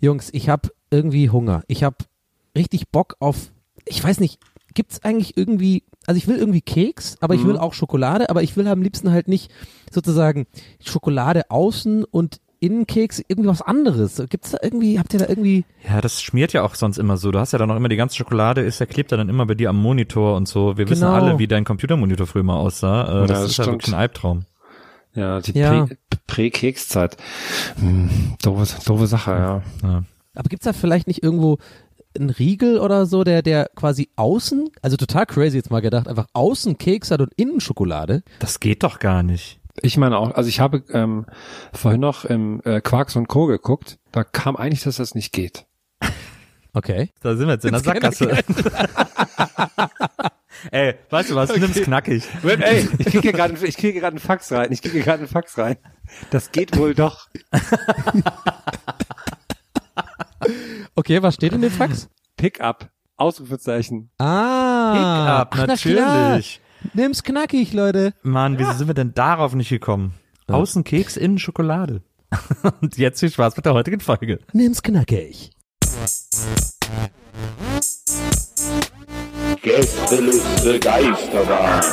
Jungs, 0.00 0.30
ich 0.32 0.48
habe 0.48 0.70
irgendwie 0.90 1.30
Hunger. 1.30 1.62
Ich 1.68 1.84
habe 1.84 1.96
richtig 2.56 2.88
Bock 2.90 3.16
auf, 3.20 3.52
ich 3.84 4.02
weiß 4.02 4.20
nicht, 4.20 4.38
gibt's 4.74 5.02
eigentlich 5.04 5.36
irgendwie, 5.36 5.84
also 6.06 6.16
ich 6.16 6.26
will 6.28 6.36
irgendwie 6.36 6.60
Keks, 6.62 7.16
aber 7.20 7.34
ich 7.34 7.44
will 7.44 7.56
auch 7.58 7.74
Schokolade, 7.74 8.30
aber 8.30 8.42
ich 8.42 8.56
will 8.56 8.66
am 8.68 8.82
liebsten 8.82 9.10
halt 9.10 9.28
nicht 9.28 9.50
sozusagen 9.90 10.46
Schokolade 10.84 11.50
außen 11.50 12.04
und 12.04 12.40
Innenkeks, 12.62 13.22
irgendwie 13.26 13.48
was 13.48 13.62
anderes. 13.62 14.22
Gibt's 14.28 14.50
da 14.50 14.58
irgendwie, 14.62 14.98
habt 14.98 15.12
ihr 15.14 15.18
da 15.20 15.28
irgendwie, 15.28 15.64
Ja, 15.88 16.00
das 16.02 16.20
schmiert 16.22 16.52
ja 16.52 16.62
auch 16.62 16.74
sonst 16.74 16.98
immer 16.98 17.16
so. 17.16 17.30
Du 17.30 17.38
hast 17.38 17.52
ja 17.52 17.58
dann 17.58 17.70
auch 17.70 17.76
immer 17.76 17.88
die 17.88 17.96
ganze 17.96 18.16
Schokolade, 18.16 18.60
ist 18.60 18.80
ja 18.80 18.86
klebt 18.86 19.10
ja 19.12 19.16
dann 19.16 19.30
immer 19.30 19.46
bei 19.46 19.54
dir 19.54 19.70
am 19.70 19.80
Monitor 19.80 20.36
und 20.36 20.46
so. 20.46 20.76
Wir 20.76 20.88
wissen 20.88 21.02
Genau. 21.06 21.14
alle, 21.14 21.38
wie 21.38 21.46
dein 21.48 21.64
Computermonitor 21.64 22.26
früher 22.26 22.42
mal 22.42 22.56
aussah. 22.58 23.24
Äh, 23.24 23.26
das, 23.26 23.40
das 23.40 23.50
ist 23.52 23.56
ja 23.56 23.64
stimmt. 23.64 23.76
wirklich 23.78 23.94
ein 23.94 23.98
Albtraum. 24.00 24.44
Ja, 25.14 25.40
die 25.40 25.58
Ja. 25.58 25.84
Prä- 25.84 25.96
Prä-Kekszeit. 26.26 27.16
Hm, 27.78 28.08
doofe, 28.42 28.66
doofe 28.84 29.06
Sache, 29.06 29.30
ja. 29.32 29.62
Ja. 29.82 30.04
aber 30.34 30.48
gibt's 30.48 30.64
da 30.64 30.72
vielleicht 30.72 31.06
nicht 31.08 31.22
irgendwo 31.22 31.58
einen 32.18 32.30
Riegel 32.30 32.78
oder 32.78 33.06
so, 33.06 33.22
der, 33.24 33.42
der 33.42 33.70
quasi 33.74 34.10
außen, 34.16 34.68
also 34.82 34.96
total 34.96 35.26
crazy 35.26 35.56
jetzt 35.56 35.70
mal 35.70 35.80
gedacht, 35.80 36.08
einfach 36.08 36.26
außen 36.32 36.76
Keks 36.78 37.10
hat 37.10 37.20
und 37.20 37.32
innen 37.36 37.60
Schokolade? 37.60 38.22
Das 38.40 38.60
geht 38.60 38.82
doch 38.82 38.98
gar 38.98 39.22
nicht. 39.22 39.60
Ich 39.82 39.96
meine 39.96 40.18
auch, 40.18 40.32
also 40.34 40.48
ich 40.48 40.58
habe 40.60 40.82
ähm, 40.90 41.26
vorhin 41.72 42.00
noch 42.00 42.24
im 42.24 42.60
äh, 42.64 42.80
Quarks 42.80 43.14
und 43.16 43.28
Co. 43.28 43.46
geguckt, 43.46 43.98
da 44.12 44.24
kam 44.24 44.56
eigentlich, 44.56 44.82
dass 44.82 44.96
das 44.96 45.14
nicht 45.14 45.32
geht. 45.32 45.66
Okay. 46.72 47.10
Da 47.22 47.34
sind 47.36 47.46
wir 47.48 47.54
jetzt 47.54 47.64
in 47.64 47.72
der 47.72 47.80
Sackgasse. 47.80 48.30
Ey, 50.70 50.94
weißt 51.08 51.30
du 51.30 51.34
was, 51.34 51.54
nimm's 51.56 51.80
knackig. 51.82 52.24
Ey, 52.42 52.88
ich 52.98 53.06
kriege 53.06 53.20
hier 53.20 53.32
gerade 53.32 53.54
ich 53.66 53.76
kriege 53.76 53.98
gerade 54.00 54.16
einen 54.16 54.18
Fax 54.18 54.52
rein. 54.52 54.72
Ich 54.72 54.82
kriege 54.82 54.94
hier 54.94 55.02
gerade 55.04 55.20
einen 55.20 55.28
Fax 55.28 55.56
rein. 55.58 55.76
Das 56.30 56.52
geht 56.52 56.76
wohl 56.76 56.94
doch. 56.94 57.28
Okay, 60.94 61.22
was 61.22 61.34
steht 61.34 61.52
in 61.52 61.62
dem 61.62 61.70
Fax? 61.70 62.08
Pickup. 62.36 62.90
Ausrufezeichen. 63.16 64.10
Ah, 64.18 65.44
Pick-up, 65.44 65.66
natürlich. 65.66 66.60
Nimm's 66.94 67.22
knackig, 67.22 67.72
Leute. 67.72 68.14
Mann, 68.22 68.58
wieso 68.58 68.72
sind 68.72 68.86
wir 68.86 68.94
denn 68.94 69.14
darauf 69.14 69.54
nicht 69.54 69.68
gekommen? 69.68 70.14
Außen 70.46 70.84
Keks, 70.84 71.16
innen 71.16 71.38
Schokolade. 71.38 72.02
Und 72.80 72.96
jetzt 72.96 73.20
viel 73.20 73.30
Spaß 73.30 73.56
mit 73.56 73.66
der 73.66 73.74
heutigen 73.74 74.00
Folge. 74.00 74.40
Nimm's 74.52 74.82
knackig. 74.82 75.50
Gästeliste 79.62 80.80
Geisterbahn. 80.80 81.84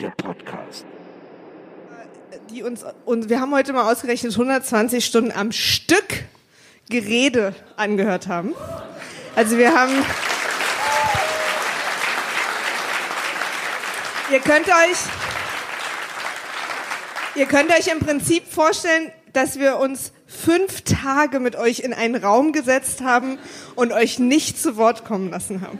Der 0.00 0.10
Podcast. 0.16 0.84
die 2.50 2.64
uns, 2.64 2.84
und 3.04 3.28
wir 3.28 3.40
haben 3.40 3.54
heute 3.54 3.72
mal 3.72 3.88
ausgerechnet 3.88 4.32
120 4.32 5.04
Stunden 5.04 5.30
am 5.30 5.52
Stück 5.52 6.24
Gerede 6.88 7.54
angehört 7.76 8.26
haben. 8.26 8.52
Also 9.36 9.56
wir 9.56 9.72
haben, 9.72 9.92
ihr 14.32 14.40
könnt 14.40 14.66
euch, 14.66 14.98
ihr 17.34 17.46
könnt 17.46 17.70
euch 17.70 17.88
im 17.88 18.00
Prinzip 18.00 18.46
vorstellen, 18.46 19.12
dass 19.32 19.58
wir 19.58 19.78
uns 19.78 20.12
fünf 20.26 20.82
Tage 20.82 21.40
mit 21.40 21.56
euch 21.56 21.80
in 21.80 21.92
einen 21.92 22.16
Raum 22.16 22.52
gesetzt 22.52 23.00
haben 23.02 23.38
und 23.74 23.92
euch 23.92 24.18
nicht 24.18 24.60
zu 24.60 24.76
Wort 24.76 25.04
kommen 25.04 25.30
lassen 25.30 25.60
haben. 25.60 25.78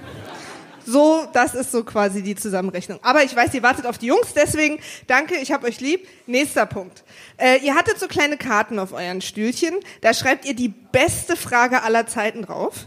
So, 0.87 1.27
das 1.33 1.55
ist 1.55 1.71
so 1.71 1.84
quasi 1.84 2.22
die 2.22 2.34
Zusammenrechnung. 2.34 2.99
Aber 3.03 3.22
ich 3.22 3.34
weiß, 3.37 3.55
ihr 3.55 3.62
wartet 3.62 3.87
auf 3.87 3.99
die 3.99 4.06
Jungs, 4.06 4.33
deswegen 4.34 4.81
danke, 5.06 5.37
ich 5.37 5.53
hab 5.53 5.62
euch 5.62 5.81
lieb. 5.81 6.09
Nächster 6.27 6.66
Punkt. 6.66 7.05
Äh, 7.37 7.59
ihr 7.59 7.75
hattet 7.75 8.00
so 8.00 8.09
kleine 8.09 8.37
Karten 8.37 8.78
auf 8.78 8.93
euren 8.93 9.21
Stühlchen. 9.21 9.75
Da 10.00 10.15
schreibt 10.15 10.47
ihr 10.47 10.55
die 10.55 10.69
beste 10.69 11.37
Frage 11.37 11.83
aller 11.83 12.06
Zeiten 12.06 12.43
drauf. 12.43 12.87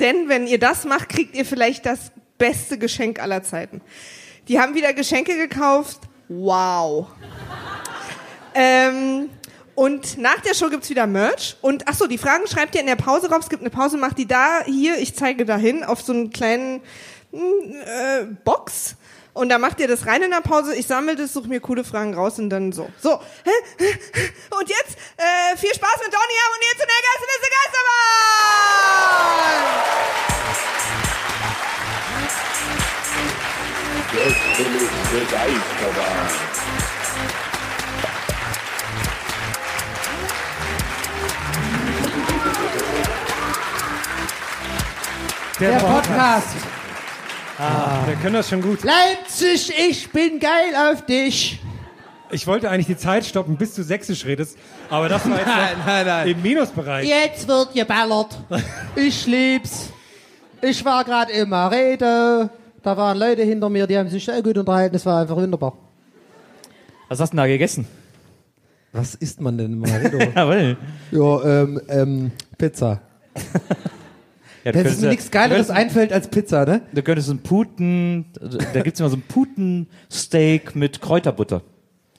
Denn 0.00 0.28
wenn 0.28 0.46
ihr 0.46 0.58
das 0.58 0.84
macht, 0.84 1.08
kriegt 1.08 1.34
ihr 1.34 1.44
vielleicht 1.44 1.84
das 1.84 2.12
beste 2.38 2.78
Geschenk 2.78 3.20
aller 3.20 3.42
Zeiten. 3.42 3.80
Die 4.48 4.60
haben 4.60 4.74
wieder 4.74 4.92
Geschenke 4.92 5.36
gekauft. 5.36 6.00
Wow. 6.28 7.08
Ähm, 8.58 9.28
und 9.74 10.16
nach 10.16 10.40
der 10.40 10.54
Show 10.54 10.70
gibt's 10.70 10.88
wieder 10.88 11.06
Merch. 11.06 11.56
Und 11.60 11.84
ach 11.86 11.94
so, 11.94 12.06
die 12.06 12.16
Fragen 12.16 12.46
schreibt 12.46 12.74
ihr 12.74 12.80
in 12.80 12.86
der 12.86 12.96
Pause 12.96 13.30
rauf. 13.30 13.40
Es 13.40 13.50
gibt 13.50 13.60
eine 13.60 13.68
Pause, 13.68 13.98
macht 13.98 14.16
die 14.16 14.26
da, 14.26 14.64
hier, 14.64 14.98
ich 14.98 15.14
zeige 15.14 15.44
dahin, 15.44 15.84
auf 15.84 16.00
so 16.00 16.14
einen 16.14 16.30
kleinen 16.30 16.80
mm, 17.30 17.36
äh, 17.84 18.24
Box. 18.44 18.96
Und 19.34 19.50
da 19.50 19.58
macht 19.58 19.78
ihr 19.80 19.88
das 19.88 20.06
rein 20.06 20.22
in 20.22 20.30
der 20.30 20.40
Pause. 20.40 20.74
Ich 20.74 20.86
sammle 20.86 21.14
das, 21.14 21.34
suche 21.34 21.48
mir 21.48 21.60
coole 21.60 21.84
Fragen 21.84 22.14
raus 22.14 22.38
und 22.38 22.48
dann 22.48 22.72
so. 22.72 22.88
So. 23.02 23.10
Und 23.10 24.68
jetzt 24.70 24.96
äh, 25.18 25.54
viel 25.58 25.74
Spaß 25.74 25.98
mit 26.02 26.14
Donny 26.14 26.38
und 26.54 26.62
ihr 26.62 26.72
zu 26.72 26.86
der 26.86 27.02
Gästeliste 27.04 27.48
Geisterbahn. 27.52 28.16
Gästeliste 34.10 35.20
Geisterbahn. 35.30 36.95
Der 45.58 45.78
Podcast. 45.78 46.48
Wir 48.06 48.14
können 48.16 48.34
das 48.34 48.50
schon 48.50 48.60
gut. 48.60 48.80
Leipzig, 48.84 49.72
ich 49.88 50.10
bin 50.10 50.38
geil 50.38 50.74
auf 50.92 51.06
dich. 51.06 51.62
Ich 52.30 52.46
wollte 52.46 52.68
eigentlich 52.68 52.86
die 52.88 52.96
Zeit 52.98 53.24
stoppen, 53.24 53.56
bis 53.56 53.74
du 53.74 53.82
sächsisch 53.82 54.26
redest, 54.26 54.58
aber 54.90 55.08
das 55.08 55.24
war 55.30 55.38
jetzt 55.38 55.46
Nein, 55.56 55.76
nein, 55.86 56.06
nein. 56.06 56.28
im 56.28 56.42
Minusbereich. 56.42 57.08
Jetzt 57.08 57.48
wird 57.48 57.72
geballert. 57.72 58.38
Ich 58.96 59.26
lieb's. 59.26 59.90
Ich 60.60 60.84
war 60.84 61.04
gerade 61.04 61.32
im 61.32 61.52
Rede. 61.54 62.50
Da 62.82 62.96
waren 62.96 63.16
Leute 63.16 63.42
hinter 63.42 63.70
mir, 63.70 63.86
die 63.86 63.96
haben 63.96 64.10
sich 64.10 64.24
sehr 64.24 64.42
gut 64.42 64.58
unterhalten. 64.58 64.92
Das 64.92 65.06
war 65.06 65.22
einfach 65.22 65.36
wunderbar. 65.36 65.72
Was 67.08 67.20
hast 67.20 67.30
du 67.32 67.36
denn 67.36 67.44
da 67.44 67.46
gegessen? 67.46 67.86
Was 68.92 69.14
isst 69.14 69.40
man 69.40 69.56
denn 69.56 69.72
im 69.72 69.78
Maredo? 69.78 70.18
Jawohl. 70.34 70.76
Ja, 71.12 71.44
ähm, 71.62 71.80
ähm, 71.88 72.32
Pizza. 72.58 73.00
Ja, 74.66 74.72
du 74.72 74.82
Das 74.82 74.94
ist 74.94 75.02
nichts 75.02 75.30
Geileres 75.30 75.68
du 75.68 75.72
könntest- 75.74 75.90
einfällt 75.94 76.12
als 76.12 76.26
Pizza, 76.26 76.64
ne? 76.64 76.80
Du 76.92 77.00
könntest 77.00 77.30
ein 77.30 77.38
Puten, 77.38 78.26
da 78.74 78.80
gibt's 78.82 78.98
immer 78.98 79.08
so 79.10 79.16
ein 79.16 79.22
Putensteak 79.22 80.74
mit 80.74 81.00
Kräuterbutter. 81.00 81.62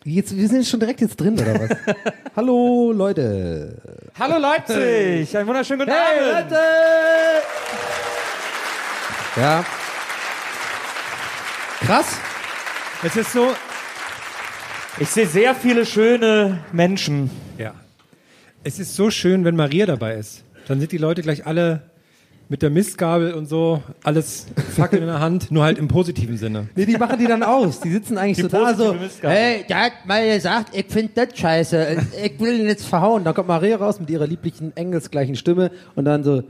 Jetzt, 0.06 0.34
wir 0.34 0.48
sind 0.48 0.66
schon 0.66 0.80
direkt 0.80 1.02
jetzt 1.02 1.18
drin, 1.18 1.34
oder 1.34 1.60
was? 1.60 1.78
Hallo, 2.38 2.94
Leute. 2.96 3.82
Hallo 4.18 4.38
Leipzig, 4.38 5.36
einen 5.36 5.46
wunderschönen 5.46 5.80
guten 5.82 5.92
Abend. 5.92 6.52
Ja. 9.36 9.66
Krass. 11.82 12.06
Es 13.04 13.16
ist 13.18 13.34
so, 13.34 13.52
Ich 15.00 15.10
sehe 15.10 15.28
sehr 15.28 15.54
viele 15.54 15.86
schöne 15.86 16.60
Menschen. 16.72 17.30
ja. 17.58 17.74
Es 18.64 18.80
ist 18.80 18.96
so 18.96 19.12
schön, 19.12 19.44
wenn 19.44 19.56
Maria 19.58 19.86
dabei 19.86 20.16
ist. 20.16 20.44
Dann 20.70 20.80
sind 20.80 20.94
die 20.94 20.98
Leute 20.98 21.22
gleich 21.22 21.46
alle 21.46 21.82
mit 22.50 22.62
der 22.62 22.70
Mistgabel 22.70 23.34
und 23.34 23.48
so, 23.48 23.82
alles 24.04 24.48
Fackeln 24.76 25.02
in 25.02 25.08
der 25.08 25.20
Hand, 25.20 25.52
nur 25.52 25.64
halt 25.64 25.78
im 25.78 25.88
positiven 25.88 26.38
Sinne. 26.38 26.70
Nee, 26.76 26.86
die 26.86 26.98
machen 26.98 27.20
die 27.20 27.28
dann 27.28 27.44
aus. 27.44 27.82
Die 27.82 27.92
sitzen 27.92 28.18
eigentlich 28.18 28.38
so 28.38 28.48
da 28.48 28.74
so, 28.74 28.96
hey, 29.22 29.66
der 29.68 29.86
hat 29.86 29.92
mal 30.06 30.26
gesagt, 30.34 30.76
ich 30.76 30.86
finde 30.88 31.12
das 31.16 31.38
scheiße. 31.38 31.98
Ich 32.24 32.40
will 32.40 32.60
ihn 32.60 32.68
jetzt 32.68 32.86
verhauen. 32.86 33.24
Dann 33.24 33.34
kommt 33.34 33.48
Maria 33.48 33.78
raus 33.78 34.00
mit 34.00 34.10
ihrer 34.10 34.28
lieblichen, 34.28 34.76
engelsgleichen 34.76 35.36
Stimme 35.36 35.72
und 35.96 36.06
dann 36.06 36.24
so, 36.24 36.44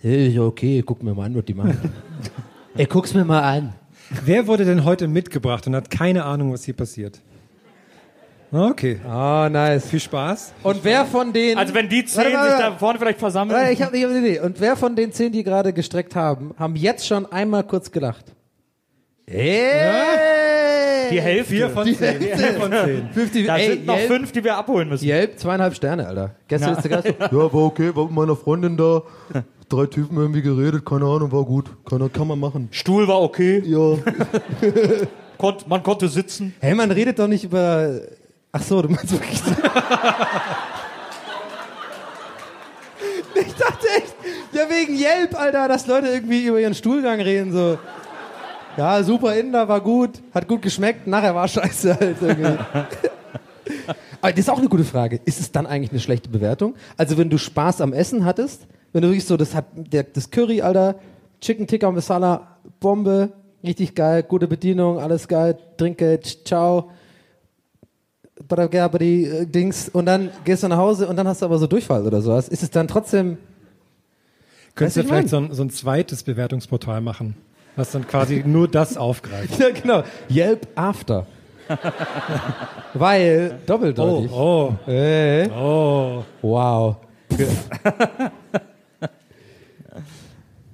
hey, 0.00 0.38
okay, 0.38 0.82
guck 0.84 1.02
mir 1.02 1.14
mal 1.14 1.26
an, 1.26 1.34
was 1.34 1.44
die 1.44 1.54
machen. 1.54 1.78
Ey, 2.76 2.86
guck's 2.86 3.14
mir 3.14 3.24
mal 3.24 3.42
an. 3.42 3.72
Wer 4.24 4.46
wurde 4.46 4.64
denn 4.64 4.84
heute 4.84 5.08
mitgebracht 5.08 5.66
und 5.66 5.74
hat 5.74 5.90
keine 5.90 6.24
Ahnung, 6.24 6.52
was 6.52 6.64
hier 6.64 6.74
passiert? 6.74 7.20
Okay. 8.52 9.00
Oh, 9.06 9.48
nice. 9.48 9.86
Viel 9.86 10.00
Spaß. 10.00 10.54
Und 10.64 10.82
wer 10.82 11.04
von 11.06 11.32
den... 11.32 11.56
Also 11.56 11.72
wenn 11.72 11.88
die 11.88 12.04
zehn 12.04 12.24
Warte, 12.24 12.36
warte, 12.36 12.50
sich 12.50 12.58
da 12.60 12.72
vorne 12.78 12.98
vielleicht 12.98 13.18
versammeln. 13.20 13.56
Warte, 13.58 13.72
ich 13.72 13.80
habe 13.82 13.96
ich 13.96 14.02
hab 14.04 14.10
eine 14.10 14.18
Idee. 14.26 14.40
Und 14.40 14.60
wer 14.60 14.76
von 14.76 14.96
den 14.96 15.12
zehn, 15.12 15.30
die 15.30 15.44
gerade 15.44 15.72
gestreckt 15.72 16.16
haben, 16.16 16.52
haben 16.58 16.74
jetzt 16.74 17.06
schon 17.06 17.30
einmal 17.30 17.62
kurz 17.64 17.90
gelacht? 17.92 18.24
Hey! 19.28 21.10
die 21.12 21.20
Hälfte. 21.20 21.54
Vier 21.54 21.70
von 21.70 21.84
zehn. 21.86 22.20
Vier 22.20 22.54
von 22.60 22.72
zehn. 22.72 23.08
50, 23.12 23.46
da 23.46 23.56
ey, 23.56 23.68
sind 23.70 23.86
noch 23.86 23.96
Yelp- 23.96 24.06
fünf, 24.08 24.32
die 24.32 24.44
wir 24.44 24.56
abholen 24.56 24.88
müssen. 24.88 25.04
Yelp, 25.08 25.38
zweieinhalb 25.38 25.74
Sterne, 25.74 26.06
Alter. 26.06 26.34
Gestern 26.48 26.70
Ja. 26.70 26.76
ist 26.76 26.82
der 26.82 26.90
Gast. 26.90 27.08
Ja, 27.20 27.32
war 27.32 27.54
okay, 27.54 27.94
war 27.94 28.04
mit 28.04 28.14
meiner 28.14 28.36
Freundin 28.36 28.76
da. 28.76 29.02
Drei 29.68 29.86
Typen 29.86 30.16
irgendwie 30.16 30.42
geredet, 30.42 30.84
keine 30.84 31.04
Ahnung, 31.06 31.30
war 31.32 31.44
gut. 31.44 31.66
Kann, 31.88 32.12
kann 32.12 32.26
man 32.26 32.38
machen. 32.40 32.68
Stuhl 32.72 33.06
war 33.06 33.20
okay, 33.22 33.62
Ja. 33.64 33.96
konnt, 35.38 35.66
man 35.68 35.82
konnte 35.82 36.08
sitzen. 36.08 36.54
Hey, 36.60 36.74
man 36.74 36.90
redet 36.90 37.18
doch 37.18 37.28
nicht 37.28 37.44
über. 37.44 38.00
Ach 38.52 38.62
so, 38.62 38.82
du 38.82 38.88
meinst 38.88 39.12
wirklich. 39.12 39.40
ich 43.34 43.54
dachte 43.54 43.86
echt, 43.96 44.14
ja 44.52 44.62
wegen 44.68 44.94
Yelp, 44.98 45.38
Alter, 45.38 45.68
dass 45.68 45.86
Leute 45.86 46.08
irgendwie 46.08 46.46
über 46.46 46.60
ihren 46.60 46.74
Stuhlgang 46.74 47.20
reden, 47.20 47.52
so. 47.52 47.78
Ja, 48.76 49.02
super 49.02 49.34
Inder, 49.36 49.68
war 49.68 49.80
gut, 49.80 50.20
hat 50.32 50.48
gut 50.48 50.62
geschmeckt, 50.62 51.06
nachher 51.06 51.34
war 51.34 51.46
scheiße 51.46 51.98
halt 51.98 52.16
irgendwie. 52.20 52.58
Aber 54.20 54.32
das 54.32 54.40
ist 54.40 54.50
auch 54.50 54.58
eine 54.58 54.68
gute 54.68 54.84
Frage. 54.84 55.20
Ist 55.24 55.40
es 55.40 55.50
dann 55.50 55.66
eigentlich 55.66 55.90
eine 55.90 56.00
schlechte 56.00 56.28
Bewertung? 56.28 56.74
Also 56.96 57.16
wenn 57.18 57.30
du 57.30 57.38
Spaß 57.38 57.80
am 57.80 57.92
Essen 57.92 58.24
hattest, 58.24 58.66
wenn 58.92 59.02
du 59.02 59.08
wirklich 59.08 59.24
so, 59.24 59.36
das 59.36 59.54
hat 59.54 59.66
der, 59.74 60.04
das 60.04 60.30
Curry, 60.30 60.60
Alter, 60.60 60.96
Chicken 61.40 61.66
Tikka 61.66 61.90
Masala, 61.90 62.58
Bombe, 62.80 63.32
richtig 63.64 63.94
geil, 63.94 64.22
gute 64.22 64.46
Bedienung, 64.46 64.98
alles 64.98 65.26
geil, 65.26 65.56
Trinkgeld, 65.76 66.46
ciao, 66.46 66.90
Badagabadi, 68.48 69.46
Dings, 69.46 69.88
und 69.88 70.06
dann 70.06 70.30
gehst 70.44 70.62
du 70.62 70.68
nach 70.68 70.76
Hause 70.78 71.06
und 71.08 71.16
dann 71.16 71.26
hast 71.28 71.42
du 71.42 71.46
aber 71.46 71.58
so 71.58 71.66
Durchfall 71.66 72.06
oder 72.06 72.20
sowas. 72.22 72.48
Ist 72.48 72.62
es 72.62 72.70
dann 72.70 72.88
trotzdem, 72.88 73.38
Könntest 74.74 74.96
du 74.98 75.04
vielleicht 75.04 75.28
so 75.28 75.36
ein, 75.38 75.52
so 75.52 75.62
ein 75.62 75.70
zweites 75.70 76.22
Bewertungsportal 76.22 77.00
machen, 77.00 77.36
was 77.76 77.90
dann 77.92 78.06
quasi 78.06 78.42
nur 78.46 78.68
das 78.68 78.96
aufgreift? 78.96 79.58
ja 79.58 79.70
genau, 79.70 80.02
Yelp 80.30 80.66
After. 80.74 81.26
Weil, 82.94 83.52
Oh, 83.54 83.62
doppeldeutig. 83.66 84.32
oh, 84.32 84.74
Äh, 84.88 85.48
oh. 85.50 86.24
wow. 86.42 86.96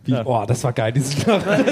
Wie, 0.07 0.15
oh, 0.25 0.45
das 0.47 0.63
war 0.65 0.73
geil. 0.73 0.93
Das 0.97 1.27
war, 1.27 1.35
also 1.35 1.65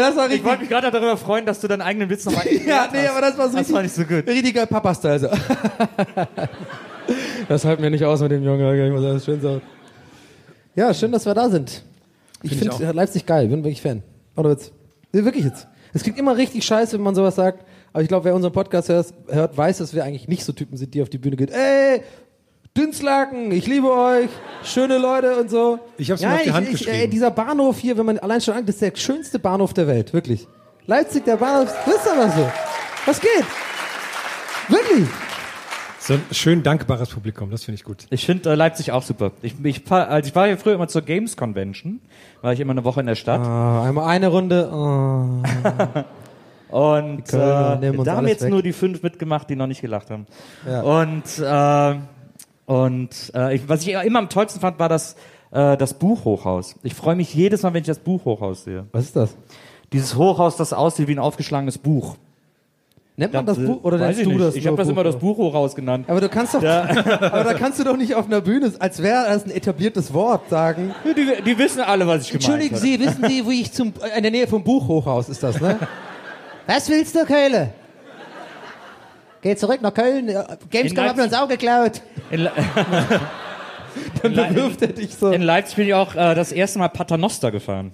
das 0.00 0.16
war 0.16 0.26
Ich 0.26 0.32
richtig. 0.32 0.44
wollte 0.44 0.60
mich 0.60 0.68
gerade 0.68 0.90
darüber 0.90 1.16
freuen, 1.16 1.46
dass 1.46 1.60
du 1.60 1.68
deinen 1.68 1.82
eigenen 1.82 2.10
Witz 2.10 2.24
nochmal 2.24 2.46
Ja, 2.66 2.88
nee, 2.92 3.06
aber 3.06 3.20
das 3.20 3.38
war 3.38 3.48
so 3.48 3.52
Das 3.56 3.60
richtig, 3.60 3.74
war 3.74 3.82
nicht 3.82 3.94
so 3.94 4.04
gut. 4.04 4.26
richtig 4.26 4.54
geil 4.54 4.66
Papa-Style. 4.66 5.18
So. 5.20 5.28
das 7.48 7.64
halten 7.64 7.82
wir 7.82 7.90
nicht 7.90 8.04
aus 8.04 8.20
mit 8.20 8.32
dem 8.32 8.42
Jungen. 8.42 8.86
Ich 8.86 8.92
muss 8.92 9.04
alles 9.04 9.24
schön 9.24 9.40
sagen. 9.40 9.62
Ja, 10.74 10.92
schön, 10.92 11.12
dass 11.12 11.24
wir 11.26 11.34
da 11.34 11.48
sind. 11.48 11.82
Ich 12.42 12.50
Find 12.56 12.64
ich 12.64 12.72
finde 12.74 12.92
Leipzig 12.92 13.24
geil, 13.26 13.48
bin 13.48 13.62
wirklich 13.64 13.80
Fan. 13.80 14.02
Oder 14.36 14.50
Witz. 14.50 14.72
Nee, 15.12 15.24
wirklich 15.24 15.44
jetzt. 15.44 15.66
Es 15.92 16.02
klingt 16.02 16.18
immer 16.18 16.36
richtig 16.36 16.64
scheiße, 16.64 16.94
wenn 16.96 17.02
man 17.04 17.14
sowas 17.14 17.36
sagt. 17.36 17.64
Aber 17.92 18.02
ich 18.02 18.08
glaube, 18.08 18.24
wer 18.24 18.34
unseren 18.34 18.52
Podcast 18.52 18.88
hört, 18.88 19.14
hört, 19.28 19.56
weiß, 19.56 19.78
dass 19.78 19.94
wir 19.94 20.02
eigentlich 20.04 20.26
nicht 20.26 20.44
so 20.44 20.52
Typen 20.52 20.76
sind, 20.76 20.92
die 20.94 21.00
auf 21.02 21.08
die 21.08 21.18
Bühne 21.18 21.36
gehen. 21.36 21.50
Ey, 21.50 22.02
Dünslaken, 22.76 23.52
ich 23.52 23.68
liebe 23.68 23.88
euch, 23.88 24.28
schöne 24.64 24.98
Leute 24.98 25.36
und 25.36 25.48
so. 25.48 25.78
Ich 25.96 26.10
hab's 26.10 26.20
mir 26.20 26.26
ja, 26.26 26.34
auf 26.34 26.42
die 26.42 26.48
ich, 26.48 26.54
Hand 26.54 26.66
ich, 26.66 26.72
geschrieben. 26.72 26.96
Ey, 26.96 27.08
dieser 27.08 27.30
Bahnhof 27.30 27.78
hier, 27.78 27.96
wenn 27.96 28.04
man 28.04 28.18
allein 28.18 28.40
schon 28.40 28.54
anguckt, 28.54 28.70
das 28.70 28.74
ist 28.74 28.82
der 28.82 28.96
schönste 28.96 29.38
Bahnhof 29.38 29.74
der 29.74 29.86
Welt, 29.86 30.12
wirklich. 30.12 30.48
Leipzig, 30.86 31.24
der 31.24 31.36
Bahnhof, 31.36 31.72
das 31.86 31.94
ist 31.94 32.08
aber 32.08 32.28
so. 32.30 32.50
Was 33.06 33.20
geht? 33.20 33.44
Wirklich? 34.68 35.08
So 36.00 36.14
ein 36.14 36.22
schön 36.32 36.64
dankbares 36.64 37.10
Publikum, 37.10 37.48
das 37.52 37.62
finde 37.62 37.76
ich 37.76 37.84
gut. 37.84 38.06
Ich 38.10 38.26
finde 38.26 38.50
äh, 38.50 38.56
Leipzig 38.56 38.90
auch 38.90 39.04
super. 39.04 39.30
Ich, 39.40 39.54
ich, 39.62 39.88
also 39.92 40.28
ich 40.28 40.34
war 40.34 40.48
ja 40.48 40.56
früher 40.56 40.74
immer 40.74 40.88
zur 40.88 41.02
Games 41.02 41.36
Convention, 41.36 42.00
war 42.42 42.54
ich 42.54 42.58
immer 42.58 42.72
eine 42.72 42.82
Woche 42.82 42.98
in 42.98 43.06
der 43.06 43.14
Stadt. 43.14 43.40
Ah, 43.40 43.84
einmal 43.84 44.08
eine 44.08 44.26
Runde. 44.26 44.68
Oh. 44.72 45.42
Und 46.76 47.32
äh, 47.32 47.36
da 47.36 47.78
haben 48.16 48.26
jetzt 48.26 48.42
weg. 48.42 48.50
nur 48.50 48.62
die 48.62 48.72
fünf 48.72 49.04
mitgemacht, 49.04 49.48
die 49.48 49.54
noch 49.54 49.68
nicht 49.68 49.80
gelacht 49.80 50.10
haben. 50.10 50.26
Ja. 50.68 50.80
Und, 50.80 51.38
äh, 51.38 52.00
und 52.66 53.32
äh, 53.34 53.56
ich, 53.56 53.68
was 53.68 53.86
ich 53.86 53.92
immer 53.92 54.18
am 54.18 54.28
tollsten 54.28 54.60
fand, 54.60 54.78
war 54.78 54.88
das, 54.88 55.16
äh, 55.50 55.76
das 55.76 55.94
Buchhochhaus. 55.94 56.76
Ich 56.82 56.94
freue 56.94 57.16
mich 57.16 57.34
jedes 57.34 57.62
Mal, 57.62 57.74
wenn 57.74 57.82
ich 57.82 57.86
das 57.86 57.98
Buchhochhaus 57.98 58.64
sehe. 58.64 58.86
Was 58.92 59.04
ist 59.04 59.16
das? 59.16 59.36
Dieses 59.92 60.16
Hochhaus, 60.16 60.56
das 60.56 60.72
aussieht 60.72 61.08
wie 61.08 61.12
ein 61.12 61.18
aufgeschlagenes 61.18 61.78
Buch. 61.78 62.16
Nennt 63.16 63.32
man 63.32 63.46
das 63.46 63.58
äh, 63.58 63.66
Buch 63.66 63.84
oder 63.84 63.96
nennst 63.98 64.24
du 64.24 64.30
nicht. 64.30 64.40
das? 64.40 64.56
Ich 64.56 64.66
habe 64.66 64.76
das 64.76 64.88
immer 64.88 65.04
das 65.04 65.16
Buch? 65.16 65.36
Buchhochhaus 65.36 65.76
genannt. 65.76 66.06
Aber 66.08 66.20
du 66.20 66.28
kannst 66.28 66.54
doch, 66.54 66.62
aber 66.64 67.44
da 67.44 67.54
kannst 67.54 67.78
du 67.78 67.84
doch 67.84 67.96
nicht 67.96 68.16
auf 68.16 68.26
einer 68.26 68.40
Bühne, 68.40 68.72
als 68.80 69.00
wäre 69.00 69.26
das 69.28 69.44
ein 69.44 69.52
etabliertes 69.52 70.12
Wort, 70.12 70.48
sagen. 70.50 70.92
Die, 71.04 71.42
die 71.44 71.58
wissen 71.58 71.80
alle, 71.80 72.08
was 72.08 72.22
ich 72.22 72.28
gemeint 72.30 72.44
Entschuldigen 72.44 72.74
habe. 72.74 72.84
Sie, 72.84 72.98
wissen 72.98 73.24
Sie, 73.28 73.48
wie 73.48 73.60
ich 73.60 73.72
zum, 73.72 73.92
in 74.16 74.22
der 74.22 74.32
Nähe 74.32 74.48
vom 74.48 74.64
Buchhochhaus 74.64 75.28
ist 75.28 75.42
das, 75.42 75.60
ne? 75.60 75.78
Was 76.66 76.88
willst 76.88 77.14
du, 77.14 77.26
Keule? 77.26 77.74
Geh 79.44 79.54
zurück 79.56 79.82
nach 79.82 79.92
Köln. 79.92 80.34
Gamescom 80.70 81.04
hat 81.04 81.16
mir 81.18 81.24
uns 81.24 81.34
auch 81.34 81.46
geklaut. 81.46 82.00
In, 82.30 82.48
Dann 84.22 84.32
bewirft 84.32 84.80
er 84.80 84.88
dich 84.88 85.14
so. 85.14 85.30
in 85.30 85.42
Leipzig 85.42 85.76
bin 85.76 85.86
ich 85.86 85.92
auch 85.92 86.14
äh, 86.14 86.34
das 86.34 86.50
erste 86.50 86.78
Mal 86.78 86.88
Paternoster 86.88 87.52
gefahren. 87.52 87.92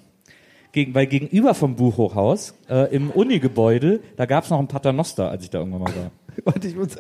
Gegen, 0.71 0.95
weil 0.95 1.09
gegenüber 1.09 1.55
vom 1.55 1.75
Buchhochhaus, 1.75 2.55
äh, 2.69 2.95
im 2.95 3.11
Uni-Gebäude, 3.11 3.99
da 4.17 4.27
gab 4.27 4.45
es 4.45 4.51
noch 4.51 4.61
ein 4.61 4.69
Paternoster, 4.69 5.29
als 5.29 5.43
ich 5.43 5.51
da 5.51 5.59
irgendwann 5.59 5.83
mal 5.83 5.93
war. 5.97 6.11
Warte, 6.45 6.69
ich 6.69 6.77
muss, 6.77 6.91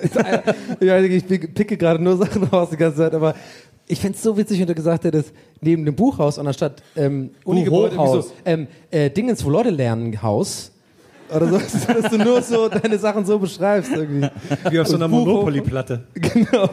ja, 0.81 0.99
ich 0.99 1.26
picke 1.29 1.76
gerade 1.76 2.02
nur 2.02 2.17
Sachen 2.17 2.43
raus 2.43 2.70
die 2.73 2.76
ganze 2.76 2.99
Zeit, 2.99 3.14
aber 3.14 3.37
ich 3.87 4.00
fänd's 4.00 4.20
so 4.20 4.37
witzig, 4.37 4.58
wenn 4.58 4.67
du 4.67 4.75
gesagt 4.75 5.05
hättest, 5.05 5.32
neben 5.61 5.85
dem 5.85 5.94
Buchhaus 5.94 6.38
und 6.38 6.49
anstatt 6.49 6.82
ähm, 6.97 7.31
Uni-Gebäude, 7.44 7.94
so, 7.94 8.25
ähm, 8.44 8.67
äh, 8.91 9.11
Dingens, 9.11 9.44
wo 9.44 9.50
Leute 9.50 9.70
lernen, 9.70 10.21
Haus. 10.21 10.73
Oder 11.34 11.46
so, 11.49 11.58
dass 12.00 12.10
du 12.10 12.18
nur 12.18 12.42
so 12.42 12.68
deine 12.68 12.99
Sachen 12.99 13.25
so 13.25 13.38
beschreibst 13.38 13.92
irgendwie. 13.92 14.28
Wie 14.70 14.80
auf 14.80 14.87
so 14.87 14.96
einer 14.96 15.08
Monopoly-Platte. 15.08 16.02
Genau. 16.14 16.70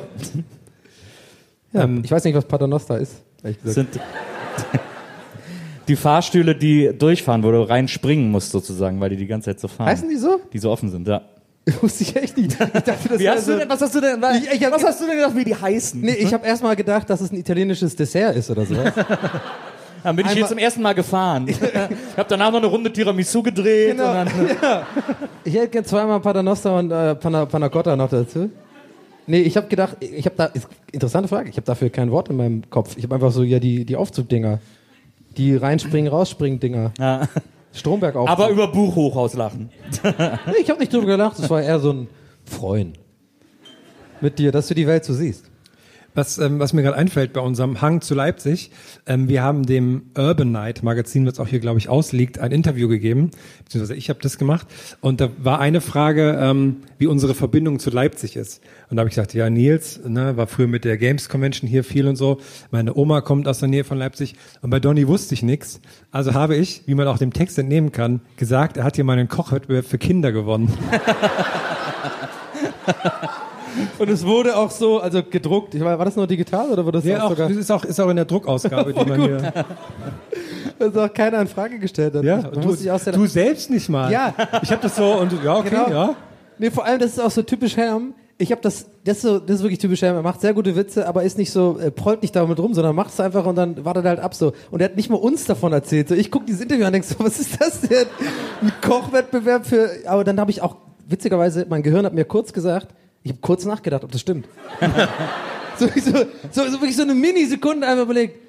Ja, 1.74 1.84
Ähm, 1.84 2.02
ich 2.04 2.12
weiß 2.12 2.24
nicht, 2.24 2.36
was 2.36 2.46
Paternoster 2.46 2.98
ist. 2.98 3.14
ehrlich 3.44 3.62
gesagt. 3.62 3.76
sind 3.94 4.02
die 5.88 5.96
Fahrstühle, 5.96 6.56
die 6.56 6.92
durchfahren, 6.98 7.44
wo 7.44 7.52
du 7.52 7.62
reinspringen 7.68 8.30
musst 8.30 8.52
sozusagen, 8.52 9.00
weil 9.00 9.10
die 9.10 9.16
die 9.18 9.28
ganze 9.28 9.52
Zeit 9.52 9.60
so 9.60 9.68
fahren. 9.68 9.88
Heißen 9.88 10.10
die 10.10 10.18
so? 10.18 10.42
Die 10.52 10.60
so 10.60 10.70
offen 10.72 10.90
sind, 10.90 11.08
ja. 11.08 11.22
Wusste 11.82 12.04
ich 12.04 12.16
echt 12.16 12.38
nicht. 12.38 12.52
Ich 12.52 12.58
dachte, 12.58 13.10
das 13.10 13.20
Wie 13.20 13.30
hast 13.30 13.46
so, 13.46 13.52
du 13.54 13.60
denn, 13.60 13.70
was 13.70 13.82
hast 13.82 13.94
du 13.96 14.02
denn, 14.02 14.24
Ich- 14.42 14.52
ich 14.54 14.64
hab- 14.66 14.74
was 14.74 14.84
hast 14.86 15.02
du 15.02 15.06
denn 15.06 15.18
gedacht, 15.18 15.36
wie 15.36 15.44
die 15.44 15.56
heißen? 15.56 16.00
Nee, 16.02 16.14
ich 16.14 16.34
habe 16.34 16.46
erst 16.48 16.64
mal 16.64 16.76
gedacht, 16.76 17.10
dass 17.10 17.20
es 17.22 17.32
ein 17.32 17.38
italienisches 17.38 17.96
Dessert 17.96 18.36
ist 18.38 18.50
oder 18.50 18.66
so. 18.66 18.76
Dann 20.08 20.16
bin 20.16 20.26
ich 20.26 20.32
hier 20.32 20.48
zum 20.48 20.58
ersten 20.58 20.82
Mal 20.82 20.94
gefahren. 20.94 21.46
ich 21.50 21.60
habe 21.60 22.30
danach 22.30 22.50
noch 22.50 22.60
eine 22.60 22.68
Runde 22.68 22.94
Tiramisu 22.94 23.44
gedreht. 23.44 23.98
Genau. 23.98 24.08
Und 24.08 24.16
dann, 24.16 24.30
Ich 25.44 25.54
hätte 25.54 25.68
gerne 25.68 25.86
zweimal 25.86 26.22
Paternoster 26.22 26.78
und 26.78 26.92
äh, 26.92 27.14
Panna, 27.16 27.46
Panna 27.46 27.68
Cotta 27.68 27.94
noch 27.94 28.10
dazu. 28.10 28.50
Nee, 29.26 29.42
ich 29.42 29.58
habe 29.58 29.68
gedacht, 29.68 29.98
ich 30.00 30.24
habe 30.24 30.36
da, 30.38 30.46
ist, 30.46 30.70
interessante 30.94 31.28
Frage, 31.28 31.50
ich 31.50 31.58
habe 31.58 31.66
dafür 31.66 31.90
kein 31.90 32.10
Wort 32.10 32.30
in 32.30 32.38
meinem 32.38 32.70
Kopf. 32.70 32.96
Ich 32.96 33.04
habe 33.04 33.16
einfach 33.16 33.34
so, 33.34 33.44
ja, 33.44 33.60
die, 33.60 33.84
die 33.84 33.98
Aufzugdinger. 33.98 34.60
Die 35.36 35.58
reinspringen, 35.58 36.10
rausspringen 36.10 36.62
Dinger. 36.62 36.94
ja. 37.00 37.28
Stromberg 37.74 38.16
auf. 38.16 38.30
Aber 38.30 38.48
über 38.48 38.70
Buchhochhaus 38.70 39.34
lachen. 39.34 39.72
nee, 40.06 40.54
ich 40.62 40.70
habe 40.70 40.80
nicht 40.80 40.94
drüber 40.94 41.08
gelacht, 41.08 41.38
das 41.38 41.50
war 41.50 41.62
eher 41.62 41.80
so 41.80 41.92
ein 41.92 42.08
Freuen. 42.46 42.94
Mit 44.22 44.40
dir, 44.40 44.54
dass 44.54 44.70
du 44.70 44.74
die 44.74 44.88
Welt 44.88 45.04
so 45.04 45.14
siehst. 45.14 45.52
Was, 46.18 46.40
ähm, 46.40 46.58
was 46.58 46.74
mir 46.74 46.82
gerade 46.82 46.98
einfällt 46.98 47.32
bei 47.32 47.42
unserem 47.42 47.80
Hang 47.80 48.02
zu 48.02 48.16
Leipzig, 48.16 48.72
ähm, 49.06 49.30
wir 49.30 49.44
haben 49.44 49.68
dem 49.68 50.08
Urban 50.18 50.52
Night 50.52 50.82
Magazin, 50.82 51.28
was 51.28 51.40
auch 51.40 51.48
hier, 51.48 51.60
glaube 51.60 51.78
ich, 51.78 51.90
ausliegt, 51.90 52.40
ein 52.40 52.52
Interview 52.52 52.88
gegeben, 52.88 53.30
beziehungsweise 53.64 53.94
ich 53.94 54.10
habe 54.10 54.20
das 54.24 54.40
gemacht. 54.40 54.66
Und 55.00 55.22
da 55.22 55.30
war 55.38 55.60
eine 55.60 55.80
Frage, 55.80 56.36
ähm, 56.42 56.78
wie 56.98 57.06
unsere 57.06 57.36
Verbindung 57.36 57.78
zu 57.78 57.92
Leipzig 57.92 58.36
ist. 58.36 58.64
Und 58.90 58.98
da 58.98 59.02
habe 59.02 59.10
ich 59.10 59.16
gesagt, 59.16 59.36
ja, 59.36 59.48
Nils 59.52 60.00
ne, 60.08 60.36
war 60.38 60.48
früher 60.48 60.66
mit 60.66 60.86
der 60.86 60.98
Games 60.98 61.30
Convention 61.30 61.70
hier 61.70 61.84
viel 61.84 62.08
und 62.08 62.16
so. 62.16 62.40
Meine 62.72 62.96
Oma 62.96 63.22
kommt 63.22 63.48
aus 63.48 63.60
der 63.60 63.68
Nähe 63.68 63.84
von 63.84 64.00
Leipzig. 64.00 64.34
Und 64.64 64.72
bei 64.72 64.80
Donny 64.80 65.08
wusste 65.08 65.36
ich 65.36 65.44
nichts. 65.44 65.82
Also 66.10 66.34
habe 66.34 66.56
ich, 66.56 66.82
wie 66.88 66.96
man 66.96 67.08
auch 67.08 67.20
dem 67.20 67.32
Text 67.32 67.60
entnehmen 67.60 67.92
kann, 67.92 68.22
gesagt, 68.38 68.78
er 68.78 68.86
hat 68.86 68.96
hier 68.96 69.06
mal 69.06 69.20
einen 69.20 69.28
Kochwettbewerb 69.28 69.86
für 69.86 70.00
Kinder 70.00 70.32
gewonnen. 70.32 70.74
Und 74.00 74.10
es 74.10 74.26
wurde 74.26 74.56
auch 74.58 74.72
so, 74.72 75.00
also 75.00 75.22
gedruckt. 75.24 75.76
Ich 75.76 75.82
war, 75.84 75.98
war 75.98 76.06
das 76.06 76.16
nur 76.16 76.28
digital 76.28 76.70
oder 76.70 76.86
wurde 76.86 77.00
das 77.00 77.06
Ja, 77.06 77.20
auch 77.20 77.26
auch, 77.26 77.30
sogar? 77.32 77.48
das 77.50 77.58
ist 77.58 77.72
auch, 77.72 77.84
ist 77.86 78.00
auch 78.00 78.10
in 78.10 78.16
der 78.16 78.26
Druckausgabe, 78.26 78.94
die 78.94 79.06
man 79.06 79.22
hier. 79.22 79.54
Das 80.80 80.96
auch 80.96 81.12
keiner 81.12 81.42
in 81.42 81.48
Frage 81.48 81.80
gestellt 81.80 82.14
hat. 82.14 82.24
Ja, 82.24 82.38
du, 82.44 82.72
ich 82.74 82.92
auch 82.92 83.00
sehr- 83.00 83.14
du 83.14 83.26
selbst 83.26 83.72
nicht 83.72 83.90
mal. 83.90 84.12
Ja. 84.12 84.34
Ich 84.62 84.70
habe 84.72 84.82
das 84.82 84.96
so 84.96 85.06
und 85.16 85.34
ja, 85.44 85.58
okay, 85.58 85.70
Genau. 85.72 85.90
ja. 85.90 86.16
Nee, 86.60 86.70
vor 86.70 86.86
allem, 86.86 87.00
das 87.00 87.12
ist 87.14 87.20
auch 87.20 87.32
so 87.32 87.42
typisch 87.42 87.76
Herm. 87.78 88.14
Ich 88.38 88.52
habe 88.52 88.62
das, 88.62 88.86
das 89.04 89.18
ist, 89.18 89.22
so, 89.24 89.40
das 89.40 89.56
ist 89.58 89.62
wirklich 89.64 89.80
typisch 89.80 90.04
Herm. 90.04 90.16
Er 90.16 90.22
macht 90.22 90.40
sehr 90.42 90.54
gute 90.54 90.76
Witze, 90.76 91.08
aber 91.08 91.24
ist 91.24 91.40
nicht 91.40 91.52
so, 91.52 91.80
äh, 91.80 91.90
prollt 91.90 92.22
nicht 92.22 92.36
damit 92.36 92.60
rum, 92.60 92.76
sondern 92.76 92.96
macht 92.96 93.10
es 93.12 93.20
einfach 93.20 93.44
und 93.48 93.56
dann 93.56 93.84
wartet 93.86 94.06
er 94.06 94.10
halt 94.10 94.20
ab 94.20 94.36
so. 94.36 94.54
Und 94.70 94.80
er 94.82 94.86
hat 94.90 94.96
nicht 94.96 95.10
mal 95.10 95.16
uns 95.18 95.46
davon 95.46 95.74
erzählt. 95.74 96.10
So, 96.10 96.14
ich 96.16 96.30
gucke 96.30 96.46
dieses 96.46 96.62
Interview 96.62 96.84
an 96.84 96.88
und 96.90 96.94
denk 96.94 97.06
so, 97.06 97.16
was 97.26 97.40
ist 97.40 97.60
das 97.60 97.82
denn? 97.82 98.06
Ein 98.62 98.72
Kochwettbewerb 98.88 99.66
für, 99.66 99.90
aber 100.06 100.24
dann 100.24 100.40
habe 100.40 100.52
ich 100.52 100.62
auch, 100.62 100.76
witzigerweise, 101.08 101.66
mein 101.68 101.82
Gehirn 101.82 102.06
hat 102.06 102.14
mir 102.14 102.26
kurz 102.26 102.54
gesagt, 102.54 102.90
ich 103.24 103.32
habe 103.32 103.42
kurz 103.42 103.66
nachgedacht, 103.66 104.04
ob 104.04 104.12
das 104.12 104.22
stimmt. 104.22 104.48
so, 105.78 105.88
so, 105.88 106.26
so, 106.52 106.66
so 106.66 106.72
wirklich 106.74 106.96
so 106.96 107.04
eine 107.04 107.14
Minisekunde 107.14 107.88
einfach 107.88 108.04
überlegt. 108.04 108.40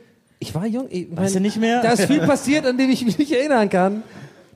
Ich 0.41 0.55
war 0.55 0.67
jung, 0.67 0.87
ich 0.91 1.09
mein, 1.09 1.25
Weißt 1.25 1.35
du 1.35 1.41
nicht 1.41 1.57
mehr? 1.59 1.83
Da 1.83 1.93
ist 1.93 2.05
viel 2.05 2.21
passiert, 2.21 2.65
an 2.65 2.79
dem 2.79 2.91
ich 2.91 3.05
mich 3.05 3.19
nicht 3.19 3.33
erinnern 3.33 3.69
kann. 3.69 4.03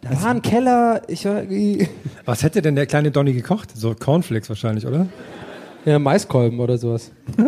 Da 0.00 0.10
war 0.22 0.30
ein 0.30 0.42
Keller, 0.42 1.02
ich 1.08 1.24
war 1.24 1.42
irgendwie, 1.42 1.88
Was 2.24 2.42
hätte 2.42 2.62
denn 2.62 2.74
der 2.76 2.86
kleine 2.86 3.10
Donny 3.10 3.32
gekocht? 3.32 3.76
So 3.76 3.94
Cornflakes 3.94 4.48
wahrscheinlich, 4.48 4.86
oder? 4.86 5.06
ja, 5.84 5.98
Maiskolben 5.98 6.60
oder 6.60 6.78
sowas. 6.78 7.10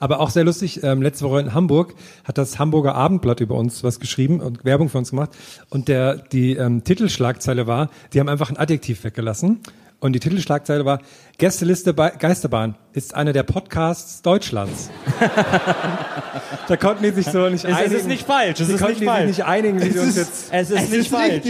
Aber 0.00 0.20
auch 0.20 0.30
sehr 0.30 0.44
lustig, 0.44 0.82
ähm, 0.82 1.02
letzte 1.02 1.24
Woche 1.24 1.40
in 1.40 1.54
Hamburg 1.54 1.94
hat 2.24 2.38
das 2.38 2.58
Hamburger 2.58 2.94
Abendblatt 2.94 3.40
über 3.40 3.56
uns 3.56 3.82
was 3.82 4.00
geschrieben 4.00 4.40
und 4.40 4.64
Werbung 4.64 4.88
für 4.88 4.98
uns 4.98 5.10
gemacht. 5.10 5.30
Und 5.70 5.88
der, 5.88 6.16
die 6.16 6.54
ähm, 6.54 6.84
Titelschlagzeile 6.84 7.66
war, 7.66 7.90
die 8.12 8.20
haben 8.20 8.28
einfach 8.28 8.50
ein 8.50 8.56
Adjektiv 8.56 9.04
weggelassen. 9.04 9.60
Und 10.02 10.14
die 10.14 10.18
Titelschlagzeile 10.20 10.84
war, 10.84 10.98
Gästeliste 11.38 11.94
bei 11.94 12.10
Geisterbahn 12.10 12.74
ist 12.92 13.14
einer 13.14 13.32
der 13.32 13.44
Podcasts 13.44 14.20
Deutschlands. 14.20 14.90
da 16.68 16.76
konnten 16.76 17.04
die 17.04 17.10
sich 17.10 17.26
so 17.26 17.48
nicht 17.48 17.64
Es, 17.64 17.72
einigen. 17.76 17.84
es 17.94 18.00
ist 18.00 18.08
nicht 18.08 18.26
falsch. 18.26 18.60
Es 18.60 18.66
die 18.66 18.74
ist 18.74 18.80
konnten 18.80 18.90
nicht 18.94 18.98
sich 18.98 19.08
falsch. 19.08 19.26
nicht 19.28 19.44
einigen, 19.44 19.80
wie 19.80 19.90
sie 19.90 19.98
uns 20.00 20.16
jetzt... 20.16 20.48
Es 20.52 20.70
ist 20.72 20.90
nicht 20.90 21.08
falsch. 21.08 21.44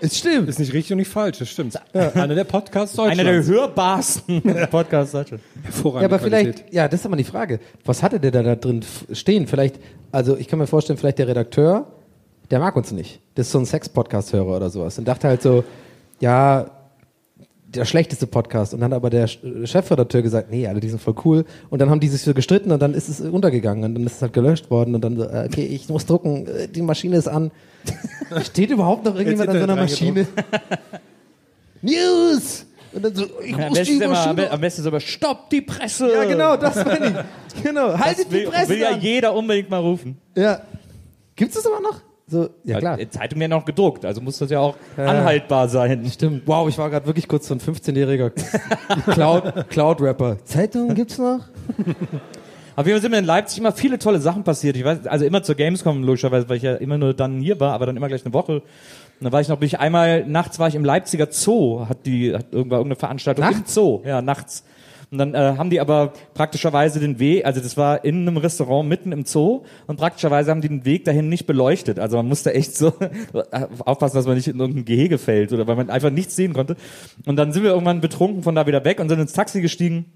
Es 0.00 0.18
stimmt. 0.18 0.50
Ist 0.50 0.58
nicht 0.58 0.74
richtig 0.74 0.92
und 0.92 0.98
nicht 0.98 1.08
falsch, 1.10 1.38
das 1.38 1.48
stimmt. 1.48 1.74
Einer 1.94 2.34
der 2.34 2.44
Podcasts 2.44 2.98
Einer 2.98 3.14
der 3.24 3.36
Deutschlands. 3.36 3.48
hörbarsten 3.48 4.42
Podcasts 4.70 5.12
Deutschland. 5.12 5.42
Hervorragende 5.62 6.02
Ja, 6.02 6.06
aber 6.20 6.28
Qualität. 6.28 6.54
vielleicht, 6.58 6.74
ja, 6.74 6.88
das 6.88 7.00
ist 7.00 7.06
aber 7.06 7.16
die 7.16 7.24
Frage. 7.24 7.58
Was 7.86 8.02
hatte 8.02 8.20
der 8.20 8.32
da, 8.32 8.42
da 8.42 8.54
drin 8.56 8.84
stehen? 9.12 9.46
Vielleicht, 9.46 9.76
also 10.10 10.36
ich 10.36 10.46
kann 10.46 10.58
mir 10.58 10.66
vorstellen, 10.66 10.98
vielleicht 10.98 11.18
der 11.20 11.28
Redakteur, 11.28 11.86
der 12.50 12.58
mag 12.58 12.76
uns 12.76 12.92
nicht. 12.92 13.20
Das 13.36 13.46
ist 13.46 13.52
so 13.52 13.58
ein 13.60 13.64
Sex-Podcast-Hörer 13.64 14.56
oder 14.56 14.68
sowas. 14.68 14.98
Und 14.98 15.06
dachte 15.08 15.26
halt 15.28 15.40
so, 15.40 15.64
ja, 16.20 16.66
der 17.74 17.84
schlechteste 17.84 18.26
Podcast. 18.26 18.74
Und 18.74 18.80
dann 18.80 18.90
hat 18.90 18.96
aber 18.96 19.10
der 19.10 19.26
Chefredakteur 19.26 20.22
gesagt, 20.22 20.50
nee, 20.50 20.66
alle, 20.66 20.80
die 20.80 20.88
sind 20.88 21.00
voll 21.00 21.14
cool. 21.24 21.44
Und 21.70 21.80
dann 21.80 21.90
haben 21.90 22.00
die 22.00 22.08
sich 22.08 22.22
so 22.22 22.34
gestritten 22.34 22.70
und 22.72 22.80
dann 22.80 22.94
ist 22.94 23.08
es 23.08 23.20
untergegangen 23.20 23.84
und 23.84 23.94
dann 23.94 24.06
ist 24.06 24.16
es 24.16 24.22
halt 24.22 24.32
gelöscht 24.32 24.70
worden 24.70 24.94
und 24.94 25.02
dann 25.02 25.16
so, 25.16 25.24
äh, 25.24 25.48
okay, 25.50 25.64
ich 25.64 25.88
muss 25.88 26.06
drucken, 26.06 26.46
äh, 26.46 26.68
die 26.68 26.82
Maschine 26.82 27.16
ist 27.16 27.28
an. 27.28 27.50
Steht 28.44 28.70
überhaupt 28.70 29.04
noch 29.04 29.14
irgendjemand 29.14 29.50
an 29.50 29.56
so 29.56 29.62
einer 29.62 29.76
Maschine? 29.76 30.26
News! 31.82 32.66
Und 32.92 33.04
dann 33.04 33.14
so, 33.14 33.24
ich 33.42 33.54
Am 33.54 33.68
muss 33.70 33.82
die 33.82 33.92
immer, 33.92 34.04
am 34.04 34.10
Maschine 34.12 34.50
am 34.50 34.60
besten 34.60 34.80
ist 34.82 34.86
aber 34.86 35.00
Stopp 35.00 35.48
die 35.48 35.62
Presse. 35.62 36.12
Ja, 36.12 36.24
genau, 36.24 36.56
das 36.58 36.76
meine 36.84 37.24
ich. 37.54 37.62
Genau, 37.62 37.98
haltet 37.98 38.26
Das 38.26 38.30
will, 38.32 38.44
die 38.44 38.50
Presse 38.50 38.68
will 38.68 38.78
ja 38.80 38.90
an. 38.90 39.00
jeder 39.00 39.34
unbedingt 39.34 39.70
mal 39.70 39.78
rufen. 39.80 40.18
Ja. 40.36 40.60
Gibt's 41.34 41.54
das 41.54 41.66
aber 41.66 41.80
noch? 41.80 42.00
So, 42.32 42.48
ja 42.64 42.78
klar. 42.78 42.96
Die 42.96 43.10
Zeitung 43.10 43.40
werden 43.40 43.52
auch 43.52 43.66
gedruckt, 43.66 44.06
also 44.06 44.22
muss 44.22 44.38
das 44.38 44.50
ja 44.50 44.58
auch 44.58 44.74
anhaltbar 44.96 45.68
sein. 45.68 46.02
Stimmt. 46.10 46.44
Wow, 46.46 46.66
ich 46.66 46.78
war 46.78 46.88
gerade 46.88 47.04
wirklich 47.04 47.28
kurz 47.28 47.46
so 47.46 47.52
ein 47.52 47.60
15-jähriger 47.60 48.30
Cloud, 49.12 49.68
Cloud-Rapper. 49.68 50.38
Zeitung 50.46 50.94
gibt's 50.94 51.18
noch? 51.18 51.40
Auf 52.74 52.86
jeden 52.86 52.96
Fall 52.96 53.02
sind 53.02 53.10
mir 53.10 53.18
in 53.18 53.26
Leipzig 53.26 53.58
immer 53.58 53.72
viele 53.72 53.98
tolle 53.98 54.18
Sachen 54.18 54.44
passiert. 54.44 54.78
Ich 54.78 54.84
weiß, 54.84 55.06
also 55.06 55.26
immer 55.26 55.42
zur 55.42 55.56
Gamescom 55.56 56.02
logischerweise, 56.04 56.48
weil 56.48 56.56
ich 56.56 56.62
ja 56.62 56.76
immer 56.76 56.96
nur 56.96 57.12
dann 57.12 57.38
hier 57.38 57.60
war, 57.60 57.74
aber 57.74 57.84
dann 57.84 57.98
immer 57.98 58.08
gleich 58.08 58.24
eine 58.24 58.32
Woche. 58.32 58.54
Und 58.54 58.62
dann 59.20 59.30
war 59.30 59.42
ich 59.42 59.48
noch, 59.48 59.58
bin 59.58 59.66
ich 59.66 59.78
einmal 59.78 60.26
nachts 60.26 60.58
war 60.58 60.68
ich 60.68 60.74
im 60.74 60.86
Leipziger 60.86 61.26
Zoo, 61.30 61.86
hat 61.86 62.06
die, 62.06 62.32
hat 62.34 62.46
irgendwann 62.50 62.78
irgendeine 62.78 62.96
Veranstaltung 62.96 63.44
im 63.44 63.50
Nachts? 63.50 63.74
Zoo, 63.74 64.00
ja 64.06 64.22
nachts. 64.22 64.64
Und 65.12 65.18
dann 65.18 65.34
äh, 65.34 65.56
haben 65.58 65.68
die 65.68 65.78
aber 65.78 66.14
praktischerweise 66.32 66.98
den 66.98 67.18
Weg, 67.18 67.44
also 67.44 67.60
das 67.60 67.76
war 67.76 68.02
in 68.02 68.26
einem 68.26 68.38
Restaurant 68.38 68.88
mitten 68.88 69.12
im 69.12 69.26
Zoo 69.26 69.62
und 69.86 69.98
praktischerweise 69.98 70.50
haben 70.50 70.62
die 70.62 70.68
den 70.68 70.86
Weg 70.86 71.04
dahin 71.04 71.28
nicht 71.28 71.44
beleuchtet. 71.44 71.98
Also 71.98 72.16
man 72.16 72.26
musste 72.26 72.54
echt 72.54 72.74
so 72.74 72.94
aufpassen, 73.84 74.16
dass 74.16 74.24
man 74.24 74.36
nicht 74.36 74.48
in 74.48 74.58
irgendein 74.58 74.86
Gehege 74.86 75.18
fällt 75.18 75.52
oder 75.52 75.66
weil 75.66 75.76
man 75.76 75.90
einfach 75.90 76.08
nichts 76.08 76.34
sehen 76.34 76.54
konnte. 76.54 76.76
Und 77.26 77.36
dann 77.36 77.52
sind 77.52 77.62
wir 77.62 77.72
irgendwann 77.72 78.00
betrunken 78.00 78.42
von 78.42 78.54
da 78.54 78.66
wieder 78.66 78.86
weg 78.86 79.00
und 79.00 79.10
sind 79.10 79.20
ins 79.20 79.34
Taxi 79.34 79.60
gestiegen. 79.60 80.06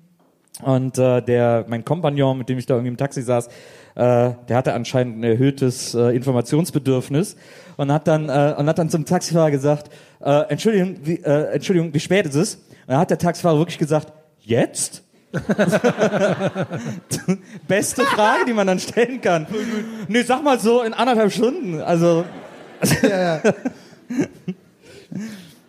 Und 0.62 0.96
äh, 0.96 1.20
der, 1.20 1.66
mein 1.68 1.84
Kompagnon, 1.84 2.38
mit 2.38 2.48
dem 2.48 2.56
ich 2.56 2.64
da 2.64 2.72
irgendwie 2.72 2.88
im 2.88 2.96
Taxi 2.96 3.20
saß, 3.20 3.48
äh, 3.48 3.50
der 3.96 4.56
hatte 4.56 4.72
anscheinend 4.72 5.18
ein 5.18 5.24
erhöhtes 5.24 5.94
äh, 5.94 6.16
Informationsbedürfnis 6.16 7.36
und 7.76 7.92
hat 7.92 8.08
dann 8.08 8.30
äh, 8.30 8.54
und 8.56 8.66
hat 8.66 8.78
dann 8.78 8.88
zum 8.88 9.04
Taxifahrer 9.04 9.50
gesagt, 9.50 9.90
äh, 10.20 10.48
Entschuldigung, 10.48 10.96
wie, 11.02 11.16
äh, 11.16 11.52
Entschuldigung, 11.52 11.92
wie 11.92 12.00
spät 12.00 12.24
ist 12.24 12.34
es? 12.34 12.54
Und 12.54 12.92
dann 12.92 12.98
hat 12.98 13.10
der 13.10 13.18
Taxifahrer 13.18 13.58
wirklich 13.58 13.76
gesagt, 13.76 14.10
jetzt? 14.46 15.02
Beste 17.68 18.02
Frage, 18.02 18.46
die 18.46 18.54
man 18.54 18.66
dann 18.66 18.78
stellen 18.78 19.20
kann. 19.20 19.46
Nee, 20.08 20.22
sag 20.22 20.42
mal 20.42 20.58
so 20.58 20.82
in 20.82 20.94
anderthalb 20.94 21.30
Stunden. 21.32 21.82
Also 21.82 22.24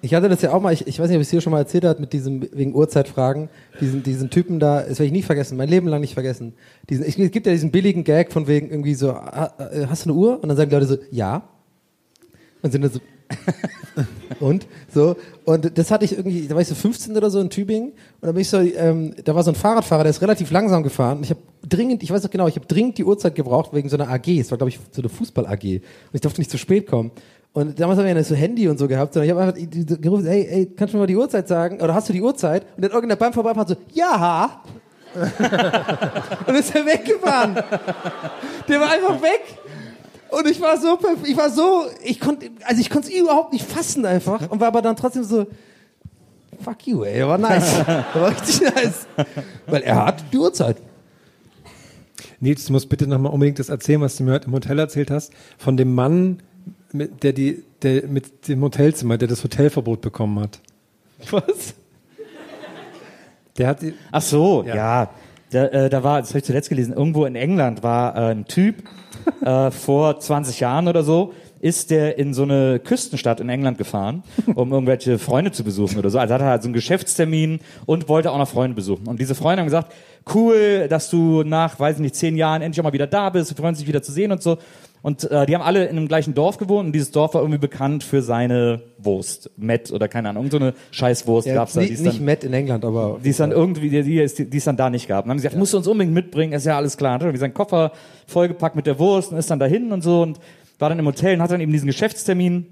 Ich 0.02 0.14
hatte 0.14 0.30
das 0.30 0.42
ja 0.42 0.54
auch 0.54 0.62
mal, 0.62 0.72
ich, 0.72 0.86
ich 0.88 1.00
weiß 1.00 1.10
nicht, 1.10 1.18
ob 1.18 1.22
ich 1.22 1.28
es 1.28 1.32
hier 1.32 1.42
schon 1.42 1.52
mal 1.52 1.60
erzählt 1.60 1.84
habe, 1.84 2.00
mit 2.00 2.14
diesem, 2.14 2.48
wegen 2.54 2.74
Uhrzeitfragen, 2.76 3.50
diesen, 3.82 4.04
diesen 4.04 4.30
Typen 4.30 4.60
da, 4.60 4.82
das 4.82 5.00
werde 5.00 5.06
ich 5.06 5.12
nie 5.12 5.24
vergessen, 5.24 5.58
mein 5.58 5.70
Leben 5.70 5.88
lang 5.88 6.02
nicht 6.02 6.14
vergessen. 6.14 6.54
Diesen, 6.90 7.04
ich, 7.06 7.18
es 7.18 7.32
gibt 7.32 7.46
ja 7.48 7.52
diesen 7.52 7.72
billigen 7.72 8.04
Gag 8.04 8.32
von 8.32 8.48
wegen 8.48 8.70
irgendwie 8.70 8.94
so, 8.94 9.12
ah, 9.12 9.54
äh, 9.58 9.88
hast 9.88 10.06
du 10.06 10.12
eine 10.12 10.18
Uhr? 10.18 10.42
Und 10.42 10.48
dann 10.50 10.56
sagen 10.56 10.70
die 10.70 10.76
Leute 10.76 10.88
so, 10.88 10.98
ja. 11.12 11.50
Und 12.62 12.72
sind 12.72 12.84
dann 12.84 12.92
so, 12.92 13.00
und? 14.40 14.68
So. 14.94 15.16
Und 15.46 15.78
das 15.78 15.92
hatte 15.92 16.06
ich 16.06 16.14
irgendwie 16.14 16.48
da 16.48 16.56
war 16.56 16.62
ich 16.62 16.68
so 16.68 16.76
15 16.76 17.16
oder 17.16 17.30
so 17.30 17.40
in 17.40 17.50
Tübingen. 17.50 17.90
Und 17.90 17.96
da 18.22 18.32
bin 18.32 18.42
ich 18.42 18.50
so 18.50 18.60
ähm, 18.60 19.14
da 19.24 19.36
war 19.36 19.44
so 19.44 19.52
ein 19.52 19.56
Fahrradfahrer 19.56 20.04
der 20.04 20.12
ist 20.12 20.22
relativ 20.22 20.52
langsam 20.52 20.84
gefahren. 20.84 21.18
Und 21.18 21.24
ich 21.24 21.30
habe 21.30 21.42
dringend 21.68 22.04
ich 22.04 22.12
weiß 22.12 22.24
noch 22.24 22.32
genau 22.32 22.48
ich 22.48 22.56
habe 22.56 22.66
dringend 22.66 22.98
die 22.98 23.04
Uhrzeit 23.04 23.36
gebraucht 23.36 23.74
wegen 23.74 23.90
so 23.90 23.98
einer 23.98 24.10
AG 24.10 24.28
es 24.28 24.52
war 24.52 24.58
glaube 24.58 24.70
ich 24.70 24.80
so 24.92 25.02
eine 25.02 25.10
Fußball 25.10 25.46
AG 25.46 25.64
und 25.64 25.82
ich 26.14 26.22
durfte 26.22 26.42
nicht 26.42 26.52
zu 26.52 26.58
spät 26.58 26.88
kommen. 26.88 27.12
Und 27.54 27.80
damals 27.80 27.98
haben 27.98 28.06
wir 28.06 28.16
ja 28.16 28.24
so 28.24 28.36
Handy 28.36 28.68
und 28.68 28.78
so 28.78 28.88
gehabt 28.88 29.16
und 29.18 29.24
ich 29.24 29.32
habe 29.32 29.42
einfach 29.42 30.02
gerufen 30.02 30.26
hey 30.26 30.48
ey 30.50 30.66
kannst 30.76 30.94
du 30.94 30.98
mir 30.98 31.04
mal 31.04 31.08
die 31.08 31.16
Uhrzeit 31.16 31.48
sagen? 31.48 31.82
Oder 31.82 31.94
hast 31.94 32.10
du 32.10 32.14
die 32.14 32.22
Uhrzeit? 32.22 32.64
Und 32.76 32.84
dann 32.84 32.92
irgendeiner 32.92 33.18
beim 33.18 33.34
Vorbeifahren 33.34 33.68
so 33.68 33.76
ja 33.94 34.62
und 36.48 36.56
ist 36.56 36.76
er 36.76 36.86
weggefahren. 36.86 37.56
Der 38.68 38.80
war 38.80 38.92
einfach 38.92 39.22
weg 39.22 39.58
und 40.32 40.48
ich 40.48 40.60
war 40.62 40.78
so, 40.78 40.98
ich 41.26 41.38
war 41.38 41.50
so, 41.50 41.86
ich 42.04 42.20
konnte, 42.20 42.50
also 42.66 42.82
ich 42.82 42.90
konnte 42.90 43.10
es 43.10 43.14
überhaupt 43.14 43.54
nicht 43.54 43.66
fassen 43.66 44.06
einfach 44.06 44.50
und 44.50 44.60
war 44.60 44.68
aber 44.68 44.82
dann 44.82 44.96
trotzdem 44.96 45.24
so, 45.24 45.48
fuck 46.62 46.86
you, 46.88 47.04
ey, 47.04 47.26
war 47.26 47.38
nice, 47.38 47.80
war 48.14 48.30
richtig 48.30 48.62
nice, 48.62 49.08
weil 49.68 49.84
er 49.84 50.06
hat 50.06 50.24
die 50.32 50.38
Uhrzeit. 50.38 50.78
Nils, 52.40 52.66
du 52.66 52.74
musst 52.74 52.90
bitte 52.90 53.08
nochmal 53.08 53.32
unbedingt 53.32 53.58
das 53.60 53.70
erzählen, 53.70 54.02
was 54.02 54.16
du 54.18 54.24
mir 54.24 54.34
heute 54.34 54.48
im 54.48 54.54
Hotel 54.54 54.78
erzählt 54.78 55.10
hast, 55.10 55.34
von 55.58 55.76
dem 55.76 55.96
Mann, 55.96 56.42
mit, 56.92 57.24
der 57.24 57.34
die, 57.34 57.64
der 57.82 58.08
mit 58.08 58.48
dem 58.48 58.62
Hotelzimmer, 58.62 59.18
der 59.18 59.28
das 59.28 59.44
Hotelverbot 59.44 60.02
bekommen 60.02 60.40
hat. 60.40 60.60
Was? 61.32 61.74
Der 63.58 63.68
hat 63.68 63.82
die, 63.82 63.94
Ach 64.12 64.22
so, 64.22 64.64
Ja. 64.64 64.76
ja. 64.76 65.10
Da, 65.50 65.66
äh, 65.68 65.90
da 65.90 66.04
war, 66.04 66.20
das 66.20 66.30
habe 66.32 66.40
ich 66.40 66.44
zuletzt 66.46 66.68
gelesen, 66.68 66.94
irgendwo 66.94 67.24
in 67.26 67.36
England 67.36 67.82
war 67.82 68.16
äh, 68.18 68.32
ein 68.32 68.46
Typ 68.46 68.84
äh, 69.44 69.72
vor 69.72 70.20
20 70.20 70.60
Jahren 70.60 70.88
oder 70.88 71.04
so, 71.04 71.34
ist 71.60 71.90
der 71.90 72.18
in 72.18 72.34
so 72.34 72.44
eine 72.44 72.80
Küstenstadt 72.80 73.40
in 73.40 73.50
England 73.50 73.78
gefahren, 73.78 74.24
um 74.56 74.72
irgendwelche 74.72 75.18
Freunde 75.18 75.52
zu 75.52 75.64
besuchen 75.64 75.98
oder 75.98 76.10
so. 76.10 76.20
Also 76.20 76.34
hat 76.34 76.42
er 76.42 76.48
halt 76.48 76.62
so 76.62 76.68
einen 76.68 76.74
Geschäftstermin 76.74 77.60
und 77.86 78.10
wollte 78.10 78.32
auch 78.32 78.38
noch 78.38 78.48
Freunde 78.48 78.76
besuchen. 78.76 79.08
Und 79.08 79.20
diese 79.20 79.36
Freunde 79.36 79.62
haben 79.62 79.68
gesagt, 79.68 79.92
cool, 80.34 80.88
dass 80.90 81.10
du 81.10 81.44
nach, 81.44 81.80
weiß 81.80 81.96
ich 81.96 82.02
nicht, 82.02 82.16
zehn 82.16 82.36
Jahren 82.36 82.62
endlich 82.62 82.80
auch 82.80 82.84
mal 82.84 82.94
wieder 82.94 83.08
da 83.08 83.30
bist, 83.30 83.52
wir 83.52 83.58
freuen 83.58 83.70
uns, 83.70 83.80
dich 83.80 83.88
wieder 83.88 84.02
zu 84.04 84.12
sehen 84.12 84.32
und 84.32 84.42
so. 84.42 84.58
Und 85.08 85.24
äh, 85.32 85.46
die 85.46 85.56
haben 85.56 85.62
alle 85.62 85.86
in 85.86 85.96
dem 85.96 86.10
gleichen 86.10 86.34
Dorf 86.34 86.58
gewohnt 86.58 86.88
und 86.88 86.92
dieses 86.92 87.12
Dorf 87.12 87.34
war 87.34 87.40
irgendwie 87.42 87.60
bekannt 87.60 88.04
für 88.04 88.22
seine 88.22 88.82
Wurst, 88.98 89.50
Met 89.56 89.90
oder 89.94 90.10
keine 90.10 90.28
Ahnung, 90.28 90.44
irgend 90.44 90.52
so 90.52 90.58
eine 90.60 90.74
Scheißwurst 90.92 91.48
Ja, 91.48 91.54
gab's 91.54 91.74
da. 91.74 91.80
die 91.80 91.86
nicht, 91.86 91.94
ist 91.94 92.02
nicht 92.02 92.18
dann- 92.20 92.26
Matt 92.26 92.44
in 92.44 92.52
England, 92.52 92.84
aber 92.84 93.18
die 93.24 93.30
es 93.30 93.38
dann 93.38 93.52
irgendwie, 93.54 93.90
die, 93.90 94.04
die, 94.04 94.20
es- 94.20 94.36
die 94.36 94.58
es 94.58 94.66
dann 94.66 94.76
da 94.76 94.90
nicht 94.90 95.08
gab. 95.08 95.24
Und 95.24 95.30
dann 95.30 95.36
haben 95.36 95.40
sie 95.40 95.44
gesagt, 95.44 95.58
musst 95.58 95.72
du 95.72 95.78
uns 95.78 95.88
unbedingt 95.88 96.14
mitbringen, 96.14 96.52
ist 96.52 96.66
ja 96.66 96.76
alles 96.76 96.98
klar. 96.98 97.18
Dann 97.20 97.30
hat 97.30 97.36
er 97.36 97.40
seinen 97.40 97.54
Koffer 97.54 97.94
vollgepackt 98.26 98.76
mit 98.76 98.86
der 98.86 99.00
Wurst 99.00 99.32
und 99.32 99.38
ist 99.38 99.50
dann 99.50 99.60
dahin 99.60 99.94
und 99.94 100.02
so 100.04 100.24
und 100.24 100.40
war 100.78 100.90
dann 100.90 101.00
im 101.00 101.06
Hotel 101.06 101.36
und 101.36 101.42
hat 101.42 101.52
dann 101.52 101.62
eben 101.62 101.72
diesen 101.72 101.88
Geschäftstermin 101.88 102.66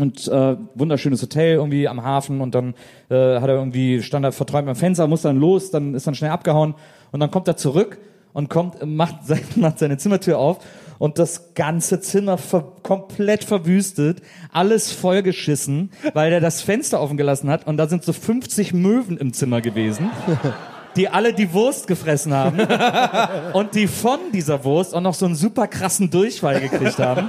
und 0.00 0.26
äh, 0.26 0.56
wunderschönes 0.74 1.22
Hotel 1.22 1.54
irgendwie 1.54 1.86
am 1.86 2.02
Hafen 2.02 2.40
und 2.40 2.52
dann 2.56 2.74
äh, 3.10 3.14
hat 3.38 3.48
er 3.48 3.54
irgendwie 3.54 4.02
stand 4.02 4.24
da 4.24 4.32
verträumt 4.32 4.68
am 4.68 4.74
Fenster, 4.74 5.06
muss 5.06 5.22
dann 5.22 5.36
los, 5.38 5.70
dann 5.70 5.94
ist 5.94 6.04
dann 6.04 6.16
schnell 6.16 6.32
abgehauen 6.32 6.74
und 7.12 7.20
dann 7.20 7.30
kommt 7.30 7.46
er 7.46 7.56
zurück 7.56 7.98
und 8.32 8.48
kommt 8.50 8.84
macht, 8.84 9.24
sein- 9.26 9.40
macht 9.56 9.78
seine 9.78 9.98
Zimmertür 9.98 10.38
auf 10.38 10.58
und 11.00 11.18
das 11.18 11.54
ganze 11.54 12.00
Zimmer 12.00 12.36
ver 12.36 12.76
komplett 12.82 13.42
verwüstet, 13.42 14.20
alles 14.52 14.92
vollgeschissen, 14.92 15.90
weil 16.12 16.30
er 16.30 16.40
das 16.40 16.60
Fenster 16.60 17.00
offen 17.00 17.16
gelassen 17.16 17.48
hat 17.48 17.66
und 17.66 17.78
da 17.78 17.88
sind 17.88 18.04
so 18.04 18.12
50 18.12 18.74
Möwen 18.74 19.16
im 19.16 19.32
Zimmer 19.32 19.62
gewesen. 19.62 20.10
die 20.96 21.08
alle 21.08 21.32
die 21.32 21.52
Wurst 21.54 21.86
gefressen 21.86 22.34
haben 22.34 22.60
und 23.52 23.76
die 23.76 23.86
von 23.86 24.18
dieser 24.34 24.64
Wurst 24.64 24.94
auch 24.94 25.00
noch 25.00 25.14
so 25.14 25.24
einen 25.24 25.36
super 25.36 25.68
krassen 25.68 26.10
Durchfall 26.10 26.60
gekriegt 26.60 26.98
haben. 26.98 27.28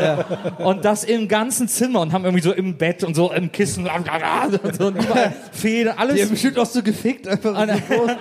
Und 0.58 0.84
das 0.84 1.04
im 1.04 1.28
ganzen 1.28 1.68
Zimmer 1.68 2.02
und 2.02 2.12
haben 2.12 2.26
irgendwie 2.26 2.44
so 2.44 2.52
im 2.52 2.78
Bett 2.78 3.04
und 3.04 3.16
so 3.16 3.32
im 3.32 3.52
Kissen 3.52 3.88
und 3.88 4.76
so 4.76 4.88
und 4.88 5.04
überall 5.04 5.34
Federn, 5.52 5.96
alles. 5.98 6.16
Die 6.16 6.22
haben 6.24 6.30
bestimmt 6.32 6.58
auch 6.58 6.66
so 6.66 6.82
gefickt 6.82 7.28
einfach. 7.28 7.58
Und, 7.58 7.70
so 7.70 7.96
groß. 7.96 8.12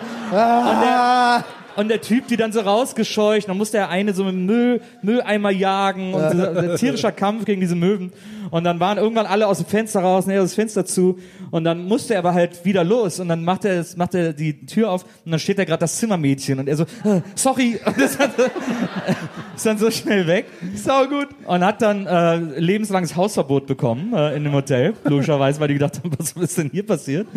Und 1.76 1.88
der 1.88 2.00
Typ, 2.00 2.26
die 2.28 2.36
dann 2.36 2.52
so 2.52 2.60
rausgescheucht, 2.60 3.48
dann 3.48 3.56
musste 3.56 3.78
der 3.78 3.88
eine 3.88 4.12
so 4.14 4.24
mit 4.24 4.34
dem 4.34 4.46
Müll, 4.46 4.80
Mülleimer 5.02 5.50
jagen 5.50 6.14
und 6.14 6.30
dieser 6.32 6.76
tierischer 6.76 7.12
Kampf 7.12 7.44
gegen 7.44 7.60
diese 7.60 7.76
Möwen. 7.76 8.12
Und 8.50 8.64
dann 8.64 8.80
waren 8.80 8.98
irgendwann 8.98 9.26
alle 9.26 9.46
aus 9.46 9.58
dem 9.58 9.66
Fenster 9.66 10.00
raus, 10.00 10.26
näher 10.26 10.42
das 10.42 10.54
Fenster 10.54 10.84
zu. 10.84 11.18
Und 11.52 11.62
dann 11.62 11.84
musste 11.86 12.14
er 12.14 12.18
aber 12.18 12.34
halt 12.34 12.64
wieder 12.64 12.82
los. 12.82 13.20
Und 13.20 13.28
dann 13.28 13.44
macht 13.44 13.64
er, 13.64 13.76
das- 13.76 13.96
macht 13.96 14.14
er 14.16 14.32
die 14.32 14.66
Tür 14.66 14.90
auf 14.90 15.04
und 15.24 15.30
dann 15.30 15.38
steht 15.38 15.58
da 15.58 15.64
gerade 15.64 15.78
das 15.78 15.98
Zimmermädchen. 15.98 16.58
Und 16.58 16.68
er 16.68 16.76
so, 16.76 16.82
äh, 17.04 17.20
sorry. 17.36 17.78
Und 17.86 17.96
ist 17.98 18.18
dann 18.18 18.30
so, 18.36 18.42
ist 19.54 19.66
dann 19.66 19.78
so 19.78 19.90
schnell 19.92 20.26
weg. 20.26 20.46
Sau 20.74 21.06
gut. 21.06 21.28
Und 21.46 21.64
hat 21.64 21.80
dann 21.80 22.06
äh, 22.06 22.36
lebenslanges 22.58 23.14
Hausverbot 23.14 23.66
bekommen 23.68 24.12
äh, 24.14 24.34
in 24.36 24.42
dem 24.42 24.52
Hotel, 24.52 24.94
logischerweise, 25.04 25.60
weil 25.60 25.68
die 25.68 25.74
gedacht 25.74 25.98
haben, 25.98 26.10
was 26.18 26.32
ist 26.32 26.58
denn 26.58 26.70
hier 26.72 26.84
passiert? 26.84 27.28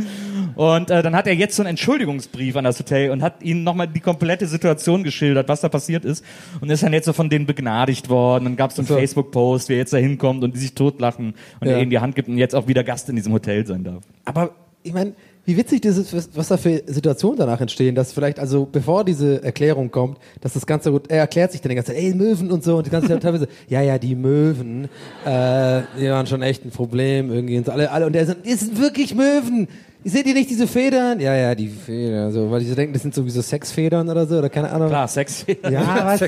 Und 0.56 0.90
äh, 0.90 1.04
dann 1.04 1.16
hat 1.16 1.28
er 1.28 1.36
jetzt 1.36 1.56
so 1.56 1.62
einen 1.62 1.72
Entschuldigungsbrief 1.72 2.56
an 2.56 2.64
das 2.64 2.80
Hotel 2.80 3.12
und 3.12 3.22
hat 3.22 3.44
ihnen 3.44 3.64
nochmal 3.64 3.88
die 3.88 4.00
komplette 4.00 4.23
Situation 4.48 5.04
geschildert, 5.04 5.48
was 5.50 5.62
da 5.62 5.70
passiert 5.70 6.06
ist. 6.06 6.24
Und 6.62 6.70
ist 6.70 6.84
dann 6.84 6.94
jetzt 6.94 7.06
so 7.06 7.14
von 7.14 7.30
denen 7.30 7.46
begnadigt 7.46 8.10
worden. 8.10 8.46
Dann 8.46 8.56
gab 8.56 8.70
es 8.72 8.76
so 8.76 8.82
einen 8.82 8.88
So. 8.88 8.96
Facebook-Post, 8.96 9.70
wer 9.70 9.78
jetzt 9.78 9.94
da 9.94 9.98
hinkommt 9.98 10.44
und 10.44 10.56
die 10.56 10.60
sich 10.60 10.74
totlachen 10.74 11.34
und 11.60 11.68
Ja. 11.68 11.74
er 11.76 11.82
ihnen 11.82 11.90
die 11.92 12.00
Hand 12.00 12.16
gibt 12.16 12.28
und 12.28 12.38
jetzt 12.38 12.56
auch 12.56 12.68
wieder 12.68 12.84
Gast 12.84 13.10
in 13.10 13.16
diesem 13.16 13.34
Hotel 13.34 13.66
sein 13.66 13.84
darf. 13.84 14.04
Aber 14.26 14.52
ich 14.84 14.94
meine, 14.94 15.14
wie 15.46 15.58
witzig 15.58 15.82
das 15.82 15.98
ist, 15.98 16.14
was- 16.38 16.48
da 16.48 16.56
für 16.56 16.84
Situationen 16.88 17.38
danach 17.38 17.60
entstehen, 17.60 17.96
dass 17.96 18.14
vielleicht, 18.14 18.40
also 18.40 18.66
bevor 18.70 19.04
diese 19.04 19.44
Erklärung 19.44 19.92
kommt, 19.92 20.18
dass 20.40 20.54
das 20.54 20.66
Ganze 20.66 20.90
gut, 20.92 21.10
er 21.10 21.18
erklärt 21.20 21.52
sich 21.52 21.60
dann 21.60 21.70
die 21.70 21.76
ganze 21.76 21.92
Zeit, 21.94 22.02
ey, 22.02 22.14
Möwen 22.14 22.50
und 22.50 22.64
so, 22.64 22.78
und 22.78 22.86
die 22.86 22.90
ganze 22.90 23.10
Zeit 23.10 23.22
teilweise, 23.22 23.48
ja, 23.68 23.82
ja, 23.82 23.98
die 23.98 24.16
Möwen, 24.16 24.86
äh, 25.26 25.82
die 26.00 26.08
waren 26.10 26.28
schon 26.28 26.42
echt 26.42 26.64
ein 26.66 26.72
Problem 26.72 27.30
irgendwie 27.32 27.58
und 27.58 27.66
so, 27.66 27.74
alle, 27.74 27.92
alle, 27.92 28.06
und 28.08 28.16
er 28.16 28.26
sagt, 28.26 28.46
das 28.48 28.62
sind 28.62 28.80
wirklich 28.82 29.16
Möwen! 29.16 29.68
Seht 30.06 30.26
ihr 30.28 30.34
nicht 30.34 30.50
diese 30.50 30.68
Federn? 30.68 31.20
Ja, 31.20 31.34
ja, 31.36 31.56
die 31.56 31.70
Federn, 31.70 32.32
so, 32.32 32.52
weil 32.52 32.60
die 32.60 32.66
so 32.68 32.76
denken, 32.76 32.94
das 32.94 33.02
sind 33.04 33.14
sowieso 33.16 33.42
Sexfedern 33.42 34.10
oder 34.10 34.26
so, 34.26 34.38
oder 34.38 34.50
keine 34.50 34.70
Ahnung. 34.72 34.90
Klar, 34.90 35.08
Sex. 35.08 35.46
Ja, 35.70 36.06
was, 36.20 36.22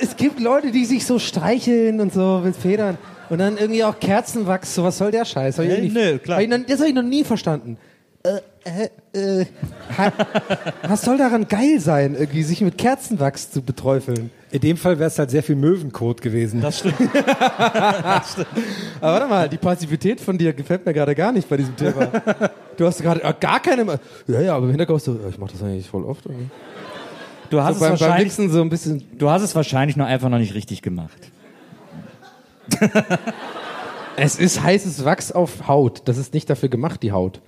es 0.00 0.16
gibt 0.16 0.40
Leute, 0.40 0.72
die 0.72 0.84
sich 0.84 1.06
so 1.06 1.18
streicheln 1.18 2.00
und 2.00 2.12
so 2.12 2.40
mit 2.44 2.56
Federn. 2.56 2.98
Und 3.30 3.38
dann 3.38 3.56
irgendwie 3.56 3.84
auch 3.84 3.98
Kerzenwachs, 4.00 4.74
so 4.74 4.82
was 4.84 4.98
soll 4.98 5.10
der 5.10 5.24
Scheiß? 5.24 5.58
Hab 5.58 5.64
ich 5.64 5.70
irgendwie- 5.70 5.88
nö, 5.98 6.18
klar. 6.18 6.38
hab 6.38 6.42
ich 6.44 6.50
noch, 6.50 6.58
das 6.66 6.78
habe 6.80 6.88
ich 6.88 6.94
noch 6.94 7.02
nie 7.02 7.24
verstanden. 7.24 7.78
Äh, 8.24 8.88
äh, 9.14 9.40
äh, 9.40 9.46
was 10.86 11.02
soll 11.02 11.18
daran 11.18 11.48
geil 11.48 11.80
sein, 11.80 12.14
irgendwie 12.14 12.42
sich 12.42 12.60
mit 12.60 12.78
Kerzenwachs 12.78 13.50
zu 13.50 13.62
beträufeln? 13.62 14.30
In 14.52 14.60
dem 14.60 14.76
Fall 14.76 14.98
wäre 14.98 15.08
es 15.08 15.18
halt 15.18 15.30
sehr 15.30 15.42
viel 15.42 15.56
Möwenkot 15.56 16.20
gewesen. 16.20 16.60
Das 16.62 16.78
stimmt. 16.80 16.94
Aber 19.00 19.12
warte 19.14 19.26
mal, 19.26 19.48
die 19.48 19.56
Passivität 19.56 20.20
von 20.20 20.36
dir 20.38 20.52
gefällt 20.52 20.84
mir 20.86 20.92
gerade 20.92 21.14
gar 21.14 21.32
nicht 21.32 21.48
bei 21.48 21.56
diesem 21.56 21.74
Thema. 21.74 22.08
Du 22.76 22.86
hast 22.86 23.00
gerade 23.02 23.22
äh, 23.24 23.32
gar 23.40 23.60
keine. 23.60 23.84
Ma- 23.84 23.98
Ja, 24.28 24.40
ja, 24.40 24.54
aber 24.54 24.64
im 24.66 24.70
Hintergrund 24.70 25.02
so, 25.02 25.14
ja, 25.14 25.28
ich 25.30 25.38
mache 25.38 25.52
das 25.52 25.62
eigentlich 25.62 25.88
voll 25.88 26.04
oft. 26.04 26.26
Irgendwie. 26.26 26.48
Du 27.50 27.62
hast, 27.62 27.78
So 27.78 27.84
es 27.84 27.90
beim, 27.90 27.90
beim 27.92 28.00
wahrscheinlich, 28.00 28.26
Wichsen 28.26 28.50
so 28.50 28.60
ein 28.60 28.68
bisschen. 28.70 29.02
du 29.18 29.30
hast 29.30 29.42
es 29.42 29.54
wahrscheinlich 29.54 29.96
nur 29.96 30.06
einfach 30.06 30.28
noch 30.28 30.38
nicht 30.38 30.54
richtig 30.54 30.82
gemacht. 30.82 31.18
Es 34.16 34.38
ist 34.38 34.62
heißes 34.62 35.04
Wachs 35.06 35.32
auf 35.32 35.66
Haut. 35.68 36.02
Das 36.04 36.18
ist 36.18 36.34
nicht 36.34 36.48
dafür 36.50 36.68
gemacht, 36.68 37.02
die 37.02 37.12
Haut. 37.12 37.40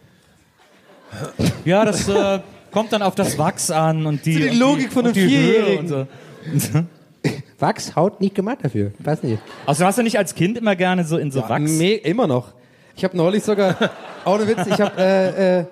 Ja, 1.66 1.84
das 1.84 2.08
äh, 2.08 2.40
kommt 2.70 2.90
dann 2.92 3.02
auf 3.02 3.14
das 3.14 3.36
Wachs 3.38 3.70
an 3.70 4.06
und 4.06 4.24
die, 4.24 4.32
So 4.32 4.38
die 4.40 4.48
und 4.48 4.58
Logik 4.58 4.92
von 4.92 5.04
und 5.04 5.14
einem 5.14 5.14
die 5.14 5.20
Höhe 5.20 5.28
Vierjährigen. 5.52 5.78
und 5.80 5.88
so. 5.88 6.06
Wachs, 7.58 7.96
Haut 7.96 8.20
nicht 8.20 8.34
gemacht 8.34 8.58
dafür. 8.62 8.92
Weiß 8.98 9.22
nicht. 9.22 9.40
Also 9.66 9.84
hast 9.86 9.98
du 9.98 10.02
nicht 10.02 10.18
als 10.18 10.34
Kind 10.34 10.58
immer 10.58 10.76
gerne 10.76 11.04
so 11.04 11.16
in 11.16 11.30
so 11.30 11.40
Wachs? 11.48 11.70
Me 11.72 11.94
immer 11.94 12.26
noch. 12.26 12.52
Ich 12.96 13.04
habe 13.04 13.16
neulich 13.16 13.42
sogar, 13.42 13.76
auch 14.24 14.34
eine 14.34 14.46
Witz, 14.46 14.66
ich 14.66 14.80
habe, 14.80 14.92
äh, 14.98 15.60
äh, 15.60 15.64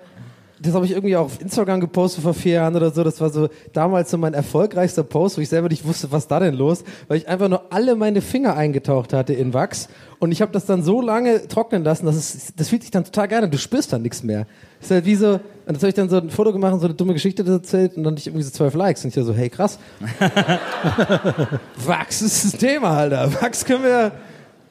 das 0.63 0.75
habe 0.75 0.87
ich 0.87 0.93
irgendwie 0.93 1.17
auch 1.17 1.27
auf 1.27 1.41
Instagram 1.41 1.81
gepostet 1.81 2.23
vor 2.23 2.35
vier 2.35 2.55
Jahren 2.55 2.77
oder 2.77 2.91
so. 2.91 3.03
Das 3.03 3.21
war 3.21 3.31
so 3.31 3.49
damals 3.73 4.11
so 4.11 4.19
mein 4.19 4.33
erfolgreichster 4.33 5.03
Post, 5.03 5.37
wo 5.37 5.41
ich 5.41 5.49
selber 5.49 5.69
nicht 5.69 5.85
wusste, 5.85 6.13
was 6.13 6.29
da 6.29 6.39
denn 6.39 6.55
los, 6.55 6.85
weil 7.09 7.19
ich 7.19 7.29
einfach 7.29 7.49
nur 7.49 7.73
alle 7.73 7.97
meine 7.97 8.21
Finger 8.21 8.57
eingetaucht 8.57 9.13
hatte 9.13 9.35
in 9.35 9.53
Wachs 9.55 9.89
und 10.21 10.31
ich 10.31 10.41
habe 10.41 10.53
das 10.53 10.67
dann 10.67 10.85
so 10.85 11.01
lange 11.01 11.49
trocknen 11.49 11.83
lassen, 11.83 12.07
dass 12.07 12.15
es, 12.15 12.55
das 12.55 12.69
fühlt 12.69 12.83
sich 12.83 12.93
dann 12.93 13.05
total 13.05 13.27
geil 13.27 13.43
an. 13.43 13.51
Du 13.51 13.59
spürst 13.59 13.93
dann 13.93 14.03
nichts 14.03 14.23
mehr. 14.23 14.47
Das 14.79 14.87
ist 14.87 14.91
halt 14.93 15.05
wie 15.05 15.17
so, 15.17 15.33
und 15.33 15.41
das 15.67 15.79
habe 15.79 15.89
ich 15.89 15.95
dann 15.95 16.09
so 16.09 16.19
ein 16.19 16.31
Foto 16.31 16.53
gemacht 16.53 16.73
und 16.75 16.79
so 16.79 16.87
eine 16.87 16.95
dumme 16.95 17.13
Geschichte 17.13 17.45
erzählt 17.45 17.97
und 17.97 18.05
dann 18.05 18.17
ich 18.17 18.29
irgendwie 18.29 18.45
so 18.45 18.53
zwölf 18.53 18.75
Likes 18.75 19.03
und 19.05 19.09
ich 19.09 19.17
war 19.17 19.25
so, 19.25 19.35
hey 19.35 19.51
krass. 19.51 19.81
Wachs 21.85 22.23
ist 22.23 22.45
das 22.45 22.53
Thema, 22.53 22.97
Alter. 22.97 23.33
Wachs 23.43 23.65
können 23.65 23.83
wir. 23.83 24.13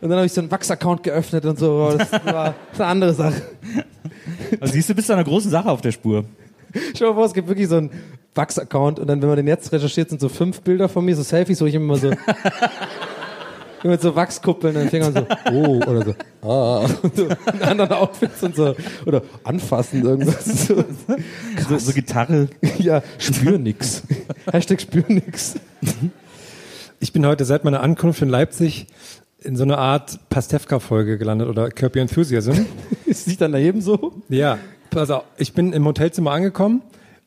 Und 0.02 0.10
dann 0.10 0.18
habe 0.18 0.26
ich 0.26 0.34
so 0.34 0.42
einen 0.42 0.50
Wachs-Account 0.52 1.04
geöffnet 1.04 1.46
und 1.46 1.60
so. 1.60 1.96
Das 1.98 2.12
war 2.26 2.56
eine 2.76 2.86
andere 2.86 3.14
Sache. 3.14 3.42
Also 4.60 4.74
siehst 4.74 4.90
du, 4.90 4.96
bist 4.96 5.10
du 5.10 5.14
einer 5.14 5.24
großen 5.24 5.52
Sache 5.52 5.70
auf 5.70 5.82
der 5.82 5.92
Spur. 5.92 6.26
Stell 6.96 7.08
dir 7.10 7.14
vor, 7.14 7.26
es 7.26 7.34
gibt 7.34 7.48
wirklich 7.48 7.68
so 7.68 7.78
einen 7.78 7.92
Wachs-Account 8.34 9.00
und 9.00 9.08
dann, 9.08 9.22
wenn 9.22 9.30
man 9.30 9.38
den 9.38 9.48
jetzt 9.48 9.72
recherchiert, 9.72 10.10
sind 10.10 10.22
so 10.22 10.30
fünf 10.30 10.62
Bilder 10.62 10.90
von 10.90 11.06
mir, 11.06 11.16
so 11.16 11.24
Selfies, 11.24 11.62
wo 11.62 11.66
ich 11.66 11.76
immer 11.76 11.98
so. 11.98 12.12
immer 13.84 13.94
mit 13.94 14.02
so 14.02 14.16
Wachskuppeln 14.16 14.76
in 14.76 14.82
den 14.82 14.90
Fingern 14.90 15.14
so, 15.14 15.26
oh, 15.52 15.78
oder 15.88 16.06
so, 16.06 16.48
ah, 16.48 16.86
und 17.02 17.16
so 17.16 17.26
in 17.26 17.62
anderen 17.62 17.92
Outfits 17.92 18.44
und 18.44 18.56
so, 18.56 18.76
oder 19.06 19.24
anfassen 19.44 20.04
irgendwas. 20.04 20.68
So, 20.68 20.84
So, 21.68 21.78
so 21.78 21.92
Gitarre. 21.92 22.48
ja, 22.78 23.02
spür 23.18 23.58
nix. 23.58 24.04
Hashtag 24.52 24.82
spür 24.82 25.04
nix. 25.08 25.56
Ich 27.00 27.12
bin 27.12 27.26
heute 27.26 27.44
seit 27.46 27.64
meiner 27.64 27.82
Ankunft 27.82 28.22
in 28.22 28.30
Leipzig 28.30 28.88
in 29.44 29.56
so 29.56 29.64
einer 29.64 29.78
Art 29.78 30.20
Pastewka-Folge 30.30 31.18
gelandet 31.18 31.48
oder 31.50 31.70
Curb 31.70 31.96
Your 31.96 32.04
Enthusiasm. 32.04 32.66
Ist 33.06 33.28
nicht 33.28 33.42
dann 33.42 33.52
daneben 33.52 33.82
so? 33.82 34.14
Ja, 34.30 34.58
also 34.96 35.24
ich 35.38 35.54
bin 35.54 35.74
im 35.74 35.86
Hotelzimmer 35.86 36.32
angekommen 36.32 36.82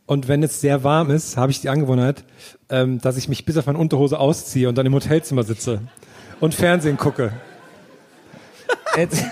und 0.07 0.29
wenn 0.29 0.43
es 0.43 0.61
sehr 0.61 0.85
warm 0.85 1.11
ist, 1.11 1.37
habe 1.37 1.51
ich 1.51 1.61
die 1.61 1.69
Angewohnheit, 1.69 2.25
ähm, 2.69 3.01
dass 3.01 3.17
ich 3.17 3.29
mich 3.29 3.45
bis 3.45 3.57
auf 3.57 3.67
meine 3.67 3.79
Unterhose 3.79 4.19
ausziehe 4.19 4.69
und 4.69 4.77
dann 4.79 4.87
im 4.87 4.95
Hotelzimmer 4.95 5.43
sitze 5.43 5.81
und 6.41 6.55
Fernsehen 6.55 6.97
gucke. 6.97 7.33
Jetzt, 8.97 9.25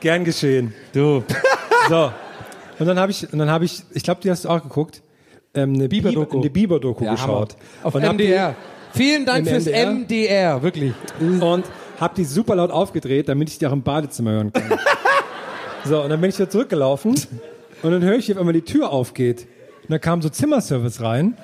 Gern 0.00 0.24
geschehen. 0.24 0.72
du. 0.92 1.22
So. 1.88 2.10
Und 2.78 2.86
dann 2.86 2.98
habe 2.98 3.10
ich, 3.10 3.30
und 3.32 3.38
dann 3.38 3.50
habe 3.50 3.64
ich, 3.64 3.82
ich 3.92 4.02
glaube, 4.02 4.20
die 4.22 4.30
hast 4.30 4.44
du 4.44 4.48
auch 4.48 4.62
geguckt, 4.62 5.02
ähm, 5.54 5.74
eine 5.74 5.88
Biber-Doku. 5.88 6.40
Biber- 6.48 6.80
eine 6.80 7.04
Ja, 7.06 7.12
geschaut. 7.12 7.56
Auf 7.82 7.94
und 7.94 8.02
MDR. 8.02 8.54
Vielen 8.94 9.26
Dank 9.26 9.46
fürs 9.48 9.66
MDR? 9.66 9.92
MDR, 9.92 10.62
wirklich. 10.62 10.92
Und 11.40 11.64
habe 12.00 12.14
die 12.14 12.24
super 12.24 12.56
laut 12.56 12.70
aufgedreht, 12.70 13.28
damit 13.28 13.48
ich 13.50 13.58
die 13.58 13.66
auch 13.66 13.72
im 13.72 13.82
Badezimmer 13.82 14.30
hören 14.32 14.52
kann. 14.52 14.78
so, 15.84 16.02
und 16.02 16.10
dann 16.10 16.20
bin 16.20 16.30
ich 16.30 16.38
wieder 16.38 16.50
zurückgelaufen 16.50 17.14
und 17.82 17.90
dann 17.90 18.02
höre 18.02 18.16
ich, 18.16 18.28
wie 18.28 18.32
auf 18.32 18.38
einmal 18.38 18.54
die 18.54 18.62
Tür 18.62 18.90
aufgeht. 18.90 19.46
Und 19.82 19.90
da 19.90 19.98
kam 19.98 20.22
so 20.22 20.28
Zimmerservice 20.28 21.00
rein 21.00 21.36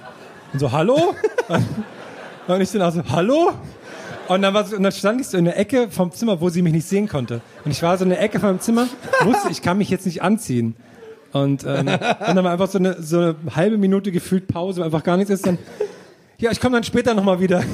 und 0.52 0.58
so, 0.58 0.72
hallo? 0.72 1.14
und 2.46 2.60
ich 2.60 2.70
dann 2.72 2.82
auch 2.82 2.92
so, 2.92 3.02
hallo? 3.10 3.52
Und 4.28 4.42
dann, 4.42 4.54
war 4.54 4.64
so, 4.64 4.76
und 4.76 4.82
dann 4.82 4.92
stand 4.92 5.20
ich 5.20 5.26
so 5.28 5.36
in 5.36 5.44
der 5.44 5.58
Ecke 5.58 5.88
vom 5.90 6.10
Zimmer, 6.12 6.40
wo 6.40 6.48
sie 6.48 6.62
mich 6.62 6.72
nicht 6.72 6.86
sehen 6.86 7.08
konnte. 7.08 7.40
Und 7.64 7.70
ich 7.70 7.82
war 7.82 7.96
so 7.98 8.04
in 8.04 8.10
der 8.10 8.22
Ecke 8.22 8.40
vom 8.40 8.58
Zimmer, 8.60 8.86
wusste, 9.22 9.50
ich 9.50 9.60
kann 9.60 9.78
mich 9.78 9.90
jetzt 9.90 10.06
nicht 10.06 10.22
anziehen. 10.22 10.76
Und, 11.32 11.64
ähm, 11.64 11.78
und 11.78 11.88
dann 11.88 12.44
war 12.44 12.52
einfach 12.52 12.68
so 12.68 12.78
eine, 12.78 13.02
so 13.02 13.18
eine 13.18 13.36
halbe 13.54 13.76
Minute 13.76 14.12
gefühlt 14.12 14.46
Pause, 14.46 14.80
wo 14.80 14.84
einfach 14.84 15.02
gar 15.02 15.16
nichts 15.16 15.30
ist. 15.30 15.46
Dann, 15.46 15.58
ja, 16.38 16.50
ich 16.52 16.60
komme 16.60 16.76
dann 16.76 16.84
später 16.84 17.12
nochmal 17.12 17.40
wieder. 17.40 17.64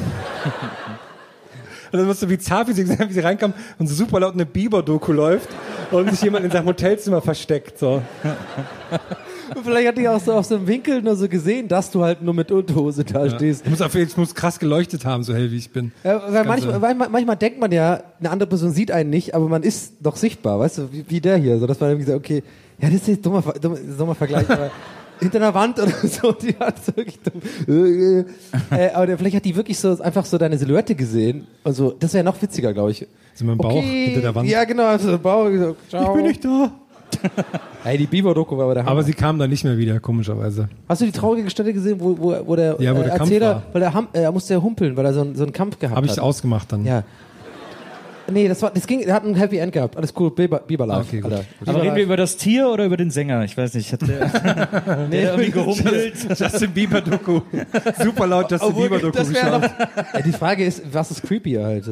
Und 1.93 1.99
dann 1.99 2.07
musst 2.07 2.23
du 2.23 2.29
wie 2.29 2.39
zart, 2.39 2.69
wie 2.69 2.73
sie, 2.73 2.89
wie 2.89 3.13
sie 3.13 3.21
reinkam 3.21 3.53
und 3.79 3.87
so 3.87 3.95
super 3.95 4.21
laut 4.21 4.35
eine 4.35 4.47
Biber-Doku 4.47 5.13
läuft 5.13 5.49
und 5.91 6.11
sich 6.11 6.23
jemand 6.23 6.45
in 6.45 6.51
seinem 6.51 6.67
Hotelzimmer 6.67 7.21
versteckt. 7.21 7.79
So. 7.79 8.03
Und 9.55 9.65
vielleicht 9.65 9.89
hat 9.89 9.99
die 9.99 10.09
auch 10.09 10.21
so 10.21 10.33
auf 10.35 10.47
so 10.47 10.55
einem 10.57 10.67
Winkel 10.67 11.03
nur 11.03 11.17
so 11.17 11.29
gesehen, 11.29 11.67
dass 11.67 11.91
du 11.91 12.05
halt 12.05 12.23
nur 12.23 12.35
mit 12.35 12.53
Unterhose 12.53 13.05
da 13.05 13.29
stehst. 13.29 13.65
Ich 13.65 13.71
muss, 13.71 13.81
auf, 13.81 13.95
ich 13.95 14.17
muss 14.17 14.35
krass 14.35 14.59
geleuchtet 14.59 15.05
haben, 15.05 15.25
so 15.25 15.35
hell 15.35 15.51
wie 15.51 15.57
ich 15.57 15.71
bin. 15.71 15.91
Ja, 16.05 16.23
weil 16.33 16.45
manchmal, 16.45 16.79
manchmal, 16.79 17.09
manchmal 17.09 17.37
denkt 17.37 17.59
man 17.59 17.73
ja, 17.73 18.01
eine 18.21 18.31
andere 18.31 18.49
Person 18.49 18.71
sieht 18.71 18.93
einen 18.93 19.11
nicht, 19.11 19.35
aber 19.35 19.49
man 19.49 19.63
ist 19.63 19.95
doch 20.01 20.17
sichtbar, 20.17 20.61
weißt 20.61 20.79
du, 20.79 20.93
wie, 20.93 21.05
wie 21.09 21.21
der 21.21 21.37
hier. 21.37 21.59
So, 21.59 21.67
dass 21.67 21.81
man 21.81 21.91
irgendwie 21.91 22.07
sagt, 22.07 22.19
okay, 22.19 22.45
ja, 22.81 22.89
das 22.89 23.01
ist 23.01 23.09
jetzt 23.09 23.27
dummer, 23.27 23.43
dummer, 23.61 23.77
dummer 23.77 24.15
Vergleich, 24.15 24.49
aber 24.49 24.71
hinter 25.21 25.39
einer 25.39 25.55
Wand 25.55 25.79
oder 25.79 25.91
so, 26.03 26.33
die 26.33 26.55
hat 26.59 26.85
so 26.85 26.97
wirklich 26.97 27.19
dumm. 27.21 27.41
Äh, 27.69 28.21
äh, 28.77 28.91
aber 28.93 29.07
der, 29.07 29.19
vielleicht 29.19 29.37
hat 29.37 29.45
die 29.45 29.55
wirklich 29.55 29.79
so 29.79 30.01
einfach 30.01 30.25
so 30.25 30.37
deine 30.39 30.59
Silhouette 30.59 30.95
gesehen. 30.95 31.47
Und 31.65 31.73
so, 31.75 31.93
das 31.99 32.13
wäre 32.15 32.25
noch 32.25 32.41
witziger, 32.43 32.73
glaube 32.73 32.91
ich. 32.93 33.07
So 33.35 33.45
mit 33.45 33.53
dem 33.55 33.59
Bauch 33.59 33.71
Okay, 33.77 34.07
hinter 34.07 34.21
der 34.23 34.35
Wand. 34.35 34.49
Ja, 34.49 34.65
genau, 34.65 34.87
also 34.87 35.19
Bauch. 35.19 35.49
So, 35.57 35.77
ciao. 35.89 36.09
Ich 36.11 36.15
bin 36.17 36.27
nicht 36.27 36.45
da. 36.45 36.73
Ey, 37.85 37.99
die 37.99 38.07
Biber-Doku 38.07 38.57
war 38.57 38.65
aber 38.67 38.75
der 38.75 38.83
Hammer. 38.85 38.93
Aber 38.93 39.03
sie 39.03 39.13
kam 39.13 39.39
dann 39.39 39.51
nicht 39.51 39.65
mehr 39.65 39.77
wieder, 39.77 39.99
komischerweise. 40.01 40.69
Hast 40.89 41.01
du 41.01 41.07
die 41.07 41.13
traurige 41.13 41.51
Stelle 41.51 41.73
gesehen, 41.73 41.99
wo, 41.99 42.17
wo, 42.19 42.37
wo 42.47 42.57
der, 42.57 42.77
Ja, 42.81 42.93
wo 42.97 43.01
der 43.01 43.09
Kampf 43.11 43.23
Erzähler, 43.23 43.63
weil 43.73 43.83
er, 43.83 43.95
ham- 43.95 44.09
äh, 44.13 44.31
musste 44.31 44.55
ja 44.55 44.63
humpeln, 44.63 44.97
weil 44.97 45.07
er 45.07 45.13
so, 45.15 45.23
einen- 45.23 45.35
so 45.35 45.43
einen 45.43 45.53
Kampf 45.53 45.79
gehabt 45.79 45.97
Habe 45.97 46.07
hat? 46.07 46.15
ich 46.15 46.21
ausgemacht 46.21 46.71
dann. 46.73 46.85
Ja. 46.85 47.03
Nee, 48.31 48.49
das 48.49 48.63
war, 48.63 48.71
das 48.71 48.87
ging, 48.87 49.01
er 49.01 49.15
hat 49.15 49.25
ein 49.25 49.35
Happy 49.35 49.59
End 49.59 49.73
gehabt. 49.73 49.97
Alles 49.97 50.13
cool, 50.19 50.31
Biber, 50.31 50.61
Biber 50.61 50.87
Live. 50.87 51.09
Okay, 51.09 51.21
gut. 51.21 51.33
Alter. 51.33 51.47
Aber 51.67 51.83
reden 51.83 51.97
wir 51.97 52.05
über 52.05 52.17
das 52.17 52.37
Tier 52.37 52.69
oder 52.69 52.87
über 52.87 52.97
den 52.97 53.11
Sänger? 53.11 53.45
Ich 53.45 53.57
weiß 53.57 53.75
nicht. 53.75 53.93
Hat 53.93 54.03
der, 54.03 54.27
der 55.11 55.33
irgendwie 55.33 55.51
gerumpelt? 55.51 56.15
Justin 56.39 56.71
Bieber 56.73 57.01
Doku. 57.01 57.41
Super 58.03 58.27
laut 58.27 58.51
Justin 58.51 58.69
Obwohl, 58.69 58.89
Bieber 58.89 58.99
Doku 59.01 59.25
geschaut. 59.25 59.63
noch, 59.63 59.63
ja, 60.15 60.23
die 60.25 60.33
Frage 60.33 60.65
ist, 60.65 60.83
was 60.93 61.11
ist 61.11 61.23
creepier 61.23 61.65
halt? 61.65 61.85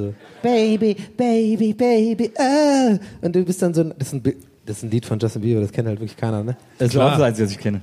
Baby, 0.42 0.96
baby, 1.16 1.74
baby, 1.74 2.31
ah. 2.38 2.98
Und 3.20 3.35
du 3.35 3.44
bist 3.44 3.61
dann 3.62 3.74
so 3.74 3.83
ein, 3.83 3.94
das 3.98 4.09
ist 4.09 4.14
ein, 4.14 4.22
das 4.64 4.77
ist 4.79 4.83
ein 4.85 4.90
Lied 4.90 5.07
von 5.07 5.18
Justin 5.18 5.42
Bieber, 5.42 5.61
das 5.61 5.72
kennt 5.72 5.88
halt 5.88 5.98
wirklich 5.98 6.16
keiner, 6.16 6.44
ne? 6.44 6.57
Das 6.79 6.88
ist 6.88 6.96
auch 6.96 7.11
das 7.12 7.20
Einzige, 7.20 7.46
was 7.46 7.53
ich 7.53 7.59
kenne. 7.59 7.81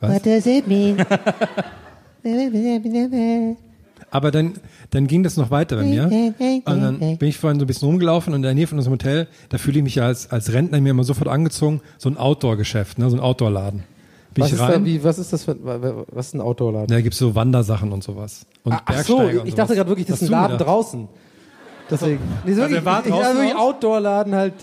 Was? 0.00 0.22
does 0.22 0.46
it 0.46 0.66
mean? 0.68 1.04
Aber 4.10 4.30
dann, 4.30 4.54
dann 4.90 5.06
ging 5.06 5.22
das 5.22 5.36
noch 5.36 5.50
weiter 5.50 5.76
bei 5.76 5.82
mir. 5.84 6.04
Und 6.64 6.64
dann 6.66 6.98
bin 7.18 7.28
ich 7.28 7.38
vorhin 7.38 7.58
so 7.58 7.64
ein 7.64 7.66
bisschen 7.66 7.88
rumgelaufen 7.88 8.32
und 8.32 8.38
in 8.38 8.42
der 8.42 8.54
Nähe 8.54 8.66
von 8.66 8.78
unserem 8.78 8.94
Hotel, 8.94 9.28
da 9.50 9.58
fühle 9.58 9.78
ich 9.78 9.84
mich 9.84 9.94
ja 9.96 10.06
als, 10.06 10.30
als 10.30 10.52
Rentner 10.52 10.80
mir 10.80 10.90
immer 10.90 11.04
sofort 11.04 11.28
angezogen, 11.28 11.80
so 11.98 12.08
ein 12.08 12.16
Outdoor-Geschäft, 12.16 12.98
ne, 12.98 13.10
so 13.10 13.16
ein 13.16 13.20
Outdoor-Laden. 13.20 13.84
Bin 14.34 14.42
Was 14.42 14.48
ich 14.48 14.54
ist, 14.54 14.60
da, 14.60 14.66
rein, 14.66 14.84
wie, 14.84 15.02
was 15.04 15.18
ist 15.18 15.32
das 15.32 15.44
für, 15.44 15.56
was 16.10 16.26
ist 16.28 16.34
ein 16.34 16.40
Outdoor-Laden? 16.40 16.86
da 16.88 17.00
gibt's 17.00 17.18
so 17.18 17.34
Wandersachen 17.34 17.92
und 17.92 18.02
sowas. 18.04 18.46
Und 18.64 18.72
Ah, 18.74 18.82
Ach 18.86 19.04
so, 19.04 19.28
ich 19.44 19.54
dachte 19.54 19.74
gerade 19.74 19.88
wirklich, 19.88 20.06
das 20.06 20.22
ist 20.22 20.28
ein 20.28 20.32
Laden 20.32 20.58
draußen. 20.58 21.08
Deswegen. 21.90 22.20
Nee, 22.44 22.52
so 22.52 22.62
Also 22.62 22.74
wirklich, 22.74 22.78
er 22.78 22.84
war 22.84 23.00
ich, 23.00 23.06
ich, 23.06 23.12
draußen 23.12 23.36
wirklich? 23.36 23.56
Outdoor-Laden 23.56 24.34
halt. 24.34 24.54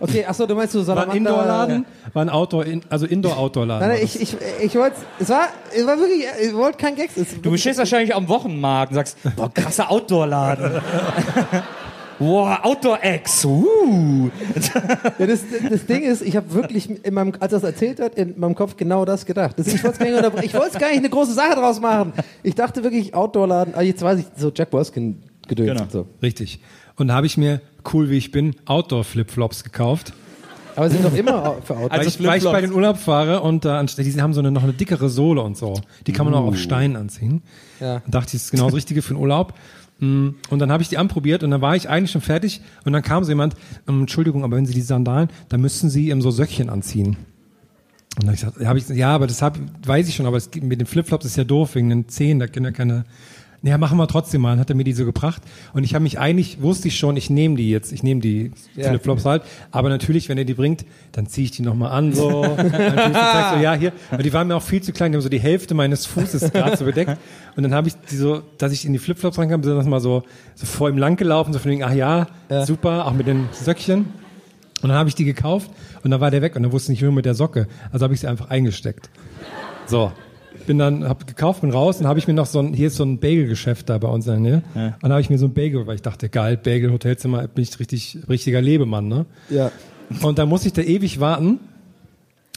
Okay, 0.00 0.24
ach 0.28 0.34
so, 0.34 0.44
du 0.46 0.54
meinst 0.54 0.72
so 0.72 0.84
War 0.86 0.96
ein 0.96 0.96
Salamander- 1.10 1.16
Indoor-Laden, 1.16 1.86
war 2.12 2.22
ein 2.22 2.28
Outdoor, 2.28 2.66
in, 2.66 2.82
also 2.90 3.06
Indoor-Outdoor-Laden. 3.06 3.88
Nein, 3.88 3.98
ich, 4.02 4.20
ich, 4.20 4.36
ich 4.62 4.74
wollte, 4.74 4.96
es 5.18 5.28
war, 5.28 5.48
es 5.74 5.86
war 5.86 5.98
wirklich, 5.98 6.24
ich 6.42 6.54
wollte 6.54 6.78
kein 6.78 6.96
Gags. 6.96 7.14
Du 7.42 7.56
stehst 7.56 7.78
wahrscheinlich 7.78 8.14
am 8.14 8.28
Wochenmarkt 8.28 8.90
und 8.92 8.96
sagst, 8.96 9.16
boah, 9.36 9.52
krasser 9.52 9.90
Outdoor-Laden. 9.90 10.80
Wow, 12.20 12.58
Outdoor-Ex. 12.62 13.44
Uh. 13.44 14.30
Ja, 15.18 15.26
das, 15.26 15.40
das 15.68 15.84
Ding 15.86 16.02
ist, 16.04 16.22
ich 16.22 16.36
habe 16.36 16.52
wirklich 16.54 17.04
in 17.04 17.12
meinem, 17.12 17.32
als 17.40 17.52
er 17.52 17.58
es 17.58 17.64
erzählt 17.64 17.98
hat, 17.98 18.14
in 18.14 18.38
meinem 18.38 18.54
Kopf 18.54 18.76
genau 18.76 19.04
das 19.04 19.26
gedacht. 19.26 19.58
Das, 19.58 19.66
ich 19.66 19.82
wollte 19.82 19.98
es 20.04 20.72
gar, 20.72 20.80
gar 20.80 20.88
nicht 20.90 20.98
eine 20.98 21.10
große 21.10 21.32
Sache 21.32 21.56
draus 21.56 21.80
machen. 21.80 22.12
Ich 22.44 22.54
dachte 22.54 22.84
wirklich 22.84 23.14
Outdoor-Laden, 23.14 23.74
ah, 23.76 23.82
jetzt 23.82 24.00
weiß 24.00 24.20
ich, 24.20 24.26
so 24.36 24.52
Jack 24.54 24.72
Wolfskin 24.72 25.22
gedöns 25.48 25.70
Genau. 25.70 25.82
und 25.82 25.90
so. 25.92 26.06
Richtig. 26.22 26.60
Und 26.96 27.08
da 27.08 27.14
habe 27.14 27.26
ich 27.26 27.36
mir, 27.36 27.60
cool 27.92 28.10
wie 28.10 28.16
ich 28.16 28.30
bin, 28.30 28.54
Outdoor-Flipflops 28.66 29.64
gekauft. 29.64 30.12
Aber 30.76 30.88
sie 30.90 30.96
sind 30.96 31.04
doch 31.04 31.16
immer 31.16 31.56
für 31.62 31.74
Outdoor. 31.76 31.90
Weil, 31.90 31.98
Also 31.98 32.08
ich, 32.20 32.26
weil 32.26 32.38
ich 32.38 32.44
bei 32.44 32.60
den 32.60 32.72
Urlaub 32.72 32.98
fahre 32.98 33.40
und 33.40 33.64
da 33.64 33.78
anstatt, 33.78 34.04
die 34.04 34.20
haben 34.22 34.34
so 34.34 34.40
eine, 34.40 34.50
noch 34.50 34.64
eine 34.64 34.72
dickere 34.72 35.08
Sohle 35.08 35.42
und 35.42 35.56
so. 35.56 35.80
Die 36.06 36.12
kann 36.12 36.26
man 36.26 36.34
auch 36.34 36.44
auf 36.44 36.58
Steinen 36.58 36.96
anziehen. 36.96 37.42
Ja. 37.80 38.02
Und 38.04 38.14
dachte 38.14 38.28
ich, 38.28 38.32
das 38.34 38.42
ist 38.44 38.50
genau 38.50 38.66
das 38.66 38.74
Richtige 38.74 39.02
für 39.02 39.14
den 39.14 39.20
Urlaub. 39.20 39.54
Mm, 40.00 40.30
Und 40.50 40.58
dann 40.58 40.72
habe 40.72 40.82
ich 40.82 40.88
die 40.88 40.98
anprobiert 40.98 41.44
und 41.44 41.52
dann 41.52 41.60
war 41.60 41.76
ich 41.76 41.88
eigentlich 41.88 42.10
schon 42.10 42.20
fertig 42.20 42.60
und 42.84 42.92
dann 42.92 43.02
kam 43.02 43.22
so 43.22 43.30
jemand, 43.30 43.54
ähm, 43.88 44.00
Entschuldigung, 44.00 44.42
aber 44.42 44.56
wenn 44.56 44.66
Sie 44.66 44.74
die 44.74 44.80
Sandalen, 44.80 45.28
dann 45.48 45.60
müssen 45.60 45.88
Sie 45.90 46.10
ähm, 46.10 46.20
so 46.20 46.32
Söckchen 46.32 46.68
anziehen. 46.68 47.16
Und 48.20 48.26
dann 48.26 48.28
hab 48.28 48.34
ich 48.34 48.40
gesagt, 48.40 48.60
ja, 48.60 48.68
hab 48.68 48.76
ich, 48.76 48.88
ja, 48.88 49.14
aber 49.14 49.26
das 49.28 49.42
hab, 49.42 49.58
weiß 49.86 50.08
ich 50.08 50.16
schon, 50.16 50.26
aber 50.26 50.36
es, 50.36 50.50
mit 50.60 50.80
den 50.80 50.86
Flipflops 50.86 51.24
ist 51.24 51.36
ja 51.36 51.44
doof 51.44 51.76
wegen 51.76 51.90
den 51.90 52.08
Zehen, 52.08 52.40
da 52.40 52.46
können 52.48 52.66
ja 52.66 52.72
keine. 52.72 53.04
Ja, 53.66 53.78
machen 53.78 53.96
wir 53.96 54.06
trotzdem 54.06 54.42
mal. 54.42 54.50
Dann 54.50 54.60
hat 54.60 54.68
er 54.68 54.76
mir 54.76 54.84
die 54.84 54.92
so 54.92 55.06
gebracht 55.06 55.40
und 55.72 55.84
ich 55.84 55.94
habe 55.94 56.02
mich 56.02 56.18
eigentlich 56.18 56.60
wusste 56.60 56.88
ich 56.88 56.98
schon, 56.98 57.16
ich 57.16 57.30
nehme 57.30 57.56
die 57.56 57.70
jetzt, 57.70 57.92
ich 57.92 58.02
nehme 58.02 58.20
die 58.20 58.52
Ja. 58.76 58.90
Flipflops 58.90 59.24
halt. 59.24 59.42
Aber 59.70 59.88
natürlich, 59.88 60.28
wenn 60.28 60.36
er 60.36 60.44
die 60.44 60.52
bringt, 60.52 60.84
dann 61.12 61.26
ziehe 61.26 61.46
ich 61.46 61.50
die 61.50 61.62
nochmal 61.62 61.92
an 61.92 62.12
so. 62.12 62.42
dann 62.56 62.70
zeig 62.70 63.54
so, 63.56 63.62
ja 63.62 63.72
hier. 63.72 63.92
Aber 64.10 64.22
die 64.22 64.32
waren 64.34 64.48
mir 64.48 64.56
auch 64.56 64.62
viel 64.62 64.82
zu 64.82 64.92
klein, 64.92 65.12
die 65.12 65.16
haben 65.16 65.22
so 65.22 65.30
die 65.30 65.40
Hälfte 65.40 65.74
meines 65.74 66.04
Fußes 66.04 66.52
gerade 66.52 66.76
so 66.76 66.84
bedeckt. 66.84 67.16
Und 67.56 67.62
dann 67.62 67.72
habe 67.72 67.88
ich 67.88 67.94
die 68.10 68.16
so, 68.16 68.42
dass 68.58 68.70
ich 68.72 68.84
in 68.84 68.92
die 68.92 68.98
Flipflops 68.98 69.38
reinkam, 69.38 69.62
bin 69.62 69.74
dann 69.74 69.88
mal 69.88 70.00
so, 70.00 70.24
so 70.54 70.66
vor 70.66 70.90
ihm 70.90 70.98
lang 70.98 71.16
gelaufen, 71.16 71.54
so 71.54 71.58
von 71.58 71.70
wegen, 71.70 71.82
ach 71.84 71.94
ja, 71.94 72.26
super, 72.66 73.06
auch 73.06 73.14
mit 73.14 73.26
den 73.26 73.48
Söckchen. 73.52 74.06
Und 74.82 74.90
dann 74.90 74.98
habe 74.98 75.08
ich 75.08 75.14
die 75.14 75.24
gekauft 75.24 75.70
und 76.02 76.10
dann 76.10 76.20
war 76.20 76.30
der 76.30 76.42
weg 76.42 76.54
und 76.56 76.62
dann 76.64 76.72
wusste 76.72 76.92
ich 76.92 77.00
nicht, 77.00 77.08
wo 77.08 77.12
mit 77.12 77.24
der 77.24 77.34
Socke. 77.34 77.66
Also 77.90 78.04
habe 78.04 78.12
ich 78.12 78.20
sie 78.20 78.26
einfach 78.26 78.50
eingesteckt. 78.50 79.08
So. 79.86 80.12
Bin 80.66 80.78
dann, 80.78 81.06
hab 81.06 81.26
gekauft, 81.26 81.60
bin 81.60 81.70
raus 81.70 82.00
und 82.00 82.06
habe 82.06 82.18
ich 82.18 82.26
mir 82.26 82.34
noch 82.34 82.46
so 82.46 82.58
ein, 82.58 82.72
hier 82.72 82.86
ist 82.86 82.96
so 82.96 83.04
ein 83.04 83.18
Bagel-Geschäft 83.18 83.90
da 83.90 83.98
bei 83.98 84.08
uns 84.08 84.26
in 84.26 84.32
der 84.32 84.40
Nähe. 84.40 84.62
Und 84.74 85.02
dann 85.02 85.12
habe 85.12 85.20
ich 85.20 85.28
mir 85.28 85.38
so 85.38 85.46
ein 85.46 85.52
Bagel, 85.52 85.86
weil 85.86 85.96
ich 85.96 86.02
dachte, 86.02 86.28
geil, 86.28 86.56
Bagel, 86.56 86.90
Hotelzimmer, 86.90 87.46
bin 87.48 87.64
ich 87.64 87.78
richtig, 87.78 88.18
richtiger 88.28 88.62
Lebemann, 88.62 89.08
ne? 89.08 89.26
ja. 89.50 89.70
Und 90.22 90.38
dann 90.38 90.48
musste 90.48 90.68
ich 90.68 90.74
da 90.74 90.82
ewig 90.82 91.18
warten, 91.20 91.58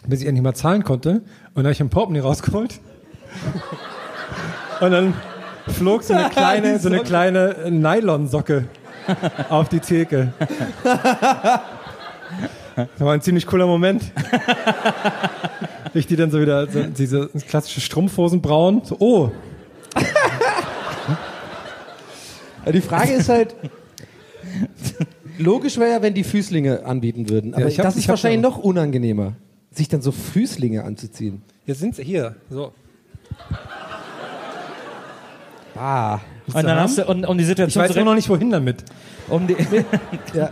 bis 0.05 0.21
ich 0.21 0.27
endlich 0.27 0.43
mal 0.43 0.53
zahlen 0.53 0.83
konnte. 0.83 1.09
Und 1.11 1.23
dann 1.55 1.65
habe 1.65 1.73
ich 1.73 1.81
ein 1.81 1.89
Portemonnaie 1.89 2.21
rausgeholt. 2.21 2.79
Und 4.81 4.91
dann 4.91 5.13
flog 5.67 6.03
so 6.03 6.13
eine 6.13 6.29
kleine, 6.29 6.79
so 6.79 6.89
eine 6.89 6.99
kleine 6.99 7.69
Nylonsocke 7.69 8.65
auf 9.49 9.69
die 9.69 9.79
Theke. 9.79 10.33
Das 12.77 12.99
war 12.99 13.13
ein 13.13 13.21
ziemlich 13.21 13.45
cooler 13.47 13.65
Moment. 13.65 14.03
Ich 15.93 16.05
die 16.05 16.15
dann 16.15 16.29
so 16.29 16.39
wieder, 16.39 16.67
so, 16.69 16.83
diese 16.83 17.27
klassische 17.49 17.81
Strumpfhosen 17.81 18.41
braun. 18.41 18.81
So, 18.85 18.95
oh, 18.99 19.31
Die 22.71 22.81
Frage 22.81 23.13
ist 23.13 23.29
halt, 23.29 23.55
logisch 25.39 25.77
wäre 25.77 25.91
ja, 25.91 26.01
wenn 26.01 26.13
die 26.13 26.23
Füßlinge 26.23 26.85
anbieten 26.85 27.29
würden. 27.29 27.53
Aber 27.53 27.63
Ja, 27.63 27.67
ich 27.69 27.79
hab- 27.79 27.85
das 27.85 27.95
ist 27.95 28.07
wahrscheinlich 28.09 28.41
noch 28.41 28.57
unangenehmer, 28.57 29.33
sich 29.71 29.87
dann 29.87 30.01
so 30.01 30.11
Füßlinge 30.11 30.83
anzuziehen. 30.83 31.41
jetzt 31.65 31.79
sind 31.79 31.95
sie 31.95 32.03
hier. 32.03 32.35
So. 32.49 32.73
Ah. 35.77 36.19
Und 36.53 36.63
dann 36.65 36.79
hast 36.79 36.97
du, 36.97 37.05
und, 37.05 37.25
um 37.25 37.37
die 37.37 37.43
Ich 37.43 37.47
Situation 37.49 37.83
weiß 37.83 37.91
zu 37.91 37.99
immer 37.99 38.11
noch 38.11 38.15
nicht, 38.15 38.29
wohin 38.29 38.49
damit. 38.49 38.83
um 39.27 39.45
die, 39.47 39.55
Ja. 40.33 40.49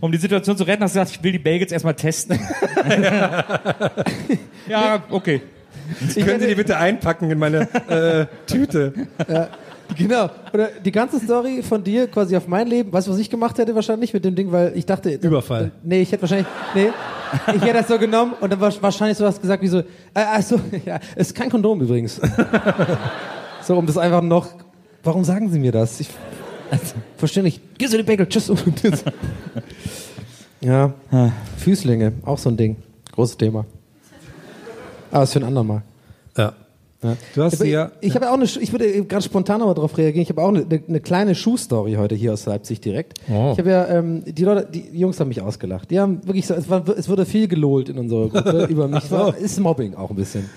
um 0.00 0.12
die 0.12 0.18
Situation 0.18 0.56
zu 0.56 0.64
retten, 0.64 0.82
hast 0.82 0.94
du 0.94 1.00
gesagt, 1.00 1.16
ich 1.16 1.22
will 1.24 1.32
die 1.32 1.38
Bagels 1.38 1.72
erstmal 1.72 1.94
testen. 1.94 2.38
ja, 4.68 5.02
okay. 5.10 5.40
Können 6.14 6.40
Sie 6.40 6.46
die 6.48 6.54
bitte 6.54 6.76
einpacken 6.76 7.30
in 7.30 7.38
meine 7.38 7.62
äh, 7.88 8.26
Tüte? 8.46 8.92
Genau. 9.96 10.28
Oder 10.52 10.68
die 10.84 10.92
ganze 10.92 11.18
Story 11.18 11.62
von 11.62 11.82
dir 11.82 12.08
quasi 12.08 12.36
auf 12.36 12.46
mein 12.46 12.66
Leben. 12.66 12.92
Weißt 12.92 13.06
du, 13.06 13.12
was 13.12 13.18
ich 13.18 13.30
gemacht 13.30 13.56
hätte 13.56 13.74
wahrscheinlich 13.74 14.12
mit 14.12 14.22
dem 14.24 14.34
Ding, 14.34 14.52
weil 14.52 14.72
ich 14.76 14.84
dachte. 14.84 15.10
Überfall. 15.12 15.64
Äh, 15.64 15.70
nee, 15.82 16.02
ich 16.02 16.12
hätte 16.12 16.22
wahrscheinlich. 16.22 16.46
Nee. 16.74 16.90
Ich 17.56 17.62
hätte 17.62 17.72
das 17.72 17.88
so 17.88 17.98
genommen 17.98 18.34
und 18.38 18.52
dann 18.52 18.60
war 18.60 18.70
wahrscheinlich 18.82 19.16
sowas 19.16 19.40
gesagt 19.40 19.62
wie 19.62 19.68
so. 19.68 19.78
Äh, 19.78 19.84
also, 20.14 20.60
ja, 20.84 20.98
es 21.16 21.28
ist 21.28 21.34
kein 21.34 21.48
Kondom 21.48 21.80
übrigens. 21.80 22.20
so, 23.62 23.76
um 23.78 23.86
das 23.86 23.96
einfach 23.96 24.20
noch. 24.22 24.48
Warum 25.02 25.24
sagen 25.24 25.50
Sie 25.50 25.58
mir 25.58 25.72
das? 25.72 26.00
Ich 26.00 26.08
verstehe 27.16 27.42
nicht. 27.42 27.60
Geh 27.78 27.86
so 27.86 27.96
den 27.96 28.06
Bagel, 28.06 28.28
tschüss. 28.28 28.50
ja. 30.60 30.92
Füßlinge, 31.56 32.12
auch 32.24 32.38
so 32.38 32.50
ein 32.50 32.56
Ding. 32.56 32.76
Großes 33.12 33.36
Thema. 33.36 33.64
Aber 35.10 35.24
ist 35.24 35.32
für 35.32 35.38
einen 35.38 35.48
anderen 35.48 35.66
Mal. 35.66 35.82
Ja. 36.36 36.54
Du 37.34 37.44
hast 37.44 37.58
sie 37.58 37.70
ja. 37.70 37.92
Ich 38.00 38.16
habe 38.16 38.24
ja 38.24 38.32
auch 38.32 38.36
eine, 38.36 38.44
ich 38.44 38.72
würde 38.72 39.04
gerade 39.04 39.22
spontan 39.22 39.62
aber 39.62 39.72
darauf 39.72 39.96
reagieren. 39.96 40.22
Ich 40.22 40.30
habe 40.30 40.42
auch 40.42 40.48
eine, 40.48 40.66
eine, 40.68 40.82
eine 40.88 41.00
kleine 41.00 41.36
Schuhstory 41.36 41.94
heute 41.94 42.16
hier 42.16 42.32
aus 42.32 42.44
Leipzig 42.44 42.80
direkt. 42.80 43.20
Oh. 43.30 43.52
Ich 43.52 43.58
habe 43.58 43.70
ja, 43.70 43.86
ähm, 43.86 44.24
die 44.26 44.42
Leute, 44.42 44.68
die 44.68 44.98
Jungs 44.98 45.20
haben 45.20 45.28
mich 45.28 45.40
ausgelacht. 45.40 45.92
Die 45.92 46.00
haben 46.00 46.26
wirklich 46.26 46.48
so, 46.48 46.54
es, 46.54 46.68
war, 46.68 46.86
es 46.88 47.08
wurde 47.08 47.24
viel 47.24 47.46
gelohlt 47.46 47.88
in 47.88 47.98
unserer 47.98 48.28
Gruppe 48.28 48.64
über 48.68 48.88
mich. 48.88 49.04
Es 49.04 49.10
war, 49.12 49.36
ist 49.36 49.60
Mobbing 49.60 49.94
auch 49.94 50.10
ein 50.10 50.16
bisschen. 50.16 50.50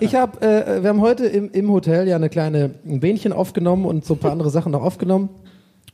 Ich 0.00 0.14
habe, 0.14 0.40
äh, 0.40 0.82
wir 0.82 0.88
haben 0.90 1.00
heute 1.00 1.26
im, 1.26 1.50
im 1.50 1.70
Hotel 1.70 2.08
ja 2.08 2.16
eine 2.16 2.28
kleine 2.28 2.70
ein 2.86 3.00
Bähnchen 3.00 3.32
aufgenommen 3.32 3.84
und 3.84 4.04
so 4.04 4.14
ein 4.14 4.20
paar 4.20 4.32
andere 4.32 4.50
Sachen 4.50 4.72
noch 4.72 4.82
aufgenommen. 4.82 5.28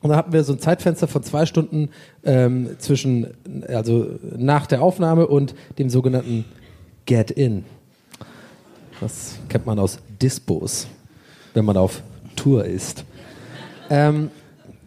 Und 0.03 0.11
da 0.11 0.17
hatten 0.17 0.33
wir 0.33 0.43
so 0.43 0.53
ein 0.53 0.59
Zeitfenster 0.59 1.07
von 1.07 1.23
zwei 1.23 1.47
Stunden 1.47 1.91
ähm, 2.25 2.71
zwischen, 2.79 3.29
also 3.69 4.07
nach 4.37 4.67
der 4.67 4.83
Aufnahme 4.83 5.29
und 5.29 5.55
dem 5.79 5.91
sogenannten 5.91 6.45
Get 7.07 7.31
In. 7.31 7.65
Das 9.01 9.37
kennt 9.49 9.65
man 9.67 9.79
aus 9.79 9.99
Dispos, 10.21 10.89
wenn 11.55 11.65
man 11.65 11.77
auf 11.77 12.03
Tour 12.37 12.65
ist. 12.65 13.05
Ähm, 13.91 14.31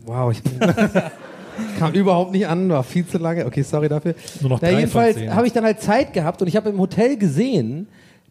wow, 0.06 0.32
ich 0.32 0.42
bin, 0.44 0.60
kam 1.80 1.94
überhaupt 1.94 2.32
nicht 2.32 2.48
an, 2.48 2.70
war 2.70 2.84
viel 2.84 3.06
zu 3.06 3.18
lange. 3.18 3.46
Okay, 3.46 3.62
sorry 3.62 3.88
dafür. 3.88 4.16
Nur 4.42 4.52
noch 4.52 4.60
drei 4.60 4.72
von 4.72 4.80
jedenfalls 4.80 5.18
habe 5.30 5.48
ich 5.48 5.54
dann 5.54 5.64
halt 5.64 5.82
Zeit 5.82 6.14
gehabt 6.14 6.42
und 6.42 6.48
ich 6.48 6.56
habe 6.56 6.70
im 6.70 6.80
Hotel 6.80 7.18
gesehen, 7.18 7.88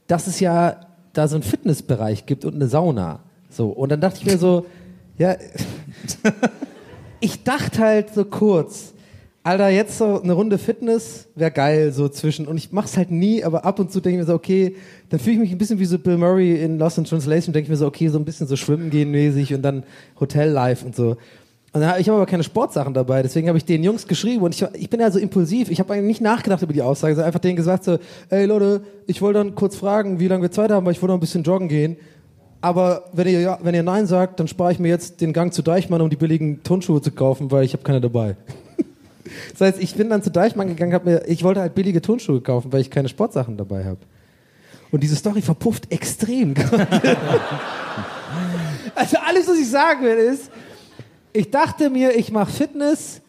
dass 0.07 0.27
es 0.27 0.41
ja 0.41 0.81
da 1.13 1.29
so 1.29 1.37
einen 1.37 1.43
Fitnessbereich 1.43 2.27
gibt 2.27 2.45
und 2.45 2.55
eine 2.55 2.69
Sauna. 2.69 3.21
So, 3.49 3.69
und 3.69 3.91
dann 3.91 4.01
dachte 4.01 4.19
ich 4.21 4.27
mir 4.27 4.39
so, 4.39 4.67
ja, 5.19 5.37
ich 7.21 7.45
dachte 7.45 7.79
halt 7.79 8.13
so 8.13 8.25
kurz, 8.25 8.95
Alter, 9.47 9.69
jetzt 9.69 9.99
so 9.99 10.23
eine 10.23 10.33
Runde 10.33 10.57
Fitness 10.57 11.29
wäre 11.35 11.51
geil, 11.51 11.93
so 11.93 12.09
zwischen. 12.09 12.49
Und 12.49 12.57
ich 12.57 12.73
mach's 12.73 12.97
halt 12.97 13.11
nie, 13.11 13.45
aber 13.45 13.67
ab 13.67 13.79
und 13.79 13.93
zu 13.93 14.01
denke 14.01 14.19
ich 14.19 14.27
mir 14.27 14.33
so, 14.33 14.35
okay, 14.35 14.75
dann 15.11 15.21
fühle 15.21 15.35
ich 15.35 15.41
mich 15.41 15.53
ein 15.53 15.59
bisschen 15.59 15.79
wie 15.79 15.85
so 15.85 15.99
Bill 15.99 16.17
Murray 16.17 16.63
in 16.63 16.79
Lost 16.79 16.97
in 16.97 17.05
Translation, 17.05 17.53
denke 17.53 17.67
ich 17.67 17.71
mir 17.71 17.77
so, 17.77 17.87
okay, 17.87 18.09
so 18.09 18.19
ein 18.19 18.25
bisschen 18.25 18.47
so 18.47 18.57
schwimmen 18.57 18.89
gehen 18.89 19.11
mäßig 19.11 19.53
und 19.53 19.61
dann 19.61 19.85
Hotel 20.19 20.49
Life 20.51 20.85
und 20.85 20.97
so. 20.97 21.19
Und 21.75 21.83
ich 21.83 22.09
habe 22.09 22.19
aber 22.19 22.27
keine 22.27 22.45
Sportsachen 22.45 22.95
dabei, 22.95 23.21
deswegen 23.23 23.49
habe 23.49 23.59
ich 23.59 23.65
den 23.65 23.83
Jungs 23.83 24.07
geschrieben 24.07 24.45
und 24.45 24.55
ich, 24.55 24.65
ich 24.75 24.89
bin 24.89 25.01
ja 25.01 25.11
so 25.11 25.19
impulsiv, 25.19 25.73
ich 25.73 25.81
habe 25.81 25.93
eigentlich 25.93 26.07
nicht 26.07 26.21
nachgedacht 26.21 26.63
über 26.63 26.73
die 26.73 26.83
Aussage, 26.83 27.17
sondern 27.17 27.27
einfach 27.27 27.41
denen 27.41 27.57
gesagt 27.57 27.83
so, 27.83 27.99
ey 28.31 28.47
Leute, 28.47 28.83
ich 29.09 29.21
wollte 29.21 29.41
dann 29.41 29.57
kurz 29.57 29.75
fragen, 29.75 30.21
wie 30.21 30.29
lange 30.29 30.43
wir 30.43 30.53
Zeit 30.53 30.71
haben, 30.71 30.87
weil 30.87 30.93
ich 30.93 31.03
wollte 31.03 31.11
noch 31.11 31.17
ein 31.17 31.21
bisschen 31.21 31.43
joggen 31.43 31.67
gehen. 31.67 31.97
Aber 32.61 33.07
wenn 33.13 33.27
ihr, 33.27 33.41
ja, 33.41 33.59
wenn 33.61 33.75
ihr 33.75 33.83
Nein 33.83 34.07
sagt, 34.07 34.39
dann 34.39 34.47
spare 34.47 34.71
ich 34.71 34.79
mir 34.79 34.87
jetzt 34.87 35.21
den 35.21 35.33
Gang 35.33 35.53
zu 35.53 35.63
Deichmann, 35.63 36.01
um 36.01 36.09
die 36.11 36.17
billigen 36.17 36.63
Turnschuhe 36.63 37.03
zu 37.03 37.11
kaufen, 37.11 37.51
weil 37.51 37.65
ich 37.65 37.73
habe 37.73 37.83
keine 37.83 38.01
dabei. 38.01 38.37
das 39.51 39.61
heißt, 39.61 39.83
ich 39.83 39.97
bin 39.97 40.09
dann 40.11 40.23
zu 40.23 40.31
Deichmann 40.31 40.69
gegangen, 40.69 40.95
hab 40.95 41.05
mir, 41.05 41.25
ich 41.27 41.43
wollte 41.43 41.61
halt 41.61 41.75
billige 41.75 42.01
Turnschuhe 42.01 42.41
kaufen, 42.41 42.73
weil 42.73 42.83
ich 42.83 42.91
keine 42.93 43.09
Sportsachen 43.09 43.57
dabei 43.57 43.85
habe. 43.85 43.99
Und 44.93 45.03
diese 45.03 45.17
Story 45.17 45.43
verpufft 45.43 45.91
extrem. 45.91 46.55
also 48.95 49.17
alles, 49.27 49.49
was 49.49 49.59
ich 49.59 49.69
sagen 49.69 50.05
will, 50.05 50.19
ist, 50.19 50.53
ich 51.35 51.51
dachte 51.51 51.91
mir, 51.91 52.17
ich 52.17 52.33
mache 52.33 52.51
Fitness 52.51 53.21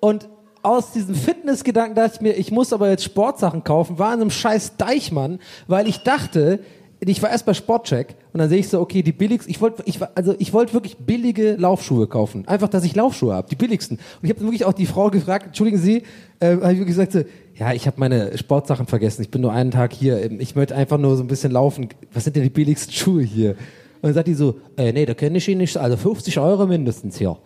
und 0.00 0.28
aus 0.62 0.92
diesem 0.92 1.14
Fitnessgedanken 1.14 1.94
dachte 1.94 2.16
ich 2.16 2.20
mir, 2.20 2.32
ich 2.32 2.50
muss 2.50 2.72
aber 2.72 2.90
jetzt 2.90 3.04
Sportsachen 3.04 3.64
kaufen, 3.64 3.98
war 3.98 4.12
in 4.12 4.20
einem 4.20 4.30
scheiß 4.30 4.76
Deichmann, 4.76 5.38
weil 5.68 5.88
ich 5.88 6.02
dachte, 6.02 6.60
ich 7.00 7.22
war 7.22 7.30
erst 7.30 7.46
bei 7.46 7.54
Sportcheck 7.54 8.14
und 8.32 8.38
dann 8.38 8.48
sehe 8.48 8.58
ich 8.58 8.68
so, 8.68 8.80
okay, 8.80 9.02
die 9.02 9.12
billigsten, 9.12 9.50
ich 9.50 9.60
wollte 9.60 9.82
ich, 9.86 9.98
also 10.14 10.34
ich 10.38 10.52
wollte 10.52 10.72
wirklich 10.72 10.98
billige 10.98 11.54
Laufschuhe 11.54 12.06
kaufen. 12.06 12.46
Einfach, 12.46 12.68
dass 12.68 12.84
ich 12.84 12.94
Laufschuhe 12.94 13.34
habe, 13.34 13.48
die 13.48 13.56
billigsten. 13.56 13.96
Und 13.96 14.24
ich 14.24 14.30
habe 14.30 14.40
wirklich 14.40 14.64
auch 14.64 14.72
die 14.72 14.86
Frau 14.86 15.10
gefragt, 15.10 15.46
entschuldigen 15.46 15.78
Sie, 15.78 16.04
äh, 16.38 16.56
habe 16.56 16.74
ich 16.74 16.86
gesagt, 16.86 17.12
so, 17.12 17.22
ja, 17.54 17.72
ich 17.72 17.86
habe 17.86 17.98
meine 17.98 18.36
Sportsachen 18.38 18.86
vergessen, 18.86 19.22
ich 19.22 19.30
bin 19.30 19.40
nur 19.40 19.52
einen 19.52 19.72
Tag 19.72 19.92
hier, 19.92 20.30
ich 20.40 20.54
möchte 20.54 20.76
einfach 20.76 20.98
nur 20.98 21.16
so 21.16 21.24
ein 21.24 21.28
bisschen 21.28 21.52
laufen. 21.52 21.88
Was 22.12 22.24
sind 22.24 22.36
denn 22.36 22.44
die 22.44 22.50
billigsten 22.50 22.92
Schuhe 22.92 23.22
hier? 23.22 23.56
Und 24.02 24.08
dann 24.08 24.14
sagt 24.14 24.26
die 24.26 24.34
so, 24.34 24.56
äh, 24.76 24.92
nee, 24.92 25.06
da 25.06 25.14
kenne 25.14 25.38
ich 25.38 25.48
Ihnen 25.48 25.60
nicht, 25.60 25.76
also 25.76 25.96
50 25.96 26.38
Euro 26.40 26.66
mindestens 26.66 27.16
hier. 27.18 27.38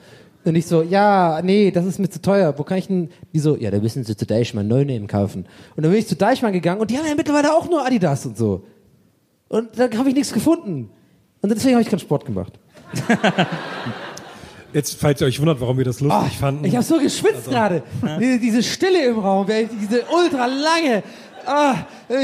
Und 0.44 0.54
ich 0.54 0.66
so, 0.66 0.82
ja, 0.82 1.40
nee, 1.42 1.70
das 1.70 1.84
ist 1.84 1.98
mir 1.98 2.08
zu 2.08 2.22
teuer. 2.22 2.54
Wo 2.56 2.62
kann 2.62 2.78
ich 2.78 2.86
denn? 2.86 3.10
Die 3.34 3.40
so, 3.40 3.56
ja, 3.56 3.70
da 3.70 3.78
müssen 3.78 4.04
Sie 4.04 4.16
zu 4.16 4.24
Deichmann 4.24 4.66
Neunehmen 4.66 5.06
kaufen. 5.06 5.44
Und 5.76 5.82
dann 5.82 5.90
bin 5.90 6.00
ich 6.00 6.06
zu 6.06 6.16
Deichmann 6.16 6.52
gegangen 6.52 6.80
und 6.80 6.90
die 6.90 6.96
haben 6.96 7.06
ja 7.06 7.14
mittlerweile 7.14 7.52
auch 7.52 7.68
nur 7.68 7.84
Adidas 7.84 8.24
und 8.24 8.38
so. 8.38 8.64
Und 9.48 9.78
da 9.78 9.90
habe 9.98 10.08
ich 10.08 10.14
nichts 10.14 10.32
gefunden. 10.32 10.88
Und 11.42 11.50
deswegen 11.50 11.74
habe 11.74 11.82
ich 11.82 11.88
keinen 11.88 11.98
Sport 11.98 12.24
gemacht. 12.24 12.58
Jetzt, 14.72 15.00
falls 15.00 15.20
ihr 15.20 15.26
euch 15.26 15.40
wundert, 15.40 15.60
warum 15.60 15.78
wir 15.78 15.84
das 15.84 16.00
lustig 16.00 16.38
fanden. 16.38 16.64
Ich 16.64 16.74
habe 16.74 16.84
so 16.84 16.98
geschwitzt 16.98 17.48
gerade. 17.48 17.82
Diese, 18.20 18.38
diese 18.38 18.62
Stille 18.62 19.04
im 19.04 19.18
Raum, 19.18 19.46
diese 19.46 20.04
ultra 20.14 20.46
lange. 20.46 21.02
Ah, 21.44 21.74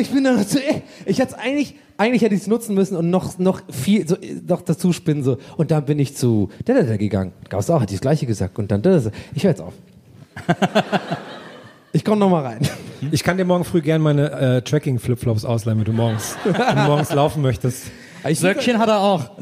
ich 0.00 0.10
bin 0.10 0.24
da 0.24 0.32
noch 0.32 0.46
zu. 0.46 0.58
Ich 1.06 1.18
hätte 1.18 1.32
es 1.32 1.38
eigentlich, 1.38 1.76
eigentlich 2.02 2.22
hätte 2.22 2.34
ich 2.34 2.42
es 2.42 2.46
nutzen 2.46 2.74
müssen 2.74 2.96
und 2.96 3.10
noch, 3.10 3.38
noch 3.38 3.62
viel, 3.70 4.06
so, 4.06 4.16
noch 4.46 4.62
dazu 4.62 4.92
spinnen 4.92 5.22
so. 5.22 5.38
Und 5.56 5.70
dann 5.70 5.84
bin 5.84 5.98
ich 5.98 6.16
zu 6.16 6.50
da, 6.64 6.74
da, 6.74 6.82
da 6.82 6.96
gegangen. 6.96 7.32
Gab 7.48 7.60
es 7.60 7.70
auch, 7.70 7.80
hat 7.80 7.90
die 7.90 7.94
das 7.94 8.00
Gleiche 8.00 8.26
gesagt. 8.26 8.58
Und 8.58 8.70
dann 8.70 8.82
da, 8.82 8.98
da. 8.98 9.10
Ich 9.34 9.44
höre 9.44 9.50
jetzt 9.50 9.62
auf. 9.62 9.74
Ich 11.94 12.06
komme 12.06 12.20
noch 12.20 12.30
mal 12.30 12.42
rein. 12.42 12.66
Ich 13.10 13.22
kann 13.22 13.36
dir 13.36 13.44
morgen 13.44 13.64
früh 13.64 13.82
gerne 13.82 14.02
meine 14.02 14.30
äh, 14.30 14.62
Tracking-Flipflops 14.62 15.44
ausleihen, 15.44 15.78
wenn 15.78 15.84
du 15.84 15.92
morgens, 15.92 16.38
wenn 16.44 16.76
du 16.76 16.82
morgens 16.84 17.12
laufen 17.12 17.42
möchtest. 17.42 17.84
Söckchen 18.32 18.78
hat 18.78 18.88
er 18.88 19.00
auch. 19.00 19.32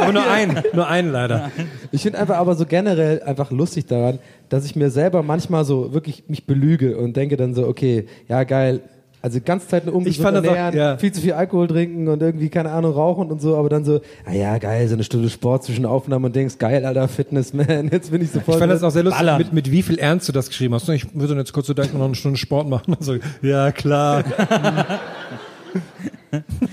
Aber 0.00 0.12
nur 0.12 0.26
einen, 0.26 0.62
nur 0.72 0.88
einen 0.88 1.12
leider. 1.12 1.50
Ich 1.92 2.02
finde 2.02 2.18
einfach 2.18 2.36
aber 2.36 2.54
so 2.54 2.64
generell 2.64 3.22
einfach 3.24 3.50
lustig 3.50 3.84
daran, 3.84 4.20
dass 4.48 4.64
ich 4.64 4.74
mir 4.74 4.90
selber 4.90 5.22
manchmal 5.22 5.66
so 5.66 5.92
wirklich 5.92 6.24
mich 6.28 6.46
belüge 6.46 6.96
und 6.96 7.14
denke 7.16 7.36
dann 7.36 7.54
so, 7.54 7.66
okay, 7.66 8.06
ja 8.26 8.44
geil, 8.44 8.80
also 9.22 9.38
die 9.38 9.44
ganze 9.44 9.68
Zeit 9.68 9.86
nur 9.86 9.94
ungesund 9.94 10.26
auch- 10.26 10.32
ernähren, 10.42 10.76
ja. 10.76 10.96
viel 10.96 11.12
zu 11.12 11.20
viel 11.20 11.32
Alkohol 11.32 11.68
trinken 11.68 12.08
und 12.08 12.22
irgendwie, 12.22 12.48
keine 12.48 12.70
Ahnung, 12.70 12.92
rauchen 12.92 13.30
und 13.30 13.40
so, 13.40 13.56
aber 13.56 13.68
dann 13.68 13.84
so, 13.84 14.00
ah 14.24 14.32
ja, 14.32 14.56
geil, 14.58 14.88
so 14.88 14.94
eine 14.94 15.04
Stunde 15.04 15.28
Sport 15.28 15.64
zwischen 15.64 15.84
Aufnahmen 15.84 16.24
und 16.26 16.36
denkst, 16.36 16.58
geil, 16.58 16.84
alter, 16.84 17.06
Fitness, 17.08 17.52
man, 17.54 17.88
jetzt 17.92 18.10
bin 18.10 18.22
ich 18.22 18.30
sofort... 18.30 18.56
Ich 18.56 18.60
fand 18.60 18.72
das 18.72 18.82
auch 18.82 18.90
sehr 18.90 19.02
lustig, 19.02 19.26
mit, 19.38 19.52
mit 19.52 19.70
wie 19.70 19.82
viel 19.82 19.98
Ernst 19.98 20.28
du 20.28 20.32
das 20.32 20.48
geschrieben 20.48 20.74
hast. 20.74 20.88
Ich 20.88 21.14
würde 21.14 21.34
jetzt 21.34 21.52
kurz 21.52 21.66
so 21.66 21.74
gleich 21.74 21.92
noch 21.92 22.04
eine 22.04 22.14
Stunde 22.14 22.38
Sport 22.38 22.68
machen. 22.68 22.96
Also, 23.00 23.16
ja, 23.40 23.72
klar. 23.72 24.24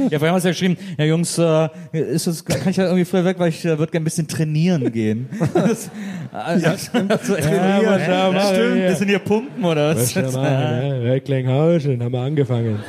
Ja, 0.09 0.19
vorhin 0.19 0.35
hast 0.35 0.43
du 0.43 0.47
ja 0.49 0.51
geschrieben, 0.53 0.77
ja 0.97 1.05
Jungs, 1.05 1.37
äh, 1.37 1.69
ist 1.91 2.27
das, 2.27 2.43
kann 2.43 2.69
ich 2.69 2.77
ja 2.77 2.85
irgendwie 2.85 3.05
früher 3.05 3.25
weg, 3.25 3.37
weil 3.39 3.49
ich 3.49 3.63
äh, 3.65 3.77
würde 3.77 3.91
gerne 3.91 4.03
ein 4.03 4.05
bisschen 4.05 4.27
trainieren 4.27 4.91
gehen. 4.91 5.29
Das, 5.53 5.89
ja, 6.31 6.77
stimmt. 6.77 7.11
Also, 7.11 7.35
Trainieren, 7.35 7.83
ja, 7.83 7.97
ja, 7.97 8.31
machen 8.31 8.55
stimmt. 8.55 8.83
Das 8.83 8.99
sind 8.99 9.07
hier 9.07 9.19
Pumpen 9.19 9.63
oder 9.63 9.95
was? 9.95 10.15
Recklinghausen, 10.15 12.03
haben 12.03 12.11
wir 12.11 12.19
angefangen. 12.19 12.79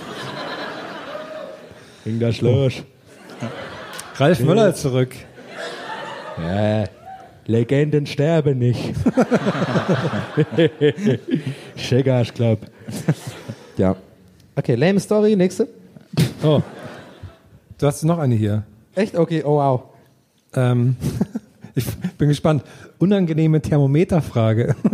Ging 2.05 2.21
das 2.21 2.41
los. 2.41 2.83
Ralf 4.17 4.41
Möller 4.41 4.69
ist 4.69 4.83
zurück. 4.83 5.15
Ja, 6.39 6.85
Legenden 7.47 8.07
sterben 8.07 8.59
nicht. 8.59 8.93
Checkers 11.77 12.35
Club. 12.35 12.61
Ja. 13.77 13.97
Okay, 14.57 14.75
lame 14.75 15.01
Story, 15.01 15.37
nächste. 15.37 15.69
Oh. 16.43 16.61
Du 17.79 17.87
hast 17.87 18.03
noch 18.03 18.19
eine 18.19 18.35
hier. 18.35 18.65
Echt? 18.97 19.17
Okay, 19.17 19.45
oh 19.45 19.57
wow. 19.59 19.83
Ähm, 20.55 20.97
ich 21.77 21.87
bin 22.19 22.29
gespannt. 22.29 22.65
Unangenehme 22.99 23.63
Thermometerfrage. 23.63 24.75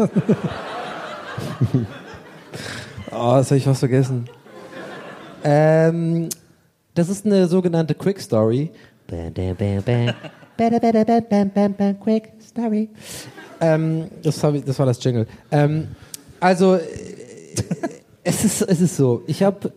Oh, 3.16 3.34
das 3.36 3.50
habe 3.50 3.58
ich 3.58 3.66
was 3.66 3.78
vergessen. 3.78 4.24
Ähm, 5.44 6.28
das 6.94 7.08
ist 7.08 7.24
eine 7.24 7.46
sogenannte 7.46 7.94
Quick 7.94 8.20
Story. 8.20 8.72
Quick 12.00 12.24
Story. 12.40 12.88
Ähm, 13.60 14.10
das, 14.22 14.42
ich, 14.42 14.64
das 14.64 14.78
war 14.80 14.86
das 14.86 15.02
Jingle. 15.02 15.28
Ähm, 15.52 15.88
also, 16.40 16.74
äh, 16.74 16.80
es 18.24 18.44
ist, 18.44 18.62
es 18.62 18.80
ist 18.80 18.96
so. 18.96 19.22
Ich 19.28 19.44
habe 19.44 19.72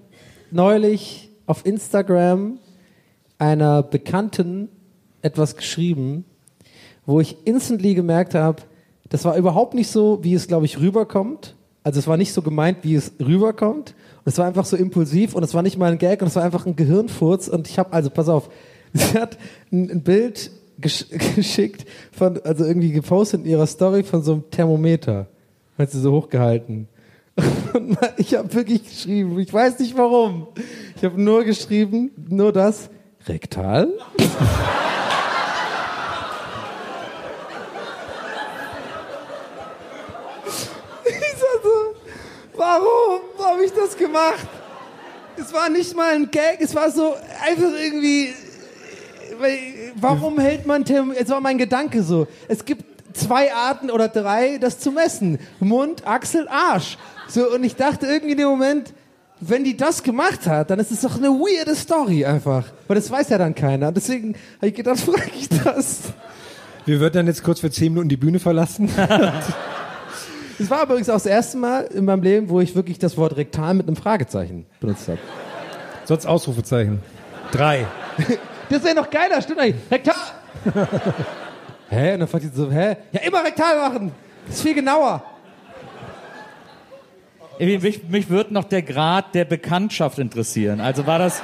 neulich 0.49 1.29
auf 1.45 1.63
Instagram 1.63 2.57
einer 3.37 3.83
Bekannten 3.83 4.69
etwas 5.21 5.55
geschrieben, 5.55 6.25
wo 7.05 7.19
ich 7.19 7.37
instantly 7.45 7.95
gemerkt 7.95 8.35
habe, 8.35 8.63
das 9.09 9.23
war 9.25 9.37
überhaupt 9.37 9.73
nicht 9.73 9.89
so, 9.89 10.19
wie 10.23 10.33
es, 10.33 10.47
glaube 10.47 10.65
ich, 10.65 10.79
rüberkommt. 10.79 11.55
Also 11.83 11.99
es 11.99 12.07
war 12.07 12.17
nicht 12.17 12.33
so 12.33 12.41
gemeint, 12.41 12.79
wie 12.81 12.95
es 12.95 13.13
rüberkommt. 13.19 13.95
Und 14.25 14.31
es 14.31 14.37
war 14.37 14.45
einfach 14.45 14.65
so 14.65 14.75
impulsiv 14.75 15.33
und 15.35 15.43
es 15.43 15.53
war 15.53 15.61
nicht 15.61 15.77
mal 15.77 15.91
ein 15.91 15.97
Gag 15.97 16.21
und 16.21 16.27
es 16.27 16.35
war 16.35 16.43
einfach 16.43 16.65
ein 16.65 16.75
Gehirnfurz. 16.75 17.47
Und 17.47 17.69
ich 17.69 17.79
habe, 17.79 17.93
also 17.93 18.09
pass 18.09 18.27
auf, 18.27 18.49
sie 18.93 19.17
hat 19.17 19.37
ein, 19.71 19.89
ein 19.89 20.03
Bild 20.03 20.51
gesch 20.79 21.05
geschickt, 21.35 21.85
von, 22.11 22.41
also 22.41 22.65
irgendwie 22.65 22.91
gepostet 22.91 23.41
in 23.41 23.51
ihrer 23.51 23.67
Story 23.67 24.03
von 24.03 24.21
so 24.21 24.33
einem 24.33 24.51
Thermometer. 24.51 25.27
Hat 25.77 25.91
sie 25.91 26.01
so 26.01 26.11
hochgehalten. 26.11 26.89
Und 27.73 27.97
ich 28.17 28.35
habe 28.35 28.53
wirklich 28.53 28.83
geschrieben, 28.83 29.39
ich 29.39 29.53
weiß 29.53 29.79
nicht 29.79 29.97
warum. 29.97 30.47
Ich 30.95 31.05
habe 31.05 31.21
nur 31.21 31.43
geschrieben, 31.43 32.11
nur 32.27 32.51
das, 32.51 32.89
rektal? 33.29 33.89
Warum 42.55 43.21
habe 43.39 43.63
ich 43.63 43.71
das 43.71 43.95
gemacht? 43.95 44.47
Es 45.37 45.53
war 45.53 45.69
nicht 45.69 45.95
mal 45.95 46.15
ein 46.15 46.29
Gag, 46.31 46.57
es 46.59 46.73
war 46.73 46.89
so 46.89 47.13
einfach 47.45 47.71
irgendwie. 47.79 48.33
Warum 49.95 50.39
hält 50.39 50.65
man 50.65 50.83
Therm 50.83 51.11
Es 51.11 51.29
war 51.29 51.39
mein 51.39 51.59
Gedanke 51.59 52.01
so. 52.01 52.27
Es 52.47 52.65
gibt 52.65 52.83
zwei 53.13 53.53
Arten 53.53 53.91
oder 53.91 54.07
drei, 54.07 54.57
das 54.57 54.79
zu 54.79 54.91
messen: 54.91 55.39
Mund, 55.59 56.05
Achsel, 56.07 56.47
Arsch. 56.47 56.97
So, 57.27 57.51
und 57.51 57.63
ich 57.63 57.75
dachte 57.75 58.07
irgendwie 58.07 58.31
in 58.31 58.37
dem 58.39 58.47
Moment, 58.47 58.93
wenn 59.39 59.63
die 59.63 59.77
das 59.77 60.03
gemacht 60.03 60.47
hat, 60.47 60.69
dann 60.69 60.79
ist 60.79 60.91
es 60.91 61.01
doch 61.01 61.17
eine 61.17 61.29
weirde 61.29 61.75
Story 61.75 62.25
einfach. 62.25 62.65
Weil 62.87 62.95
das 62.95 63.09
weiß 63.11 63.29
ja 63.29 63.37
dann 63.37 63.53
keiner. 63.55 63.91
Deswegen 63.91 64.35
habe 64.57 64.67
ich 64.67 64.73
gedacht, 64.73 64.99
frage 65.05 65.31
ich 65.39 65.49
das. 65.49 65.99
Wir 66.85 66.99
würden 66.99 67.13
dann 67.13 67.27
jetzt 67.27 67.43
kurz 67.43 67.59
für 67.59 67.69
10 67.69 67.93
Minuten 67.93 68.09
die 68.09 68.17
Bühne 68.17 68.39
verlassen. 68.39 68.89
Es 70.59 70.71
war 70.71 70.81
übrigens 70.81 71.07
auch 71.07 71.13
das 71.13 71.27
erste 71.27 71.55
Mal 71.57 71.81
in 71.93 72.05
meinem 72.05 72.23
Leben, 72.23 72.49
wo 72.49 72.59
ich 72.59 72.73
wirklich 72.73 72.97
das 72.97 73.15
Wort 73.15 73.37
rektal 73.37 73.75
mit 73.75 73.85
einem 73.85 73.95
Fragezeichen 73.95 74.65
benutzt 74.79 75.07
habe. 75.07 75.19
Sonst 76.05 76.25
Ausrufezeichen. 76.25 76.99
Drei. 77.51 77.85
Das 78.69 78.83
wäre 78.83 78.95
noch 78.95 79.09
geiler, 79.09 79.41
stimmt 79.41 79.59
eigentlich. 79.59 79.89
Rektal! 79.89 80.15
hä? 81.89 82.13
Und 82.15 82.19
dann 82.19 82.27
fragt 82.27 82.43
die 82.43 82.49
so, 82.49 82.69
hä? 82.69 82.97
Ja, 83.13 83.21
immer 83.21 83.41
rektal 83.41 83.77
machen! 83.77 84.11
Das 84.45 84.57
ist 84.57 84.61
viel 84.61 84.75
genauer. 84.75 85.23
Mich, 87.59 88.07
mich 88.09 88.29
würde 88.29 88.53
noch 88.53 88.65
der 88.65 88.81
Grad 88.81 89.33
der 89.33 89.45
Bekanntschaft 89.45 90.19
interessieren. 90.19 90.79
Also 90.79 91.07
war 91.07 91.19
das, 91.19 91.41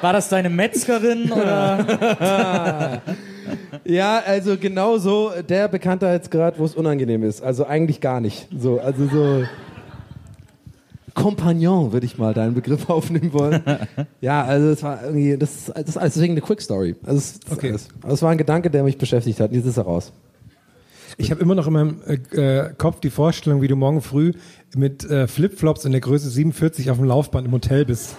war 0.00 0.12
das 0.12 0.28
deine 0.28 0.50
Metzgerin 0.50 1.30
oder? 1.30 3.00
Ja, 3.84 4.22
also 4.24 4.56
genau 4.56 4.98
so 4.98 5.32
der 5.48 5.68
Bekanntheitsgrad, 5.68 6.58
wo 6.58 6.64
es 6.64 6.74
unangenehm 6.74 7.22
ist. 7.22 7.42
Also 7.42 7.66
eigentlich 7.66 8.00
gar 8.00 8.20
nicht. 8.20 8.48
So, 8.56 8.80
also 8.80 9.06
so. 9.06 9.44
Kompagnon 11.14 11.92
würde 11.92 12.06
ich 12.06 12.16
mal 12.16 12.32
deinen 12.32 12.54
Begriff 12.54 12.88
aufnehmen 12.88 13.32
wollen. 13.32 13.62
Ja, 14.20 14.44
also 14.44 14.68
es 14.68 14.82
war 14.82 15.02
irgendwie, 15.02 15.36
das, 15.36 15.66
das 15.66 15.88
ist 15.88 15.96
alles 15.96 16.14
deswegen 16.14 16.34
eine 16.34 16.40
Quick 16.40 16.62
Story. 16.62 16.94
Also 17.04 17.18
es, 17.18 17.40
das 17.40 17.52
Okay. 17.58 17.70
Alles. 17.70 17.88
Aber 18.02 18.12
es 18.12 18.22
war 18.22 18.30
ein 18.30 18.38
Gedanke, 18.38 18.70
der 18.70 18.84
mich 18.84 18.98
beschäftigt 18.98 19.40
hat. 19.40 19.50
Und 19.50 19.56
jetzt 19.56 19.66
ist 19.66 19.76
er 19.76 19.82
raus. 19.82 20.12
Ich 21.18 21.30
habe 21.30 21.40
immer 21.40 21.54
noch 21.54 21.66
in 21.66 21.72
meinem 21.72 22.00
äh, 22.06 22.14
äh, 22.36 22.74
Kopf 22.78 23.00
die 23.00 23.10
Vorstellung, 23.10 23.60
wie 23.60 23.68
du 23.68 23.76
morgen 23.76 24.00
früh 24.00 24.32
mit 24.74 25.04
äh, 25.04 25.26
Flipflops 25.26 25.84
in 25.84 25.92
der 25.92 26.00
Größe 26.00 26.30
47 26.30 26.90
auf 26.90 26.96
dem 26.96 27.06
Laufband 27.06 27.46
im 27.46 27.52
Hotel 27.52 27.84
bist 27.84 28.16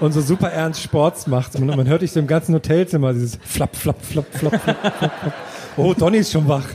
und 0.00 0.12
so 0.12 0.20
super 0.20 0.50
ernst 0.50 0.82
Sports 0.82 1.26
machst. 1.26 1.56
Und 1.56 1.66
man 1.66 1.86
hört 1.86 2.02
dich 2.02 2.12
so 2.12 2.20
im 2.20 2.26
ganzen 2.26 2.54
Hotelzimmer 2.54 3.12
dieses 3.12 3.36
Flap, 3.42 3.74
Flap, 3.74 4.00
Flap, 4.02 4.26
Flap, 4.32 4.60
Flap, 4.60 4.80
Flap, 4.80 4.98
Flap. 4.98 5.32
Oh, 5.76 5.94
Donny 5.94 6.18
ist 6.18 6.30
schon 6.32 6.46
wach. 6.46 6.66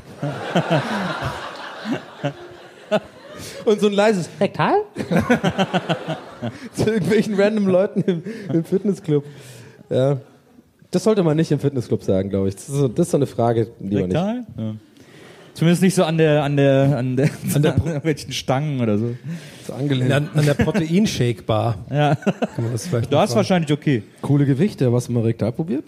Und 3.66 3.80
so 3.80 3.88
ein 3.88 3.94
leises 3.94 4.30
Rektal? 4.40 4.82
Zu 6.74 6.92
irgendwelchen 6.92 7.40
random 7.40 7.68
Leuten 7.68 8.02
im, 8.02 8.24
im 8.52 8.64
Fitnessclub. 8.64 9.24
Ja. 9.90 10.18
Das 10.92 11.04
sollte 11.04 11.24
man 11.24 11.38
nicht 11.38 11.52
im 11.52 11.60
Fitnessclub 11.60 12.04
sagen, 12.04 12.30
glaube 12.30 12.50
ich. 12.50 12.56
Das 12.56 12.68
ist, 12.68 12.76
so, 12.76 12.88
das 12.88 13.08
ist 13.08 13.12
so 13.12 13.18
eine 13.18 13.28
Frage, 13.28 13.70
die 13.80 13.96
man 13.96 14.10
nicht. 14.10 14.18
Rektal? 14.18 14.46
Ja. 14.58 14.76
Zumindest 15.60 15.82
nicht 15.82 15.96
so 15.96 16.06
an 16.06 16.18
der, 16.18 16.46
an 16.46 16.56
der, 16.56 16.98
an 16.98 17.18
der, 17.18 17.30
an 17.54 17.62
der 17.62 17.76
irgendwelchen 17.86 18.32
Stangen 18.32 18.80
oder 18.80 18.98
so. 18.98 19.18
So 19.68 19.74
angelehnt. 19.74 20.10
An, 20.10 20.30
an 20.34 20.46
der 20.46 20.54
Proteinshake-Bar. 20.54 21.76
Ja. 21.90 22.16
Kann 22.16 22.64
man 22.64 22.72
das 22.72 22.88
vielleicht 22.88 23.12
Da 23.12 23.26
ist 23.26 23.36
wahrscheinlich 23.36 23.70
okay. 23.74 24.04
Coole 24.22 24.46
Gewichte. 24.46 24.94
Was 24.94 25.10
mal 25.10 25.22
rektal 25.22 25.52
probiert? 25.52 25.84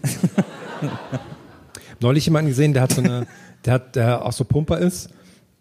Neulich 2.02 2.26
jemanden 2.26 2.50
gesehen, 2.50 2.74
der 2.74 2.82
hat 2.82 2.92
so 2.92 3.02
eine, 3.02 3.28
der 3.64 3.74
hat, 3.76 3.96
der 3.96 4.26
auch 4.26 4.34
so 4.34 4.44
Pumper 4.44 4.78
ist 4.78 5.10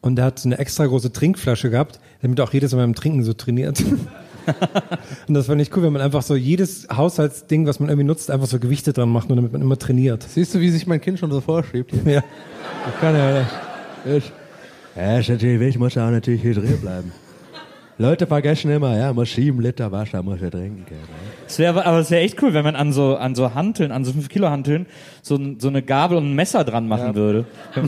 und 0.01 0.16
der 0.16 0.25
hat 0.25 0.40
so 0.40 0.49
eine 0.49 0.59
extra 0.59 0.87
große 0.87 1.12
Trinkflasche 1.12 1.70
gehabt, 1.70 2.01
damit 2.20 2.40
er 2.40 2.46
auch 2.46 2.53
jedes 2.53 2.73
Mal 2.73 2.79
beim 2.79 2.96
Trinken 2.96 3.23
so 3.23 3.33
trainiert. 3.33 3.81
und 5.29 5.35
das 5.35 5.46
fand 5.46 5.62
ich 5.62 5.77
cool, 5.77 5.85
wenn 5.85 5.92
man 5.92 6.03
einfach 6.03 6.23
so 6.23 6.35
jedes 6.35 6.88
Haushaltsding, 6.92 7.64
was 7.64 7.79
man 7.79 7.90
irgendwie 7.90 8.09
nutzt, 8.09 8.29
einfach 8.33 8.49
so 8.49 8.59
Gewichte 8.59 8.92
dran 8.92 9.11
macht, 9.11 9.29
nur 9.29 9.37
damit 9.37 9.53
man 9.53 9.62
immer 9.62 9.79
trainiert. 9.79 10.25
Siehst 10.29 10.53
du, 10.53 10.59
wie 10.59 10.70
sich 10.70 10.88
mein 10.88 11.01
Kind 11.01 11.20
schon 11.20 11.31
so 11.31 11.40
vorschiebt? 11.40 11.92
Ja. 12.05 12.25
Kann 13.01 13.14
ja. 13.14 13.46
Ich. 14.04 14.32
Ja, 14.96 15.18
ist 15.18 15.28
natürlich 15.28 15.60
wichtig, 15.60 15.78
muss 15.78 15.96
auch 15.96 16.10
natürlich 16.10 16.42
hydriert 16.42 16.80
bleiben. 16.80 17.12
Leute 18.00 18.26
vergessen 18.26 18.70
immer, 18.70 18.96
ja, 18.96 19.12
muss 19.12 19.34
sieben 19.34 19.60
Liter 19.60 19.92
Wasser 19.92 20.22
muss 20.22 20.40
er 20.40 20.50
trinken 20.50 20.86
können. 20.86 21.00
Es 21.46 21.58
wäre, 21.58 21.84
aber 21.84 21.98
es 21.98 22.10
wäre 22.10 22.22
echt 22.22 22.42
cool, 22.42 22.54
wenn 22.54 22.64
man 22.64 22.74
an 22.74 22.94
so, 22.94 23.16
an 23.16 23.34
so 23.34 23.52
Hanteln, 23.54 23.92
an 23.92 24.06
so 24.06 24.12
5 24.12 24.28
Kilo 24.30 24.48
Hanteln, 24.48 24.86
so, 25.20 25.38
so 25.58 25.68
eine 25.68 25.82
Gabel 25.82 26.16
und 26.16 26.30
ein 26.30 26.34
Messer 26.34 26.64
dran 26.64 26.88
machen 26.88 27.14
würde. 27.14 27.44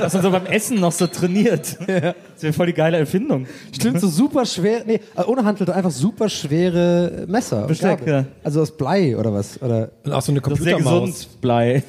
Dass 0.00 0.14
man 0.14 0.22
so 0.22 0.30
beim 0.30 0.46
Essen 0.46 0.80
noch 0.80 0.92
so 0.92 1.06
trainiert. 1.06 1.76
Das 1.86 2.42
wäre 2.42 2.52
voll 2.54 2.66
die 2.68 2.72
geile 2.72 2.96
Erfindung. 2.96 3.46
Stimmt, 3.70 4.00
so 4.00 4.08
super 4.08 4.46
schwer, 4.46 4.82
nee, 4.86 5.00
ohne 5.26 5.44
Handel, 5.44 5.70
einfach 5.70 5.90
super 5.90 6.30
schwere 6.30 7.26
Messer. 7.28 7.66
Besteck, 7.66 7.98
Gabel. 7.98 8.14
ja. 8.14 8.24
Also 8.44 8.62
aus 8.62 8.74
Blei 8.74 9.14
oder 9.16 9.30
was? 9.32 9.60
Oder 9.60 9.90
Und 10.04 10.12
auch 10.12 10.22
so 10.22 10.32
eine 10.32 10.40
Das 10.40 10.52
ist 10.52 10.58
Computermaus. 10.58 11.26
Blei. 11.40 11.82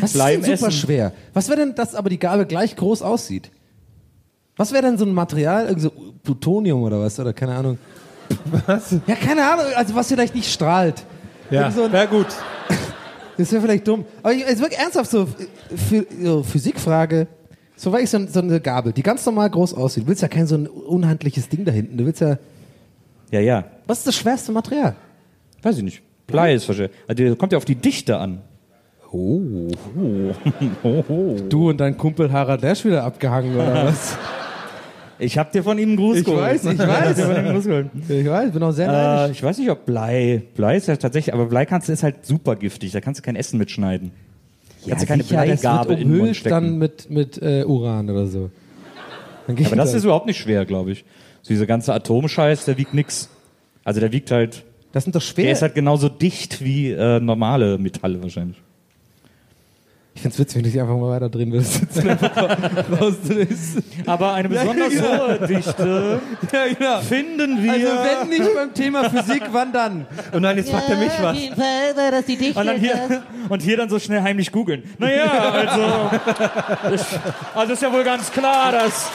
was 0.00 0.12
Blei 0.12 0.34
ist 0.34 0.46
denn 0.46 0.56
super 0.56 0.68
Essen. 0.68 0.80
schwer? 0.80 1.12
Was 1.34 1.48
wäre 1.48 1.58
denn, 1.58 1.74
dass 1.74 1.96
aber 1.96 2.08
die 2.08 2.18
Gabel 2.20 2.46
gleich 2.46 2.76
groß 2.76 3.02
aussieht? 3.02 3.50
Was 4.56 4.72
wäre 4.72 4.82
denn 4.82 4.96
so 4.98 5.04
ein 5.04 5.12
Material, 5.12 5.64
irgendwie 5.64 5.82
so 5.82 5.92
Plutonium 6.22 6.82
oder 6.82 7.00
was? 7.00 7.18
Oder 7.20 7.32
keine 7.32 7.54
Ahnung. 7.54 7.78
Was? 8.66 8.92
Ja, 9.06 9.14
keine 9.14 9.44
Ahnung, 9.48 9.66
also 9.74 9.94
was 9.94 10.08
vielleicht 10.08 10.34
nicht 10.34 10.50
strahlt. 10.52 11.04
Ja, 11.50 11.70
so 11.70 11.84
ein- 11.84 11.92
wäre 11.92 12.08
gut. 12.08 12.26
Das 13.38 13.52
wäre 13.52 13.60
vielleicht 13.60 13.86
dumm. 13.86 14.06
Aber 14.22 14.32
ich- 14.32 14.40
jetzt 14.40 14.60
wirklich 14.62 14.80
ernsthaft 14.80 15.10
so, 15.10 15.26
für, 15.76 16.06
so 16.22 16.42
Physikfrage. 16.42 17.26
So 17.76 17.92
war 17.92 18.00
ich 18.00 18.08
so, 18.08 18.18
so 18.26 18.40
eine 18.40 18.58
Gabel, 18.60 18.94
die 18.94 19.02
ganz 19.02 19.26
normal 19.26 19.50
groß 19.50 19.74
aussieht. 19.74 20.04
Du 20.04 20.08
willst 20.08 20.22
ja 20.22 20.28
kein 20.28 20.46
so 20.46 20.54
ein 20.54 20.66
unhandliches 20.66 21.46
Ding 21.50 21.62
da 21.66 21.70
hinten. 21.70 21.98
Du 21.98 22.06
willst 22.06 22.22
ja. 22.22 22.38
Ja, 23.30 23.40
ja. 23.40 23.64
Was 23.86 23.98
ist 23.98 24.06
das 24.06 24.16
schwerste 24.16 24.52
Material? 24.52 24.96
Weiß 25.62 25.76
ich 25.76 25.82
nicht. 25.82 26.02
Blei 26.26 26.54
ist 26.54 26.66
wahrscheinlich. 26.66 26.96
Also, 27.06 27.22
der 27.24 27.36
kommt 27.36 27.52
ja 27.52 27.58
auf 27.58 27.66
die 27.66 27.74
Dichte 27.74 28.16
an. 28.16 28.40
Oh. 29.12 29.68
Du 31.50 31.68
und 31.68 31.78
dein 31.78 31.96
Kumpel 31.98 32.32
Harald 32.32 32.62
Lesch 32.62 32.84
wieder 32.86 33.04
abgehangen 33.04 33.54
oder 33.54 33.84
was? 33.88 34.16
Ich 35.18 35.38
hab 35.38 35.52
dir 35.52 35.62
von 35.62 35.78
ihm 35.78 35.88
einen 35.90 35.96
Gruß 35.96 36.18
Ich 36.18 36.24
geholt. 36.24 36.40
weiß, 36.42 36.64
ich 36.66 36.72
Ich 36.78 36.78
weiß. 36.78 37.16
Gruß 37.52 37.64
geholt. 37.64 37.86
Ich 38.08 38.26
weiß, 38.26 38.52
bin 38.52 38.62
auch 38.62 38.72
sehr 38.72 38.88
Äh, 38.88 38.92
neidisch. 38.92 39.36
ich 39.38 39.42
weiß 39.42 39.58
nicht, 39.58 39.70
ob 39.70 39.86
Blei. 39.86 40.42
Blei 40.54 40.76
ist 40.76 40.88
ja 40.88 40.96
tatsächlich, 40.96 41.32
aber 41.34 41.46
Blei 41.46 41.64
kannst 41.64 41.88
du 41.88 41.92
ist 41.92 42.02
halt 42.02 42.26
super 42.26 42.56
giftig. 42.56 42.92
Da 42.92 43.00
kannst 43.00 43.20
du 43.20 43.24
kein 43.24 43.36
Essen 43.36 43.58
mitschneiden. 43.58 44.10
kannst 44.88 45.04
du 45.04 45.08
keine 45.08 45.24
Bleigabel 45.24 45.98
in 45.98 46.08
den 46.10 46.18
Mund 46.18 46.36
stecken. 46.36 46.50
dann 46.54 46.78
mit, 46.78 47.08
mit 47.10 47.40
äh, 47.42 47.64
Uran 47.64 48.10
oder 48.10 48.26
so. 48.26 48.50
Dann 49.46 49.56
geht 49.56 49.66
Aber 49.68 49.76
das 49.76 49.94
ist 49.94 50.04
überhaupt 50.04 50.26
nicht 50.26 50.38
schwer, 50.38 50.64
glaube 50.66 50.92
ich. 50.92 51.04
So 51.42 51.48
dieser 51.54 51.66
ganze 51.66 51.94
Atomscheiß, 51.94 52.64
der 52.64 52.76
wiegt 52.76 52.92
nix. 52.94 53.28
Also 53.84 54.00
der 54.00 54.10
wiegt 54.12 54.30
halt, 54.32 54.64
das 54.92 55.04
sind 55.04 55.14
doch 55.14 55.22
schwer. 55.22 55.44
der 55.44 55.52
ist 55.52 55.62
halt 55.62 55.74
genauso 55.76 56.08
dicht 56.08 56.64
wie 56.64 56.90
äh, 56.90 57.20
normale 57.20 57.78
Metalle 57.78 58.20
wahrscheinlich. 58.22 58.56
Ich 60.16 60.22
find's 60.22 60.38
witzig, 60.38 60.56
wenn 60.56 60.62
du 60.64 60.70
dich 60.70 60.80
einfach 60.80 60.96
mal 60.96 61.10
weiter 61.10 61.28
drehen 61.28 61.52
würdest. 61.52 61.82
Rausdrehst. 63.00 63.82
Aber 64.06 64.32
eine 64.32 64.48
besonders 64.48 64.94
hohe 64.94 65.46
Dichte 65.46 66.20
ja, 66.52 66.66
genau. 66.72 67.00
finden 67.00 67.62
wir. 67.62 67.72
Also 67.72 67.86
wenn 67.86 68.28
nicht 68.30 68.54
beim 68.54 68.72
Thema 68.72 69.10
Physik, 69.10 69.42
wann 69.52 69.74
dann? 69.74 70.06
Und 70.32 70.40
nein, 70.40 70.56
jetzt 70.56 70.70
fragt 70.70 70.88
er 70.88 70.96
mich 70.96 71.12
was. 71.20 71.36
und, 72.56 72.66
dann 72.66 72.78
hier, 72.78 73.22
und 73.50 73.62
hier 73.62 73.76
dann 73.76 73.90
so 73.90 73.98
schnell 73.98 74.22
heimlich 74.22 74.50
googeln. 74.52 74.84
Naja, 74.98 75.52
also. 75.52 76.94
Ich, 76.94 77.02
also 77.54 77.72
ist 77.74 77.82
ja 77.82 77.92
wohl 77.92 78.04
ganz 78.04 78.32
klar, 78.32 78.72
dass. 78.72 79.10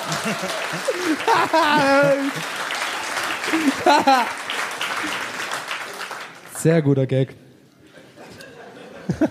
Sehr 6.59 6.81
guter 6.83 7.07
Gag. 7.07 7.40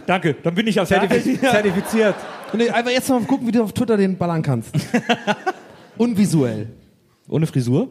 Danke, 0.07 0.37
dann 0.43 0.55
bin 0.55 0.67
ich 0.67 0.77
ja 0.77 0.85
fertig. 0.85 1.41
Zertifiziert. 1.41 2.15
Nee, 2.53 2.71
einfach 2.71 2.91
jetzt 2.91 3.09
mal 3.09 3.21
gucken, 3.23 3.47
wie 3.47 3.53
du 3.53 3.63
auf 3.63 3.73
Twitter 3.73 3.97
den 3.97 4.17
ballern 4.17 4.43
kannst. 4.43 4.71
Unvisuell. 5.97 6.69
Ohne 7.29 7.47
Frisur? 7.47 7.89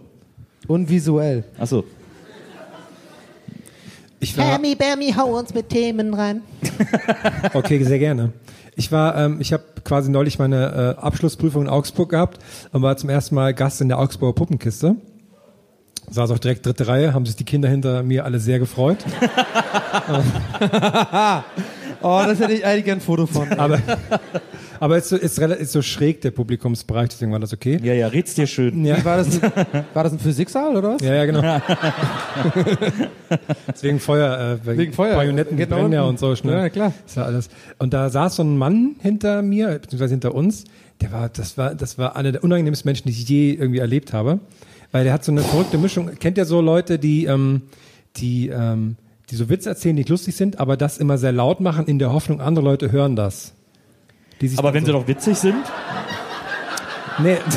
Unvisuell. 0.67 1.43
Achso. 1.57 1.83
Ich 4.19 4.37
war, 4.37 4.57
Bammy, 4.57 4.75
Bammy, 4.75 5.13
hau 5.13 5.37
uns 5.37 5.53
mit 5.53 5.69
Themen 5.69 6.13
rein. 6.13 6.41
okay, 7.53 7.81
sehr 7.83 7.99
gerne. 7.99 8.33
Ich 8.75 8.91
war, 8.91 9.15
ähm, 9.17 9.37
ich 9.39 9.53
habe 9.53 9.63
quasi 9.83 10.11
neulich 10.11 10.39
meine 10.39 10.95
äh, 10.97 11.01
Abschlussprüfung 11.01 11.63
in 11.63 11.69
Augsburg 11.69 12.09
gehabt 12.09 12.39
und 12.71 12.81
war 12.81 12.97
zum 12.97 13.09
ersten 13.09 13.35
Mal 13.35 13.53
Gast 13.53 13.79
in 13.81 13.87
der 13.87 13.99
Augsburger 13.99 14.33
Puppenkiste. 14.33 14.95
Saß 16.09 16.31
auch 16.31 16.39
direkt 16.39 16.65
dritte 16.65 16.87
Reihe, 16.87 17.13
haben 17.13 17.25
sich 17.25 17.35
die 17.35 17.43
Kinder 17.43 17.69
hinter 17.69 18.03
mir 18.03 18.25
alle 18.25 18.39
sehr 18.39 18.59
gefreut. 18.59 18.97
Oh, 22.01 22.21
das 22.25 22.39
hätte 22.39 22.53
ich 22.53 22.65
eigentlich 22.65 22.85
gern 22.85 22.99
ein 22.99 23.01
Foto 23.01 23.25
von. 23.25 23.51
Aber, 23.53 23.79
aber 24.79 24.97
ist 24.97 25.09
so, 25.09 25.17
ist, 25.17 25.37
ist 25.37 25.71
so 25.71 25.81
schräg 25.81 26.21
der 26.21 26.31
Publikumsbereich, 26.31 27.09
deswegen 27.09 27.31
war 27.31 27.39
das 27.39 27.53
okay. 27.53 27.79
Ja, 27.83 27.93
ja, 27.93 28.07
red's 28.07 28.35
dir 28.35 28.47
schön. 28.47 28.85
Ja, 28.85 28.97
Wie 28.97 29.05
war 29.05 29.17
das? 29.17 29.41
Ein, 29.41 29.51
war 29.93 30.03
das 30.03 30.13
ein 30.13 30.19
Physiksaal 30.19 30.77
oder 30.77 30.93
was? 30.93 31.01
ja, 31.01 31.15
ja 31.15 31.25
genau. 31.25 31.41
Deswegen 33.67 33.99
Feuer, 33.99 34.59
äh, 34.65 34.77
Wegen 34.77 34.93
Feuer. 34.93 35.15
Bajonetten, 35.15 35.57
Geht 35.57 35.69
nach 35.69 35.77
brennen 35.77 35.93
ja 35.93 36.03
und 36.03 36.19
so 36.19 36.35
schnell. 36.35 36.55
Ja, 36.55 36.69
klar. 36.69 36.93
Ist 37.05 37.17
ja 37.17 37.23
alles. 37.23 37.49
Und 37.77 37.93
da 37.93 38.09
saß 38.09 38.37
so 38.37 38.43
ein 38.43 38.57
Mann 38.57 38.95
hinter 39.01 39.41
mir, 39.41 39.79
beziehungsweise 39.79 40.13
hinter 40.13 40.33
uns, 40.33 40.63
der 41.01 41.11
war, 41.11 41.29
das 41.29 41.57
war, 41.57 41.75
das 41.75 41.97
war 41.97 42.15
einer 42.15 42.31
der 42.31 42.43
unangenehmsten 42.43 42.87
Menschen, 42.87 43.07
die 43.07 43.13
ich 43.13 43.27
je 43.27 43.53
irgendwie 43.53 43.79
erlebt 43.79 44.13
habe. 44.13 44.39
Weil 44.91 45.03
der 45.03 45.13
hat 45.13 45.23
so 45.23 45.31
eine 45.31 45.41
verrückte 45.41 45.77
Mischung. 45.77 46.09
Kennt 46.19 46.37
ihr 46.37 46.45
so 46.45 46.61
Leute, 46.61 46.97
die, 46.97 47.25
ähm, 47.25 47.61
die, 48.17 48.49
ähm, 48.49 48.95
die 49.31 49.35
so 49.35 49.49
Witze 49.49 49.69
erzählen, 49.69 49.95
die 49.95 50.01
nicht 50.01 50.09
lustig 50.09 50.35
sind, 50.35 50.59
aber 50.59 50.77
das 50.77 50.97
immer 50.97 51.17
sehr 51.17 51.31
laut 51.31 51.59
machen, 51.59 51.85
in 51.85 51.99
der 51.99 52.11
Hoffnung, 52.11 52.41
andere 52.41 52.65
Leute 52.65 52.91
hören 52.91 53.15
das. 53.15 53.53
Die 54.41 54.47
sich 54.47 54.59
Aber 54.59 54.73
wenn 54.73 54.85
so, 54.85 54.87
sie 54.87 54.91
doch 54.93 55.07
witzig 55.07 55.37
sind, 55.37 55.65
Nee. 57.21 57.37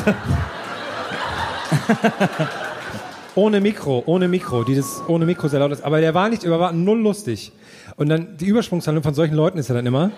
ohne 3.35 3.61
Mikro, 3.61 4.03
ohne 4.05 4.27
Mikro, 4.27 4.63
die 4.63 4.75
das 4.75 5.01
ohne 5.07 5.25
Mikro 5.25 5.47
sehr 5.47 5.59
laut 5.59 5.71
ist. 5.71 5.83
Aber 5.83 6.01
der 6.01 6.13
war 6.13 6.29
nicht, 6.29 6.43
der 6.43 6.59
war 6.59 6.73
null 6.73 6.99
lustig. 6.99 7.51
Und 7.95 8.09
dann 8.09 8.37
die 8.37 8.45
Übersprungshandlung 8.45 9.03
von 9.03 9.13
solchen 9.13 9.35
Leuten 9.35 9.57
ist 9.57 9.69
ja 9.69 9.75
dann 9.75 9.85
immer, 9.85 10.11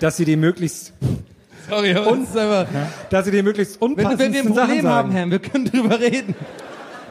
dass 0.00 0.16
sie 0.16 0.24
die 0.24 0.36
möglichst, 0.36 0.92
Sorry, 1.68 1.94
aber 1.94 2.16
ist 2.16 2.36
einfach, 2.36 2.66
dass 3.10 3.24
sie 3.24 3.32
die 3.32 3.42
möglichst 3.42 3.80
wenn, 3.80 3.90
unpassendsten 3.90 4.32
wenn 4.32 4.32
wir 4.32 4.40
ein 4.40 4.68
Problem 4.68 4.88
haben. 4.88 5.10
Herr, 5.10 5.30
wir 5.30 5.38
können 5.38 5.64
drüber 5.66 6.00
reden. 6.00 6.34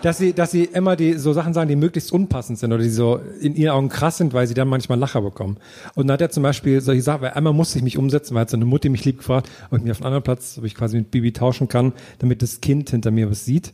Dass 0.01 0.17
sie, 0.17 0.34
dass 0.34 0.51
sie 0.51 0.65
immer 0.65 0.95
die 0.95 1.13
so 1.13 1.34
Sachen 1.34 1.53
sagen, 1.53 1.67
die 1.67 1.75
möglichst 1.75 2.12
unpassend 2.12 2.60
sind 2.60 2.71
oder 2.71 2.84
die 2.84 2.89
so 2.89 3.19
in 3.39 3.55
ihren 3.55 3.71
Augen 3.71 3.89
krass 3.89 4.17
sind, 4.17 4.34
weil 4.34 4.45
sie 4.45 4.53
dann 4.53 4.67
manchmal 4.67 4.99
Lacher 4.99 5.21
bekommen. 5.21 5.58
Und 5.95 6.08
dann 6.08 6.13
hat 6.15 6.21
er 6.21 6.29
zum 6.29 6.43
Beispiel 6.43 6.81
solche 6.81 7.01
Sachen, 7.01 7.21
weil 7.21 7.31
einmal 7.31 7.53
musste 7.53 7.79
ich 7.79 7.84
mich 7.84 7.97
umsetzen, 7.97 8.36
weil 8.36 8.41
hat 8.41 8.49
seine 8.49 8.65
Mutti 8.65 8.89
mich 8.89 9.03
lieb 9.05 9.19
gefragt, 9.19 9.49
ob 9.71 9.79
ich 9.79 9.84
mir 9.84 9.91
auf 9.91 9.97
einen 9.97 10.08
anderen 10.08 10.23
Platz, 10.23 10.58
ob 10.58 10.65
ich 10.65 10.75
quasi 10.75 10.97
mit 10.97 11.12
Bibi 11.12 11.34
tauschen 11.34 11.67
kann, 11.67 11.93
damit 12.19 12.41
das 12.41 12.62
Kind 12.62 12.91
hinter 12.91 13.12
mir 13.12 13.31
was 13.31 13.45
sieht. 13.45 13.73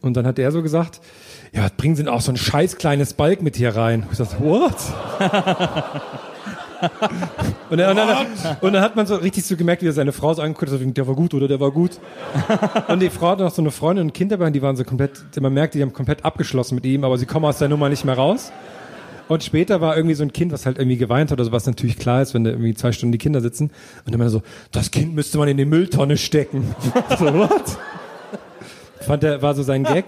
Und 0.00 0.16
dann 0.16 0.26
hat 0.26 0.38
er 0.38 0.52
so 0.52 0.62
gesagt, 0.62 1.00
ja, 1.52 1.68
bringen 1.76 1.96
Sie 1.96 2.04
denn 2.04 2.12
auch 2.12 2.20
so 2.20 2.30
ein 2.30 2.36
scheiß 2.36 2.76
kleines 2.76 3.14
Balk 3.14 3.42
mit 3.42 3.56
hier 3.56 3.74
rein? 3.74 4.06
Ich 4.12 4.18
dachte, 4.18 4.36
what? 4.40 4.76
und, 7.70 7.78
dann, 7.78 7.90
und, 7.90 7.96
dann, 7.96 8.26
und 8.60 8.72
dann 8.72 8.82
hat 8.82 8.96
man 8.96 9.06
so 9.06 9.16
richtig 9.16 9.44
so 9.44 9.56
gemerkt, 9.56 9.82
wie 9.82 9.86
er 9.86 9.92
seine 9.92 10.12
Frau 10.12 10.34
so 10.34 10.42
angeguckt 10.42 10.72
hat, 10.72 10.80
der 10.96 11.06
war 11.06 11.14
gut 11.14 11.34
oder 11.34 11.48
der 11.48 11.60
war 11.60 11.70
gut. 11.70 11.92
Und 12.88 13.00
die 13.00 13.10
Frau 13.10 13.30
hat 13.30 13.38
noch 13.38 13.52
so 13.52 13.62
eine 13.62 13.70
Freundin 13.70 14.04
und 14.04 14.08
ein 14.08 14.12
Kind 14.12 14.32
dabei, 14.32 14.46
und 14.46 14.52
die 14.52 14.62
waren 14.62 14.76
so 14.76 14.84
komplett, 14.84 15.22
man 15.40 15.52
merkt, 15.52 15.74
die 15.74 15.82
haben 15.82 15.92
komplett 15.92 16.24
abgeschlossen 16.24 16.74
mit 16.74 16.84
ihm, 16.84 17.04
aber 17.04 17.18
sie 17.18 17.26
kommen 17.26 17.44
aus 17.44 17.58
der 17.58 17.68
Nummer 17.68 17.88
nicht 17.88 18.04
mehr 18.04 18.16
raus. 18.16 18.52
Und 19.28 19.42
später 19.42 19.80
war 19.80 19.96
irgendwie 19.96 20.14
so 20.14 20.22
ein 20.22 20.32
Kind, 20.32 20.52
was 20.52 20.66
halt 20.66 20.78
irgendwie 20.78 20.96
geweint 20.96 21.30
hat 21.30 21.38
oder 21.38 21.44
so, 21.44 21.52
was 21.52 21.66
natürlich 21.66 21.98
klar 21.98 22.22
ist, 22.22 22.34
wenn 22.34 22.44
da 22.44 22.50
irgendwie 22.50 22.74
zwei 22.74 22.92
Stunden 22.92 23.12
die 23.12 23.18
Kinder 23.18 23.40
sitzen. 23.40 23.70
Und 24.04 24.12
dann 24.12 24.18
meinte 24.18 24.36
er 24.36 24.40
so, 24.40 24.42
das 24.70 24.90
Kind 24.90 25.14
müsste 25.14 25.38
man 25.38 25.48
in 25.48 25.56
die 25.56 25.64
Mülltonne 25.64 26.16
stecken. 26.16 26.74
so, 27.18 27.34
what? 27.34 27.76
Fand 29.00 29.24
er, 29.24 29.42
war 29.42 29.54
so 29.54 29.62
sein 29.62 29.82
Gag. 29.82 30.04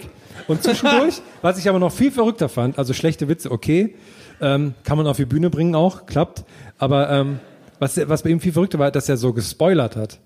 Und 0.47 0.63
zwischendurch, 0.63 1.21
was 1.41 1.57
ich 1.57 1.67
aber 1.67 1.79
noch 1.79 1.91
viel 1.91 2.11
verrückter 2.11 2.49
fand, 2.49 2.77
also 2.77 2.93
schlechte 2.93 3.27
Witze, 3.27 3.51
okay, 3.51 3.93
ähm, 4.41 4.73
kann 4.83 4.97
man 4.97 5.07
auf 5.07 5.17
die 5.17 5.25
Bühne 5.25 5.49
bringen 5.49 5.75
auch, 5.75 6.05
klappt. 6.05 6.43
Aber 6.77 7.09
ähm, 7.09 7.39
was, 7.79 7.97
was 8.09 8.23
bei 8.23 8.29
ihm 8.29 8.39
viel 8.39 8.53
verrückter 8.53 8.79
war, 8.79 8.91
dass 8.91 9.09
er 9.09 9.17
so 9.17 9.33
gespoilert 9.33 9.95
hat. 9.95 10.19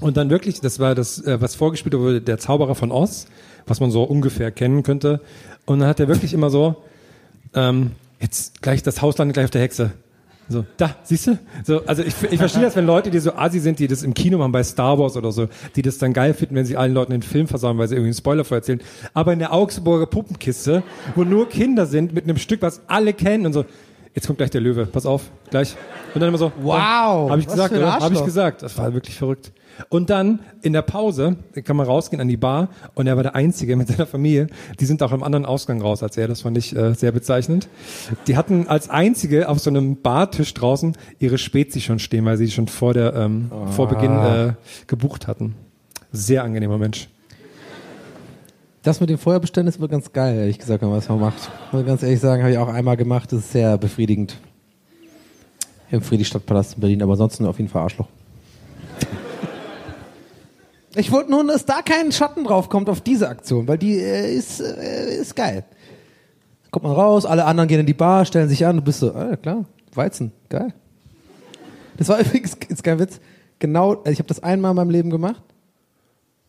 Und 0.00 0.16
dann 0.16 0.30
wirklich, 0.30 0.60
das 0.60 0.78
war 0.78 0.94
das, 0.94 1.24
äh, 1.24 1.40
was 1.40 1.54
vorgespielt 1.54 1.94
wurde, 1.94 2.20
der 2.20 2.38
Zauberer 2.38 2.74
von 2.74 2.90
Oz, 2.90 3.26
was 3.66 3.80
man 3.80 3.90
so 3.90 4.02
ungefähr 4.02 4.50
kennen 4.50 4.82
könnte. 4.82 5.20
Und 5.64 5.80
dann 5.80 5.88
hat 5.88 6.00
er 6.00 6.08
wirklich 6.08 6.34
immer 6.34 6.50
so, 6.50 6.76
ähm, 7.54 7.92
jetzt 8.20 8.62
gleich 8.62 8.82
das 8.82 9.02
Haus 9.02 9.18
landet 9.18 9.34
gleich 9.34 9.44
auf 9.44 9.50
der 9.50 9.62
Hexe. 9.62 9.92
So, 10.52 10.64
da, 10.76 10.94
siehst 11.02 11.26
du? 11.26 11.38
So, 11.64 11.84
also 11.86 12.02
ich, 12.02 12.14
ich 12.30 12.38
verstehe 12.38 12.62
das, 12.62 12.76
wenn 12.76 12.86
Leute, 12.86 13.10
die 13.10 13.18
so 13.18 13.32
assi 13.34 13.58
sind, 13.58 13.78
die 13.78 13.88
das 13.88 14.02
im 14.02 14.14
Kino 14.14 14.38
machen 14.38 14.52
bei 14.52 14.62
Star 14.62 14.98
Wars 14.98 15.16
oder 15.16 15.32
so, 15.32 15.48
die 15.74 15.82
das 15.82 15.98
dann 15.98 16.12
geil 16.12 16.34
finden, 16.34 16.54
wenn 16.54 16.66
sie 16.66 16.76
allen 16.76 16.94
Leuten 16.94 17.12
den 17.12 17.22
Film 17.22 17.48
versauen, 17.48 17.78
weil 17.78 17.88
sie 17.88 17.94
irgendwie 17.94 18.08
einen 18.08 18.14
Spoiler 18.14 18.44
vorerzählen. 18.44 18.80
Aber 19.14 19.32
in 19.32 19.38
der 19.38 19.52
Augsburger 19.52 20.06
Puppenkiste, 20.06 20.82
wo 21.16 21.24
nur 21.24 21.48
Kinder 21.48 21.86
sind, 21.86 22.12
mit 22.14 22.24
einem 22.24 22.36
Stück, 22.38 22.62
was 22.62 22.82
alle 22.86 23.12
kennen 23.12 23.46
und 23.46 23.52
so, 23.52 23.64
jetzt 24.14 24.26
kommt 24.26 24.38
gleich 24.38 24.50
der 24.50 24.60
Löwe, 24.60 24.86
pass 24.86 25.06
auf, 25.06 25.30
gleich. 25.50 25.74
Und 26.14 26.20
dann 26.20 26.28
immer 26.28 26.38
so, 26.38 26.52
Wow, 26.60 27.30
Habe 27.30 27.40
ich 27.40 27.46
gesagt, 27.46 27.72
oder? 27.74 27.94
Habe 27.98 28.14
ich 28.14 28.24
gesagt. 28.24 28.62
Das 28.62 28.76
war 28.78 28.92
wirklich 28.92 29.16
verrückt. 29.16 29.52
Und 29.88 30.10
dann 30.10 30.40
in 30.62 30.72
der 30.72 30.82
Pause 30.82 31.36
kann 31.64 31.76
man 31.76 31.86
rausgehen 31.86 32.20
an 32.20 32.28
die 32.28 32.36
Bar 32.36 32.68
und 32.94 33.06
er 33.06 33.16
war 33.16 33.22
der 33.22 33.34
Einzige 33.34 33.76
mit 33.76 33.88
seiner 33.88 34.06
Familie. 34.06 34.46
Die 34.80 34.84
sind 34.84 35.02
auch 35.02 35.12
im 35.12 35.22
anderen 35.22 35.44
Ausgang 35.44 35.80
raus 35.80 36.02
als 36.02 36.16
er. 36.16 36.28
Das 36.28 36.42
fand 36.42 36.58
ich 36.58 36.74
äh, 36.76 36.94
sehr 36.94 37.12
bezeichnend. 37.12 37.68
Die 38.26 38.36
hatten 38.36 38.68
als 38.68 38.90
Einzige 38.90 39.48
auf 39.48 39.58
so 39.58 39.70
einem 39.70 40.00
Bartisch 40.00 40.54
draußen 40.54 40.96
ihre 41.18 41.38
Spezi 41.38 41.80
schon 41.80 41.98
stehen, 41.98 42.24
weil 42.24 42.36
sie 42.36 42.50
schon 42.50 42.68
vor 42.68 42.94
der 42.94 43.14
ähm, 43.14 43.50
vor 43.70 43.88
Beginn 43.88 44.16
äh, 44.16 44.52
gebucht 44.86 45.26
hatten. 45.26 45.54
Sehr 46.12 46.44
angenehmer 46.44 46.78
Mensch. 46.78 47.08
Das 48.82 49.00
mit 49.00 49.10
dem 49.10 49.18
Feuerbestellen 49.18 49.68
ist 49.68 49.80
wohl 49.80 49.88
ganz 49.88 50.12
geil, 50.12 50.36
ehrlich 50.36 50.58
gesagt, 50.58 50.82
wenn 50.82 50.88
man 50.88 50.98
das 50.98 51.08
mal 51.08 51.16
macht. 51.16 51.50
Muss 51.70 51.82
ich 51.82 51.86
ganz 51.86 52.02
ehrlich 52.02 52.18
sagen, 52.18 52.42
habe 52.42 52.52
ich 52.52 52.58
auch 52.58 52.68
einmal 52.68 52.96
gemacht. 52.96 53.30
Das 53.30 53.38
ist 53.38 53.52
sehr 53.52 53.78
befriedigend. 53.78 54.36
Im 55.90 56.02
Friedrichstadtpalast 56.02 56.74
in 56.74 56.80
Berlin, 56.80 57.02
aber 57.02 57.12
ansonsten 57.12 57.46
auf 57.46 57.58
jeden 57.58 57.70
Fall 57.70 57.82
Arschloch. 57.82 58.08
Ich 60.94 61.10
wollte 61.10 61.30
nur, 61.30 61.46
dass 61.46 61.64
da 61.64 61.80
kein 61.80 62.12
Schatten 62.12 62.44
drauf 62.44 62.68
kommt 62.68 62.88
auf 62.88 63.00
diese 63.00 63.28
Aktion, 63.28 63.66
weil 63.66 63.78
die 63.78 63.98
äh, 63.98 64.34
ist, 64.34 64.60
äh, 64.60 65.16
ist 65.16 65.34
geil. 65.34 65.64
Kommt 66.70 66.84
man 66.84 66.92
raus, 66.92 67.24
alle 67.24 67.44
anderen 67.44 67.68
gehen 67.68 67.80
in 67.80 67.86
die 67.86 67.94
Bar, 67.94 68.24
stellen 68.24 68.48
sich 68.48 68.64
an, 68.66 68.76
du 68.76 68.82
bist 68.82 69.00
so, 69.00 69.14
ah, 69.14 69.36
klar, 69.36 69.64
Weizen, 69.94 70.32
geil. 70.48 70.72
Das 71.96 72.08
war 72.08 72.20
übrigens, 72.20 72.56
ist 72.68 72.84
kein 72.84 72.98
Witz, 72.98 73.20
genau, 73.58 73.94
also 73.94 74.10
ich 74.10 74.18
habe 74.18 74.28
das 74.28 74.42
einmal 74.42 74.72
in 74.72 74.76
meinem 74.76 74.90
Leben 74.90 75.10
gemacht. 75.10 75.42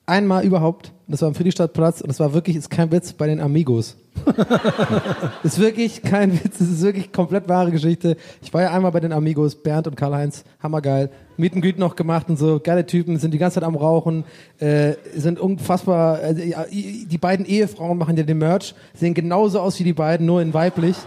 Einmal 0.06 0.43
überhaupt. 0.43 0.91
Und 1.08 1.12
Das 1.14 1.22
war 1.22 1.30
am 1.30 1.36
Friedrichstadtplatz 1.36 2.01
und 2.01 2.10
das 2.10 2.20
war 2.20 2.34
wirklich, 2.34 2.58
ist 2.58 2.70
kein 2.70 2.91
Witz, 2.91 3.14
bei 3.14 3.28
den 3.28 3.39
Amigos. 3.39 3.95
ist 5.43 5.60
wirklich 5.60 6.01
kein 6.01 6.34
Witz, 6.34 6.58
das 6.60 6.68
ist 6.68 6.82
wirklich 6.82 7.12
komplett 7.12 7.47
wahre 7.47 7.72
Geschichte. 7.72 8.18
Ich 8.41 8.54
war 8.54 8.62
ja 8.62 8.72
einmal 8.72 8.91
bei 8.91 8.99
den 8.99 9.12
Amigos, 9.12 9.56
Bernd 9.56 9.88
und 9.88 9.95
Karl-Heinz, 9.95 10.43
hammergeil. 10.62 11.10
And 11.39 11.62
Greet 11.62 11.80
noch 11.80 11.95
gemacht 11.95 12.30
und 12.30 12.38
so, 12.38 12.60
geile 12.62 12.86
Typen, 12.86 13.18
sind 13.18 13.34
die 13.34 13.38
ganze 13.38 13.56
Zeit 13.56 13.64
am 13.64 13.76
Rauchen, 13.76 14.24
äh, 14.60 14.93
sind 15.16 15.39
unfassbar, 15.39 16.22
äh, 16.22 16.54
die 16.72 17.18
beiden 17.18 17.45
Ehefrauen 17.45 17.97
machen 17.97 18.18
ja 18.18 18.24
den 18.24 18.38
Merch, 18.38 18.76
sehen 18.93 19.14
genauso 19.14 19.60
aus 19.60 19.80
wie 19.80 19.84
die 19.84 19.93
beiden, 19.93 20.26
nur 20.26 20.41
in 20.41 20.54
weiblich. 20.54 20.97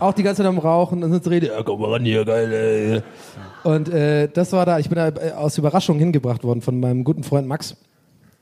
Auch 0.00 0.12
die 0.14 0.22
ganze 0.22 0.42
Zeit 0.42 0.48
am 0.48 0.58
Rauchen 0.58 1.02
und 1.02 1.10
sind 1.10 1.24
so 1.24 1.30
rede, 1.30 1.48
ja, 1.48 1.62
komm 1.62 1.80
mal 1.80 1.90
ran 1.92 2.04
hier, 2.04 2.24
geil, 2.24 2.52
ey. 2.52 3.02
Und 3.64 3.88
äh, 3.88 4.28
das 4.28 4.52
war 4.52 4.64
da, 4.64 4.78
ich 4.78 4.88
bin 4.88 4.96
da 4.96 5.08
äh, 5.08 5.32
aus 5.32 5.58
Überraschung 5.58 5.98
hingebracht 5.98 6.44
worden 6.44 6.60
von 6.60 6.78
meinem 6.80 7.04
guten 7.04 7.24
Freund 7.24 7.46
Max. 7.46 7.76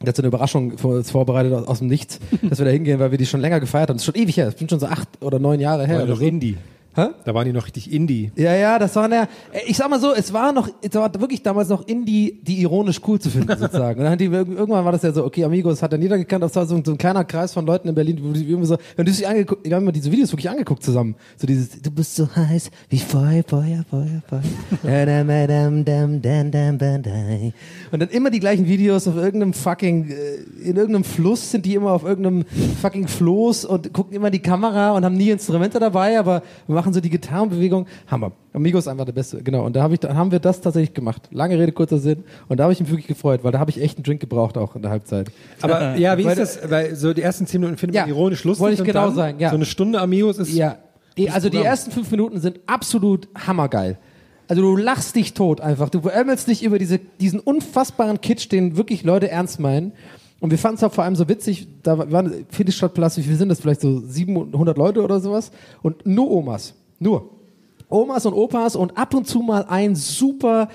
Der 0.01 0.09
hat 0.09 0.17
so 0.17 0.23
eine 0.23 0.29
Überraschung 0.29 0.77
für 0.77 0.89
uns 0.89 1.11
vorbereitet 1.11 1.53
aus, 1.53 1.67
aus 1.67 1.79
dem 1.79 1.89
Nichts, 1.89 2.21
dass 2.43 2.59
wir 2.59 2.67
da 2.67 2.71
hingehen, 2.71 2.99
weil 2.99 3.11
wir 3.11 3.19
die 3.19 3.27
schon 3.27 3.41
länger 3.41 3.61
gefeiert 3.61 3.89
haben. 3.89 3.97
Das 3.97 4.07
ist 4.07 4.15
schon 4.15 4.23
ewig 4.23 4.37
her, 4.37 4.47
das 4.47 4.59
sind 4.59 4.71
schon 4.71 4.81
so 4.81 4.87
acht 4.87 5.09
oder 5.21 5.39
neun 5.39 5.61
Jahre 5.61 5.87
her. 5.87 5.97
War 5.97 6.03
Oder 6.05 6.13
noch 6.13 6.21
so. 6.21 6.27
Indie. 6.27 6.57
Hä? 6.97 7.09
Da 7.27 7.35
waren 7.35 7.45
die 7.45 7.53
noch 7.53 7.67
richtig 7.67 7.93
Indie. 7.93 8.33
Ja, 8.37 8.55
ja, 8.55 8.79
das 8.79 8.97
war 8.97 9.07
der, 9.07 9.29
ich 9.67 9.77
sag 9.77 9.91
mal 9.91 10.01
so, 10.01 10.15
es 10.15 10.33
war 10.33 10.51
noch, 10.51 10.67
es 10.81 10.95
war 10.95 11.13
wirklich 11.21 11.43
damals 11.43 11.69
noch 11.69 11.87
Indie, 11.87 12.41
die 12.43 12.63
ironisch 12.63 13.03
cool 13.07 13.21
zu 13.21 13.29
finden, 13.29 13.49
sozusagen. 13.59 13.99
Und 13.99 14.05
dann 14.05 14.13
hat 14.13 14.21
die, 14.21 14.25
irgendwann 14.25 14.83
war 14.83 14.93
das 14.93 15.03
ja 15.03 15.13
so, 15.13 15.23
okay, 15.23 15.45
Amigos 15.45 15.83
hat 15.83 15.93
dann 15.93 16.01
jeder 16.01 16.17
gekannt, 16.17 16.43
das 16.43 16.57
war 16.57 16.65
so, 16.65 16.81
so 16.83 16.93
ein 16.93 16.97
kleiner 16.97 17.23
Kreis 17.25 17.53
von 17.53 17.67
Leuten 17.67 17.89
in 17.89 17.95
Berlin, 17.95 18.19
wo 18.23 18.33
die 18.33 18.49
irgendwie 18.49 18.67
so, 18.67 18.79
wenn 18.97 19.05
du 19.05 19.13
dich 19.13 19.29
angeguckt, 19.29 19.69
wir 19.69 19.77
haben 19.77 19.83
immer 19.83 19.93
diese 19.93 20.11
Videos 20.11 20.33
wirklich 20.33 20.49
angeguckt 20.49 20.83
zusammen. 20.83 21.17
So 21.37 21.47
dieses, 21.47 21.83
du 21.83 21.91
bist 21.91 22.17
so 22.17 22.35
heiß 22.35 22.71
wie 22.89 22.99
Feuer, 22.99 23.45
Feuer, 23.47 23.85
Feuer, 23.91 24.23
Feuer. 24.27 24.43
Und 27.93 28.01
dann 28.01 28.09
immer 28.09 28.31
die 28.31 28.41
gleichen 28.41 28.67
Videos 28.67 29.07
auf 29.07 29.17
irgendeinem 29.17 29.53
fucking, 29.53 30.09
äh, 30.09 30.67
in 30.67 30.77
irgendeinem 30.77 31.05
Fluss 31.05 31.51
sind 31.51 31.67
die 31.67 31.75
immer 31.75 31.91
auf 31.91 32.05
irgendeinem 32.05 32.47
fucking 32.81 33.07
Floß 33.07 33.67
und 33.67 33.93
gucken 33.93 34.17
immer 34.17 34.31
die 34.31 34.39
Kamera 34.39 34.93
und 34.93 35.05
haben 35.05 35.17
nie 35.19 35.29
Instrumente 35.29 35.79
dabei, 35.79 36.19
aber 36.19 36.43
wir 36.67 36.86
machen 36.87 36.95
so 36.95 37.01
die 37.01 37.11
Gitarrenbewegung. 37.11 37.87
Hammer. 38.07 38.33
Amigos 38.53 38.85
ist 38.85 38.89
einfach 38.89 39.05
der 39.05 39.13
Beste. 39.13 39.43
Genau. 39.43 39.65
Und 39.67 39.75
da, 39.75 39.83
hab 39.83 39.93
ich, 39.93 40.01
da 40.01 40.15
haben 40.15 40.31
wir 40.31 40.39
das 40.39 40.61
tatsächlich 40.61 40.95
gemacht. 40.95 41.29
Lange 41.33 41.59
Rede, 41.59 41.73
kurzer 41.73 41.99
Sinn. 41.99 42.25
Und 42.49 42.59
da 42.59 42.65
habe 42.65 42.73
ich 42.73 42.81
mich 42.81 42.89
wirklich 42.91 43.09
gefreut, 43.09 43.43
weil 43.43 43.53
da 43.53 43.59
habe 43.59 43.71
ich 43.71 43.81
echt 43.83 43.99
einen 43.99 44.05
Drink 44.05 44.21
gebraucht 44.21 44.57
auch 44.57 44.77
in 44.77 44.83
der 44.83 44.91
Halbzeit. 44.93 45.31
Aber 45.61 45.97
ja, 45.97 46.17
wie 46.17 46.25
Weil 46.25 46.39
ist 46.39 46.61
das? 46.63 46.71
Weil 46.71 46.95
so 46.95 47.13
die 47.13 47.23
ersten 47.23 47.47
zehn 47.47 47.61
Minuten 47.61 47.77
findet 47.77 47.97
man 47.97 48.09
Ja, 48.09 48.15
ironisch 48.15 48.45
lustig. 48.45 48.63
wollte 48.63 48.75
ich 48.75 48.81
und 48.81 48.87
genau 48.87 49.07
dann 49.07 49.15
sagen, 49.15 49.41
ja. 49.41 49.51
So 49.51 49.57
eine 49.57 49.65
Stunde 49.65 50.01
Amigos 50.01 50.39
ist 50.39 50.55
Ja, 50.55 50.79
die, 51.19 51.29
also 51.31 51.49
die 51.49 51.59
ersten 51.59 51.91
fünf 51.91 52.11
Minuten 52.11 52.41
sind 52.41 52.61
absolut 52.67 53.29
hammergeil. 53.35 53.99
Also 54.49 54.63
du 54.63 54.77
lachst 54.77 55.17
dich 55.17 55.35
tot 55.35 55.61
einfach. 55.61 55.89
Du 55.89 56.01
beömmelst 56.01 56.47
dich 56.47 56.63
über 56.63 56.79
diese, 56.79 56.99
diesen 56.99 57.41
unfassbaren 57.41 58.21
Kitsch, 58.21 58.51
den 58.53 58.77
wirklich 58.77 59.03
Leute 59.03 59.29
ernst 59.29 59.59
meinen. 59.59 59.93
Und 60.41 60.51
wir 60.51 60.59
fanden 60.59 60.77
es 60.77 60.85
auch 60.85 60.93
vor 60.93 61.05
allem 61.05 61.17
so 61.17 61.29
witzig, 61.29 61.67
da 61.83 61.99
waren 62.11 62.47
Friedrichstadtpalast, 62.51 63.17
wie 63.19 63.23
viel 63.23 63.37
sind 63.37 63.49
das? 63.49 63.61
Vielleicht 63.61 63.81
so 63.81 64.01
700 64.01 64.77
Leute 64.77 65.03
oder 65.03 65.21
sowas. 65.21 65.51
Und 65.83 66.07
nur 66.07 66.31
Omas. 66.31 66.75
Nur. 66.99 67.31
Omas 67.89 68.27
und 68.27 68.35
Opas 68.35 68.77
und 68.77 68.99
ab 68.99 69.15
und 69.15 69.27
zu 69.27 69.41
mal 69.41 69.65
ein 69.69 69.95
super, 69.95 70.69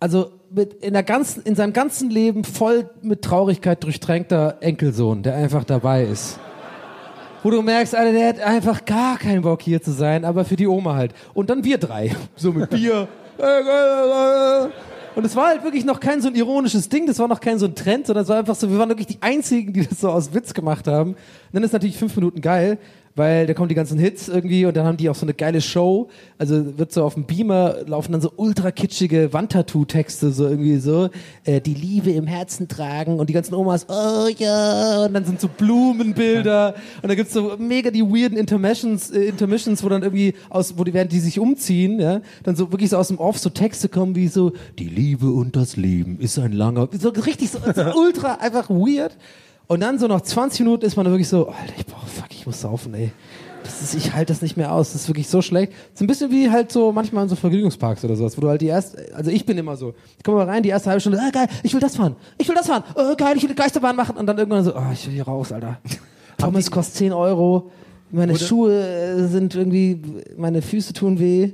also 0.00 0.32
mit 0.50 0.74
in, 0.74 0.92
der 0.92 1.02
ganzen, 1.02 1.42
in 1.44 1.54
seinem 1.54 1.72
ganzen 1.72 2.10
Leben 2.10 2.44
voll 2.44 2.90
mit 3.02 3.22
Traurigkeit 3.22 3.82
durchtränkter 3.84 4.58
Enkelsohn, 4.60 5.22
der 5.22 5.36
einfach 5.36 5.64
dabei 5.64 6.04
ist. 6.04 6.38
Wo 7.42 7.50
du 7.50 7.62
merkst, 7.62 7.94
Alter, 7.94 8.12
der 8.12 8.28
hat 8.28 8.40
einfach 8.40 8.84
gar 8.84 9.16
keinen 9.16 9.42
Bock 9.42 9.62
hier 9.62 9.80
zu 9.80 9.92
sein, 9.92 10.24
aber 10.24 10.44
für 10.44 10.56
die 10.56 10.66
Oma 10.66 10.94
halt. 10.96 11.14
Und 11.34 11.50
dann 11.50 11.64
wir 11.64 11.78
drei. 11.78 12.14
So 12.36 12.52
mit 12.52 12.70
Bier. 12.70 13.08
Und 15.18 15.24
es 15.24 15.34
war 15.34 15.48
halt 15.48 15.64
wirklich 15.64 15.84
noch 15.84 15.98
kein 15.98 16.22
so 16.22 16.28
ein 16.28 16.36
ironisches 16.36 16.88
Ding, 16.88 17.04
das 17.08 17.18
war 17.18 17.26
noch 17.26 17.40
kein 17.40 17.58
so 17.58 17.66
ein 17.66 17.74
Trend, 17.74 18.06
sondern 18.06 18.22
es 18.22 18.28
war 18.28 18.38
einfach 18.38 18.54
so, 18.54 18.70
wir 18.70 18.78
waren 18.78 18.88
wirklich 18.88 19.08
die 19.08 19.18
Einzigen, 19.20 19.72
die 19.72 19.84
das 19.84 19.98
so 19.98 20.10
aus 20.10 20.32
Witz 20.32 20.54
gemacht 20.54 20.86
haben. 20.86 21.14
Und 21.14 21.16
dann 21.50 21.64
ist 21.64 21.72
natürlich 21.72 21.96
fünf 21.96 22.14
Minuten 22.14 22.40
geil, 22.40 22.78
weil 23.18 23.46
da 23.46 23.54
kommen 23.54 23.68
die 23.68 23.74
ganzen 23.74 23.98
Hits 23.98 24.28
irgendwie 24.28 24.64
und 24.64 24.76
dann 24.76 24.86
haben 24.86 24.96
die 24.96 25.10
auch 25.10 25.14
so 25.14 25.26
eine 25.26 25.34
geile 25.34 25.60
Show. 25.60 26.08
Also 26.38 26.78
wird 26.78 26.92
so 26.92 27.04
auf 27.04 27.14
dem 27.14 27.24
Beamer 27.24 27.78
laufen 27.86 28.12
dann 28.12 28.20
so 28.20 28.32
ultra 28.36 28.70
kitschige 28.70 29.32
Wandtattoo-Texte, 29.32 30.30
so 30.30 30.46
irgendwie 30.46 30.78
so, 30.78 31.10
äh, 31.44 31.60
die 31.60 31.74
Liebe 31.74 32.12
im 32.12 32.26
Herzen 32.26 32.68
tragen 32.68 33.18
und 33.18 33.28
die 33.28 33.34
ganzen 33.34 33.54
Omas, 33.54 33.86
oh 33.88 34.28
ja, 34.38 35.06
und 35.06 35.14
dann 35.14 35.24
sind 35.24 35.40
so 35.40 35.48
Blumenbilder 35.48 36.74
und 37.02 37.08
da 37.08 37.14
gibt's 37.14 37.32
so 37.32 37.56
mega 37.58 37.90
die 37.90 38.02
weirden 38.02 38.38
Intermissions, 38.38 39.10
äh, 39.10 39.24
Intermissions, 39.24 39.82
wo 39.82 39.88
dann 39.88 40.02
irgendwie 40.02 40.34
aus, 40.48 40.78
wo 40.78 40.84
die 40.84 40.94
während 40.94 41.12
die 41.12 41.20
sich 41.20 41.40
umziehen, 41.40 42.00
ja, 42.00 42.20
dann 42.44 42.56
so 42.56 42.70
wirklich 42.70 42.90
so 42.90 42.96
aus 42.96 43.08
dem 43.08 43.18
Off 43.18 43.38
so 43.38 43.50
Texte 43.50 43.88
kommen 43.88 44.14
wie 44.14 44.28
so, 44.28 44.52
die 44.78 44.88
Liebe 44.88 45.30
und 45.30 45.56
das 45.56 45.76
Leben 45.76 46.20
ist 46.20 46.38
ein 46.38 46.52
langer, 46.52 46.88
so 46.98 47.08
richtig 47.08 47.50
so, 47.50 47.58
so 47.74 47.82
ultra 47.98 48.34
einfach 48.34 48.70
weird. 48.70 49.16
Und 49.68 49.80
dann 49.80 49.98
so 49.98 50.06
nach 50.08 50.22
20 50.22 50.60
Minuten 50.60 50.84
ist 50.86 50.96
man 50.96 51.04
da 51.04 51.12
wirklich 51.12 51.28
so, 51.28 51.48
Alter, 51.48 51.74
ich 51.76 51.86
brauch, 51.86 52.06
fuck, 52.06 52.28
ich 52.30 52.46
muss 52.46 52.62
saufen, 52.62 52.94
ey. 52.94 53.12
Das 53.62 53.82
ist, 53.82 53.94
ich 53.94 54.14
halte 54.14 54.32
das 54.32 54.40
nicht 54.40 54.56
mehr 54.56 54.72
aus. 54.72 54.92
Das 54.92 55.02
ist 55.02 55.08
wirklich 55.08 55.28
so 55.28 55.42
schlecht. 55.42 55.74
So 55.92 56.04
ein 56.04 56.06
bisschen 56.06 56.30
wie 56.30 56.50
halt 56.50 56.72
so 56.72 56.90
manchmal 56.90 57.24
in 57.24 57.28
so 57.28 57.36
Vergnügungsparks 57.36 58.02
oder 58.02 58.16
sowas, 58.16 58.36
wo 58.38 58.40
du 58.40 58.48
halt 58.48 58.62
die 58.62 58.68
erste, 58.68 59.14
also 59.14 59.30
ich 59.30 59.44
bin 59.44 59.58
immer 59.58 59.76
so. 59.76 59.94
Ich 60.16 60.24
komme 60.24 60.38
mal 60.38 60.46
rein, 60.46 60.62
die 60.62 60.70
erste 60.70 60.88
halbe 60.88 61.00
Stunde, 61.02 61.20
ah, 61.20 61.30
geil, 61.30 61.48
ich 61.62 61.74
will 61.74 61.80
das 61.80 61.96
fahren, 61.96 62.16
ich 62.38 62.48
will 62.48 62.54
das 62.54 62.66
fahren, 62.66 62.82
oh, 62.94 63.14
geil, 63.14 63.36
ich 63.36 63.42
will 63.42 63.50
die 63.50 63.54
Geisterbahn 63.54 63.94
machen 63.94 64.16
und 64.16 64.26
dann 64.26 64.38
irgendwann 64.38 64.64
so, 64.64 64.74
oh, 64.74 64.90
ich 64.90 65.06
will 65.06 65.12
hier 65.12 65.24
raus, 65.24 65.52
Alter. 65.52 65.78
Pommes 66.38 66.70
kostet 66.70 66.96
10 66.96 67.12
Euro, 67.12 67.70
meine 68.10 68.38
Schuhe 68.38 69.28
sind 69.28 69.54
irgendwie, 69.54 70.00
meine 70.38 70.62
Füße 70.62 70.94
tun 70.94 71.18
weh. 71.18 71.52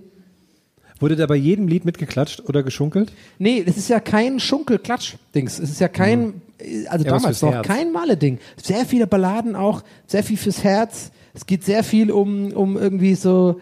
Wurde 1.01 1.16
da 1.16 1.26
bei 1.26 1.34
jedem 1.36 1.66
Lied 1.68 1.84
mitgeklatscht 1.84 2.42
oder 2.49 2.62
geschunkelt? 2.62 3.12
Nee, 3.38 3.62
es 3.66 3.76
ist 3.76 3.88
ja 3.88 3.99
kein 4.01 4.38
Schunkel-Klatsch-Dings. 4.40 5.59
Es 5.59 5.70
ist 5.70 5.80
ja 5.80 5.88
kein, 5.88 6.40
also 6.88 7.05
Ja, 7.05 7.11
damals 7.12 7.42
noch 7.42 7.53
Herz. 7.53 7.66
kein 7.66 7.92
Malle-Ding. 7.92 8.38
Sehr 8.62 8.86
viele 8.86 9.07
Balladen 9.07 9.57
auch, 9.57 9.82
sehr 10.07 10.22
viel 10.22 10.36
fürs 10.36 10.62
Herz. 10.62 11.11
Es 11.34 11.47
geht 11.47 11.64
sehr 11.64 11.82
viel 11.82 12.11
um, 12.12 12.53
um 12.53 12.76
irgendwie 12.76 13.16
so 13.16 13.61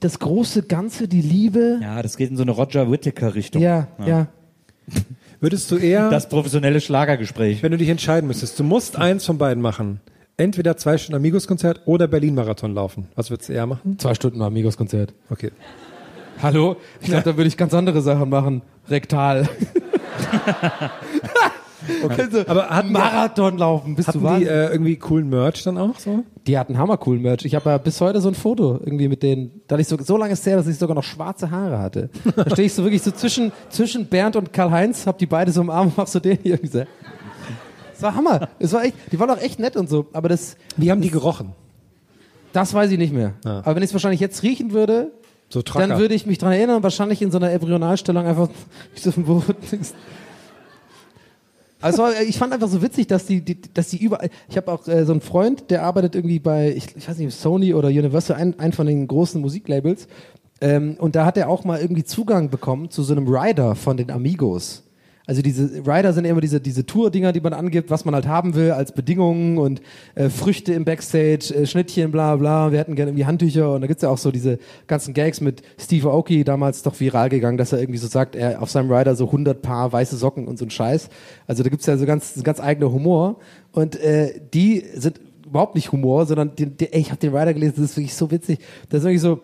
das 0.00 0.18
große 0.18 0.64
Ganze, 0.64 1.06
die 1.06 1.20
Liebe. 1.22 1.78
Ja, 1.80 2.02
das 2.02 2.16
geht 2.16 2.30
in 2.30 2.36
so 2.36 2.42
eine 2.42 2.50
Roger 2.50 2.90
Whittaker-Richtung. 2.90 3.62
Ja, 3.62 3.86
ja. 4.04 4.26
Würdest 5.40 5.70
du 5.70 5.76
eher, 5.76 6.10
Das 6.10 6.28
professionelle 6.28 6.80
Schlagergespräch. 6.80 7.62
wenn 7.62 7.70
du 7.72 7.78
dich 7.78 7.88
entscheiden 7.88 8.26
müsstest, 8.26 8.58
du 8.58 8.64
musst 8.64 8.96
eins 8.96 9.24
von 9.24 9.38
beiden 9.38 9.62
machen. 9.62 10.00
entweder 10.36 10.76
zwei 10.76 10.98
Stunden 10.98 11.16
Amigos-Konzert 11.16 11.82
oder 11.84 12.08
Berlin-Marathon 12.08 12.74
laufen. 12.74 13.06
Was 13.14 13.30
würdest 13.30 13.48
du 13.48 13.52
eher 13.52 13.66
machen? 13.66 13.98
Zwei 13.98 14.14
Stunden 14.14 14.42
Amigos-Konzert. 14.42 15.14
Okay. 15.30 15.50
Hallo? 16.40 16.76
Ich 17.00 17.08
glaube, 17.08 17.22
da 17.24 17.36
würde 17.36 17.48
ich 17.48 17.56
ganz 17.56 17.74
andere 17.74 18.00
Sachen 18.02 18.28
machen. 18.28 18.62
Rektal. 18.88 19.48
okay. 22.04 22.22
Also, 22.22 22.40
Aber 22.46 22.68
hatten 22.68 22.92
Marathon 22.92 23.58
laufen, 23.58 23.94
bist 23.94 24.08
Hatten 24.08 24.22
du 24.22 24.38
die 24.38 24.44
äh, 24.46 24.70
irgendwie 24.70 24.96
coolen 24.96 25.28
Merch 25.28 25.62
dann 25.64 25.78
auch 25.78 25.98
so? 25.98 26.24
Die 26.46 26.58
hatten 26.58 26.78
hammercoolen 26.78 27.22
Merch. 27.22 27.44
Ich 27.44 27.54
habe 27.54 27.70
ja 27.70 27.78
bis 27.78 28.00
heute 28.00 28.20
so 28.20 28.28
ein 28.28 28.34
Foto 28.34 28.80
irgendwie 28.84 29.08
mit 29.08 29.22
denen, 29.22 29.62
da 29.66 29.74
hatte 29.74 29.82
ich 29.82 29.88
so, 29.88 29.96
so 30.00 30.16
lange 30.16 30.32
ist 30.32 30.44
her, 30.46 30.56
dass 30.56 30.66
ich 30.66 30.78
sogar 30.78 30.94
noch 30.94 31.04
schwarze 31.04 31.50
Haare 31.50 31.78
hatte. 31.78 32.10
Da 32.36 32.50
stehe 32.50 32.66
ich 32.66 32.74
so 32.74 32.82
wirklich 32.82 33.02
so 33.02 33.10
zwischen, 33.10 33.52
zwischen 33.68 34.06
Bernd 34.06 34.36
und 34.36 34.52
Karl-Heinz, 34.52 35.06
hab 35.06 35.18
die 35.18 35.26
beide 35.26 35.52
so 35.52 35.60
im 35.60 35.70
Arm 35.70 35.88
und 35.88 35.96
mach 35.96 36.06
so 36.06 36.20
den 36.20 36.38
hier. 36.42 36.54
irgendwie 36.54 36.78
so. 36.78 36.84
Das 37.92 38.02
war 38.02 38.14
Hammer. 38.14 38.48
Es 38.58 38.72
war 38.72 38.84
echt, 38.84 38.96
die 39.12 39.18
waren 39.20 39.30
auch 39.30 39.40
echt 39.40 39.60
nett 39.60 39.76
und 39.76 39.88
so, 39.88 40.06
aber 40.12 40.28
das, 40.28 40.56
Wie 40.76 40.90
haben 40.90 41.00
die 41.00 41.10
gerochen? 41.10 41.52
das 42.52 42.74
weiß 42.74 42.90
ich 42.90 42.98
nicht 42.98 43.12
mehr. 43.12 43.34
Ja. 43.44 43.58
Aber 43.58 43.76
wenn 43.76 43.82
ich 43.82 43.90
es 43.90 43.94
wahrscheinlich 43.94 44.20
jetzt 44.20 44.42
riechen 44.42 44.72
würde, 44.72 45.12
So 45.52 45.60
Tracker. 45.60 45.86
dann 45.86 45.98
würde 45.98 46.14
ich 46.14 46.24
mich 46.24 46.38
dran 46.38 46.52
erinnern, 46.52 46.82
wahrscheinlich 46.82 47.20
in 47.20 47.30
so 47.30 47.36
einer 47.36 47.50
Embryonalstellung 47.50 48.24
einfach 48.24 48.48
so 48.94 49.10
auf 49.10 49.14
dem 49.16 49.24
Boden. 49.24 49.54
Also 51.82 52.06
ich 52.26 52.38
fand 52.38 52.54
einfach 52.54 52.68
so 52.68 52.80
witzig, 52.80 53.08
dass 53.08 53.26
die, 53.26 53.42
die 53.42 53.60
dass 53.60 53.90
die 53.90 54.02
überall. 54.02 54.30
Ich 54.48 54.56
habe 54.56 54.72
auch 54.72 54.88
äh, 54.88 55.04
so 55.04 55.12
einen 55.12 55.20
Freund, 55.20 55.70
der 55.70 55.82
arbeitet 55.82 56.14
irgendwie 56.14 56.38
bei, 56.38 56.72
ich, 56.74 56.96
ich 56.96 57.06
weiß 57.06 57.18
nicht, 57.18 57.36
Sony 57.36 57.74
oder 57.74 57.88
Universal, 57.88 58.36
ein, 58.36 58.58
ein 58.58 58.72
von 58.72 58.86
den 58.86 59.06
großen 59.06 59.42
Musiklabels. 59.42 60.06
Ähm, 60.62 60.96
und 60.98 61.16
da 61.16 61.26
hat 61.26 61.36
er 61.36 61.50
auch 61.50 61.64
mal 61.64 61.80
irgendwie 61.80 62.04
Zugang 62.04 62.48
bekommen 62.48 62.90
zu 62.90 63.02
so 63.02 63.12
einem 63.12 63.28
Rider 63.28 63.74
von 63.74 63.98
den 63.98 64.10
Amigos. 64.10 64.84
Also 65.26 65.40
diese 65.40 65.86
Rider 65.86 66.12
sind 66.12 66.24
immer 66.24 66.40
diese, 66.40 66.60
diese 66.60 66.84
Tour-Dinger, 66.84 67.32
die 67.32 67.40
man 67.40 67.52
angibt, 67.52 67.90
was 67.90 68.04
man 68.04 68.14
halt 68.14 68.26
haben 68.26 68.54
will 68.54 68.72
als 68.72 68.92
Bedingungen 68.92 69.56
und 69.58 69.80
äh, 70.16 70.28
Früchte 70.28 70.72
im 70.72 70.84
Backstage, 70.84 71.54
äh, 71.54 71.66
Schnittchen, 71.66 72.10
bla 72.10 72.34
bla. 72.36 72.72
Wir 72.72 72.80
hätten 72.80 72.96
gerne 72.96 73.10
irgendwie 73.10 73.26
Handtücher 73.26 73.72
und 73.72 73.82
da 73.82 73.86
gibt's 73.86 74.02
ja 74.02 74.08
auch 74.08 74.18
so 74.18 74.32
diese 74.32 74.58
ganzen 74.88 75.14
Gags 75.14 75.40
mit 75.40 75.62
Steve 75.78 76.08
Aoki, 76.10 76.42
damals 76.42 76.82
doch 76.82 76.98
viral 76.98 77.28
gegangen, 77.28 77.56
dass 77.56 77.72
er 77.72 77.78
irgendwie 77.78 77.98
so 77.98 78.08
sagt, 78.08 78.34
er 78.34 78.60
auf 78.60 78.70
seinem 78.70 78.90
Rider 78.90 79.14
so 79.14 79.26
100 79.26 79.62
Paar 79.62 79.92
weiße 79.92 80.16
Socken 80.16 80.48
und 80.48 80.58
so 80.58 80.64
ein 80.64 80.70
Scheiß. 80.70 81.08
Also 81.46 81.62
da 81.62 81.68
gibt's 81.68 81.86
ja 81.86 81.96
so 81.96 82.04
ganz, 82.04 82.42
ganz 82.42 82.58
eigener 82.58 82.90
Humor 82.90 83.38
und 83.70 84.00
äh, 84.00 84.40
die 84.52 84.84
sind 84.94 85.20
überhaupt 85.46 85.76
nicht 85.76 85.92
Humor, 85.92 86.26
sondern 86.26 86.56
die, 86.56 86.66
die, 86.66 86.92
ey, 86.92 87.00
ich 87.00 87.10
habe 87.10 87.20
den 87.20 87.34
Rider 87.34 87.54
gelesen, 87.54 87.74
das 87.76 87.90
ist 87.90 87.96
wirklich 87.96 88.14
so 88.14 88.30
witzig. 88.30 88.58
Das 88.88 89.00
ist 89.00 89.04
wirklich 89.04 89.20
so, 89.20 89.40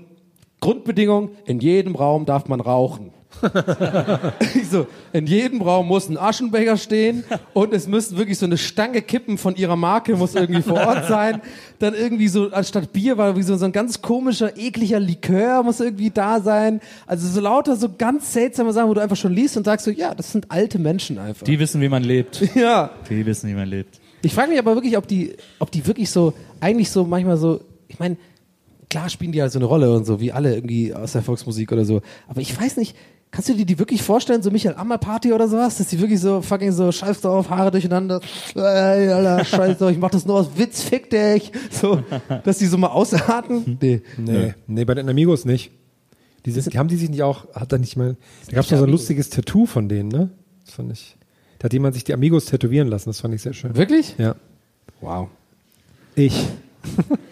Grundbedingung, 0.61 1.31
in 1.47 1.61
jedem 1.61 1.95
Raum 1.95 2.25
darf 2.25 2.49
man 2.49 2.61
rauchen. 2.61 3.13
ich 4.55 4.69
so, 4.69 4.87
in 5.13 5.27
jedem 5.27 5.63
Raum 5.63 5.89
muss 5.89 6.09
ein 6.09 6.17
Aschenbecher 6.17 6.77
stehen 6.77 7.25
und 7.55 7.73
es 7.73 7.87
müssen 7.87 8.17
wirklich 8.17 8.39
so 8.39 8.47
eine 8.47 8.59
Stange 8.59 9.03
Kippen 9.03 9.39
von 9.39 9.57
ihrer 9.57 9.77
Marke 9.77 10.17
muss 10.17 10.35
irgendwie 10.35 10.63
vor 10.63 10.81
Ort 10.81 11.07
sein. 11.07 11.41
Dann 11.79 11.95
irgendwie 11.95 12.29
so, 12.29 12.51
anstatt 12.51 12.93
Bier 12.93 13.17
war 13.17 13.37
wie 13.37 13.43
so, 13.43 13.57
so 13.57 13.65
ein 13.65 13.73
ganz 13.73 14.03
komischer, 14.03 14.57
ekliger 14.57 15.01
Likör 15.01 15.63
muss 15.63 15.81
irgendwie 15.81 16.11
da 16.11 16.41
sein. 16.41 16.81
Also 17.07 17.29
so 17.29 17.41
lauter, 17.41 17.77
so 17.77 17.89
ganz 17.97 18.33
seltsame 18.33 18.73
Sachen, 18.73 18.89
wo 18.89 18.95
du 18.95 19.01
einfach 19.01 19.17
schon 19.17 19.33
liest 19.33 19.57
und 19.57 19.65
sagst 19.65 19.85
so, 19.85 19.91
ja, 19.91 20.15
das 20.15 20.33
sind 20.33 20.51
alte 20.51 20.79
Menschen 20.79 21.19
einfach. 21.19 21.45
Die 21.45 21.59
wissen, 21.59 21.81
wie 21.81 21.89
man 21.89 22.03
lebt. 22.03 22.43
ja. 22.55 22.91
Die 23.09 23.25
wissen, 23.25 23.49
wie 23.49 23.55
man 23.55 23.69
lebt. 23.69 24.01
Ich 24.23 24.35
frage 24.35 24.51
mich 24.51 24.59
aber 24.59 24.75
wirklich, 24.75 24.97
ob 24.97 25.07
die, 25.07 25.37
ob 25.59 25.71
die 25.71 25.87
wirklich 25.87 26.11
so, 26.11 26.35
eigentlich 26.61 26.91
so 26.91 27.05
manchmal 27.05 27.37
so, 27.37 27.61
ich 27.87 27.99
meine, 27.99 28.17
klar 28.91 29.09
spielen 29.09 29.33
die 29.33 29.41
halt 29.41 29.53
so 29.53 29.59
eine 29.59 29.67
Rolle 29.67 29.95
und 29.95 30.05
so, 30.05 30.21
wie 30.21 30.33
alle 30.33 30.55
irgendwie 30.55 30.95
aus 30.95 31.13
der 31.13 31.23
Volksmusik 31.23 31.71
oder 31.73 31.85
so. 31.85 32.01
Aber 32.27 32.41
ich 32.41 32.59
weiß 32.59 32.77
nicht, 32.79 32.97
kannst 33.31 33.49
du 33.49 33.55
dir 33.55 33.67
die 33.67 33.79
wirklich 33.79 34.03
vorstellen, 34.03 34.43
so 34.43 34.51
Michael 34.51 34.77
Ammer 34.77 34.99
Party 34.99 35.33
oder 35.33 35.49
sowas, 35.49 35.79
dass 35.79 35.89
die 35.89 36.01
wirklich 36.01 36.21
so 36.21 36.41
fucking 36.43 36.73
so 36.73 36.91
scheiß 36.91 37.21
drauf, 37.21 37.51
Haare 37.51 37.71
durcheinander, 37.71 38.21
ey, 38.55 39.09
Alter, 39.09 39.45
scheiß 39.45 39.79
drauf, 39.79 39.91
ich 39.91 39.99
mach 39.99 40.11
das 40.11 40.27
nur 40.27 40.37
aus 40.37 40.51
Witz, 40.57 40.83
fick 40.83 41.11
dich, 41.11 41.53
so, 41.71 42.03
dass 42.45 42.59
die 42.59 42.67
so 42.67 42.79
mal 42.79 42.89
ausarten? 42.89 43.79
Nee. 43.81 44.03
Nee, 44.17 44.55
nee, 44.67 44.85
bei 44.85 44.95
den 44.95 45.09
Amigos 45.09 45.45
nicht. 45.45 45.71
Die, 46.45 46.51
sind, 46.51 46.73
die 46.73 46.79
haben 46.79 46.89
die 46.89 46.97
sich 46.97 47.11
nicht 47.11 47.23
auch, 47.23 47.53
hat 47.55 47.73
da 47.73 47.79
nicht 47.79 47.97
mal, 47.97 48.17
da 48.47 48.57
gab 48.57 48.65
es 48.65 48.71
noch 48.71 48.79
so 48.79 48.85
ein 48.85 48.91
lustiges 48.91 49.31
Tattoo 49.31 49.67
von 49.67 49.89
denen, 49.89 50.09
ne? 50.09 50.31
Das 50.65 50.75
fand 50.75 50.93
ich. 50.93 51.17
Da 51.59 51.65
hat 51.65 51.73
jemand 51.73 51.95
sich 51.95 52.05
die 52.05 52.15
Amigos 52.15 52.47
tätowieren 52.47 52.89
lassen, 52.89 53.11
das 53.11 53.21
fand 53.21 53.35
ich 53.35 53.43
sehr 53.43 53.53
schön. 53.53 53.77
Wirklich? 53.77 54.15
Ja. 54.19 54.35
Wow. 55.01 55.29
Ich. 56.15 56.47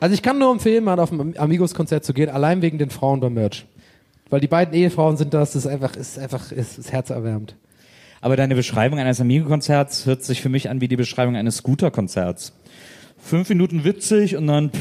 Also 0.00 0.14
ich 0.14 0.22
kann 0.22 0.38
nur 0.38 0.50
empfehlen, 0.50 0.82
mal 0.82 0.98
auf 0.98 1.12
ein 1.12 1.38
Amigos-Konzert 1.38 2.04
zu 2.04 2.14
gehen, 2.14 2.30
allein 2.30 2.62
wegen 2.62 2.78
den 2.78 2.88
Frauen 2.88 3.20
beim 3.20 3.34
Merch. 3.34 3.66
Weil 4.30 4.40
die 4.40 4.46
beiden 4.48 4.72
Ehefrauen 4.74 5.16
sind 5.16 5.34
das, 5.34 5.52
das 5.52 5.64
ist 5.64 5.70
einfach, 5.70 5.96
ist 5.96 6.18
einfach, 6.18 6.52
ist, 6.52 6.78
ist 6.78 6.92
herzerwärmend. 6.92 7.56
Aber 8.20 8.36
deine 8.36 8.54
Beschreibung 8.54 8.98
eines 8.98 9.20
Amigo-Konzerts 9.20 10.06
hört 10.06 10.22
sich 10.22 10.40
für 10.40 10.48
mich 10.48 10.68
an 10.70 10.80
wie 10.80 10.88
die 10.88 10.96
Beschreibung 10.96 11.36
eines 11.36 11.56
Scooter-Konzerts. 11.56 12.52
Fünf 13.18 13.48
Minuten 13.48 13.84
witzig 13.84 14.36
und 14.36 14.46
dann 14.46 14.70
pff, 14.70 14.80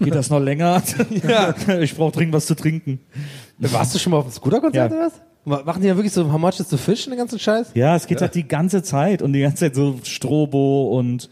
geht 0.04 0.14
das 0.14 0.30
noch 0.30 0.40
länger. 0.40 0.82
Ja. 1.28 1.54
Ich 1.80 1.94
brauche 1.96 2.12
dringend 2.12 2.34
was 2.34 2.46
zu 2.46 2.54
trinken. 2.54 3.00
Warst 3.58 3.94
du 3.94 3.98
schon 3.98 4.12
mal 4.12 4.18
auf 4.18 4.24
einem 4.24 4.32
Scooter-Konzert 4.32 4.90
Ja. 4.92 4.96
oder 4.96 5.06
was? 5.06 5.12
Ma- 5.44 5.62
Machen 5.64 5.82
die 5.82 5.88
ja 5.88 5.96
wirklich 5.96 6.12
so 6.12 6.30
How 6.32 6.38
much 6.38 6.60
is 6.60 6.70
the 6.70 6.76
fish 6.76 7.06
und 7.06 7.10
den 7.12 7.18
ganzen 7.18 7.38
Scheiß? 7.38 7.70
Ja, 7.74 7.96
es 7.96 8.06
geht 8.06 8.20
halt 8.20 8.34
die 8.34 8.46
ganze 8.46 8.82
Zeit 8.82 9.22
und 9.22 9.32
die 9.32 9.40
ganze 9.40 9.56
Zeit 9.56 9.74
so 9.74 9.98
Strobo 10.04 10.96
und 10.98 11.28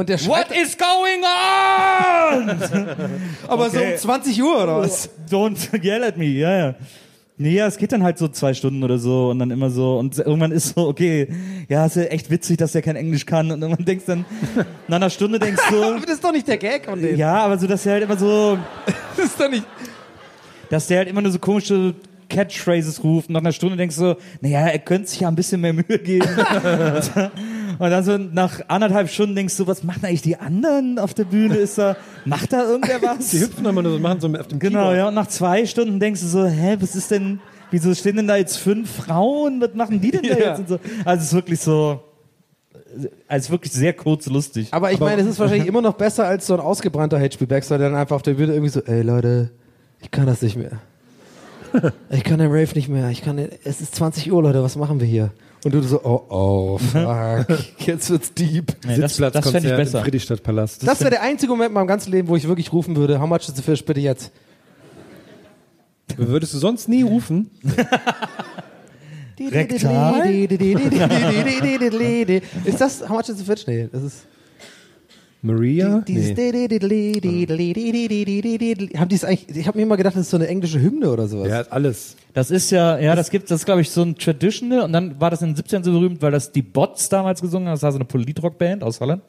Und 0.00 0.08
der 0.08 0.18
What 0.20 0.46
is 0.50 0.78
going 0.78 1.22
on? 1.22 2.48
aber 3.48 3.68
so 3.68 3.76
okay. 3.76 3.92
um 3.92 3.98
20 3.98 4.42
Uhr 4.42 4.62
oder 4.62 4.78
was? 4.78 5.10
Don't 5.30 5.58
yell 5.84 6.02
at 6.04 6.16
me, 6.16 6.24
ja, 6.24 6.56
ja. 6.56 6.74
Nee, 7.36 7.50
ja, 7.50 7.66
es 7.66 7.76
geht 7.76 7.92
dann 7.92 8.02
halt 8.02 8.16
so 8.16 8.26
zwei 8.28 8.54
Stunden 8.54 8.82
oder 8.82 8.96
so 8.98 9.28
und 9.28 9.40
dann 9.40 9.50
immer 9.50 9.68
so 9.68 9.98
und 9.98 10.16
irgendwann 10.16 10.52
ist 10.52 10.74
so, 10.74 10.88
okay, 10.88 11.28
ja, 11.68 11.84
ist 11.84 11.96
ja 11.96 12.04
echt 12.04 12.30
witzig, 12.30 12.56
dass 12.56 12.72
der 12.72 12.80
kein 12.80 12.96
Englisch 12.96 13.26
kann 13.26 13.50
und 13.50 13.60
irgendwann 13.60 13.84
denkst 13.84 14.06
dann, 14.06 14.24
nach 14.88 14.96
einer 14.96 15.10
Stunde 15.10 15.38
denkst 15.38 15.60
du, 15.68 15.82
Aber 15.96 16.00
das 16.00 16.14
ist 16.14 16.24
doch 16.24 16.32
nicht 16.32 16.48
der 16.48 16.56
Gag 16.56 16.86
von 16.86 16.98
denen. 17.02 17.18
ja, 17.18 17.34
aber 17.34 17.58
so, 17.58 17.66
dass 17.66 17.84
er 17.84 17.92
halt 17.92 18.04
immer 18.04 18.16
so, 18.16 18.56
Das 19.18 19.26
ist 19.26 19.38
doch 19.38 19.50
nicht. 19.50 19.66
dass 20.70 20.86
der 20.86 20.96
halt 20.96 21.08
immer 21.08 21.20
nur 21.20 21.30
so 21.30 21.38
komische 21.38 21.94
Catchphrases 22.30 23.04
ruft 23.04 23.28
und 23.28 23.34
nach 23.34 23.42
einer 23.42 23.52
Stunde 23.52 23.76
denkst 23.76 23.96
du, 23.96 24.16
naja, 24.40 24.60
er 24.60 24.78
könnte 24.78 25.10
sich 25.10 25.20
ja 25.20 25.28
ein 25.28 25.36
bisschen 25.36 25.60
mehr 25.60 25.74
Mühe 25.74 25.98
geben. 25.98 26.26
Und 27.80 27.90
dann 27.90 28.04
so 28.04 28.16
nach 28.18 28.60
anderthalb 28.68 29.08
Stunden 29.08 29.34
denkst 29.34 29.56
du, 29.56 29.66
was 29.66 29.82
machen 29.82 30.04
eigentlich 30.04 30.22
die 30.22 30.36
anderen 30.36 30.98
auf 30.98 31.14
der 31.14 31.24
Bühne? 31.24 31.56
Ist 31.56 31.78
da, 31.78 31.96
macht 32.24 32.52
da 32.52 32.62
irgendwer 32.64 33.00
was? 33.18 33.30
Die 33.30 33.40
hüpfen 33.40 33.64
immer 33.66 33.82
nur 33.82 33.92
so, 33.92 33.98
machen 33.98 34.20
so 34.20 34.28
auf 34.28 34.46
dem 34.48 34.58
Genau, 34.58 34.78
Keyboard. 34.80 34.96
ja. 34.96 35.08
Und 35.08 35.14
nach 35.14 35.26
zwei 35.26 35.66
Stunden 35.66 35.98
denkst 35.98 36.20
du 36.20 36.26
so, 36.28 36.44
hä, 36.46 36.76
was 36.78 36.94
ist 36.94 37.10
denn, 37.10 37.40
wieso 37.70 37.92
stehen 37.94 38.16
denn 38.16 38.28
da 38.28 38.36
jetzt 38.36 38.58
fünf 38.58 38.90
Frauen? 38.90 39.60
Was 39.60 39.74
machen 39.74 40.00
die 40.00 40.10
denn 40.12 40.22
da 40.22 40.28
Ja. 40.38 40.50
jetzt? 40.50 40.58
Und 40.60 40.68
so. 40.68 40.78
Also 41.04 41.20
es 41.20 41.26
ist 41.28 41.34
wirklich 41.34 41.60
so, 41.60 42.00
also 43.28 43.50
wirklich 43.50 43.72
sehr 43.72 43.92
kurz 43.92 44.26
lustig. 44.26 44.68
Aber 44.72 44.92
ich 44.92 45.00
meine, 45.00 45.22
es 45.22 45.28
ist 45.28 45.38
wahrscheinlich 45.38 45.66
immer 45.68 45.80
noch 45.82 45.94
besser 45.94 46.26
als 46.26 46.46
so 46.46 46.54
ein 46.54 46.60
ausgebrannter 46.60 47.18
HP 47.20 47.46
Baxter, 47.46 47.78
der 47.78 47.90
dann 47.90 47.98
einfach 47.98 48.16
auf 48.16 48.22
der 48.22 48.34
Bühne 48.34 48.52
irgendwie 48.52 48.70
so, 48.70 48.80
ey 48.82 49.02
Leute, 49.02 49.50
ich 50.00 50.10
kann 50.10 50.26
das 50.26 50.42
nicht 50.42 50.56
mehr. 50.56 50.80
Ich 52.10 52.24
kann 52.24 52.38
den 52.38 52.50
Rave 52.50 52.74
nicht 52.74 52.88
mehr. 52.88 53.10
Ich 53.10 53.22
kann 53.22 53.36
den, 53.36 53.48
es 53.64 53.80
ist 53.80 53.94
20 53.94 54.30
Uhr, 54.32 54.42
Leute, 54.42 54.62
was 54.62 54.76
machen 54.76 55.00
wir 55.00 55.06
hier? 55.06 55.30
Und 55.64 55.74
du 55.74 55.82
so, 55.82 56.00
oh, 56.02 56.24
oh, 56.30 56.78
fuck, 56.78 57.46
jetzt 57.86 58.08
wird's 58.08 58.32
deep. 58.32 58.72
Nee, 58.86 58.96
das 58.96 59.16
das 59.16 59.18
fände 59.18 59.68
ich 59.68 59.74
Sitzplatzkonzert 59.74 59.76
besser. 59.76 60.02
Friedrichstadtpalast. 60.02 60.86
Das 60.86 61.00
wäre 61.00 61.10
der 61.10 61.22
einzige 61.22 61.52
Moment 61.52 61.68
in 61.68 61.74
meinem 61.74 61.86
ganzen 61.86 62.10
Leben, 62.12 62.28
wo 62.28 62.36
ich 62.36 62.48
wirklich 62.48 62.72
rufen 62.72 62.96
würde, 62.96 63.20
how 63.20 63.28
much 63.28 63.48
is 63.48 63.54
the 63.54 63.62
fish, 63.62 63.84
bitte 63.84 64.00
jetzt. 64.00 64.32
Würdest 66.16 66.54
du 66.54 66.58
sonst 66.58 66.88
nie 66.88 67.02
rufen? 67.02 67.50
Rektal? 69.38 70.30
Ist 72.64 72.80
das 72.80 73.02
how 73.02 73.16
much 73.16 73.28
is 73.28 73.38
the 73.38 73.44
fish? 73.44 73.66
Nee, 73.66 73.88
das 73.92 74.02
ist... 74.02 74.26
Maria? 75.42 76.02
Dieses 76.06 76.36
Nee. 76.36 76.52
Haben 78.98 79.08
die 79.08 79.14
es 79.14 79.24
eigentlich, 79.24 79.56
ich 79.56 79.66
habe 79.66 79.78
mir 79.78 79.84
immer 79.84 79.96
gedacht, 79.96 80.14
das 80.14 80.22
ist 80.22 80.30
so 80.30 80.36
eine 80.36 80.48
englische 80.48 80.80
Hymne 80.80 81.10
oder 81.10 81.26
sowas. 81.28 81.48
Ja, 81.48 81.62
alles. 81.70 82.16
Das 82.32 82.50
ist 82.50 82.70
ja, 82.70 82.98
ja, 82.98 83.16
das 83.16 83.30
gibt, 83.30 83.50
das 83.50 83.60
ist 83.60 83.64
glaube 83.64 83.80
ich 83.80 83.90
so 83.90 84.02
ein 84.02 84.14
Traditional 84.16 84.82
und 84.82 84.92
dann 84.92 85.20
war 85.20 85.30
das 85.30 85.42
in 85.42 85.48
den 85.50 85.56
17 85.56 85.82
so 85.82 85.92
berühmt, 85.92 86.22
weil 86.22 86.30
das 86.30 86.52
die 86.52 86.62
Bots 86.62 87.08
damals 87.08 87.40
gesungen 87.40 87.66
haben. 87.68 87.74
Das 87.74 87.82
war 87.82 87.90
so 87.90 87.98
eine 87.98 88.04
Politrock-Band 88.04 88.84
aus 88.84 89.00
Holland 89.00 89.22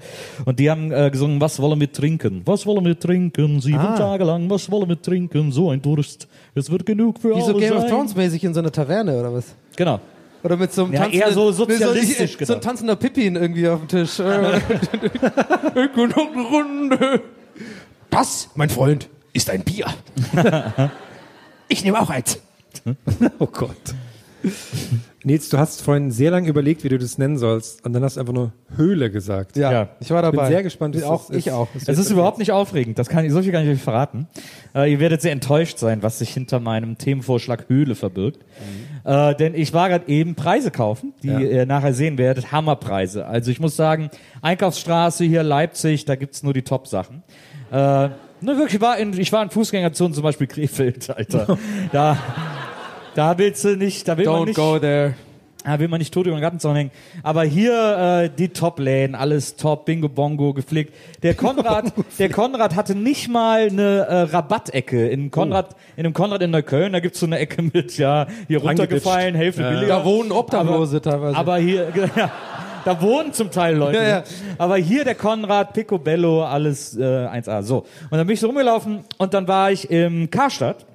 und 0.46 0.60
die 0.60 0.70
haben 0.70 0.92
äh, 0.92 1.10
gesungen, 1.10 1.42
was 1.42 1.60
wollen 1.60 1.80
wir 1.80 1.92
trinken? 1.92 2.42
Was 2.46 2.66
wollen 2.66 2.86
wir 2.86 3.00
trinken? 3.00 3.60
Sieben 3.62 3.80
Ah. 3.80 3.96
Tage 3.98 4.24
lang, 4.24 4.50
was 4.50 4.70
wollen 4.70 4.88
wir 4.90 5.02
trinken? 5.02 5.52
So 5.52 5.72
ein 5.72 5.82
Durst. 5.82 6.28
Es 6.54 6.70
wird 6.70 6.86
genug 6.86 7.20
für 7.20 7.36
Wie 7.36 7.42
so 7.42 7.48
alle 7.54 7.60
Game 7.60 7.74
of 7.74 7.82
sein. 7.82 7.90
Thrones 7.90 8.16
mäßig 8.16 8.44
in 8.44 8.54
so 8.54 8.60
einer 8.60 8.72
Taverne 8.72 9.20
oder 9.20 9.34
was? 9.34 9.56
Genau. 9.76 10.00
Oder 10.44 10.58
mit 10.58 10.74
so 10.74 10.86
einem 10.86 10.94
Ja, 10.94 11.02
tanzenden, 11.02 11.28
eher 11.28 11.34
so 11.34 11.52
sozialistisch 11.52 12.38
so, 12.40 12.46
so 12.46 12.54
ein 12.56 12.62
tanzender 12.62 12.96
Pippin 12.96 13.36
irgendwie 13.36 13.68
auf 13.68 13.80
dem 13.80 13.88
Tisch. 13.88 14.20
Äh, 14.32 14.60
eine 15.76 16.42
Runde. 16.42 17.22
Das, 18.10 18.50
mein 18.56 18.70
Freund, 18.70 19.10
ist 19.34 19.50
ein 19.50 19.64
Bier. 19.64 19.86
Ich 21.68 21.84
nehme 21.84 22.00
auch 22.00 22.10
eins. 22.10 22.40
Oh 23.40 23.48
Gott. 23.48 23.76
Nils, 25.24 25.50
du 25.50 25.58
hast 25.60 25.82
vorhin 25.84 26.10
sehr 26.10 26.32
lange 26.32 26.48
überlegt, 26.50 26.84
wie 26.84 26.90
du 26.90 26.98
das 26.98 27.18
nennen 27.20 27.38
sollst, 27.38 27.86
und 27.86 27.94
dann 27.94 28.04
hast 28.04 28.16
du 28.16 28.22
einfach 28.22 28.34
nur 28.34 28.54
Höhle 28.76 29.12
gesagt. 29.12 29.56
Ja, 29.56 29.72
Ja. 29.72 29.90
ich 30.00 30.10
war 30.10 30.22
dabei. 30.24 30.38
Bin 30.44 30.48
sehr 30.48 30.64
gespannt, 30.64 30.96
wie 30.98 31.04
auch, 31.04 31.28
das 31.28 31.30
ist. 31.30 31.46
ich 31.46 31.52
auch. 31.52 31.68
Es 31.76 31.98
ist 32.00 32.10
überhaupt 32.10 32.40
nicht 32.40 32.52
aufregend. 32.52 32.98
Das 32.98 33.08
kann 33.08 33.24
ich, 33.24 33.32
so 33.32 33.42
viel 33.44 33.52
kann 33.52 33.64
ich 33.64 33.70
euch 33.70 33.82
verraten. 33.84 34.28
Äh, 34.74 34.92
ihr 34.92 35.00
werdet 35.00 35.22
sehr 35.22 35.32
enttäuscht 35.32 35.78
sein, 35.78 36.02
was 36.02 36.18
sich 36.20 36.32
hinter 36.34 36.60
meinem 36.60 36.98
Themenvorschlag 36.98 37.66
Höhle 37.70 37.94
verbirgt. 37.96 38.40
Äh, 39.04 39.36
denn 39.36 39.54
ich 39.54 39.74
war 39.74 39.90
gerade 39.90 40.08
eben 40.08 40.34
Preise 40.36 40.72
kaufen, 40.72 41.14
die 41.22 41.30
ihr 41.30 41.66
nachher 41.66 41.94
sehen 41.94 42.18
werdet. 42.18 42.52
Hammerpreise. 42.52 43.26
Also 43.28 43.52
ich 43.52 43.60
muss 43.60 43.76
sagen, 43.76 44.10
Einkaufsstraße 44.42 45.24
hier 45.24 45.44
Leipzig, 45.44 46.06
da 46.06 46.16
gibt's 46.16 46.42
nur 46.44 46.54
die 46.54 46.64
Top-Sachen. 46.64 47.24
Äh, 47.72 47.76
ne, 47.76 48.12
wirklich, 48.42 48.76
ich 48.76 48.82
war 48.82 48.98
in, 48.98 49.18
ich 49.20 49.32
war 49.32 49.44
in 49.44 49.50
Fußgängerzonen, 49.50 50.14
zum 50.14 50.24
Beispiel 50.24 50.48
Krefeld, 50.48 51.10
Alter. 51.10 51.58
da, 51.92 52.18
da 53.16 53.38
willst 53.38 53.64
du 53.66 53.76
nicht, 53.76 54.08
da 54.08 54.18
will 54.18 54.26
man 54.26 54.42
Don't 54.42 54.46
nicht. 54.46 54.56
go 54.56 54.80
there. 54.80 55.16
Da 55.64 55.80
will 55.80 55.88
man 55.90 56.00
nicht 56.00 56.12
tot 56.12 56.26
über 56.26 56.36
den 56.36 56.42
Gartenzaun 56.42 56.76
hängen. 56.76 56.92
Aber 57.22 57.44
hier 57.44 58.24
äh, 58.24 58.30
die 58.36 58.50
Top-Läden, 58.50 59.14
alles 59.16 59.58
top, 59.58 59.86
Bingo 59.86 60.10
Bongo 60.10 60.54
gepflegt. 60.54 60.94
Der 61.22 61.36
Konrad, 61.36 61.94
der 62.18 62.30
Konrad 62.30 62.76
hatte 62.76 62.96
nicht 62.96 63.30
mal 63.30 63.68
eine 63.70 64.00
äh, 64.08 64.22
Rabattecke. 64.22 65.08
In 65.08 65.30
Konrad, 65.30 65.76
in 65.98 66.04
dem 66.04 66.14
Konrad 66.14 66.42
in 66.42 66.50
Neukölln, 66.50 66.94
da 66.94 67.00
gibt's 67.00 67.20
so 67.20 67.28
eine 67.28 67.38
Ecke 67.38 67.62
mit, 67.62 67.96
ja, 67.98 68.26
hier 68.48 68.60
runtergefallen, 68.60 69.36
Hälfte 69.36 69.62
billiger. 69.62 70.00
Da 70.00 70.06
wohnen 70.06 70.32
Obdachlose 70.32 70.98
aber, 70.98 71.12
teilweise. 71.12 71.38
Aber 71.38 71.58
hier, 71.58 71.88
ja, 72.16 72.32
da 72.84 73.00
wohnen 73.00 73.32
zum 73.32 73.52
Teil 73.52 73.76
Leute. 73.76 73.98
Ja, 73.98 74.04
ja. 74.04 74.18
ne? 74.20 74.24
Aber 74.58 74.78
hier 74.78 75.04
der 75.04 75.16
Konrad, 75.16 75.74
Picobello, 75.74 76.44
alles 76.44 76.98
äh, 76.98 77.02
1A. 77.02 77.62
So. 77.62 77.86
Und 78.10 78.18
dann 78.18 78.26
bin 78.26 78.34
ich 78.34 78.40
so 78.40 78.48
rumgelaufen 78.48 79.02
und 79.20 79.34
dann 79.36 79.48
war 79.48 79.72
ich 79.72 79.92
im 79.92 80.32
Karstadt. 80.32 80.88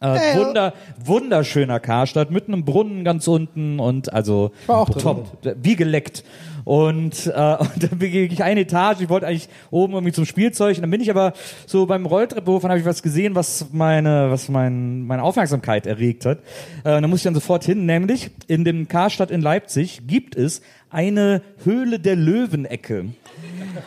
Äh, 0.00 0.36
wunder, 0.36 0.74
wunderschöner 1.04 1.80
Karstadt, 1.80 2.30
mit 2.30 2.48
einem 2.48 2.64
Brunnen 2.64 3.04
ganz 3.04 3.26
unten 3.28 3.78
und 3.80 4.12
also 4.12 4.52
auch 4.66 4.90
drin. 4.90 5.02
top, 5.02 5.38
wie 5.62 5.76
geleckt. 5.76 6.24
Und, 6.64 7.26
äh, 7.26 7.56
und 7.58 7.82
dann 7.82 7.98
bin 7.98 8.12
ich 8.12 8.42
eine 8.42 8.60
Etage, 8.60 9.02
ich 9.02 9.08
wollte 9.08 9.26
eigentlich 9.26 9.48
oben 9.70 9.94
irgendwie 9.94 10.12
zum 10.12 10.24
Spielzeug 10.24 10.76
und 10.76 10.82
dann 10.82 10.90
bin 10.90 11.00
ich 11.00 11.10
aber 11.10 11.34
so 11.66 11.86
beim 11.86 12.06
Rolltreppenhof 12.06 12.64
und 12.64 12.70
habe 12.70 12.80
ich 12.80 12.86
was 12.86 13.02
gesehen, 13.02 13.34
was 13.34 13.66
meine, 13.72 14.30
was 14.30 14.48
mein, 14.48 15.02
meine 15.02 15.22
Aufmerksamkeit 15.22 15.86
erregt 15.86 16.24
hat. 16.24 16.38
Äh, 16.84 16.96
und 16.96 17.02
dann 17.02 17.10
muss 17.10 17.20
ich 17.20 17.24
dann 17.24 17.34
sofort 17.34 17.64
hin, 17.64 17.86
nämlich 17.86 18.30
in 18.46 18.64
dem 18.64 18.88
Karstadt 18.88 19.30
in 19.30 19.42
Leipzig 19.42 20.06
gibt 20.06 20.36
es 20.36 20.62
eine 20.90 21.42
Höhle 21.64 21.98
der 21.98 22.16
Löwenecke. 22.16 23.06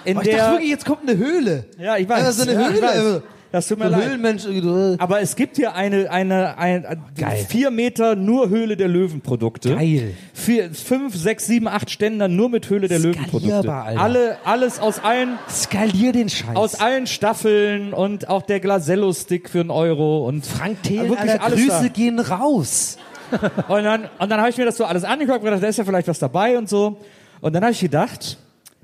In 0.04 0.18
Oh, 0.18 0.22
ich 0.22 0.30
dachte 0.30 0.52
wirklich, 0.52 0.70
jetzt 0.70 0.86
kommt 0.86 1.10
eine 1.10 1.18
Höhle. 1.18 1.66
ja, 1.80 1.98
ich 1.98 2.08
weiß. 2.08 2.20
Ja, 2.20 2.32
so 2.32 2.42
eine 2.44 2.54
ja, 2.54 2.70
Höhle. 2.70 2.82
weiß. 2.82 3.22
Das 3.58 3.68
tut 3.68 3.80
mir 3.80 3.90
leid. 3.90 4.06
Höhlenmensch. 4.06 4.46
irgendwie, 4.46 5.00
Aber 5.00 5.20
es 5.20 5.36
gibt 5.36 5.56
hier 5.56 5.74
eine, 5.74 6.12
eine, 6.12 6.60
ein, 6.60 6.86
Geil. 7.18 7.44
vier 7.50 7.72
Meter 7.72 8.16
nur 8.16 8.50
Höhle 8.50 8.78
der 8.78 8.88
Löwen-Produkte. 8.88 9.74
Geil. 9.74 10.14
Vier, 10.34 10.72
fünf, 10.72 11.16
sechs, 11.16 11.48
sieben, 11.48 11.68
acht 11.68 11.90
Ständer 11.90 12.28
nur 12.28 12.50
mit 12.50 12.70
Höhle 12.70 12.88
der 12.88 13.00
Löwen-Produkte. 13.00 13.48
Skalierbar, 13.48 13.86
Alter. 13.86 14.02
Alle, 14.02 14.38
alles 14.46 14.80
aus 14.80 15.00
allen, 15.00 15.40
Skalier 15.50 16.12
den 16.12 16.30
Scheiß. 16.30 16.56
aus 16.56 16.76
allen 16.80 17.08
Staffeln 17.08 17.94
und 17.94 18.30
auch 18.30 18.44
der 18.44 18.60
Glasello-Stick 18.60 19.50
für 19.50 19.62
einen 19.62 19.72
Euro 19.72 20.28
und 20.28 20.46
Frank 20.46 20.84
Thelen, 20.84 21.10
wirklich 21.10 21.42
alles 21.42 21.60
Grüße 21.60 21.82
da. 21.84 21.88
gehen 21.88 22.20
raus. 22.20 22.98
Und 23.68 23.84
dann, 23.84 24.04
und 24.20 24.30
dann 24.30 24.40
habe 24.40 24.50
ich 24.52 24.58
mir 24.58 24.64
das 24.64 24.78
so 24.78 24.86
alles 24.86 25.04
angeguckt 25.04 25.40
und 25.40 25.46
gedacht, 25.46 25.62
da 25.62 25.68
ist 25.68 25.76
ja 25.76 25.84
vielleicht 25.84 26.08
was 26.08 26.18
dabei 26.20 26.58
und 26.58 26.70
so. 26.70 26.96
Und 27.42 27.52
dann 27.54 27.62
habe 27.62 27.74
ich 27.74 27.82
gedacht, 27.82 28.38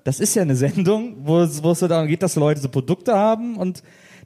das 0.04 0.20
ist 0.20 0.36
ja 0.36 0.42
eine 0.42 0.58
Sendung, 0.58 1.16
wo 1.24 1.40
es, 1.40 1.64
wo 1.64 1.72
es 1.72 1.80
so 1.80 1.88
darum 1.88 2.08
geht, 2.08 2.22
dass 2.24 2.36
Leute 2.36 2.60
so 2.60 2.68
Produkte 2.68 3.16
haben 3.16 3.56
und 3.56 3.82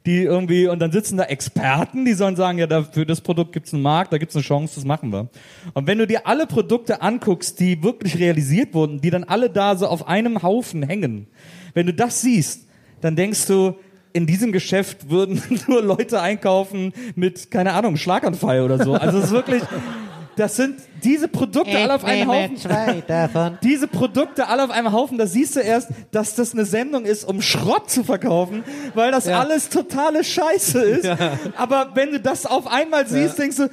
die 0.08 0.22
irgendwie, 0.22 0.66
und 0.66 0.78
dann 0.78 0.90
sitzen 0.90 1.18
da 1.18 1.24
Experten, 1.24 2.06
die 2.06 2.14
sollen 2.14 2.34
sagen, 2.34 2.56
ja, 2.56 2.82
für 2.82 3.04
das 3.04 3.20
Produkt 3.20 3.52
gibt's 3.52 3.74
einen 3.74 3.82
Markt, 3.82 4.10
da 4.10 4.16
gibt's 4.16 4.34
eine 4.34 4.42
Chance, 4.42 4.76
das 4.76 4.86
machen 4.86 5.12
wir. 5.12 5.28
Und 5.74 5.86
wenn 5.86 5.98
du 5.98 6.06
dir 6.06 6.26
alle 6.26 6.46
Produkte 6.46 7.02
anguckst, 7.02 7.60
die 7.60 7.82
wirklich 7.82 8.18
realisiert 8.18 8.72
wurden, 8.72 9.02
die 9.02 9.10
dann 9.10 9.24
alle 9.24 9.50
da 9.50 9.76
so 9.76 9.86
auf 9.86 10.08
einem 10.08 10.42
Haufen 10.42 10.82
hängen, 10.82 11.26
wenn 11.74 11.84
du 11.84 11.92
das 11.92 12.22
siehst, 12.22 12.66
dann 13.02 13.16
denkst 13.16 13.46
du, 13.46 13.74
in 14.14 14.26
diesem 14.26 14.50
Geschäft 14.50 15.10
würden 15.10 15.42
nur 15.68 15.82
Leute 15.82 16.22
einkaufen 16.22 16.94
mit, 17.14 17.50
keine 17.50 17.74
Ahnung, 17.74 17.98
Schlaganfall 17.98 18.62
oder 18.62 18.82
so. 18.82 18.94
Also 18.94 19.18
es 19.18 19.26
ist 19.26 19.30
wirklich, 19.32 19.62
das 20.38 20.56
sind 20.56 20.80
diese 21.02 21.28
Produkte 21.28 21.76
alle 21.76 21.94
auf 21.94 22.04
einem 22.04 22.28
Haufen. 22.28 22.56
zwei 22.56 23.02
davon. 23.06 23.58
Diese 23.62 23.86
Produkte 23.86 24.46
alle 24.48 24.64
auf 24.64 24.70
einem 24.70 24.92
Haufen, 24.92 25.18
da 25.18 25.26
siehst 25.26 25.56
du 25.56 25.60
erst, 25.60 25.88
dass 26.10 26.34
das 26.34 26.52
eine 26.52 26.64
Sendung 26.64 27.04
ist, 27.04 27.24
um 27.24 27.40
Schrott 27.40 27.90
zu 27.90 28.04
verkaufen, 28.04 28.64
weil 28.94 29.12
das 29.12 29.28
alles 29.28 29.68
totale 29.68 30.24
Scheiße 30.24 30.80
ist. 30.80 31.08
Aber 31.56 31.90
wenn 31.94 32.12
du 32.12 32.20
das 32.20 32.46
auf 32.46 32.66
einmal 32.66 33.06
siehst, 33.06 33.38
denkst 33.38 33.56
du, 33.56 33.68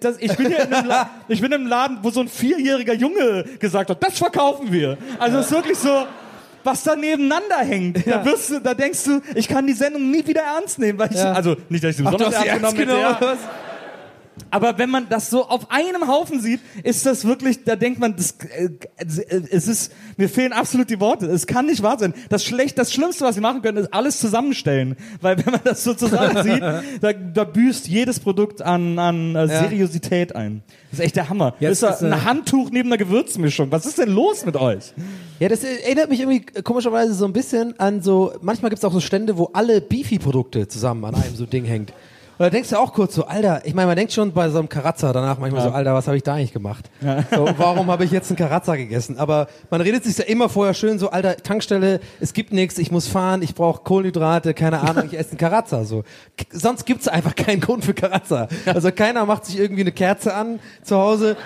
das, 0.00 0.16
ich, 0.18 0.36
bin 0.36 0.50
ja 0.50 0.58
in 0.58 0.72
einem 0.72 0.88
La 0.88 1.10
ich 1.28 1.40
bin 1.40 1.52
im 1.52 1.66
Laden, 1.66 1.98
wo 2.02 2.10
so 2.10 2.20
ein 2.20 2.28
vierjähriger 2.28 2.94
Junge 2.94 3.44
gesagt 3.58 3.90
hat, 3.90 4.02
das 4.02 4.18
verkaufen 4.18 4.72
wir. 4.72 4.98
Also 5.18 5.38
es 5.38 5.46
ist 5.46 5.52
wirklich 5.52 5.78
so, 5.78 6.04
was 6.64 6.82
da 6.82 6.96
nebeneinander 6.96 7.58
hängt. 7.58 8.06
Da, 8.06 8.24
wirst 8.24 8.50
du, 8.50 8.60
da 8.60 8.74
denkst 8.74 9.04
du, 9.04 9.20
ich 9.34 9.46
kann 9.48 9.66
die 9.66 9.72
Sendung 9.72 10.10
nie 10.10 10.26
wieder 10.26 10.42
ernst 10.42 10.78
nehmen, 10.78 10.98
weil 10.98 11.10
ich, 11.12 11.18
Ja. 11.18 11.32
also 11.32 11.56
nicht, 11.68 11.84
dass 11.84 11.90
ich 11.92 11.96
sie 11.98 12.02
Ach, 12.04 12.10
du 12.10 12.18
besonders 12.18 12.38
hast 12.38 12.44
die 12.44 12.48
ernst 12.48 12.76
genommen 12.76 13.04
hätte, 13.14 13.24
ja. 13.24 13.36
Aber 14.50 14.78
wenn 14.78 14.90
man 14.90 15.08
das 15.08 15.30
so 15.30 15.46
auf 15.46 15.70
einem 15.70 16.08
Haufen 16.08 16.40
sieht, 16.40 16.60
ist 16.82 17.06
das 17.06 17.24
wirklich, 17.24 17.64
da 17.64 17.76
denkt 17.76 17.98
man, 17.98 18.16
das, 18.16 18.36
äh, 18.56 18.70
es 19.50 19.66
ist, 19.66 19.92
mir 20.16 20.28
fehlen 20.28 20.52
absolut 20.52 20.90
die 20.90 21.00
Worte. 21.00 21.26
Es 21.26 21.46
kann 21.46 21.66
nicht 21.66 21.82
wahr 21.82 21.98
sein. 21.98 22.14
Das 22.28 22.44
schlecht, 22.44 22.78
das 22.78 22.92
Schlimmste, 22.92 23.24
was 23.24 23.36
wir 23.36 23.42
machen 23.42 23.62
können, 23.62 23.78
ist 23.78 23.92
alles 23.92 24.18
zusammenstellen. 24.18 24.96
Weil 25.20 25.38
wenn 25.38 25.52
man 25.52 25.60
das 25.64 25.84
so 25.84 25.94
zusammen 25.94 26.42
sieht, 26.42 26.60
da, 27.00 27.12
da 27.12 27.44
büßt 27.44 27.88
jedes 27.88 28.20
Produkt 28.20 28.62
an, 28.62 28.98
an 28.98 29.34
äh, 29.34 29.48
Seriosität 29.48 30.34
ein. 30.36 30.62
Das 30.90 31.00
ist 31.00 31.04
echt 31.06 31.16
der 31.16 31.28
Hammer. 31.28 31.54
Jetzt 31.58 31.82
das 31.82 31.96
ist 31.96 32.02
ist, 32.02 32.08
äh, 32.10 32.12
ein 32.12 32.24
Handtuch 32.24 32.70
neben 32.70 32.88
einer 32.88 32.98
Gewürzmischung. 32.98 33.70
Was 33.72 33.86
ist 33.86 33.98
denn 33.98 34.10
los 34.10 34.44
mit 34.46 34.56
euch? 34.56 34.92
Ja, 35.40 35.48
das 35.48 35.64
erinnert 35.64 36.08
mich 36.10 36.20
irgendwie 36.20 36.46
äh, 36.54 36.62
komischerweise 36.62 37.14
so 37.14 37.24
ein 37.24 37.32
bisschen 37.32 37.78
an 37.78 38.02
so, 38.02 38.32
manchmal 38.40 38.70
gibt's 38.70 38.84
auch 38.84 38.92
so 38.92 39.00
Stände, 39.00 39.36
wo 39.36 39.50
alle 39.52 39.80
Beefy-Produkte 39.80 40.68
zusammen 40.68 41.04
an 41.04 41.14
einem 41.14 41.34
so 41.34 41.46
Ding 41.46 41.64
hängt. 41.64 41.92
Und 42.38 42.44
da 42.44 42.50
denkst 42.50 42.68
du 42.68 42.76
auch 42.76 42.92
kurz 42.92 43.14
so, 43.14 43.24
Alter, 43.24 43.62
ich 43.64 43.72
meine, 43.72 43.86
man 43.86 43.96
denkt 43.96 44.12
schon 44.12 44.32
bei 44.32 44.50
so 44.50 44.58
einem 44.58 44.68
Karazza 44.68 45.10
danach 45.12 45.38
manchmal 45.38 45.62
so, 45.62 45.70
Alter, 45.70 45.94
was 45.94 46.06
habe 46.06 46.18
ich 46.18 46.22
da 46.22 46.34
eigentlich 46.34 46.52
gemacht? 46.52 46.90
So, 47.34 47.48
warum 47.56 47.90
habe 47.90 48.04
ich 48.04 48.10
jetzt 48.10 48.30
einen 48.30 48.36
Karazza 48.36 48.76
gegessen? 48.76 49.18
Aber 49.18 49.48
man 49.70 49.80
redet 49.80 50.04
sich 50.04 50.18
ja 50.18 50.24
immer 50.24 50.50
vorher 50.50 50.74
schön 50.74 50.98
so, 50.98 51.10
Alter, 51.10 51.38
Tankstelle, 51.38 52.00
es 52.20 52.34
gibt 52.34 52.52
nichts, 52.52 52.76
ich 52.76 52.90
muss 52.90 53.08
fahren, 53.08 53.40
ich 53.40 53.54
brauche 53.54 53.82
Kohlenhydrate, 53.82 54.52
keine 54.52 54.80
Ahnung, 54.80 55.04
ich 55.06 55.18
esse 55.18 55.30
einen 55.30 55.38
Karazza. 55.38 55.84
So. 55.84 56.02
K 56.36 56.46
sonst 56.52 56.84
gibt's 56.84 57.08
einfach 57.08 57.34
keinen 57.34 57.60
Grund 57.60 57.86
für 57.86 57.94
Karazza. 57.94 58.48
Also 58.66 58.92
keiner 58.92 59.24
macht 59.24 59.46
sich 59.46 59.58
irgendwie 59.58 59.82
eine 59.82 59.92
Kerze 59.92 60.34
an 60.34 60.60
zu 60.82 60.96
Hause. 60.98 61.36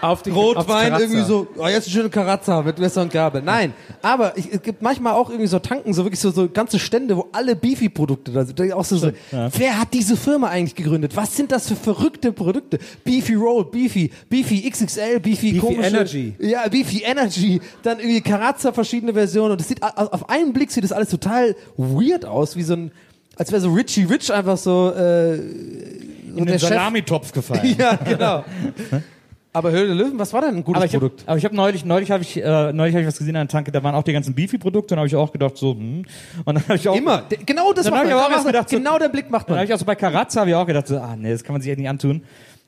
Auf 0.00 0.22
die 0.22 0.30
Rotwein 0.30 0.92
irgendwie 0.92 1.22
so, 1.22 1.46
oh, 1.56 1.66
jetzt 1.66 1.86
eine 1.86 1.94
schöne 1.94 2.10
Karazza 2.10 2.62
mit 2.62 2.78
Messer 2.78 3.02
und 3.02 3.12
Gabel. 3.12 3.42
Nein, 3.42 3.72
aber 4.02 4.36
ich, 4.36 4.52
es 4.52 4.62
gibt 4.62 4.82
manchmal 4.82 5.14
auch 5.14 5.30
irgendwie 5.30 5.48
so 5.48 5.58
Tanken, 5.58 5.94
so 5.94 6.04
wirklich 6.04 6.20
so, 6.20 6.30
so 6.30 6.48
ganze 6.48 6.78
Stände, 6.78 7.16
wo 7.16 7.28
alle 7.32 7.56
Beefy-Produkte 7.56 8.32
da 8.32 8.44
sind. 8.44 8.58
Da 8.58 8.74
Auch 8.74 8.84
so, 8.84 8.96
so, 8.96 9.10
Wer 9.30 9.80
hat 9.80 9.94
diese 9.94 10.16
Firma 10.16 10.48
eigentlich 10.48 10.74
gegründet? 10.74 11.16
Was 11.16 11.36
sind 11.36 11.50
das 11.52 11.68
für 11.68 11.76
verrückte 11.76 12.32
Produkte? 12.32 12.78
Beefy 13.04 13.34
Roll, 13.34 13.64
Beefy, 13.64 14.10
Beefy 14.28 14.70
XXL, 14.70 15.20
Beefy, 15.20 15.52
Beefy 15.52 15.58
komische, 15.58 15.88
Energy. 15.88 16.34
Ja, 16.38 16.68
Beefy 16.68 17.02
Energy, 17.02 17.60
dann 17.82 17.98
irgendwie 17.98 18.20
Karazza, 18.20 18.72
verschiedene 18.72 19.14
Versionen 19.14 19.52
und 19.52 19.60
es 19.60 19.68
sieht, 19.68 19.82
auf 19.82 20.28
einen 20.28 20.52
Blick 20.52 20.70
sieht 20.70 20.84
das 20.84 20.92
alles 20.92 21.08
total 21.08 21.56
weird 21.76 22.24
aus, 22.24 22.56
wie 22.56 22.62
so 22.62 22.74
ein, 22.74 22.92
als 23.36 23.50
wäre 23.50 23.60
so 23.60 23.72
Richie 23.72 24.04
Rich 24.04 24.32
einfach 24.32 24.56
so, 24.56 24.92
äh, 24.92 25.36
so 25.36 26.36
In 26.36 26.46
den 26.46 26.58
Salamitopf 26.58 27.32
gefallen. 27.32 27.74
Ja, 27.78 27.96
genau. 27.96 28.44
Aber 29.56 29.70
Höhle 29.70 29.86
der 29.86 29.94
Löwen, 29.96 30.18
was 30.18 30.32
war 30.34 30.42
denn 30.42 30.56
ein 30.56 30.64
gutes 30.64 30.82
Aber 30.82 30.86
habe 30.88 30.98
Produkt? 30.98 31.24
aber 31.26 31.38
ich 31.38 31.44
hab 31.46 31.52
neulich, 31.52 31.84
neulich 31.86 32.10
habe 32.10 32.22
ich, 32.22 32.36
äh, 32.42 32.72
neulich 32.74 32.94
habe 32.94 33.00
ich 33.02 33.06
was 33.08 33.16
gesehen 33.16 33.36
an 33.36 33.46
der 33.46 33.52
Tanke, 33.52 33.72
da 33.72 33.82
waren 33.82 33.94
auch 33.94 34.02
die 34.02 34.12
ganzen 34.12 34.34
Beefy-Produkte 34.34 34.94
und 34.94 34.98
habe 34.98 35.08
ich 35.08 35.16
auch 35.16 35.32
gedacht 35.32 35.56
so, 35.56 35.72
hm. 35.72 36.04
Und 36.44 36.54
dann 36.54 36.62
habe 36.64 36.74
ich 36.76 36.86
auch 36.88 36.94
Immer. 36.96 37.22
Genau 37.46 37.72
das 37.72 37.86
macht 37.90 38.00
hab 38.00 38.04
man. 38.06 38.08
ich 38.18 38.22
auch 38.22 38.30
man- 38.30 38.46
gedacht, 38.46 38.68
so- 38.68 38.76
genau 38.76 38.98
der 38.98 39.08
Blick 39.08 39.30
macht 39.30 39.48
Dann 39.48 39.56
habe 39.56 39.60
man. 39.60 39.68
ich 39.68 39.74
auch 39.74 39.78
so 39.78 39.86
bei 39.86 39.94
Karazza 39.94 40.40
habe 40.40 40.50
ich 40.50 40.56
auch 40.56 40.66
gedacht, 40.66 40.86
so, 40.88 40.98
ah 40.98 41.16
nee, 41.16 41.30
das 41.32 41.42
kann 41.42 41.54
man 41.54 41.62
sich 41.62 41.70
echt 41.70 41.78
nicht 41.78 41.88
antun. 41.88 42.22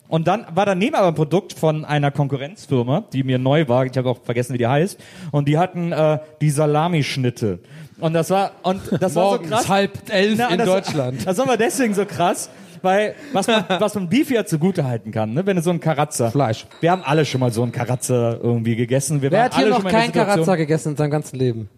Und 0.08 0.26
dann 0.26 0.46
war 0.54 0.64
daneben 0.64 0.94
aber 0.94 1.08
ein 1.08 1.14
Produkt 1.14 1.52
von 1.52 1.84
einer 1.84 2.10
Konkurrenzfirma, 2.10 3.04
die 3.12 3.22
mir 3.22 3.38
neu 3.38 3.68
war, 3.68 3.84
ich 3.84 3.94
habe 3.98 4.08
auch 4.08 4.22
vergessen, 4.24 4.54
wie 4.54 4.58
die 4.58 4.66
heißt, 4.66 4.98
und 5.32 5.46
die 5.46 5.58
hatten 5.58 5.92
äh, 5.92 6.18
die 6.40 6.48
Salamischnitte. 6.48 7.58
Und 8.00 8.14
das 8.14 8.30
war 8.30 8.52
und 8.62 8.80
das 9.00 9.14
war 9.14 9.32
so 9.32 9.42
krass. 9.42 9.68
halb 9.68 9.98
elf 10.08 10.36
Na, 10.38 10.48
in 10.48 10.58
das, 10.58 10.66
Deutschland. 10.66 11.26
Das 11.26 11.36
war 11.36 11.56
deswegen 11.58 11.92
so 11.92 12.06
krass, 12.06 12.48
weil 12.82 13.14
was 13.32 13.46
man, 13.46 13.64
was 13.78 13.94
man 13.94 14.08
Beefy 14.08 14.34
ja 14.34 14.44
zugute 14.44 14.84
halten 14.84 15.10
kann, 15.10 15.34
ne? 15.34 15.46
wenn 15.46 15.56
du 15.56 15.62
so 15.62 15.70
ein 15.70 15.80
Karazza. 15.80 16.30
Fleisch. 16.30 16.66
Wir 16.80 16.90
haben 16.90 17.02
alle 17.02 17.24
schon 17.24 17.40
mal 17.40 17.52
so 17.52 17.62
einen 17.62 17.72
Karazza 17.72 18.38
irgendwie 18.42 18.76
gegessen. 18.76 19.22
Wir 19.22 19.30
Wer 19.30 19.44
hat 19.44 19.54
hier 19.54 19.66
alle 19.66 19.74
noch 19.74 19.84
keinen 19.84 20.12
Karazza 20.12 20.56
gegessen 20.56 20.90
in 20.90 20.96
seinem 20.96 21.10
ganzen 21.10 21.38
Leben? 21.38 21.68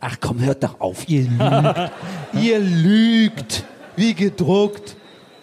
Ach 0.00 0.16
komm, 0.20 0.40
hört 0.40 0.62
doch 0.62 0.80
auf, 0.80 1.08
ihr 1.08 1.22
lügt. 1.22 1.92
ihr 2.34 2.58
lügt. 2.58 3.64
Wie 3.96 4.14
gedruckt. 4.14 4.96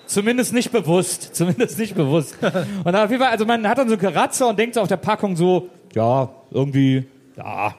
Zumindest 0.06 0.54
nicht 0.54 0.72
bewusst. 0.72 1.36
Zumindest 1.36 1.80
nicht 1.80 1.96
bewusst. 1.96 2.38
Und 2.84 2.96
auf 2.96 3.10
jeden 3.10 3.24
Fall, 3.24 3.32
also 3.32 3.46
man 3.46 3.68
hat 3.68 3.78
dann 3.78 3.88
so 3.88 3.96
einen 3.96 4.02
Karazza 4.02 4.50
und 4.50 4.60
denkt 4.60 4.76
so 4.76 4.82
auf 4.82 4.88
der 4.88 4.98
Packung 4.98 5.36
so, 5.36 5.70
ja, 5.96 6.30
irgendwie, 6.52 7.08
ja, 7.38 7.74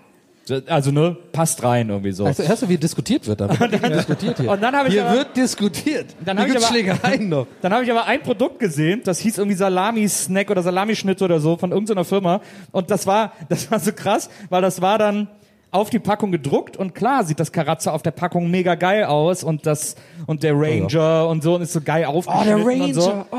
Also 0.66 0.90
ne, 0.90 1.16
passt 1.32 1.62
rein 1.62 1.88
irgendwie 1.88 2.10
so. 2.10 2.24
Also 2.26 2.42
erst, 2.42 2.68
wie 2.68 2.76
diskutiert 2.76 3.26
wird, 3.28 3.40
da 3.40 3.48
wird 3.60 3.70
nicht 3.70 3.94
diskutiert 3.94 4.38
hier. 4.40 4.50
Und 4.50 4.60
dann 4.60 4.74
habe 4.74 4.88
ich 4.88 4.94
hier 4.94 5.06
aber- 5.06 5.18
wird 5.18 5.36
diskutiert. 5.36 6.06
Dann 6.24 6.36
hier 6.36 6.46
hab 6.46 6.50
ich 6.50 6.56
aber- 6.56 6.66
Schlägereien 6.66 7.28
noch. 7.28 7.46
Dann 7.62 7.72
habe 7.72 7.84
ich 7.84 7.90
aber 7.90 8.06
ein 8.06 8.22
Produkt 8.22 8.58
gesehen, 8.58 9.02
das 9.04 9.20
hieß 9.20 9.38
irgendwie 9.38 9.56
Salami-Snack 9.56 10.50
oder 10.50 10.62
Salamischnitte 10.62 11.24
oder 11.24 11.38
so 11.38 11.56
von 11.56 11.70
irgendeiner 11.70 12.04
Firma. 12.04 12.40
Und 12.72 12.90
das 12.90 13.06
war, 13.06 13.32
das 13.48 13.70
war 13.70 13.78
so 13.78 13.92
krass, 13.92 14.28
weil 14.50 14.62
das 14.62 14.82
war 14.82 14.98
dann 14.98 15.28
auf 15.70 15.90
die 15.90 16.00
Packung 16.00 16.32
gedruckt 16.32 16.76
und 16.76 16.94
klar 16.94 17.24
sieht 17.24 17.38
das 17.40 17.52
Karatze 17.52 17.92
auf 17.92 18.02
der 18.02 18.10
Packung 18.10 18.50
mega 18.50 18.74
geil 18.74 19.04
aus 19.04 19.42
und 19.44 19.64
das 19.64 19.94
und 20.26 20.42
der 20.42 20.54
Ranger 20.54 21.28
und 21.28 21.42
so 21.42 21.54
und 21.54 21.62
ist 21.62 21.72
so 21.72 21.80
geil 21.80 22.04
Oh, 22.08 22.18
aufgeschnitten 22.18 22.64
der 22.66 22.84
und 22.86 22.94
so. 22.94 23.08
Ranger. 23.10 23.26
Oh. 23.30 23.36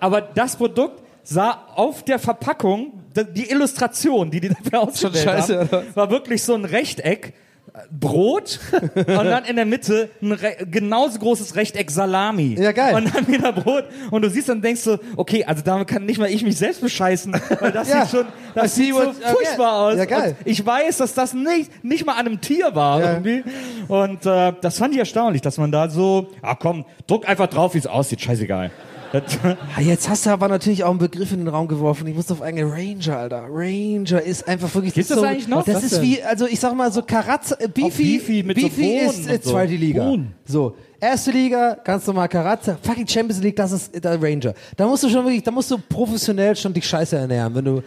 Aber 0.00 0.22
das 0.22 0.56
Produkt 0.56 1.00
sah 1.22 1.64
auf 1.74 2.02
der 2.04 2.18
Verpackung, 2.18 2.92
die 3.34 3.50
Illustration, 3.50 4.30
die 4.30 4.40
die 4.40 4.48
dafür 4.50 4.80
ausgewählt 4.80 5.24
scheiße, 5.24 5.68
haben, 5.70 5.86
war 5.94 6.10
wirklich 6.10 6.42
so 6.42 6.54
ein 6.54 6.64
Rechteck, 6.64 7.34
äh, 7.72 7.78
Brot 7.90 8.58
und 8.94 9.06
dann 9.06 9.44
in 9.44 9.56
der 9.56 9.64
Mitte 9.66 10.10
ein 10.22 10.36
genauso 10.70 11.18
großes 11.18 11.54
Rechteck 11.56 11.90
Salami. 11.90 12.56
Ja, 12.58 12.72
geil. 12.72 12.94
Und 12.94 13.14
dann 13.14 13.28
wieder 13.28 13.52
Brot. 13.52 13.84
Und 14.10 14.22
du 14.22 14.30
siehst 14.30 14.48
dann 14.48 14.60
denkst 14.62 14.84
du, 14.84 14.98
okay, 15.16 15.44
also 15.44 15.62
damit 15.64 15.86
kann 15.88 16.04
nicht 16.04 16.18
mal 16.18 16.28
ich 16.30 16.42
mich 16.42 16.56
selbst 16.56 16.80
bescheißen, 16.80 17.32
weil 17.60 17.70
das 17.72 17.88
Ja. 17.92 18.04
sieht 18.06 18.10
schon, 18.16 18.26
das 18.54 18.74
sieht 18.74 18.94
so 18.94 19.12
furchtbar 19.12 19.86
aus. 19.86 19.96
Ja, 19.96 20.04
geil. 20.04 20.36
Und 20.38 20.50
ich 20.50 20.64
weiß, 20.64 20.98
dass 20.98 21.14
das 21.14 21.32
nicht, 21.34 21.84
nicht 21.84 22.04
mal 22.06 22.14
an 22.14 22.26
einem 22.26 22.40
Tier 22.40 22.74
war 22.74 23.00
Ja. 23.00 23.10
irgendwie. 23.12 23.44
Und 23.88 24.24
äh, 24.26 24.52
das 24.60 24.78
fand 24.78 24.92
ich 24.94 24.98
erstaunlich, 24.98 25.42
dass 25.42 25.58
man 25.58 25.70
da 25.70 25.88
so, 25.90 26.28
ah 26.42 26.54
komm, 26.56 26.84
druck 27.06 27.28
einfach 27.28 27.48
drauf, 27.48 27.74
wie 27.74 27.78
es 27.78 27.86
aussieht, 27.86 28.20
scheißegal. 28.20 28.70
Das, 29.12 29.22
Ah, 29.76 29.80
Jetzt 29.80 30.08
hast 30.08 30.26
du 30.26 30.30
aber 30.30 30.48
natürlich 30.48 30.84
auch 30.84 30.90
einen 30.90 30.98
Begriff 30.98 31.32
in 31.32 31.38
den 31.38 31.48
Raum 31.48 31.66
geworfen. 31.68 32.06
Ich 32.06 32.14
muss 32.14 32.30
auf 32.30 32.42
eigene 32.42 32.70
Ranger, 32.70 33.16
Alter. 33.18 33.46
Ranger 33.50 34.22
ist 34.22 34.46
einfach 34.46 34.72
wirklich. 34.74 34.94
Gibt's 34.94 35.10
ist 35.10 35.16
das 35.16 35.20
so, 35.22 35.26
eigentlich 35.26 35.48
noch? 35.48 35.64
Das 35.64 35.82
ist 35.82 35.96
denn? 35.96 36.02
wie, 36.02 36.22
also 36.22 36.46
ich 36.46 36.60
sag 36.60 36.74
mal 36.74 36.92
so 36.92 37.02
Karatze, 37.02 37.58
äh, 37.60 37.68
Beefy, 37.68 38.18
Beefy 38.18 38.42
mit 38.42 38.58
so 38.60 38.68
Beefy 38.68 38.82
Bohnen 38.82 39.10
ist 39.10 39.28
äh, 39.28 39.40
so. 39.42 39.50
zweite 39.50 39.74
Liga. 39.74 40.04
Bohnen. 40.04 40.32
So 40.44 40.74
erste 41.00 41.30
Liga, 41.30 41.78
ganz 41.82 42.06
normal 42.06 42.28
Karatze, 42.28 42.76
fucking 42.82 43.08
Champions 43.08 43.42
League, 43.42 43.56
das 43.56 43.72
ist 43.72 44.04
der 44.04 44.22
Ranger. 44.22 44.52
Da 44.76 44.86
musst 44.86 45.02
du 45.02 45.08
schon 45.08 45.24
wirklich, 45.24 45.42
da 45.42 45.50
musst 45.50 45.70
du 45.70 45.78
professionell 45.78 46.54
schon 46.54 46.74
dich 46.74 46.86
Scheiße 46.86 47.16
ernähren, 47.16 47.54
wenn 47.54 47.64
du 47.64 47.82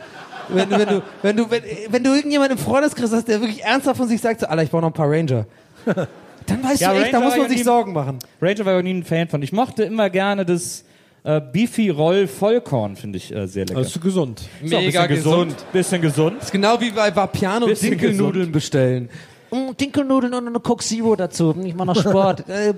wenn, 0.50 0.68
du- 0.70 0.78
wenn 0.80 0.88
du, 0.90 1.02
wenn 1.22 1.38
du, 1.38 1.52
wenn, 1.52 1.62
wenn 1.90 2.04
du 2.04 2.10
irgendjemanden 2.16 2.58
im 2.58 2.64
Freundeskreis 2.64 3.12
hast, 3.14 3.28
der 3.30 3.40
wirklich 3.40 3.64
ernsthaft 3.64 3.98
von 3.98 4.08
sich 4.10 4.20
sagt, 4.20 4.42
so, 4.42 4.48
Alter, 4.48 4.64
ich 4.64 4.72
brauche 4.72 4.82
noch 4.82 4.90
ein 4.90 4.94
paar 4.94 5.10
Ranger. 5.10 5.46
Dann 5.86 6.62
weißt 6.64 6.82
Ja, 6.82 6.92
du 6.94 7.00
echt, 7.00 7.14
da 7.14 7.18
Ranger 7.20 7.26
muss 7.26 7.32
war 7.34 7.40
man 7.44 7.50
sich 7.50 7.60
nie- 7.60 7.64
Sorgen 7.64 7.94
machen. 7.94 8.20
Ranger 8.42 8.66
war 8.66 8.78
ich 8.80 8.84
nie 8.84 8.94
ein 8.96 9.04
Fan 9.06 9.28
von. 9.30 9.42
Ich 9.42 9.54
mochte 9.54 9.84
immer 9.84 10.10
gerne 10.10 10.44
das 10.46 10.84
äh, 11.24 11.40
Beefy 11.40 11.90
Roll 11.90 12.28
Vollkorn, 12.28 12.96
finde 12.96 13.18
ich 13.18 13.34
äh, 13.34 13.48
sehr 13.48 13.66
lecker. 13.66 13.80
Ist 13.82 14.02
gesund. 14.02 14.42
Auch 14.42 14.78
ein 14.78 14.86
bisschen 14.86 15.08
gesund. 15.08 15.66
Bisschen 15.72 16.02
gesund. 16.02 16.36
Das 16.38 16.46
ist 16.46 16.52
genau 16.52 16.80
wie 16.82 16.92
bei 16.92 17.16
Vapiano 17.16 17.66
Bisschen 17.66 17.92
Dinkelnudeln 17.92 18.52
bestellen. 18.52 19.10
Mm, 19.52 19.72
Dinkelnudeln 19.80 20.34
und 20.34 20.48
eine 20.48 20.60
Coke 20.60 20.84
Zero 20.84 21.16
dazu. 21.16 21.56
Ich 21.64 21.76
mach 21.76 21.86
noch 21.86 22.00
Sport. 22.00 22.44
Äh, 22.54 22.74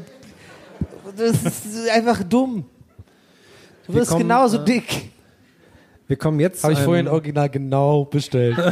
das 1.17 1.43
ist 1.43 1.89
einfach 1.89 2.23
dumm. 2.23 2.65
Du 3.87 3.93
Wir 3.93 4.01
wirst 4.01 4.11
kommen, 4.11 4.23
genauso 4.23 4.57
äh, 4.57 4.65
dick. 4.65 5.11
Wir 6.07 6.17
kommen 6.17 6.39
jetzt 6.39 6.63
Habe 6.63 6.73
ich 6.73 6.79
vorhin 6.79 7.07
original 7.07 7.49
genau 7.49 8.05
bestellt. 8.05 8.57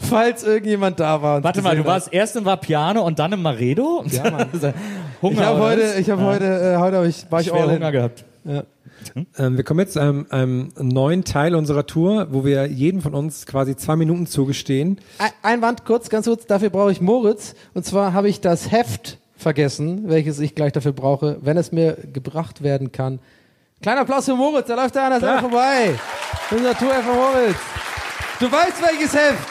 Falls 0.00 0.42
irgendjemand 0.42 0.98
da 0.98 1.22
war. 1.22 1.36
und 1.36 1.44
Warte 1.44 1.62
mal, 1.62 1.76
du 1.76 1.84
warst 1.84 2.12
erst 2.12 2.34
im 2.36 2.44
Vapiano 2.44 3.02
und 3.02 3.18
dann 3.18 3.32
im 3.32 3.42
Maredo? 3.42 4.04
Ja, 4.08 4.30
Mann. 4.30 4.48
Hunger. 5.22 5.40
Ich 5.40 5.46
habe 5.46 5.60
heute, 5.60 5.94
ich 5.98 6.10
habe 6.10 6.22
heute, 6.22 6.44
äh, 6.44 6.76
heute 6.78 6.96
hab 6.98 7.04
ich, 7.06 7.30
war 7.30 7.40
ich 7.40 7.48
schwer 7.48 7.62
all. 7.62 7.70
Hunger 7.74 7.92
gehabt. 7.92 8.24
Ähm, 9.38 9.56
wir 9.56 9.64
kommen 9.64 9.80
jetzt 9.80 9.92
zu 9.94 10.00
einem, 10.00 10.26
einem 10.30 10.72
neuen 10.78 11.24
Teil 11.24 11.54
unserer 11.54 11.86
Tour, 11.86 12.28
wo 12.30 12.44
wir 12.44 12.66
jedem 12.66 13.00
von 13.02 13.14
uns 13.14 13.46
quasi 13.46 13.76
zwei 13.76 13.96
Minuten 13.96 14.26
zugestehen. 14.26 14.98
Ein, 15.18 15.30
ein 15.42 15.62
Wand 15.62 15.84
kurz, 15.84 16.08
ganz 16.08 16.26
kurz. 16.26 16.46
Dafür 16.46 16.70
brauche 16.70 16.92
ich 16.92 17.00
Moritz. 17.00 17.54
Und 17.74 17.84
zwar 17.86 18.12
habe 18.12 18.28
ich 18.28 18.40
das 18.40 18.70
Heft 18.70 19.18
vergessen, 19.36 20.08
welches 20.08 20.40
ich 20.40 20.54
gleich 20.54 20.72
dafür 20.72 20.92
brauche, 20.92 21.38
wenn 21.42 21.56
es 21.56 21.72
mir 21.72 21.96
gebracht 22.12 22.62
werden 22.62 22.90
kann. 22.92 23.18
Kleiner 23.82 24.00
Applaus 24.00 24.24
für 24.24 24.34
Moritz, 24.34 24.66
da 24.68 24.74
läuft 24.74 24.96
er 24.96 25.04
an 25.04 25.10
der 25.10 25.20
Seite 25.20 25.40
vorbei. 25.42 25.94
Unser 26.50 26.74
Tour 26.76 26.94
von 26.94 27.16
Moritz. 27.16 27.56
Du 28.40 28.50
weißt 28.50 28.82
welches 28.82 29.14
Heft. 29.14 29.48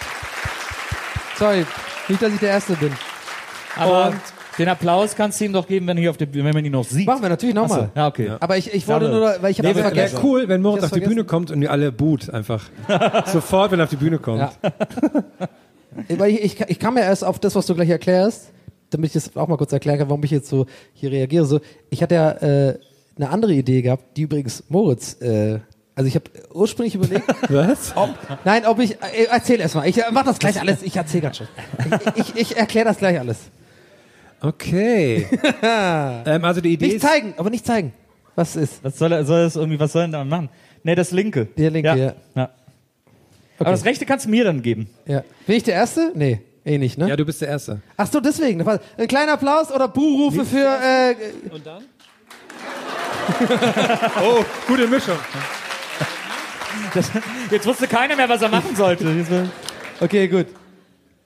Sorry, 1.37 1.65
nicht, 2.07 2.21
dass 2.21 2.33
ich 2.33 2.39
der 2.39 2.49
Erste 2.49 2.73
bin. 2.73 2.91
Aber 3.77 4.07
Und- 4.07 4.15
den 4.57 4.69
Applaus 4.69 5.15
kannst 5.15 5.39
du 5.39 5.45
ihm 5.45 5.53
doch 5.53 5.67
geben, 5.67 5.87
wenn, 5.87 5.97
hier 5.97 6.09
auf 6.09 6.17
der, 6.17 6.33
wenn 6.33 6.53
man 6.53 6.63
ihn 6.63 6.71
noch 6.71 6.85
sieht. 6.85 7.07
Machen 7.07 7.21
wir 7.21 7.29
natürlich 7.29 7.55
nochmal. 7.55 7.89
Ja, 7.95 8.07
okay. 8.07 8.31
Aber 8.39 8.57
ich, 8.57 8.73
ich 8.73 8.87
wollte 8.87 9.09
nur, 9.09 9.35
weil 9.41 9.51
ich 9.51 9.59
habe 9.59 9.67
Nee, 9.67 9.73
das 9.73 9.83
wäre 9.83 9.93
vergessen. 9.93 10.17
wär 10.17 10.23
cool, 10.23 10.47
wenn 10.47 10.61
Moritz 10.61 10.83
auf 10.83 10.91
die 10.91 11.01
Bühne 11.01 11.23
kommt 11.23 11.51
und 11.51 11.61
ihr 11.61 11.71
alle 11.71 11.91
boot 11.91 12.29
einfach. 12.29 12.63
Sofort, 13.25 13.71
wenn 13.71 13.79
er 13.79 13.83
auf 13.83 13.89
die 13.89 13.95
Bühne 13.97 14.17
kommt. 14.19 14.39
Ja. 14.39 14.51
Weil 16.17 16.31
ich, 16.31 16.41
ich, 16.41 16.61
ich 16.61 16.79
kam 16.79 16.97
ja 16.97 17.03
erst 17.03 17.23
auf 17.23 17.39
das, 17.39 17.55
was 17.55 17.65
du 17.65 17.75
gleich 17.75 17.89
erklärst, 17.89 18.51
damit 18.89 19.07
ich 19.07 19.13
das 19.13 19.35
auch 19.35 19.47
mal 19.47 19.57
kurz 19.57 19.71
erklären 19.71 19.99
kann, 19.99 20.09
warum 20.09 20.23
ich 20.23 20.31
jetzt 20.31 20.49
so 20.49 20.65
hier 20.93 21.11
reagiere. 21.11 21.45
So, 21.45 21.59
ich 21.89 22.01
hatte 22.01 22.15
ja 22.15 22.31
äh, 22.31 22.79
eine 23.17 23.29
andere 23.29 23.53
Idee 23.53 23.81
gehabt, 23.81 24.17
die 24.17 24.23
übrigens 24.23 24.63
Moritz, 24.69 25.21
äh, 25.21 25.59
also 25.95 26.07
ich 26.07 26.15
habe 26.15 26.25
ursprünglich 26.53 26.95
überlegt, 26.95 27.23
Was? 27.49 27.93
ob, 27.95 28.09
nein, 28.43 28.65
ob 28.65 28.79
ich, 28.79 28.91
äh, 28.95 29.27
erzähl 29.31 29.61
erst 29.61 29.75
mal, 29.75 29.87
ich 29.87 29.97
äh, 29.97 30.03
mach 30.11 30.25
das 30.25 30.39
gleich 30.39 30.59
alles, 30.59 30.83
ich 30.83 30.95
erzähl 30.97 31.21
ganz 31.21 31.37
schön. 31.37 31.47
Ich, 32.15 32.35
ich, 32.35 32.35
ich 32.35 32.57
erkläre 32.57 32.85
das 32.85 32.97
gleich 32.97 33.17
alles. 33.17 33.37
Okay. 34.45 35.25
ähm, 35.63 36.45
also 36.45 36.61
die 36.61 36.73
Idee 36.73 36.85
Nicht 36.85 36.95
ist, 36.97 37.01
zeigen, 37.01 37.33
aber 37.37 37.49
nicht 37.49 37.65
zeigen, 37.65 37.93
was 38.35 38.55
es 38.55 38.71
ist. 38.71 38.83
Was 38.83 38.97
soll 38.99 39.11
er, 39.11 39.25
soll 39.25 39.43
das 39.43 39.55
irgendwie, 39.55 39.79
was 39.79 39.91
soll 39.91 40.03
er 40.03 40.05
denn 40.05 40.11
damit 40.11 40.29
machen? 40.29 40.49
Nee, 40.83 40.93
das 40.93 41.11
linke. 41.11 41.45
Der 41.57 41.71
linke, 41.71 41.97
ja. 41.97 42.13
ja. 42.35 42.49
Aber 43.57 43.71
das 43.71 43.85
rechte 43.85 44.05
kannst 44.05 44.25
du 44.25 44.29
mir 44.29 44.43
dann 44.43 44.61
geben. 44.61 44.87
Ja. 45.07 45.23
Bin 45.47 45.55
ich 45.55 45.63
der 45.63 45.73
Erste? 45.73 46.11
Nee, 46.13 46.41
eh 46.63 46.77
nicht, 46.77 46.97
ne? 46.97 47.09
ja, 47.09 47.15
du 47.15 47.25
bist 47.25 47.41
der 47.41 47.47
Erste. 47.47 47.81
Ach 47.97 48.05
so, 48.05 48.19
deswegen. 48.19 48.67
Ein 48.67 49.07
kleiner 49.07 49.33
Applaus 49.33 49.71
oder 49.71 49.87
Buhrufe 49.87 50.45
für, 50.45 50.57
äh, 50.59 51.15
Und 51.51 51.65
dann? 51.65 51.83
oh, 54.23 54.43
gute 54.67 54.87
Mischung. 54.87 55.17
Das, 56.93 57.09
jetzt 57.49 57.65
wusste 57.65 57.87
keiner 57.87 58.15
mehr, 58.15 58.29
was 58.29 58.41
er 58.43 58.49
machen 58.49 58.75
sollte. 58.75 59.07
okay, 59.99 60.27
gut. 60.27 60.47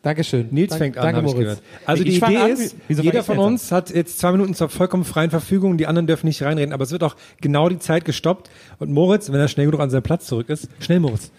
Dankeschön. 0.01 0.47
Nils 0.51 0.69
Dank- 0.69 0.79
fängt 0.79 0.97
an, 0.97 1.03
Danke, 1.03 1.17
hab 1.17 1.25
ich 1.25 1.31
Moritz. 1.33 1.43
gehört. 1.43 1.61
Also 1.85 2.03
Ich 2.03 2.09
die 2.09 2.25
Idee 2.25 2.37
an, 2.37 2.51
ist, 2.51 2.75
jeder 2.87 3.21
von 3.23 3.37
uns 3.37 3.71
hat 3.71 3.89
jetzt 3.89 4.17
zwei 4.19 4.31
Minuten 4.31 4.53
zur 4.53 4.69
vollkommen 4.69 5.03
freien 5.03 5.29
Verfügung, 5.29 5.77
die 5.77 5.87
anderen 5.87 6.07
dürfen 6.07 6.27
nicht 6.27 6.41
reinreden, 6.41 6.73
aber 6.73 6.83
es 6.85 6.91
wird 6.91 7.03
auch 7.03 7.15
genau 7.41 7.67
die 7.67 7.79
Zeit 7.79 8.05
gestoppt 8.05 8.49
und 8.79 8.91
Moritz, 8.93 9.29
wenn 9.29 9.39
er 9.41 9.49
schnell 9.49 9.65
genug 9.65 9.81
an 9.81 9.89
seinen 9.89 10.03
Platz 10.03 10.25
zurück 10.25 10.47
ist, 10.49 10.69
schnell 10.79 11.01
Moritz, 11.01 11.31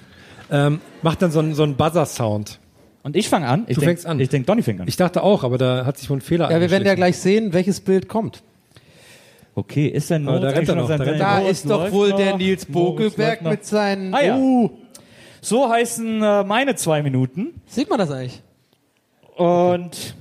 ähm, 0.51 0.81
macht 1.03 1.23
dann 1.23 1.31
so 1.31 1.39
einen, 1.39 1.55
so 1.55 1.63
einen 1.63 1.77
Buzzer-Sound. 1.77 2.59
Und 3.03 3.17
ich 3.17 3.31
fange 3.31 3.47
an. 3.49 3.65
Ich 3.67 3.77
Du 3.77 3.81
denk, 3.81 3.89
fängst 3.93 4.07
an. 4.07 4.21
Ich 4.21 4.29
denke, 4.29 4.45
Donny 4.45 4.63
fängt 4.63 4.83
an. 4.83 4.89
Ich 4.89 4.97
dachte 4.97 5.23
auch, 5.23 5.43
aber 5.43 5.57
da 5.57 5.87
hat 5.87 5.97
sich 5.97 6.11
wohl 6.11 6.19
ein 6.19 6.21
Fehler 6.21 6.51
Ja, 6.51 6.61
wir 6.61 6.71
werden 6.71 6.85
ja 6.87 6.95
gleich 6.95 7.17
sehen, 7.17 7.55
welches 7.55 7.81
Bild 7.81 8.09
kommt. 8.09 8.43
Okay, 9.55 9.87
ist 9.89 10.11
denn 10.11 10.25
Moritz 10.25 10.43
da 10.43 10.49
rennt 10.51 10.69
er 10.69 10.75
noch, 10.75 10.89
da 10.89 10.97
rennt 10.97 11.21
Da 11.21 11.39
ist 11.41 11.69
doch 11.69 11.91
wohl 11.93 12.13
der 12.13 12.37
Nils 12.37 12.69
noch. 12.69 12.99
mit 13.51 13.65
seinen. 13.65 14.13
Ah 14.15 14.23
ja. 14.23 14.37
Uh, 14.37 14.71
So 15.41 15.69
heißen 15.71 16.23
äh, 16.23 16.45
meine 16.45 16.75
zwei 16.77 17.03
Minuten. 17.03 17.55
sieht 17.67 17.89
man 17.89 17.99
das 17.99 18.11
eigentlich? 18.11 18.43
Und 19.41 20.15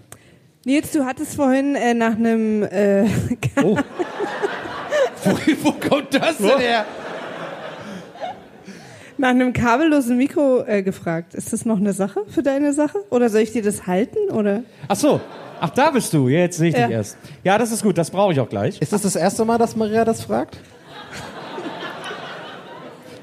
Nils, 0.65 0.91
du 0.91 1.03
hattest 1.05 1.35
vorhin 1.35 1.75
äh, 1.75 1.93
nach 1.93 2.13
einem 2.15 2.63
äh, 2.63 3.03
Wo, 3.61 3.77
wo 5.63 5.71
kommt 5.73 6.13
das 6.13 6.37
denn 6.37 6.57
her? 6.57 6.85
nach 9.17 9.29
einem 9.31 9.51
kabellosen 9.51 10.15
Mikro 10.15 10.63
äh, 10.65 10.81
gefragt. 10.81 11.33
Ist 11.35 11.51
das 11.51 11.65
noch 11.65 11.75
eine 11.77 11.91
Sache 11.91 12.21
für 12.29 12.41
deine 12.43 12.71
Sache? 12.71 12.99
Oder 13.09 13.27
soll 13.29 13.41
ich 13.41 13.51
dir 13.51 13.61
das 13.61 13.85
halten? 13.87 14.29
Oder? 14.31 14.63
ach 14.87 14.95
so, 14.95 15.19
ach 15.59 15.71
da 15.71 15.91
bist 15.91 16.13
du. 16.13 16.29
Jetzt 16.29 16.57
sehe 16.57 16.69
ich 16.69 16.75
Ja. 16.77 16.87
dich 16.87 16.95
erst. 16.95 17.17
Ja, 17.43 17.57
das 17.57 17.73
ist 17.73 17.83
gut. 17.83 17.97
Das 17.97 18.09
brauche 18.09 18.31
ich 18.31 18.39
auch 18.39 18.47
gleich. 18.47 18.81
Ist 18.81 18.93
das 18.93 19.01
das 19.01 19.17
erste 19.17 19.43
Mal, 19.43 19.57
dass 19.57 19.75
Maria 19.75 20.05
das 20.05 20.23
fragt? 20.23 20.57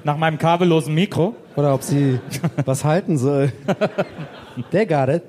Nach 0.05 0.19
meinem 0.19 0.37
kabellosen 0.39 0.95
Mikro. 0.95 1.35
Oder 1.57 1.73
ob 1.73 1.83
sie 1.83 2.21
was 2.67 2.85
halten 2.85 3.17
soll? 3.17 3.51
Der 4.73 4.85
got 4.85 5.09
it. 5.09 5.23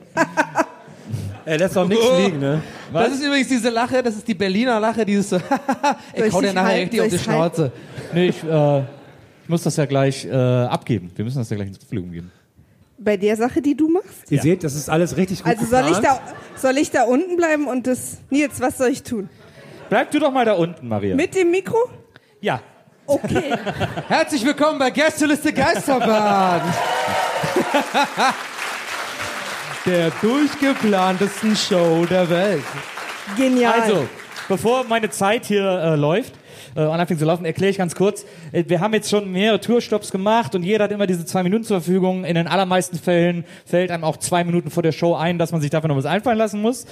Er 1.48 1.58
lässt 1.58 1.78
auch 1.78 1.88
nichts 1.88 2.04
Oh. 2.06 2.18
liegen, 2.18 2.40
ne? 2.40 2.62
Das 2.92 3.14
ist 3.14 3.24
übrigens 3.24 3.48
diese 3.48 3.70
Lache, 3.70 4.04
das 4.04 4.18
ist 4.18 4.28
die 4.28 4.34
Berliner 4.34 4.82
Lache, 4.82 5.06
dieses 5.06 5.30
so, 5.30 5.38
ich 6.14 6.34
hau 6.34 6.42
dir 6.42 6.52
nachher 6.52 6.68
halten? 6.68 6.80
richtig 6.90 7.02
auf 7.02 7.08
die? 7.08 7.18
Schnauze. 7.20 7.72
Nee, 8.14 8.28
ich, 8.28 8.44
äh, 8.44 8.80
ich 8.80 9.48
muss 9.48 9.64
das 9.64 9.78
ja 9.78 9.86
gleich 9.86 10.26
äh, 10.26 10.30
abgeben. 10.34 11.10
Wir 11.16 11.24
müssen 11.24 11.38
das 11.38 11.50
ja 11.50 11.56
gleich 11.56 11.70
ins 11.70 11.78
Verfügung 11.78 12.12
geben. 12.12 12.34
Bei 12.98 13.16
der 13.16 13.38
Sache, 13.38 13.62
die 13.62 13.78
du 13.78 13.88
machst? 13.88 14.30
Ihr 14.30 14.42
seht, 14.42 14.62
das 14.66 14.76
ist 14.76 14.90
alles 14.90 15.16
richtig 15.16 15.42
gut 15.42 15.48
Also 15.58 15.66
soll 15.68 15.90
ich, 15.90 16.00
da, 16.00 16.20
soll 16.58 16.78
ich 16.80 16.92
da 16.92 17.04
unten 17.04 17.38
bleiben 17.38 17.66
und 17.68 17.88
das. 17.88 18.18
Nils, 18.30 18.60
was 18.60 18.78
soll 18.78 18.90
ich 18.90 19.04
tun? 19.04 19.30
Bleib 19.88 20.12
du 20.12 20.20
doch 20.20 20.34
mal 20.34 20.44
da 20.44 20.52
unten, 20.54 20.90
Maria. 20.90 21.16
Mit 21.16 21.34
dem 21.34 21.50
Mikro? 21.52 21.78
Ja. 22.42 22.60
Okay. 23.06 23.56
Herzlich 24.10 24.44
willkommen 24.46 24.80
bei 24.80 24.90
Gästeliste 24.90 25.54
Geisterbahn. 25.54 26.62
der 29.88 30.12
durchgeplantesten 30.22 31.56
Show 31.56 32.06
der 32.06 32.30
Welt. 32.30 32.64
Genial. 33.38 33.82
Also, 33.82 34.06
bevor 34.50 34.84
meine 34.84 35.10
Zeit 35.10 35.46
hier 35.46 35.64
äh, 35.64 35.96
läuft, 35.96 36.34
äh, 36.76 36.82
und 36.82 37.00
anfing 37.00 37.18
zu 37.18 37.24
laufen, 37.24 37.46
erkläre 37.46 37.72
ich 37.72 37.78
ganz 37.78 37.96
kurz. 37.96 38.26
Äh, 38.52 38.66
Wir 38.68 38.82
haben 38.82 38.94
jetzt 38.94 39.10
schon 39.10 39.32
mehrere 39.32 39.62
Tourstops 39.62 40.12
gemacht 40.12 40.56
und 40.56 40.64
jeder 40.64 40.84
hat 40.84 40.92
immer 40.92 41.08
diese 41.08 41.26
zwei 41.26 41.42
Minuten 41.42 41.64
zur 41.64 41.82
Verfügung. 41.82 42.26
In 42.26 42.36
den 42.36 42.48
allermeisten 42.48 42.98
Fällen 42.98 43.46
fällt 43.66 43.90
einem 43.90 44.04
auch 44.04 44.18
zwei 44.18 44.44
Minuten 44.44 44.70
vor 44.72 44.84
der 44.84 44.92
Show 44.92 45.16
ein, 45.16 45.38
dass 45.38 45.54
man 45.54 45.62
sich 45.62 45.70
dafür 45.70 45.88
noch 45.88 45.96
was 45.96 46.06
einfallen 46.06 46.38
lassen 46.38 46.62
muss. 46.62 46.86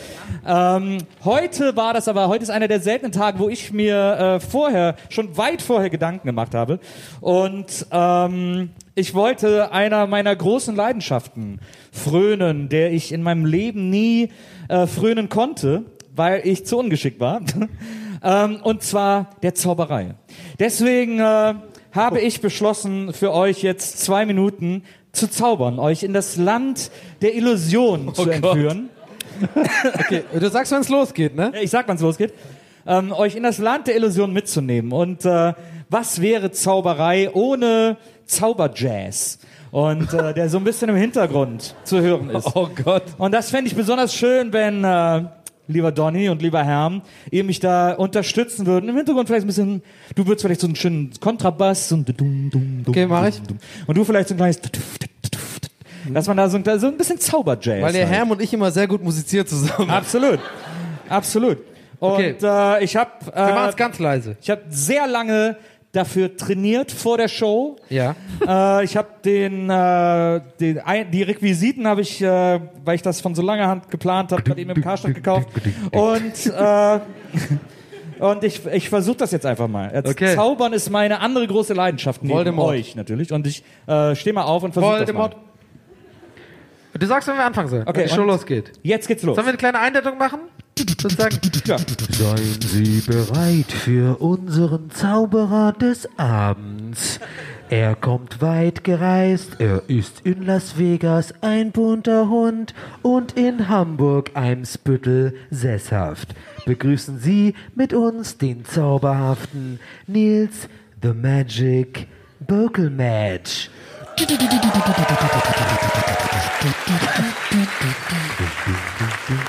Ähm, 0.48 1.00
heute 1.26 1.76
war 1.76 1.94
das 1.94 2.08
aber, 2.08 2.30
heute 2.30 2.44
ist 2.44 2.50
einer 2.50 2.70
der 2.70 2.80
seltenen 2.80 3.12
Tage, 3.12 3.40
wo 3.40 3.50
ich 3.50 3.74
mir 3.74 4.38
äh, 4.38 4.40
vorher, 4.40 4.96
schon 5.10 5.36
weit 5.36 5.62
vorher 5.62 5.90
Gedanken 5.90 6.26
gemacht 6.28 6.56
habe. 6.56 6.80
Und 7.20 7.88
ähm, 7.92 8.70
ich 8.96 9.14
wollte 9.14 9.74
einer 9.74 10.08
meiner 10.08 10.34
großen 10.34 10.74
Leidenschaften 10.74 11.60
frönen, 11.92 12.70
der 12.70 12.94
ich 12.94 13.12
in 13.12 13.22
meinem 13.22 13.46
Leben 13.46 13.90
nie 13.90 14.30
äh, 14.70 14.88
frönen 14.88 15.28
konnte, 15.28 15.84
weil 16.16 16.42
ich 16.48 16.66
zu 16.66 16.78
ungeschickt 16.78 17.20
war. 17.20 17.42
ähm, 18.24 18.60
und 18.64 18.84
zwar 18.84 19.32
der 19.44 19.54
Zauberei. 19.54 20.16
Deswegen 20.60 21.20
äh, 21.20 21.56
habe 21.92 22.22
ich 22.22 22.40
beschlossen, 22.40 23.12
für 23.12 23.34
euch 23.34 23.62
jetzt 23.62 24.00
zwei 24.00 24.26
Minuten 24.26 24.84
zu 25.12 25.30
zaubern, 25.30 25.78
euch 25.78 26.04
in 26.04 26.14
das 26.14 26.38
Land 26.38 26.90
der 27.22 27.36
Illusion 27.36 28.16
zu 28.16 28.24
Gott. 28.24 28.34
entführen. 28.34 28.90
Okay, 30.00 30.24
du 30.34 30.50
sagst, 30.50 30.72
wenn 30.72 30.80
es 30.80 30.88
losgeht, 30.88 31.36
ne? 31.36 31.52
Ich 31.62 31.70
sag, 31.70 31.90
wann 31.90 31.98
es 31.98 32.02
losgeht. 32.02 32.34
Ähm, 32.88 33.12
euch 33.12 33.36
in 33.36 33.44
das 33.44 33.58
Land 33.58 33.88
der 33.88 33.98
Illusion 33.98 34.32
mitzunehmen. 34.32 34.94
Und 34.94 35.26
äh, 35.26 35.54
was 35.90 36.22
wäre 36.22 36.52
Zauberei 36.52 37.30
ohne 37.34 37.98
Zauberjazz? 38.26 39.40
Und 39.72 40.14
äh, 40.14 40.34
der 40.34 40.48
so 40.50 40.58
ein 40.58 40.64
bisschen 40.64 40.90
im 40.90 40.96
Hintergrund 40.96 41.76
zu 41.84 42.00
hören 42.02 42.30
ist. 42.30 42.50
Oh 42.56 42.70
Gott. 42.84 43.04
Und 43.18 43.34
das 43.34 43.50
fände 43.50 43.68
ich 43.70 43.76
besonders 43.76 44.14
schön, 44.14 44.54
wenn, 44.54 44.84
äh, 44.86 45.24
lieber 45.68 45.92
Donny 45.92 46.30
und 46.30 46.42
lieber 46.42 46.64
Herm, 46.64 47.02
ihr 47.32 47.44
mich 47.44 47.60
da 47.60 47.92
unterstützen 47.94 48.66
würden. 48.68 48.88
Im 48.90 48.96
Hintergrund 48.96 49.28
vielleicht 49.28 49.44
ein 49.44 49.48
bisschen, 49.48 49.82
du 50.16 50.26
würdest 50.28 50.44
vielleicht 50.46 50.62
so 50.62 50.68
einen 50.68 50.76
schönen 50.78 51.12
Kontrabass 51.20 51.92
und 51.92 52.08
dum, 52.20 52.50
dum, 52.52 52.84
dum, 52.84 52.86
Okay, 52.88 53.06
mach 53.06 53.28
ich. 53.28 53.42
Und 53.88 53.98
du 53.98 54.04
vielleicht 54.06 54.30
so 54.30 54.36
ein 54.36 54.38
kleines 54.38 54.60
dass 56.14 56.28
man 56.28 56.38
da 56.38 56.48
so, 56.48 56.58
ein- 56.58 56.80
so 56.80 56.88
ein 56.88 56.98
bisschen 56.98 57.20
Zauberjazz 57.20 57.82
Weil 57.82 57.92
der 57.94 58.06
halt. 58.08 58.16
Herm 58.16 58.32
und 58.32 58.42
ich 58.42 58.54
immer 58.54 58.72
sehr 58.72 58.88
gut 58.88 59.04
musiziert 59.04 59.50
zusammen. 59.50 59.90
Absolut. 59.90 60.40
Absolut. 61.10 61.58
Und 62.00 62.12
Okay. 62.12 62.36
äh, 62.44 62.84
ich 62.84 62.96
habe 62.96 63.10
Wir 63.26 63.42
machen 63.54 63.66
äh, 63.66 63.70
es 63.70 63.76
ganz 63.76 64.00
leise. 64.00 64.38
ich 64.40 64.50
habe 64.52 64.62
sehr 64.70 65.08
lange 65.08 65.58
dafür 65.96 66.36
trainiert 66.36 66.92
vor 66.92 67.18
der 67.18 67.28
Show. 67.28 67.78
Ja. 67.90 68.16
Äh, 68.46 68.84
ich 68.84 68.98
habe 68.98 69.08
den, 69.24 69.70
äh, 69.70 70.42
den 70.60 70.80
ein, 70.80 71.12
die 71.12 71.24
Requisiten 71.24 71.88
habe 71.88 72.02
ich, 72.02 72.22
äh, 72.22 72.60
weil 72.84 72.96
ich 72.96 73.02
das 73.02 73.22
von 73.22 73.36
so 73.36 73.42
langer 73.42 73.68
Hand 73.68 73.90
geplant 73.90 74.32
habe, 74.32 74.44
gerade 74.44 74.62
eben 74.62 74.72
im 74.72 74.82
Karstadt 74.82 75.16
gekauft. 75.16 75.50
Und 75.92 76.46
äh, 76.48 77.00
und 78.20 78.44
ich, 78.44 78.66
ich 78.66 78.90
versuche 78.90 79.18
das 79.18 79.32
jetzt 79.32 79.46
einfach 79.46 79.68
mal. 79.68 79.92
Jetzt 79.94 80.10
Okay. 80.10 80.36
Zaubern 80.36 80.74
ist 80.74 80.90
meine 80.90 81.20
andere 81.20 81.48
große 81.48 81.74
Leidenschaft 81.74 82.24
neben 82.24 82.36
Voldemort. 82.36 82.70
euch 82.70 82.96
natürlich. 82.96 83.32
Und 83.32 83.46
ich 83.46 83.64
äh, 83.88 84.16
stehe 84.16 84.34
mal 84.34 84.44
auf 84.44 84.64
und 84.64 84.74
versuche 84.74 85.06
das 85.06 85.14
mal. 85.14 85.32
Du 86.98 87.06
sagst, 87.08 87.28
wenn 87.28 87.36
wir 87.36 87.46
anfangen 87.46 87.68
sollen. 87.68 87.84
Okay, 87.86 88.00
wenn 88.00 88.08
die 88.08 88.14
Show 88.14 88.24
losgeht. 88.24 88.72
Jetzt 88.82 89.08
geht's 89.08 89.24
los. 89.24 89.36
Sollen 89.36 89.48
wir 89.48 89.52
eine 89.52 89.58
kleine 89.58 89.80
Einleitung 89.80 90.18
machen? 90.18 90.40
Sozusagen. 90.78 91.40
Ja. 91.66 91.78
Seien 91.78 92.62
Sie 92.62 93.02
bereit 93.02 93.72
für 93.72 94.22
unseren 94.22 94.90
Zauberer 94.92 95.74
des 95.74 96.08
Abends. 96.18 97.20
Er 97.70 97.96
kommt 97.96 98.42
weit 98.42 98.84
gereist, 98.84 99.60
er 99.60 99.82
ist 99.88 100.22
in 100.22 100.46
Las 100.46 100.78
Vegas 100.78 101.34
ein 101.42 101.72
bunter 101.72 102.30
Hund 102.30 102.76
und 103.02 103.36
in 103.36 103.68
Hamburg 103.68 104.32
Eimsbüttel 104.36 105.34
sesshaft. 105.50 106.36
Begrüßen 106.66 107.18
Sie 107.20 107.56
mit 107.74 107.94
uns 107.94 108.38
den 108.38 108.66
zauberhaften 108.66 109.80
Nils 110.06 110.70
the 111.02 111.14
Magic 111.14 112.08
Vocal 112.48 112.90
Match. 112.92 113.70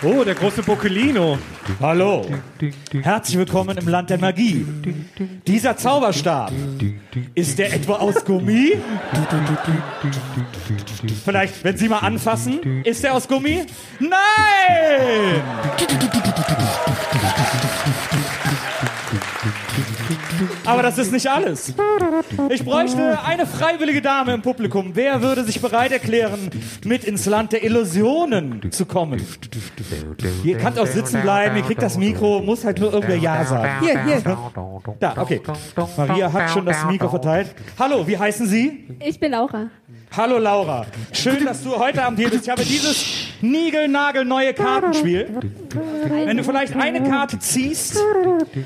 Oh, 0.02 0.24
der 0.24 0.34
große 0.34 0.62
Boccolino. 0.62 1.38
Hallo. 1.80 2.26
Herzlich 3.02 3.38
willkommen 3.38 3.76
im 3.76 3.88
Land 3.88 4.10
der 4.10 4.18
Magie. 4.18 4.66
Dieser 5.46 5.76
Zauberstab, 5.76 6.52
ist 7.34 7.58
der 7.58 7.74
etwa 7.74 7.94
aus 7.94 8.24
Gummi? 8.24 8.72
Vielleicht, 11.24 11.64
wenn 11.64 11.76
Sie 11.76 11.88
mal 11.88 12.00
anfassen, 12.00 12.82
ist 12.82 13.04
der 13.04 13.14
aus 13.14 13.28
Gummi? 13.28 13.64
Nein! 14.00 15.42
Aber 20.64 20.82
das 20.82 20.98
ist 20.98 21.12
nicht 21.12 21.28
alles. 21.28 21.72
Ich 22.50 22.64
bräuchte 22.64 23.18
eine 23.24 23.46
freiwillige 23.46 24.02
Dame 24.02 24.34
im 24.34 24.42
Publikum. 24.42 24.90
Wer 24.94 25.22
würde 25.22 25.44
sich 25.44 25.60
bereit 25.60 25.92
erklären, 25.92 26.50
mit 26.84 27.04
ins 27.04 27.26
Land 27.26 27.52
der 27.52 27.64
Illusionen 27.64 28.70
zu 28.70 28.86
kommen? 28.86 29.24
Ihr 30.44 30.58
könnt 30.58 30.78
auch 30.78 30.86
sitzen 30.86 31.22
bleiben, 31.22 31.56
ihr 31.56 31.62
kriegt 31.62 31.82
das 31.82 31.96
Mikro, 31.96 32.40
muss 32.40 32.64
halt 32.64 32.80
nur 32.80 32.92
irgendwer 32.92 33.16
Ja 33.16 33.44
sagen. 33.44 33.84
Hier, 33.84 34.04
hier. 34.04 34.22
Da, 35.00 35.14
okay. 35.16 35.40
Maria 35.96 36.32
hat 36.32 36.50
schon 36.50 36.66
das 36.66 36.84
Mikro 36.86 37.08
verteilt. 37.08 37.54
Hallo, 37.78 38.06
wie 38.06 38.18
heißen 38.18 38.46
Sie? 38.46 38.88
Ich 39.00 39.18
bin 39.20 39.32
Laura. 39.32 39.68
Hallo 40.16 40.38
Laura. 40.38 40.86
Schön, 41.12 41.44
dass 41.44 41.62
du 41.62 41.76
heute 41.76 42.02
Abend 42.04 42.18
hier 42.18 42.30
bist. 42.30 42.44
Ich 42.44 42.50
habe 42.50 42.64
dieses 42.64 43.25
niegelnagelneue 43.40 44.54
Kartenspiel. 44.54 45.28
Wenn 46.24 46.36
du 46.36 46.44
vielleicht 46.44 46.76
eine 46.76 47.02
Karte 47.02 47.38
ziehst 47.38 47.98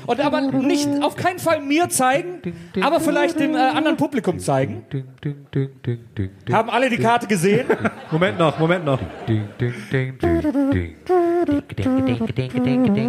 und 0.05 0.19
aber 0.19 0.41
nicht 0.41 0.89
auf 1.01 1.15
keinen 1.15 1.39
Fall 1.39 1.61
mir 1.61 1.89
zeigen, 1.89 2.41
aber 2.81 2.99
vielleicht 2.99 3.39
dem 3.39 3.55
äh, 3.55 3.59
anderen 3.59 3.97
Publikum 3.97 4.39
zeigen. 4.39 4.85
Haben 6.51 6.69
alle 6.69 6.89
die 6.89 6.97
Karte 6.97 7.27
gesehen? 7.27 7.67
Moment 8.11 8.39
noch, 8.39 8.59
Moment 8.59 8.85
noch. 8.85 8.99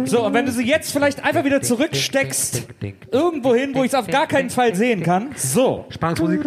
So, 0.05 0.25
und 0.25 0.33
wenn 0.33 0.45
du 0.45 0.51
sie 0.51 0.65
jetzt 0.65 0.91
vielleicht 0.91 1.23
einfach 1.23 1.43
wieder 1.43 1.61
zurücksteckst, 1.61 2.67
irgendwo 3.11 3.53
hin, 3.55 3.71
wo 3.73 3.83
ich 3.83 3.89
es 3.89 3.95
auf 3.95 4.07
gar 4.07 4.27
keinen 4.27 4.49
Fall 4.49 4.75
sehen 4.75 5.03
kann. 5.03 5.29
So. 5.35 5.85
Spannungsmusik. 5.89 6.41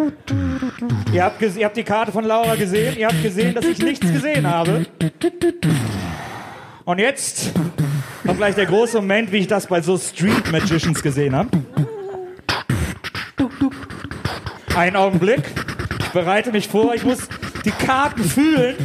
Ihr 1.12 1.24
habt, 1.24 1.43
ihr 1.43 1.64
habt 1.64 1.76
die 1.76 1.84
Karte 1.84 2.12
von 2.12 2.24
Laura 2.24 2.57
gesehen. 2.57 2.97
Ihr 2.97 3.09
habt 3.09 3.22
gesehen, 3.22 3.55
dass 3.55 3.64
ich 3.64 3.78
nichts 3.78 4.11
gesehen 4.11 4.47
habe. 4.47 4.87
Und 6.84 6.99
jetzt 6.99 7.53
kommt 8.24 8.39
gleich 8.39 8.55
der 8.55 8.66
große 8.66 8.97
Moment, 9.01 9.32
wie 9.32 9.39
ich 9.39 9.47
das 9.47 9.66
bei 9.66 9.80
so 9.80 9.97
Street 9.99 10.51
Magicians 10.53 11.03
gesehen 11.03 11.34
habe. 11.34 11.51
Einen 14.76 14.97
Augenblick. 14.97 15.43
Ich 16.01 16.09
bereite 16.11 16.53
mich 16.53 16.68
vor. 16.68 16.95
Ich 16.95 17.05
muss 17.05 17.28
die 17.64 17.70
Karten 17.70 18.22
fühlen. 18.22 18.76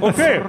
Okay. 0.00 0.42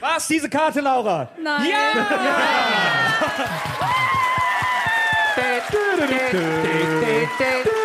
Was? 0.00 0.26
Diese 0.26 0.48
Karte, 0.48 0.80
Laura? 0.80 1.28
Nein. 1.40 1.70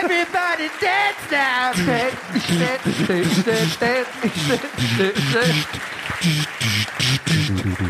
Everybody 0.00 0.68
dance 0.80 1.30
now. 1.30 1.72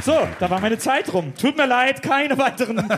So, 0.03 0.29
da 0.39 0.51
war 0.51 0.61
meine 0.61 0.79
Zeit 0.79 1.13
rum. 1.13 1.33
Tut 1.41 1.57
mir 1.57 1.67
leid, 1.67 2.03
keine 2.03 2.37
weiteren, 2.39 2.89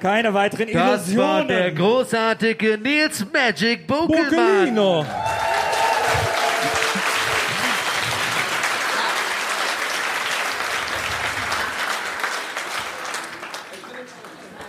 keine 0.00 0.32
weiteren 0.34 0.72
Das 0.72 1.16
war 1.16 1.44
der 1.44 1.66
Illusionen. 1.68 1.74
großartige 1.76 2.78
Nils 2.78 3.24
Magic 3.32 3.86
Bokelmann. 3.86 4.30
Boccolino. 4.30 5.06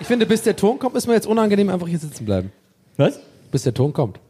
Ich 0.07 0.09
finde, 0.09 0.25
bis 0.25 0.41
der 0.43 0.55
Ton 0.55 0.79
kommt, 0.79 0.95
ist 0.95 1.05
mir 1.05 1.15
jetzt 1.15 1.27
unangenehm, 1.27 1.67
einfach 1.69 1.85
hier 1.85 1.99
sitzen 1.99 2.23
bleiben. 2.23 2.53
Was? 2.95 3.19
Bis 3.51 3.63
der 3.63 3.73
Ton 3.73 3.91
kommt. 3.91 4.21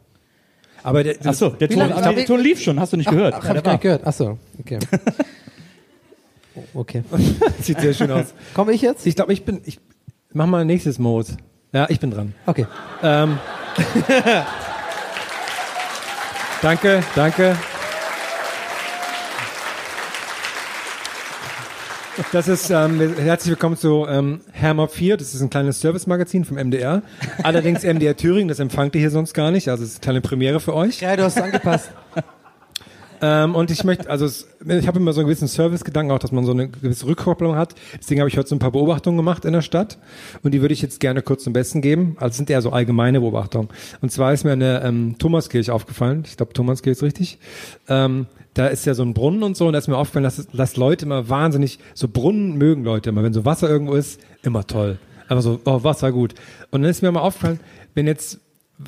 Aber 0.82 1.04
der, 1.04 1.14
Ach 1.24 1.32
so, 1.34 1.50
der 1.50 1.68
Ton, 1.68 1.78
lange- 1.78 1.94
aber 1.94 2.14
der 2.14 2.26
Ton 2.26 2.40
lief 2.40 2.60
schon, 2.60 2.80
hast 2.80 2.92
du 2.92 2.96
nicht 2.96 3.08
gehört. 3.08 3.32
Ach, 3.38 3.44
Ja, 3.44 3.50
hab 3.50 3.56
ich 3.58 3.62
gar 3.62 3.72
nicht 3.74 3.82
gehört. 3.82 4.02
Ach 4.04 4.12
so, 4.12 4.38
okay. 4.58 4.80
Oh, 6.56 6.80
Okay. 6.80 7.04
sieht 7.62 7.78
sehr 7.80 7.94
schön 7.94 8.10
aus. 8.10 8.34
Komme 8.54 8.72
ich 8.72 8.82
jetzt? 8.82 9.06
Ich 9.06 9.14
glaube, 9.14 9.32
ich 9.32 9.44
bin, 9.44 9.60
ich 9.66 9.78
mach 10.32 10.46
mal 10.46 10.64
nächstes 10.64 10.98
Mode. 10.98 11.28
Ja, 11.72 11.86
ich 11.88 12.00
bin 12.00 12.10
dran. 12.10 12.34
Okay. 12.44 12.66
Ähm. 13.04 13.38
danke, 16.60 17.04
danke. 17.14 17.56
Das 22.32 22.48
ist 22.48 22.70
ähm, 22.70 23.14
herzlich 23.16 23.50
willkommen 23.50 23.76
zu 23.76 24.04
ähm, 24.08 24.40
Hammer 24.60 24.88
4. 24.88 25.16
Das 25.16 25.34
ist 25.34 25.40
ein 25.40 25.50
kleines 25.50 25.80
Service-Magazin 25.80 26.44
vom 26.44 26.56
MDR. 26.56 27.02
Allerdings 27.44 27.84
MDR 27.84 28.16
Thüringen, 28.16 28.48
das 28.48 28.58
empfangt 28.58 28.94
ihr 28.96 29.00
hier 29.00 29.10
sonst 29.10 29.34
gar 29.34 29.52
nicht. 29.52 29.68
Also 29.68 29.84
es 29.84 29.90
ist 29.90 29.96
eine 29.96 30.02
kleine 30.02 30.20
Premiere 30.20 30.58
für 30.58 30.74
euch. 30.74 31.00
Ja, 31.00 31.14
du 31.14 31.22
hast 31.22 31.40
angepasst. 31.40 31.90
Ähm, 33.20 33.54
und 33.54 33.70
ich 33.70 33.84
möchte, 33.84 34.08
also 34.08 34.24
es, 34.24 34.48
ich 34.66 34.86
habe 34.86 34.98
immer 34.98 35.12
so 35.12 35.20
einen 35.20 35.28
gewissen 35.28 35.48
Service-Gedanken 35.48 36.12
auch, 36.12 36.18
dass 36.18 36.32
man 36.32 36.44
so 36.44 36.52
eine 36.52 36.68
gewisse 36.68 37.06
Rückkopplung 37.06 37.56
hat. 37.56 37.74
Deswegen 37.98 38.20
habe 38.20 38.28
ich 38.28 38.36
heute 38.36 38.48
so 38.48 38.54
ein 38.54 38.58
paar 38.58 38.72
Beobachtungen 38.72 39.16
gemacht 39.16 39.44
in 39.44 39.52
der 39.52 39.62
Stadt 39.62 39.98
und 40.42 40.52
die 40.52 40.60
würde 40.60 40.74
ich 40.74 40.82
jetzt 40.82 41.00
gerne 41.00 41.22
kurz 41.22 41.44
zum 41.44 41.52
Besten 41.52 41.80
geben. 41.80 42.16
Also 42.20 42.36
sind 42.36 42.50
eher 42.50 42.62
so 42.62 42.70
allgemeine 42.70 43.20
Beobachtungen. 43.20 43.68
Und 44.00 44.12
zwar 44.12 44.32
ist 44.32 44.44
mir 44.44 44.52
eine 44.52 44.82
ähm, 44.84 45.16
Thomaskirche 45.18 45.72
aufgefallen. 45.72 46.24
Ich 46.26 46.36
glaube, 46.36 46.52
Thomaskirche 46.52 46.92
ist 46.92 47.02
richtig. 47.02 47.38
Ähm, 47.88 48.26
da 48.54 48.66
ist 48.66 48.86
ja 48.86 48.94
so 48.94 49.02
ein 49.02 49.14
Brunnen 49.14 49.42
und 49.42 49.56
so 49.56 49.66
und 49.66 49.72
da 49.72 49.78
ist 49.78 49.88
mir 49.88 49.96
aufgefallen, 49.96 50.24
dass, 50.24 50.46
dass 50.48 50.76
Leute 50.76 51.04
immer 51.04 51.28
wahnsinnig, 51.28 51.78
so 51.94 52.08
Brunnen 52.08 52.56
mögen 52.56 52.84
Leute 52.84 53.10
immer. 53.10 53.22
Wenn 53.22 53.32
so 53.32 53.44
Wasser 53.44 53.68
irgendwo 53.68 53.94
ist, 53.94 54.20
immer 54.42 54.66
toll. 54.66 54.98
Einfach 55.28 55.42
so, 55.42 55.60
oh, 55.64 55.84
Wasser 55.84 56.10
gut. 56.10 56.34
Und 56.70 56.82
dann 56.82 56.90
ist 56.90 57.02
mir 57.02 57.12
mal 57.12 57.20
aufgefallen, 57.20 57.60
wenn 57.94 58.06
jetzt 58.06 58.40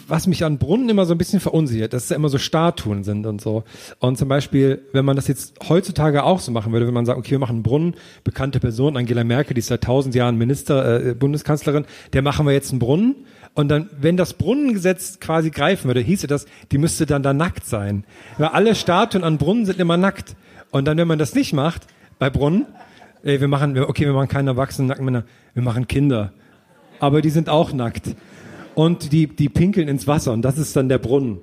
was 0.07 0.29
mich 0.29 0.45
an 0.45 0.59
Brunnen 0.59 0.89
immer 0.89 1.05
so 1.05 1.15
ein 1.15 1.19
bisschen 1.19 1.41
verunsichert, 1.41 1.93
dass 1.93 2.05
es 2.05 2.11
ja 2.11 2.17
immer 2.17 2.29
so 2.29 2.39
Statuen 2.39 3.03
sind 3.03 3.27
und 3.27 3.41
so. 3.41 3.65
Und 3.99 4.19
zum 4.19 4.29
Beispiel, 4.29 4.83
wenn 4.93 5.05
man 5.05 5.17
das 5.17 5.27
jetzt 5.27 5.69
heutzutage 5.69 6.23
auch 6.23 6.39
so 6.39 6.53
machen 6.53 6.73
würde, 6.73 6.87
wenn 6.87 6.95
man 6.95 7.07
sagt, 7.07 7.19
okay, 7.19 7.33
wir 7.33 7.41
machen 7.41 7.57
einen 7.57 7.63
Brunnen, 7.65 7.95
bekannte 8.23 8.61
Person, 8.61 8.97
Angela 8.97 9.25
Merkel, 9.25 9.55
die 9.55 9.59
ist 9.59 9.67
seit 9.67 9.83
tausend 9.83 10.15
Jahren 10.15 10.39
Minister, 10.39 11.09
äh, 11.09 11.15
Bundeskanzlerin, 11.15 11.87
der 12.13 12.23
machen 12.23 12.47
wir 12.47 12.53
jetzt 12.53 12.71
einen 12.71 12.79
Brunnen. 12.79 13.17
Und 13.55 13.69
dann, 13.69 13.91
wenn 14.01 14.17
das 14.17 14.35
Brunnengesetz 14.35 15.19
quasi 15.19 15.51
greifen 15.51 15.89
würde, 15.89 16.01
hieße 16.01 16.29
das, 16.29 16.47
die 16.71 16.79
müsste 16.79 17.05
dann 17.05 17.25
da 17.25 17.35
nackt 17.35 17.67
sein. 17.67 18.05
Weil 18.39 18.49
alle 18.49 18.77
Statuen 18.77 19.25
an 19.25 19.39
Brunnen 19.39 19.67
sind 19.67 19.81
immer 19.81 19.97
nackt. 19.97 20.37
Und 20.71 20.85
dann, 20.85 20.99
wenn 20.99 21.09
man 21.09 21.19
das 21.19 21.35
nicht 21.35 21.53
macht, 21.53 21.89
bei 22.21 22.31
Brunnen, 22.31 22.67
ey, 23.25 23.41
wir 23.41 23.49
machen, 23.49 23.77
okay, 23.77 24.07
wir 24.07 24.13
machen 24.13 24.29
keine 24.29 24.51
erwachsenen 24.51 24.87
nackten 24.87 25.05
Männer, 25.05 25.25
wir 25.53 25.65
machen 25.65 25.89
Kinder. 25.89 26.33
Aber 27.01 27.23
die 27.23 27.31
sind 27.31 27.49
auch 27.49 27.73
nackt 27.73 28.15
und 28.75 29.13
die, 29.13 29.27
die 29.27 29.49
pinkeln 29.49 29.89
ins 29.89 30.07
Wasser 30.07 30.33
und 30.33 30.43
das 30.43 30.59
ist 30.59 30.77
dann 30.77 30.89
der 30.89 30.99
Brunnen. 30.99 31.39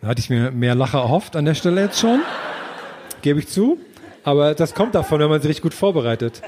Da 0.00 0.08
hatte 0.08 0.20
ich 0.20 0.30
mir 0.30 0.50
mehr 0.50 0.74
Lacher 0.74 1.00
erhofft 1.00 1.36
an 1.36 1.44
der 1.44 1.54
Stelle 1.54 1.82
jetzt 1.82 2.00
schon, 2.00 2.20
gebe 3.22 3.38
ich 3.38 3.48
zu. 3.48 3.78
Aber 4.24 4.54
das 4.54 4.74
kommt 4.74 4.94
davon, 4.94 5.20
wenn 5.20 5.28
man 5.28 5.40
sich 5.40 5.48
richtig 5.48 5.62
gut 5.62 5.74
vorbereitet. 5.74 6.42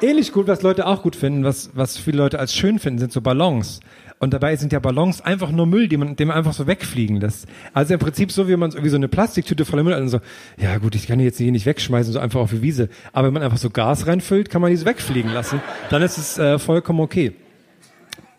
Ähnlich 0.00 0.32
gut, 0.32 0.46
was 0.46 0.62
Leute 0.62 0.86
auch 0.86 1.02
gut 1.02 1.16
finden, 1.16 1.42
was, 1.42 1.70
was 1.74 1.96
viele 1.96 2.18
Leute 2.18 2.38
als 2.38 2.54
schön 2.54 2.78
finden, 2.78 2.98
sind 2.98 3.12
so 3.12 3.20
Ballons. 3.20 3.80
Und 4.20 4.34
dabei 4.34 4.56
sind 4.56 4.72
ja 4.72 4.78
Ballons 4.78 5.20
einfach 5.20 5.50
nur 5.50 5.66
Müll, 5.66 5.88
den 5.88 6.00
man, 6.00 6.16
den 6.16 6.28
man 6.28 6.36
einfach 6.36 6.52
so 6.52 6.66
wegfliegen 6.66 7.20
lässt. 7.20 7.46
Also 7.72 7.94
im 7.94 8.00
Prinzip 8.00 8.32
so, 8.32 8.48
wie 8.48 8.56
man 8.56 8.72
wie 8.82 8.88
so 8.88 8.96
eine 8.96 9.08
Plastiktüte 9.08 9.64
voller 9.64 9.84
Müll 9.84 9.94
hat 9.94 10.02
und 10.02 10.08
so, 10.08 10.20
ja 10.56 10.78
gut, 10.78 10.94
ich 10.94 11.06
kann 11.06 11.18
die 11.18 11.24
jetzt 11.24 11.38
hier 11.38 11.50
nicht 11.52 11.66
wegschmeißen, 11.66 12.12
so 12.12 12.18
einfach 12.18 12.40
auf 12.40 12.50
die 12.50 12.62
Wiese. 12.62 12.88
Aber 13.12 13.28
wenn 13.28 13.34
man 13.34 13.42
einfach 13.42 13.58
so 13.58 13.70
Gas 13.70 14.06
reinfüllt, 14.06 14.50
kann 14.50 14.60
man 14.60 14.70
die 14.70 14.76
so 14.76 14.86
wegfliegen 14.86 15.32
lassen. 15.32 15.60
Dann 15.90 16.02
ist 16.02 16.18
es 16.18 16.38
äh, 16.38 16.58
vollkommen 16.58 17.00
okay. 17.00 17.34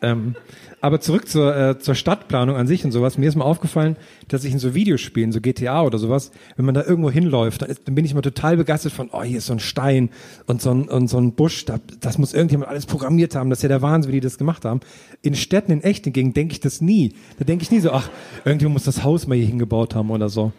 Ähm, 0.02 0.36
aber 0.82 1.02
zurück 1.02 1.28
zur, 1.28 1.56
äh, 1.56 1.80
zur 1.80 1.94
Stadtplanung 1.94 2.56
an 2.56 2.68
sich 2.68 2.86
und 2.86 2.92
sowas. 2.92 3.18
Mir 3.18 3.28
ist 3.28 3.36
mal 3.36 3.44
aufgefallen, 3.44 3.98
dass 4.30 4.46
ich 4.46 4.54
in 4.54 4.60
so 4.60 4.74
Videospielen, 4.74 5.32
so 5.32 5.42
GTA 5.42 5.84
oder 5.84 5.98
sowas, 5.98 6.32
wenn 6.56 6.66
man 6.66 6.74
da 6.74 6.84
irgendwo 6.84 7.12
hinläuft, 7.12 7.62
dann, 7.62 7.70
ist, 7.70 7.82
dann 7.86 7.96
bin 7.96 8.06
ich 8.06 8.14
mal 8.14 8.22
total 8.22 8.56
begeistert 8.56 8.94
von, 8.94 9.10
oh, 9.12 9.22
hier 9.22 9.40
ist 9.40 9.48
so 9.48 9.54
ein 9.54 9.60
Stein 9.60 10.10
und 10.46 10.62
so 10.62 10.72
ein, 10.72 10.88
und 10.88 11.10
so 11.10 11.18
ein 11.18 11.34
Busch. 11.34 11.66
Da, 11.66 11.80
das 12.00 12.18
muss 12.18 12.34
irgendjemand 12.34 12.70
alles 12.70 12.86
programmiert 12.86 13.36
haben. 13.36 13.50
Das 13.50 13.60
ist 13.60 13.64
ja 13.64 13.70
der 13.70 13.82
Wahnsinn, 13.82 14.12
wie 14.12 14.18
die 14.18 14.22
das 14.22 14.38
gemacht 14.38 14.64
haben. 14.64 14.80
In 15.22 15.36
Städten, 15.36 15.72
in 15.72 15.82
echten 15.82 16.14
Gegenden 16.14 16.34
denke 16.34 16.54
ich 16.54 16.62
das 16.62 16.80
nie. 16.80 17.14
Da 17.38 17.46
denke 17.46 17.64
ich 17.64 17.72
nie 17.72 17.80
so, 17.80 17.92
ach, 17.92 18.10
irgendjemand 18.46 18.76
muss 18.76 18.84
das 18.86 19.04
Haus 19.04 19.28
mal 19.28 19.36
hier 19.36 19.48
hingebaut 19.48 19.96
haben 19.96 20.12
oder 20.12 20.30
so. 20.30 20.54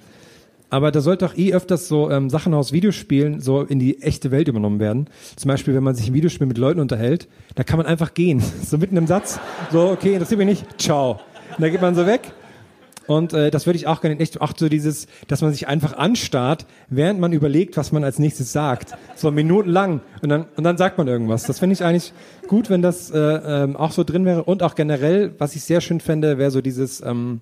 Aber 0.70 0.92
da 0.92 1.00
sollte 1.00 1.26
auch 1.26 1.36
eh 1.36 1.52
öfters 1.52 1.88
so 1.88 2.10
ähm, 2.10 2.30
Sachen 2.30 2.54
aus 2.54 2.72
Videospielen 2.72 3.40
so 3.40 3.62
in 3.62 3.80
die 3.80 4.02
echte 4.02 4.30
Welt 4.30 4.46
übernommen 4.46 4.78
werden. 4.78 5.08
Zum 5.36 5.48
Beispiel, 5.48 5.74
wenn 5.74 5.82
man 5.82 5.96
sich 5.96 6.08
im 6.08 6.14
Videospiel 6.14 6.46
mit 6.46 6.58
Leuten 6.58 6.80
unterhält, 6.80 7.28
da 7.56 7.64
kann 7.64 7.76
man 7.76 7.86
einfach 7.86 8.14
gehen. 8.14 8.42
So 8.70 8.78
mitten 8.78 8.96
im 8.96 9.08
Satz. 9.08 9.40
So, 9.72 9.88
okay, 9.88 10.12
interessiert 10.12 10.38
mich 10.38 10.46
nicht. 10.46 10.80
Ciao. 10.80 11.18
Und 11.56 11.60
da 11.60 11.68
geht 11.68 11.82
man 11.82 11.96
so 11.96 12.06
weg. 12.06 12.32
Und 13.08 13.32
äh, 13.32 13.50
das 13.50 13.66
würde 13.66 13.76
ich 13.76 13.88
auch 13.88 14.00
gerne 14.00 14.14
in 14.14 14.20
echt, 14.20 14.40
auch 14.40 14.52
so 14.56 14.68
dieses, 14.68 15.08
dass 15.26 15.42
man 15.42 15.50
sich 15.50 15.66
einfach 15.66 15.96
anstarrt, 15.96 16.66
während 16.88 17.18
man 17.18 17.32
überlegt, 17.32 17.76
was 17.76 17.90
man 17.90 18.04
als 18.04 18.20
nächstes 18.20 18.52
sagt. 18.52 18.92
So 19.16 19.32
minutenlang. 19.32 20.00
Und 20.22 20.28
dann, 20.28 20.46
und 20.54 20.62
dann 20.62 20.76
sagt 20.76 20.98
man 20.98 21.08
irgendwas. 21.08 21.42
Das 21.42 21.58
finde 21.58 21.74
ich 21.74 21.82
eigentlich 21.82 22.12
gut, 22.46 22.70
wenn 22.70 22.82
das 22.82 23.10
äh, 23.10 23.18
ähm, 23.18 23.76
auch 23.76 23.90
so 23.90 24.04
drin 24.04 24.24
wäre. 24.24 24.44
Und 24.44 24.62
auch 24.62 24.76
generell, 24.76 25.34
was 25.38 25.56
ich 25.56 25.64
sehr 25.64 25.80
schön 25.80 25.98
fände, 25.98 26.38
wäre 26.38 26.52
so 26.52 26.60
dieses, 26.60 27.00
ähm, 27.00 27.40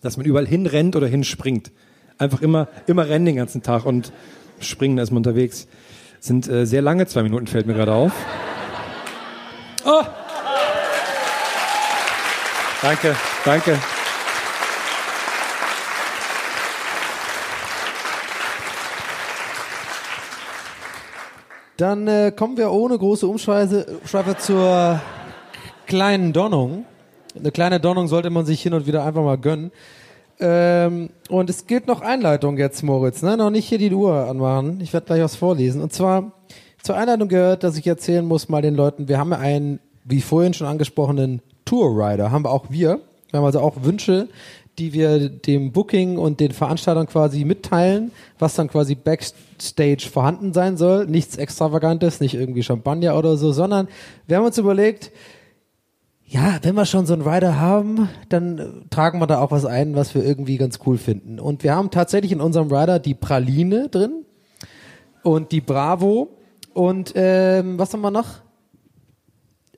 dass 0.00 0.16
man 0.16 0.26
überall 0.26 0.46
hinrennt 0.46 0.94
oder 0.94 1.08
hinspringt. 1.08 1.72
Einfach 2.20 2.42
immer, 2.42 2.68
immer 2.86 3.08
rennen 3.08 3.24
den 3.24 3.36
ganzen 3.36 3.62
Tag 3.62 3.86
und 3.86 4.12
springen 4.60 4.98
erstmal 4.98 5.20
unterwegs. 5.20 5.66
Sind 6.20 6.46
äh, 6.48 6.66
sehr 6.66 6.82
lange 6.82 7.06
zwei 7.06 7.22
Minuten, 7.22 7.46
fällt 7.46 7.66
mir 7.66 7.72
gerade 7.72 7.94
auf. 7.94 8.12
Oh! 9.86 10.02
Danke, 12.82 13.16
danke. 13.42 13.78
Dann 21.78 22.06
äh, 22.06 22.32
kommen 22.36 22.58
wir 22.58 22.70
ohne 22.70 22.98
große 22.98 23.26
Umschweife 23.26 23.98
Schweife 24.04 24.36
zur 24.36 25.00
kleinen 25.86 26.34
Donnung. 26.34 26.84
Eine 27.34 27.50
kleine 27.50 27.80
Donnung 27.80 28.08
sollte 28.08 28.28
man 28.28 28.44
sich 28.44 28.60
hin 28.60 28.74
und 28.74 28.86
wieder 28.86 29.06
einfach 29.06 29.22
mal 29.22 29.38
gönnen. 29.38 29.72
Ähm, 30.40 31.10
und 31.28 31.50
es 31.50 31.66
gilt 31.66 31.86
noch 31.86 32.00
Einleitung 32.00 32.56
jetzt, 32.56 32.82
Moritz. 32.82 33.22
Ne? 33.22 33.36
Noch 33.36 33.50
nicht 33.50 33.68
hier 33.68 33.78
die 33.78 33.92
Uhr 33.92 34.14
anmachen. 34.14 34.80
Ich 34.80 34.92
werde 34.92 35.06
gleich 35.06 35.22
was 35.22 35.36
vorlesen. 35.36 35.82
Und 35.82 35.92
zwar 35.92 36.32
zur 36.82 36.96
Einleitung 36.96 37.28
gehört, 37.28 37.62
dass 37.62 37.76
ich 37.76 37.86
erzählen 37.86 38.26
muss 38.26 38.48
mal 38.48 38.62
den 38.62 38.74
Leuten, 38.74 39.08
wir 39.08 39.18
haben 39.18 39.32
ja 39.32 39.38
einen, 39.38 39.80
wie 40.04 40.22
vorhin 40.22 40.54
schon 40.54 40.66
angesprochenen 40.66 41.42
Tourrider. 41.64 42.30
Haben 42.30 42.44
wir 42.44 42.50
auch 42.50 42.66
wir. 42.70 43.00
Wir 43.30 43.38
haben 43.38 43.44
also 43.44 43.60
auch 43.60 43.82
Wünsche, 43.82 44.28
die 44.78 44.94
wir 44.94 45.28
dem 45.28 45.72
Booking 45.72 46.16
und 46.16 46.40
den 46.40 46.52
Veranstaltern 46.52 47.06
quasi 47.06 47.44
mitteilen, 47.44 48.12
was 48.38 48.54
dann 48.54 48.68
quasi 48.68 48.94
backstage 48.94 50.08
vorhanden 50.10 50.54
sein 50.54 50.78
soll. 50.78 51.06
Nichts 51.06 51.36
Extravagantes, 51.36 52.20
nicht 52.20 52.34
irgendwie 52.34 52.62
Champagner 52.62 53.16
oder 53.16 53.36
so, 53.36 53.52
sondern 53.52 53.88
wir 54.26 54.38
haben 54.38 54.46
uns 54.46 54.56
überlegt, 54.56 55.12
ja, 56.32 56.58
wenn 56.62 56.76
wir 56.76 56.86
schon 56.86 57.06
so 57.06 57.12
einen 57.12 57.22
Rider 57.22 57.58
haben, 57.58 58.08
dann 58.28 58.58
äh, 58.58 58.64
tragen 58.90 59.18
wir 59.18 59.26
da 59.26 59.40
auch 59.40 59.50
was 59.50 59.64
ein, 59.64 59.96
was 59.96 60.14
wir 60.14 60.24
irgendwie 60.24 60.58
ganz 60.58 60.78
cool 60.86 60.96
finden. 60.96 61.40
Und 61.40 61.64
wir 61.64 61.74
haben 61.74 61.90
tatsächlich 61.90 62.30
in 62.30 62.40
unserem 62.40 62.72
Rider 62.72 63.00
die 63.00 63.14
Praline 63.14 63.88
drin 63.88 64.24
und 65.24 65.50
die 65.50 65.60
Bravo 65.60 66.28
und 66.72 67.12
ähm, 67.16 67.78
was 67.80 67.92
haben 67.92 68.00
wir 68.02 68.12
noch? 68.12 68.28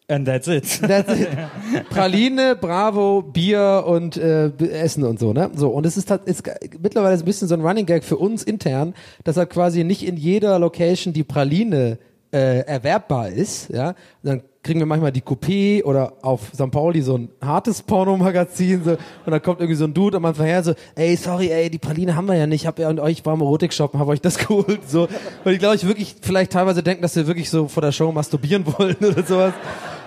And 0.09 0.27
that's 0.27 0.47
it. 0.47 0.81
That's 0.87 1.11
it. 1.19 1.29
Praline, 1.89 2.55
Bravo, 2.61 3.23
Bier 3.23 3.85
und 3.87 4.19
äh, 4.19 4.49
Essen 4.59 5.05
und 5.05 5.19
so, 5.19 5.33
ne? 5.33 5.51
So, 5.55 5.71
und 5.71 5.87
es 5.87 5.97
ist, 5.97 6.11
halt- 6.11 6.25
ist 6.27 6.43
mittlerweile 6.83 7.17
ein 7.17 7.25
bisschen 7.25 7.49
so 7.49 7.55
ein 7.55 7.63
Running 7.63 7.87
Gag 7.87 8.05
für 8.05 8.19
uns 8.19 8.43
intern, 8.43 8.93
dass 9.25 9.39
halt 9.39 9.49
quasi 9.49 9.85
nicht 9.85 10.07
in 10.07 10.19
jeder 10.19 10.59
Location 10.59 11.15
die 11.15 11.25
Praline 11.25 11.99
äh, 12.31 12.59
erwerbbar 12.67 13.31
ist, 13.31 13.71
ja. 13.71 13.95
Dann 14.23 14.43
kriegen 14.63 14.79
wir 14.79 14.87
manchmal 14.87 15.11
die 15.11 15.23
Coupé 15.23 15.83
oder 15.83 16.13
auf 16.23 16.53
St. 16.55 16.71
Pauli 16.71 17.03
so 17.03 17.19
ein 17.19 17.29
hartes 17.45 17.83
Pornomagazin 17.83 18.85
so, 18.85 18.93
und 18.93 19.01
dann 19.27 19.43
kommt 19.43 19.61
irgendwie 19.61 19.77
so 19.77 19.85
ein 19.85 19.95
Dude 19.95 20.19
am 20.19 20.25
Anfang 20.25 20.47
her 20.47 20.63
so, 20.63 20.75
ey, 20.95 21.17
sorry, 21.17 21.51
ey, 21.51 21.69
die 21.69 21.79
Praline 21.79 22.15
haben 22.15 22.27
wir 22.27 22.37
ja 22.37 22.47
nicht, 22.47 22.67
hab 22.67 22.79
ja 22.79 22.89
und 22.89 23.01
euch 23.01 23.27
war 23.27 23.35
im 23.35 23.41
Erotik-Shop 23.41 23.95
und 23.95 24.01
hab 24.01 24.09
euch 24.09 24.21
das 24.21 24.39
geholt, 24.47 24.89
so. 24.89 25.09
Weil 25.43 25.55
ich 25.55 25.59
glaube, 25.59 25.75
ich 25.75 25.87
wirklich 25.87 26.15
vielleicht 26.21 26.53
teilweise 26.53 26.83
denken, 26.83 27.03
dass 27.03 27.17
wir 27.17 27.27
wirklich 27.27 27.51
so 27.51 27.67
vor 27.67 27.81
der 27.81 27.93
Show 27.93 28.13
masturbieren 28.13 28.65
wollen 28.79 28.97
oder 29.01 29.25
sowas. 29.25 29.53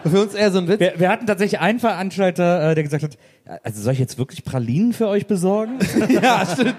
Und 0.06 0.12
für 0.12 0.22
uns 0.22 0.36
eher 0.36 0.52
so 0.52 0.60
ein 0.60 0.68
Witz. 0.68 0.80
Wir, 0.80 0.94
wir 0.98 1.10
hatten 1.10 1.26
tatsächlich 1.26 1.60
einen 1.60 1.80
Veranstalter, 1.80 2.72
äh, 2.72 2.76
der 2.76 2.84
gesagt 2.84 3.04
hat, 3.04 3.18
also 3.64 3.82
soll 3.82 3.94
ich 3.94 4.00
jetzt 4.00 4.18
wirklich 4.18 4.46
Pralinen 4.46 4.94
für 4.94 5.08
euch 5.08 5.28
besorgen? 5.28 5.80
ja, 6.10 6.46
stimmt. 6.46 6.78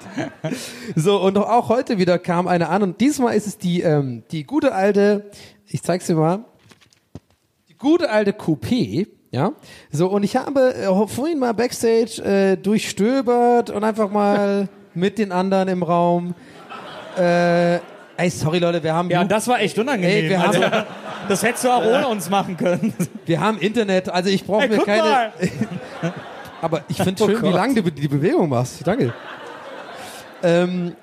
So, 0.94 1.20
und 1.20 1.36
auch 1.36 1.68
heute 1.68 1.98
wieder 1.98 2.18
kam 2.18 2.48
eine 2.48 2.68
an 2.68 2.82
und 2.82 3.00
diesmal 3.00 3.34
ist 3.34 3.46
es 3.46 3.58
die, 3.58 3.82
ähm, 3.82 4.22
die 4.30 4.44
gute 4.44 4.74
alte, 4.74 5.30
ich 5.66 5.82
zeig's 5.82 6.06
dir 6.06 6.14
mal, 6.14 6.38
die 6.38 6.55
gute 7.86 8.10
alte 8.10 8.32
Coupé, 8.32 9.06
ja. 9.30 9.52
So, 9.92 10.08
und 10.08 10.22
ich 10.24 10.34
habe 10.36 10.74
äh, 10.74 11.06
vorhin 11.06 11.38
mal 11.38 11.52
Backstage 11.54 12.22
äh, 12.24 12.56
durchstöbert 12.56 13.70
und 13.70 13.84
einfach 13.84 14.10
mal 14.10 14.68
mit 14.94 15.18
den 15.18 15.30
anderen 15.30 15.68
im 15.68 15.82
Raum, 15.82 16.34
äh, 17.18 17.76
ey, 18.16 18.30
sorry 18.30 18.58
Leute, 18.58 18.82
wir 18.82 18.92
haben, 18.94 19.08
Ja, 19.10 19.20
und 19.20 19.30
das 19.30 19.46
war 19.46 19.60
echt 19.60 19.78
unangenehm. 19.78 20.24
Ey, 20.24 20.28
wir 20.30 20.42
haben- 20.42 20.62
also, 20.62 20.84
das 21.28 21.42
hättest 21.42 21.64
du 21.64 21.70
auch 21.70 21.84
ohne 21.84 22.08
uns 22.08 22.28
machen 22.30 22.56
können. 22.56 22.92
wir 23.26 23.40
haben 23.40 23.58
Internet, 23.58 24.08
also 24.08 24.30
ich 24.30 24.44
brauche 24.44 24.68
mir 24.68 24.78
keine, 24.78 25.02
mal. 25.02 25.32
Aber 26.62 26.82
ich 26.88 26.96
finde 26.96 27.22
Oh 27.22 27.26
schön, 27.26 27.36
wie 27.36 27.40
Gott. 27.42 27.54
lange 27.54 27.82
du 27.82 27.90
die 27.92 28.08
Bewegung 28.08 28.48
machst. 28.48 28.86
Danke. 28.86 29.12
Ähm, 30.42 30.94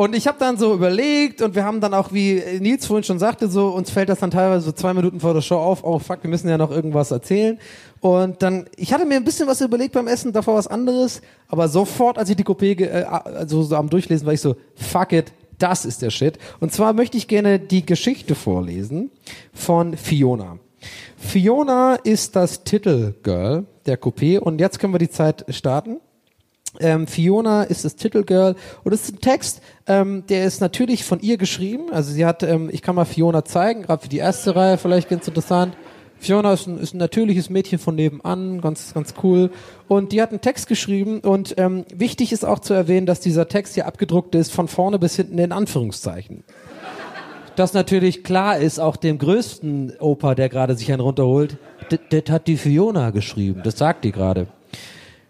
und 0.00 0.16
ich 0.16 0.26
habe 0.26 0.38
dann 0.38 0.56
so 0.56 0.72
überlegt 0.72 1.42
und 1.42 1.54
wir 1.54 1.66
haben 1.66 1.82
dann 1.82 1.92
auch, 1.92 2.10
wie 2.10 2.42
Nils 2.58 2.86
vorhin 2.86 3.04
schon 3.04 3.18
sagte, 3.18 3.48
so 3.48 3.68
uns 3.68 3.90
fällt 3.90 4.08
das 4.08 4.20
dann 4.20 4.30
teilweise 4.30 4.64
so 4.64 4.72
zwei 4.72 4.94
Minuten 4.94 5.20
vor 5.20 5.34
der 5.34 5.42
Show 5.42 5.58
auf, 5.58 5.84
oh 5.84 5.98
fuck, 5.98 6.22
wir 6.22 6.30
müssen 6.30 6.48
ja 6.48 6.56
noch 6.56 6.70
irgendwas 6.70 7.10
erzählen. 7.10 7.58
Und 8.00 8.42
dann, 8.42 8.64
ich 8.76 8.94
hatte 8.94 9.04
mir 9.04 9.16
ein 9.16 9.24
bisschen 9.24 9.46
was 9.46 9.60
überlegt 9.60 9.92
beim 9.92 10.06
Essen, 10.06 10.32
davor 10.32 10.54
was 10.54 10.68
anderes, 10.68 11.20
aber 11.48 11.68
sofort, 11.68 12.16
als 12.16 12.30
ich 12.30 12.36
die 12.36 12.44
Coupé, 12.44 12.80
äh, 12.80 13.04
also 13.04 13.62
so 13.62 13.76
am 13.76 13.90
Durchlesen, 13.90 14.24
war 14.24 14.32
ich 14.32 14.40
so, 14.40 14.56
fuck 14.74 15.12
it, 15.12 15.34
Das 15.58 15.84
ist 15.84 16.00
der 16.00 16.08
Shit. 16.08 16.38
Und 16.60 16.72
zwar 16.72 16.94
möchte 16.94 17.18
ich 17.18 17.28
gerne 17.28 17.58
die 17.58 17.84
Geschichte 17.84 18.34
vorlesen 18.34 19.10
von 19.52 19.98
Fiona. 19.98 20.58
Fiona 21.18 21.96
ist 21.96 22.36
das 22.36 22.64
Titelgirl 22.64 23.66
der 23.84 24.00
Coupé 24.00 24.38
und 24.38 24.62
jetzt 24.62 24.78
können 24.78 24.94
wir 24.94 24.98
die 24.98 25.10
Zeit 25.10 25.44
starten. 25.50 26.00
Ähm, 26.78 27.06
Fiona 27.08 27.64
ist 27.64 27.84
das 27.84 27.96
Titelgirl 27.96 28.54
und 28.84 28.92
es 28.92 29.02
ist 29.02 29.14
ein 29.14 29.20
Text, 29.20 29.60
ähm, 29.86 30.24
der 30.28 30.44
ist 30.44 30.60
natürlich 30.60 31.04
von 31.04 31.20
ihr 31.20 31.36
geschrieben. 31.36 31.90
Also 31.90 32.12
sie 32.12 32.24
hat, 32.24 32.42
ähm, 32.44 32.70
ich 32.72 32.82
kann 32.82 32.94
mal 32.94 33.04
Fiona 33.04 33.44
zeigen, 33.44 33.82
gerade 33.82 34.02
für 34.02 34.08
die 34.08 34.18
erste 34.18 34.54
Reihe 34.54 34.78
vielleicht 34.78 35.08
ganz 35.08 35.26
interessant. 35.26 35.76
Fiona 36.20 36.52
ist 36.52 36.66
ein, 36.66 36.78
ist 36.78 36.94
ein 36.94 36.98
natürliches 36.98 37.48
Mädchen 37.48 37.78
von 37.78 37.94
nebenan, 37.94 38.60
ganz, 38.60 38.92
ganz 38.92 39.14
cool. 39.22 39.50
Und 39.88 40.12
die 40.12 40.20
hat 40.20 40.30
einen 40.30 40.42
Text 40.42 40.68
geschrieben 40.68 41.20
und 41.20 41.54
ähm, 41.56 41.86
wichtig 41.92 42.30
ist 42.30 42.44
auch 42.44 42.58
zu 42.58 42.74
erwähnen, 42.74 43.06
dass 43.06 43.20
dieser 43.20 43.48
Text 43.48 43.74
hier 43.74 43.86
abgedruckt 43.86 44.34
ist, 44.34 44.52
von 44.52 44.68
vorne 44.68 44.98
bis 44.98 45.16
hinten 45.16 45.38
in 45.38 45.50
Anführungszeichen. 45.50 46.44
Das 47.56 47.72
natürlich 47.72 48.22
klar 48.22 48.58
ist, 48.58 48.78
auch 48.78 48.96
dem 48.96 49.18
größten 49.18 49.94
Opa, 49.98 50.34
der 50.34 50.48
gerade 50.48 50.76
sich 50.76 50.92
einen 50.92 51.00
runterholt, 51.00 51.56
das 51.88 52.30
hat 52.30 52.46
die 52.46 52.56
Fiona 52.56 53.10
geschrieben, 53.10 53.62
das 53.64 53.76
sagt 53.76 54.04
die 54.04 54.12
gerade. 54.12 54.46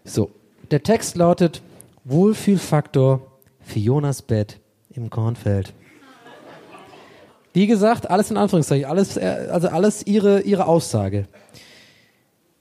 So, 0.03 0.29
der 0.71 0.83
Text 0.83 1.17
lautet 1.17 1.61
Wohlfühlfaktor 2.05 3.21
Fionas 3.61 4.21
Bett 4.21 4.59
im 4.93 5.09
Kornfeld. 5.09 5.73
Wie 7.53 7.67
gesagt, 7.67 8.09
alles 8.09 8.31
in 8.31 8.37
Anführungszeichen, 8.37 8.85
alles, 8.85 9.17
äh, 9.17 9.47
also 9.51 9.67
alles 9.67 10.07
ihre, 10.07 10.41
ihre 10.41 10.65
Aussage. 10.65 11.27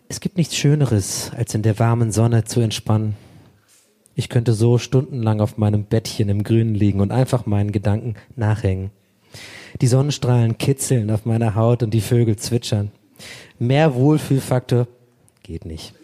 Es 0.08 0.18
gibt 0.18 0.36
nichts 0.36 0.56
Schöneres, 0.56 1.30
als 1.36 1.54
in 1.54 1.62
der 1.62 1.78
warmen 1.78 2.10
Sonne 2.10 2.44
zu 2.44 2.60
entspannen. 2.60 3.16
Ich 4.16 4.28
könnte 4.28 4.52
so 4.52 4.78
stundenlang 4.78 5.40
auf 5.40 5.56
meinem 5.56 5.84
Bettchen 5.84 6.28
im 6.28 6.42
Grünen 6.42 6.74
liegen 6.74 7.00
und 7.00 7.12
einfach 7.12 7.46
meinen 7.46 7.70
Gedanken 7.70 8.16
nachhängen. 8.34 8.90
Die 9.80 9.86
Sonnenstrahlen 9.86 10.58
kitzeln 10.58 11.12
auf 11.12 11.24
meiner 11.24 11.54
Haut 11.54 11.84
und 11.84 11.94
die 11.94 12.00
Vögel 12.00 12.34
zwitschern. 12.34 12.90
Mehr 13.60 13.94
Wohlfühlfaktor 13.94 14.88
geht 15.44 15.64
nicht. 15.64 15.94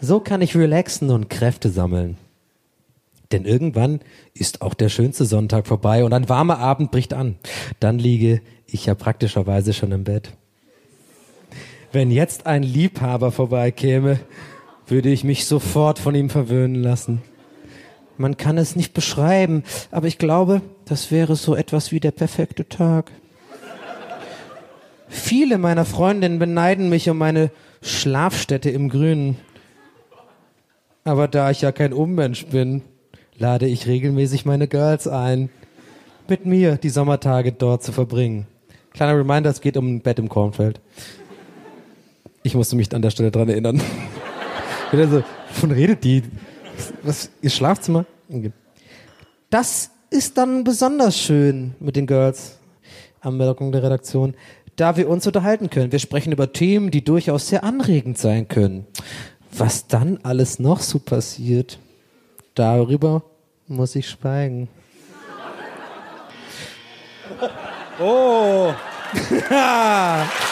So 0.00 0.20
kann 0.20 0.40
ich 0.42 0.56
relaxen 0.56 1.10
und 1.10 1.28
Kräfte 1.28 1.70
sammeln. 1.70 2.16
Denn 3.32 3.44
irgendwann 3.44 4.00
ist 4.34 4.62
auch 4.62 4.74
der 4.74 4.88
schönste 4.88 5.24
Sonntag 5.24 5.66
vorbei 5.66 6.04
und 6.04 6.12
ein 6.12 6.28
warmer 6.28 6.58
Abend 6.58 6.90
bricht 6.90 7.14
an. 7.14 7.36
Dann 7.78 7.98
liege 7.98 8.40
ich 8.66 8.86
ja 8.86 8.94
praktischerweise 8.94 9.72
schon 9.72 9.92
im 9.92 10.04
Bett. 10.04 10.32
Wenn 11.92 12.10
jetzt 12.10 12.46
ein 12.46 12.62
Liebhaber 12.62 13.30
vorbeikäme, 13.30 14.20
würde 14.86 15.10
ich 15.10 15.22
mich 15.22 15.46
sofort 15.46 15.98
von 15.98 16.14
ihm 16.14 16.30
verwöhnen 16.30 16.82
lassen. 16.82 17.22
Man 18.16 18.36
kann 18.36 18.58
es 18.58 18.76
nicht 18.76 18.92
beschreiben, 18.92 19.64
aber 19.90 20.06
ich 20.06 20.18
glaube, 20.18 20.62
das 20.84 21.10
wäre 21.10 21.36
so 21.36 21.54
etwas 21.54 21.92
wie 21.92 22.00
der 22.00 22.10
perfekte 22.10 22.68
Tag. 22.68 23.10
Viele 25.08 25.58
meiner 25.58 25.84
Freundinnen 25.84 26.38
beneiden 26.38 26.88
mich 26.88 27.08
um 27.08 27.18
meine 27.18 27.50
Schlafstätte 27.82 28.70
im 28.70 28.88
Grünen. 28.88 29.36
Aber 31.04 31.28
da 31.28 31.50
ich 31.50 31.62
ja 31.62 31.72
kein 31.72 31.92
Ummensch 31.92 32.46
bin, 32.46 32.82
lade 33.38 33.66
ich 33.66 33.86
regelmäßig 33.86 34.44
meine 34.44 34.68
Girls 34.68 35.08
ein, 35.08 35.48
mit 36.28 36.46
mir 36.46 36.76
die 36.76 36.90
Sommertage 36.90 37.52
dort 37.52 37.82
zu 37.82 37.92
verbringen. 37.92 38.46
Kleiner 38.92 39.18
Reminder, 39.18 39.50
es 39.50 39.60
geht 39.60 39.76
um 39.76 39.96
ein 39.96 40.00
Bett 40.00 40.18
im 40.18 40.28
Kornfeld. 40.28 40.80
Ich 42.42 42.54
musste 42.54 42.76
mich 42.76 42.94
an 42.94 43.02
der 43.02 43.10
Stelle 43.10 43.30
dran 43.30 43.48
erinnern. 43.48 43.80
Wieder 44.90 45.08
so, 45.08 45.22
wovon 45.48 45.70
redet 45.70 46.04
die? 46.04 46.22
Was, 47.02 47.30
ihr 47.42 47.50
Schlafzimmer? 47.50 48.04
Das 49.48 49.90
ist 50.10 50.38
dann 50.38 50.64
besonders 50.64 51.18
schön 51.18 51.74
mit 51.80 51.96
den 51.96 52.06
Girls. 52.06 52.58
Anmerkung 53.20 53.72
der 53.72 53.82
Redaktion. 53.82 54.34
Da 54.76 54.96
wir 54.96 55.08
uns 55.08 55.26
unterhalten 55.26 55.68
können. 55.68 55.92
Wir 55.92 55.98
sprechen 55.98 56.32
über 56.32 56.52
Themen, 56.52 56.90
die 56.90 57.04
durchaus 57.04 57.48
sehr 57.48 57.64
anregend 57.64 58.16
sein 58.16 58.48
können. 58.48 58.86
Was 59.52 59.86
dann 59.86 60.18
alles 60.22 60.58
noch 60.58 60.80
so 60.80 60.98
passiert, 60.98 61.78
darüber 62.54 63.22
muss 63.66 63.96
ich 63.96 64.08
schweigen. 64.08 64.68
Oh. 68.02 68.72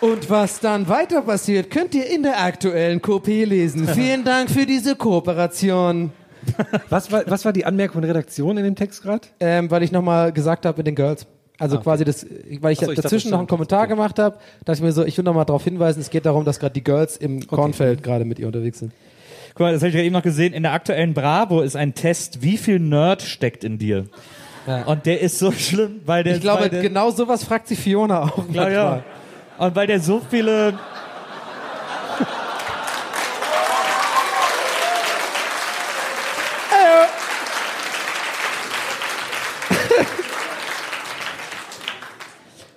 Und 0.00 0.30
was 0.30 0.60
dann 0.60 0.88
weiter 0.88 1.22
passiert, 1.22 1.70
könnt 1.70 1.94
ihr 1.94 2.06
in 2.06 2.22
der 2.22 2.40
aktuellen 2.40 3.02
Kopie 3.02 3.44
lesen. 3.44 3.88
Vielen 3.88 4.24
Dank 4.24 4.48
für 4.48 4.64
diese 4.64 4.94
Kooperation. 4.94 6.12
Was 6.90 7.10
war, 7.12 7.22
was 7.26 7.44
war 7.44 7.52
die 7.52 7.64
Anmerkung 7.64 8.00
der 8.02 8.10
Redaktion 8.10 8.56
in 8.56 8.64
dem 8.64 8.74
Text 8.74 9.02
gerade? 9.02 9.28
Ähm, 9.40 9.70
weil 9.70 9.82
ich 9.82 9.92
nochmal 9.92 10.32
gesagt 10.32 10.66
habe 10.66 10.78
mit 10.78 10.86
den 10.86 10.94
Girls. 10.94 11.26
Also 11.58 11.76
Ah, 11.76 11.78
okay. 11.78 11.84
quasi 11.84 12.04
das, 12.04 12.26
weil 12.60 12.72
ich 12.72 12.78
so, 12.78 12.90
ich 12.90 13.00
dazwischen 13.00 13.30
noch 13.30 13.38
einen. 13.38 13.48
Kommentar 13.48 13.88
gemacht 13.88 14.18
habe, 14.18 14.36
dachte 14.64 14.78
ich 14.78 14.82
mir 14.82 14.92
so, 14.92 15.04
ich 15.04 15.16
will 15.18 15.24
nochmal 15.24 15.44
darauf 15.44 15.64
hinweisen, 15.64 16.00
es 16.00 16.10
geht 16.10 16.24
darum, 16.24 16.44
dass 16.44 16.60
gerade 16.60 16.72
die 16.72 16.84
Girls 16.84 17.16
im 17.16 17.46
Kornfeld 17.46 18.02
gerade 18.02 18.24
mit 18.24 18.38
ihr 18.38 18.46
unterwegs 18.46 18.78
sind. 18.78 18.92
Guck 19.54 19.60
mal, 19.60 19.72
das 19.72 19.82
habe 19.82 19.88
ich 19.88 19.96
ja 19.96 20.02
eben 20.02 20.12
noch 20.12 20.22
gesehen. 20.22 20.52
In 20.52 20.62
der 20.62 20.72
aktuellen 20.72 21.14
Bravo 21.14 21.60
ist 21.62 21.74
ein 21.74 21.94
Test, 21.94 22.42
wie 22.42 22.58
viel 22.58 22.78
Nerd 22.78 23.22
steckt 23.22 23.64
in 23.64 23.78
dir. 23.78 24.04
Und 24.86 25.06
der 25.06 25.20
ist 25.20 25.38
so 25.38 25.50
schlimm, 25.50 26.00
weil 26.04 26.22
der 26.22 26.36
Ich 26.36 26.42
glaube, 26.42 26.68
der, 26.68 26.82
genau 26.82 27.10
sowas 27.10 27.42
fragt 27.42 27.66
sich 27.68 27.78
Fiona 27.78 28.24
auch 28.24 28.44
Ja, 28.52 28.68
ja. 28.68 29.02
Und 29.58 29.74
weil 29.74 29.86
der 29.86 29.98
so 29.98 30.20
viele. 30.30 30.74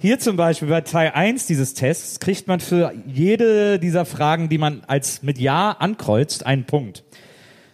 Hier 0.02 0.18
zum 0.18 0.36
Beispiel 0.36 0.68
bei 0.68 0.82
Teil 0.82 1.12
1 1.14 1.46
dieses 1.46 1.76
Tests 1.76 2.20
kriegt 2.20 2.48
man 2.48 2.60
für 2.60 2.92
jede 3.06 3.78
dieser 3.78 4.04
Fragen, 4.04 4.50
die 4.50 4.58
man 4.58 4.82
als 4.88 5.22
mit 5.22 5.38
Ja 5.38 5.74
ankreuzt, 5.74 6.44
einen 6.44 6.66
Punkt. 6.66 7.04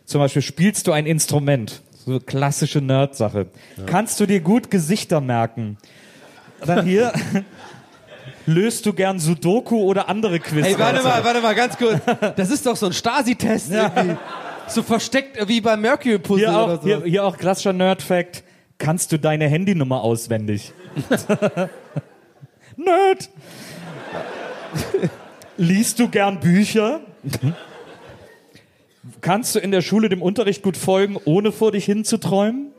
Zum 0.03 0.19
Beispiel, 0.19 0.41
spielst 0.41 0.87
du 0.87 0.91
ein 0.91 1.05
Instrument? 1.05 1.81
So 2.05 2.19
klassische 2.19 2.81
Nerd-Sache. 2.81 3.47
Kannst 3.85 4.19
du 4.19 4.25
dir 4.25 4.41
gut 4.41 4.69
Gesichter 4.69 5.21
merken? 5.21 5.77
Dann 6.65 6.85
hier, 6.85 7.13
löst 8.45 8.85
du 8.85 8.91
gern 8.91 9.19
Sudoku 9.19 9.83
oder 9.83 10.09
andere 10.09 10.41
Quiz? 10.41 10.65
Hey, 10.65 10.77
warte 10.77 11.03
mal, 11.03 11.23
warte 11.23 11.39
mal, 11.39 11.55
ganz 11.55 11.77
kurz. 11.77 12.01
Das 12.35 12.49
ist 12.49 12.65
doch 12.65 12.75
so 12.75 12.87
ein 12.87 12.93
Stasi-Test 12.93 13.71
irgendwie. 13.71 14.17
So 14.67 14.83
versteckt 14.83 15.47
wie 15.47 15.61
beim 15.61 15.79
Mercury 15.79 16.19
Puzzle 16.19 16.49
Hier 16.49 16.49
oder 16.49 16.73
auch, 16.73 16.81
so. 16.81 16.87
hier, 16.87 17.03
hier 17.05 17.23
auch 17.23 17.37
klassischer 17.37 17.71
Nerd-Fact. 17.71 18.43
Kannst 18.79 19.13
du 19.13 19.17
deine 19.17 19.47
Handynummer 19.47 20.01
auswendig? 20.01 20.73
Nerd! 22.77 23.29
Liest 25.57 25.99
du 25.99 26.07
gern 26.07 26.39
Bücher? 26.39 27.01
Kannst 29.21 29.55
du 29.55 29.59
in 29.59 29.71
der 29.71 29.81
Schule 29.81 30.09
dem 30.09 30.21
Unterricht 30.21 30.63
gut 30.63 30.77
folgen, 30.77 31.17
ohne 31.25 31.51
vor 31.51 31.71
dich 31.71 31.85
hinzuträumen? 31.85 32.71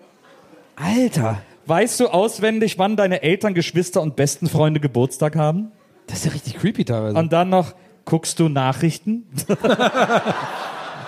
Alter, 0.76 1.42
Weißt 1.68 2.00
du 2.00 2.08
auswendig, 2.08 2.78
wann 2.78 2.96
deine 2.96 3.22
Eltern, 3.22 3.52
Geschwister 3.52 4.00
und 4.00 4.16
besten 4.16 4.48
Freunde 4.48 4.80
Geburtstag 4.80 5.36
haben? 5.36 5.70
das 6.06 6.20
ist 6.20 6.24
ja 6.24 6.32
richtig 6.32 6.56
creepy 6.56 6.86
teilweise. 6.86 7.18
Und 7.18 7.30
dann 7.30 7.50
noch, 7.50 7.74
guckst 8.06 8.40
du 8.40 8.48
Nachrichten? 8.48 9.26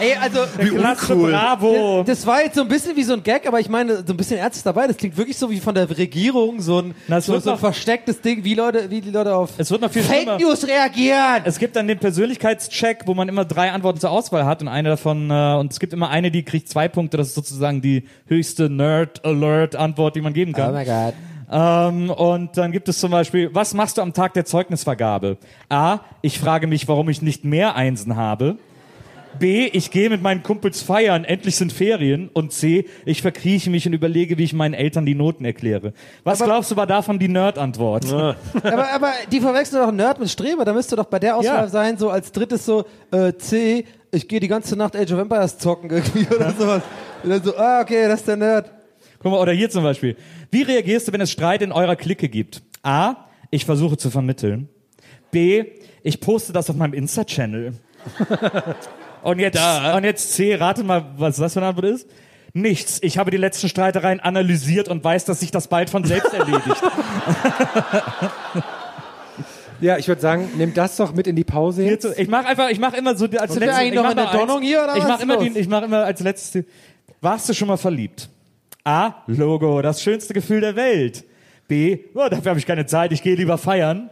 Ey, 0.01 0.15
also 0.21 0.41
Klasse, 0.77 1.15
bravo! 1.15 2.03
Das 2.07 2.27
war 2.27 2.43
jetzt 2.43 2.55
so 2.55 2.63
ein 2.63 2.69
bisschen 2.69 2.97
wie 2.97 3.03
so 3.03 3.13
ein 3.13 3.23
Gag, 3.23 3.47
aber 3.47 3.61
ich 3.61 3.69
meine, 3.69 3.99
so 4.07 4.15
ein 4.15 4.17
bisschen 4.17 4.39
ernst 4.39 4.65
dabei. 4.65 4.87
Das 4.87 4.97
klingt 4.97 5.17
wirklich 5.17 5.37
so 5.37 5.51
wie 5.51 5.61
von 5.61 5.75
der 5.75 5.89
Regierung, 5.91 6.61
so 6.61 6.79
ein, 6.79 6.95
Na, 7.07 7.21
so, 7.21 7.39
so 7.39 7.53
ein 7.53 7.59
verstecktes 7.59 8.21
Ding, 8.21 8.43
wie 8.45 8.55
Leute, 8.55 8.91
wie 8.91 9.01
die 9.01 9.11
Leute 9.11 9.35
auf 9.35 9.51
Es 9.59 9.71
wird 9.71 9.83
noch 9.83 9.91
viel 9.91 10.03
Fake 10.03 10.23
schlimmer. 10.23 10.39
News 10.39 10.67
reagieren. 10.67 11.43
Es 11.45 11.59
gibt 11.59 11.77
dann 11.77 11.87
den 11.87 11.99
Persönlichkeitscheck, 11.99 13.03
wo 13.07 13.15
man 13.15 13.29
immer 13.29 13.45
drei 13.45 13.73
Antworten 13.73 14.01
zur 14.01 14.11
Auswahl 14.11 14.47
hat 14.47 14.63
und 14.63 14.69
eine 14.69 14.89
davon, 14.89 15.31
äh, 15.31 15.55
und 15.59 15.71
es 15.73 15.79
gibt 15.81 15.93
immer 15.93 16.09
eine, 16.09 16.31
die 16.31 16.45
kriegt 16.45 16.69
zwei 16.69 16.89
Punkte. 16.89 17.19
Das 17.19 17.29
ist 17.29 17.35
sozusagen 17.35 17.83
die 17.83 18.05
höchste 18.27 18.71
Nerd-Alert-Antwort, 18.71 20.17
die 20.17 20.23
man 20.23 20.33
geben 20.33 20.53
kann. 20.53 20.75
Oh 20.75 20.79
my 20.79 20.85
God. 20.85 21.15
Ähm, 21.53 22.11
und 22.11 22.57
dann 22.57 22.73
gibt 22.73 22.89
es 22.89 23.01
zum 23.01 23.11
Beispiel, 23.11 23.51
was 23.53 23.75
machst 23.75 23.99
du 23.99 24.03
am 24.03 24.13
Tag 24.13 24.35
der 24.35 24.45
Zeugnisvergabe? 24.45 25.37
A, 25.69 25.99
ich 26.23 26.39
frage 26.39 26.67
mich, 26.67 26.87
warum 26.89 27.09
ich 27.09 27.23
nicht 27.23 27.45
mehr 27.45 27.75
Einsen 27.75 28.17
habe. 28.17 28.57
B, 29.39 29.67
ich 29.67 29.91
gehe 29.91 30.11
mit 30.11 30.23
meinen 30.23 30.43
Kumpels 30.43 30.83
feiern, 30.83 31.25
endlich 31.25 31.57
sind 31.57 31.73
Ferien. 31.73 32.29
Und 32.33 32.53
C, 32.53 32.87
ich 33.05 33.23
verkrieche 33.23 33.71
mich 33.71 33.87
und 33.87 33.93
überlege, 33.93 34.39
wie 34.39 34.45
ich 34.45 34.53
meinen 34.53 34.75
Eltern 34.75 35.07
die 35.07 35.15
Noten 35.15 35.45
erkläre. 35.45 35.93
Was 36.25 36.41
glaubst 36.43 36.71
du 36.71 36.77
war 36.77 36.87
davon 36.87 37.19
die 37.19 37.29
Nerd-Antwort? 37.29 38.13
aber, 38.13 38.93
aber 38.93 39.13
die 39.31 39.41
verwechseln 39.41 39.83
doch 39.83 39.93
Nerd 39.93 40.19
mit 40.19 40.29
Streber. 40.31 40.65
Da 40.65 40.73
müsste 40.73 40.97
doch 40.97 41.07
bei 41.07 41.19
der 41.19 41.37
Auswahl 41.37 41.65
Ja. 41.65 41.69
sein, 41.69 41.97
so 41.97 42.11
als 42.11 42.33
drittes 42.33 42.67
so, 42.67 42.85
äh, 43.13 43.33
C, 43.35 43.85
ich 44.11 44.27
gehe 44.29 44.41
die 44.41 44.49
ganze 44.49 44.77
Nacht 44.77 44.97
Age 44.97 45.13
of 45.13 45.21
Empires 45.21 45.59
zocken 45.59 45.91
irgendwie 45.91 46.27
oder 46.35 46.53
sowas. 46.53 46.83
Und 47.23 47.31
dann 47.31 47.43
so, 47.43 47.57
ah, 47.57 47.81
okay, 47.81 48.09
das 48.09 48.21
ist 48.21 48.29
der 48.29 48.37
Nerd. 48.37 48.71
Guck 49.23 49.33
mal, 49.33 49.41
oder 49.41 49.53
hier 49.53 49.71
zum 49.71 49.83
Beispiel. 49.85 50.17
Wie 50.51 50.63
reagierst 50.63 51.09
du, 51.09 51.13
wenn 51.13 51.21
es 51.21 51.31
Streit 51.31 51.63
in 51.63 51.73
eurer 51.73 51.97
Clique 51.97 52.29
gibt? 52.29 52.63
A, 52.83 53.27
ich 53.51 53.65
versuche 53.65 53.97
zu 53.97 54.11
vermitteln. 54.11 54.69
B, 55.31 55.65
ich 56.03 56.21
poste 56.21 56.53
das 56.53 56.71
auf 56.71 56.77
meinem 56.77 56.95
Insta-Channel. 56.95 57.75
und, 59.23 59.39
jetzt, 59.39 59.61
und 59.95 60.05
jetzt 60.05 60.33
C, 60.33 60.55
rate 60.55 60.83
mal, 60.85 61.05
was 61.17 61.37
das 61.37 61.53
für 61.55 61.61
eine 61.61 61.69
Antwort 61.69 61.87
ist. 61.87 62.09
Nichts. 62.53 62.99
Ich 63.03 63.17
habe 63.19 63.31
die 63.31 63.37
letzten 63.37 63.69
Streitereien 63.69 64.19
analysiert 64.21 64.89
und 64.89 65.05
weiß, 65.05 65.25
dass 65.25 65.41
sich 65.41 65.51
das 65.53 65.69
bald 65.69 65.89
von 65.91 66.05
selbst 66.05 66.33
erledigt. 66.35 66.65
Ja, 69.81 69.97
ich 69.97 70.09
würde 70.09 70.21
sagen, 70.21 70.51
nimm 70.59 70.75
das 70.75 70.97
doch 70.97 71.15
mit 71.15 71.27
in 71.27 71.37
die 71.37 71.45
Pause 71.45 71.83
jetzt. 71.85 72.05
Ich 72.19 72.29
mache 72.29 72.47
einfach, 72.47 72.69
ich 72.69 72.79
mache 72.79 72.99
immer 72.99 73.17
so 73.17 73.27
die- 73.27 73.39
als 73.39 73.53
Sind 73.53 73.63
wir 73.63 73.69
letztes. 73.69 73.81
eigentlich 73.81 73.95
ich 73.95 73.97
noch 73.97 74.03
mach 74.05 74.11
in 74.11 74.17
der 74.17 74.25
noch 74.27 74.33
eins. 74.35 74.41
Donnung 74.47 74.63
hier, 74.63 74.83
oder 74.85 74.93
Ich 74.97 75.03
was 75.03 75.09
mache 75.09 75.17
ist 75.17 75.23
immer, 75.23 75.37
die, 75.39 75.59
ich 75.59 75.69
mach 75.69 75.83
immer 75.83 76.05
als 76.05 76.21
letztes. 76.21 76.65
Warst 77.23 77.49
du 77.49 77.55
schon 77.55 77.67
mal 77.69 77.79
verliebt? 77.79 78.29
A. 78.85 79.15
Logo, 79.27 79.81
das 79.81 80.03
schönste 80.03 80.35
Gefühl 80.35 80.61
der 80.61 80.77
Welt. 80.77 81.25
B. 81.67 81.99
Oh, 82.15 82.29
dafür 82.29 82.51
habe 82.51 82.59
ich 82.59 82.67
keine 82.67 82.85
Zeit, 82.85 83.11
ich 83.13 83.23
gehe 83.23 83.35
lieber 83.37 83.57
feiern. 83.57 84.11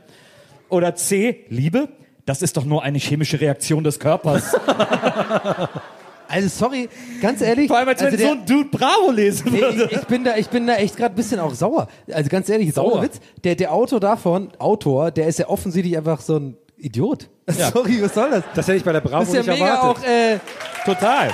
Oder 0.70 0.94
C. 0.94 1.44
Liebe? 1.51 1.89
Das 2.28 2.42
ist 2.42 2.59
doch 2.59 2.64
nur 2.66 2.82
eine 2.82 2.98
chemische 2.98 3.40
Reaktion 3.40 3.82
des 3.84 3.98
Körpers. 3.98 4.55
Also 6.30 6.48
sorry, 6.48 6.90
ganz 7.22 7.40
ehrlich. 7.40 7.68
Vor 7.68 7.78
allem, 7.78 7.88
als 7.88 8.02
also 8.02 8.12
wenn 8.12 8.18
der- 8.20 8.28
so 8.28 8.34
ein 8.34 8.44
Dude 8.44 8.68
Bravo 8.68 9.10
lesen 9.10 9.50
würde. 9.50 9.84
ich, 9.90 9.92
ich 9.96 10.06
bin 10.09 10.24
da, 10.24 10.36
ich 10.36 10.48
bin 10.50 10.66
da 10.66 10.74
echt 10.74 10.94
gerade 10.98 11.14
ein 11.14 11.16
bisschen 11.16 11.40
auch 11.40 11.55
sauer. 11.55 11.88
Also 12.12 12.28
ganz 12.28 12.50
ehrlich, 12.50 12.74
sauer 12.74 12.90
Sauer. 12.92 13.02
Witz. 13.05 13.18
Der, 13.44 13.55
der 13.55 13.72
Autor 13.72 13.98
davon, 13.98 14.50
Autor, 14.59 15.10
der 15.10 15.26
ist 15.26 15.38
ja 15.38 15.48
offensichtlich 15.48 15.96
einfach 15.96 16.20
so 16.20 16.36
ein 16.36 16.59
Idiot. 16.76 17.30
Sorry, 17.46 18.02
was 18.02 18.12
soll 18.12 18.30
das? 18.30 18.44
Das 18.55 18.66
hätte 18.68 18.76
ich 18.76 18.84
bei 18.84 18.92
der 18.92 19.00
Bravo 19.00 19.20
Das 19.20 19.28
ist 19.30 19.34
ja 19.36 19.40
nicht 19.40 19.62
mega 19.62 19.74
erwartet. 19.76 20.05
auch. 20.05 20.06
Äh, 20.06 20.38
Total. 20.84 21.30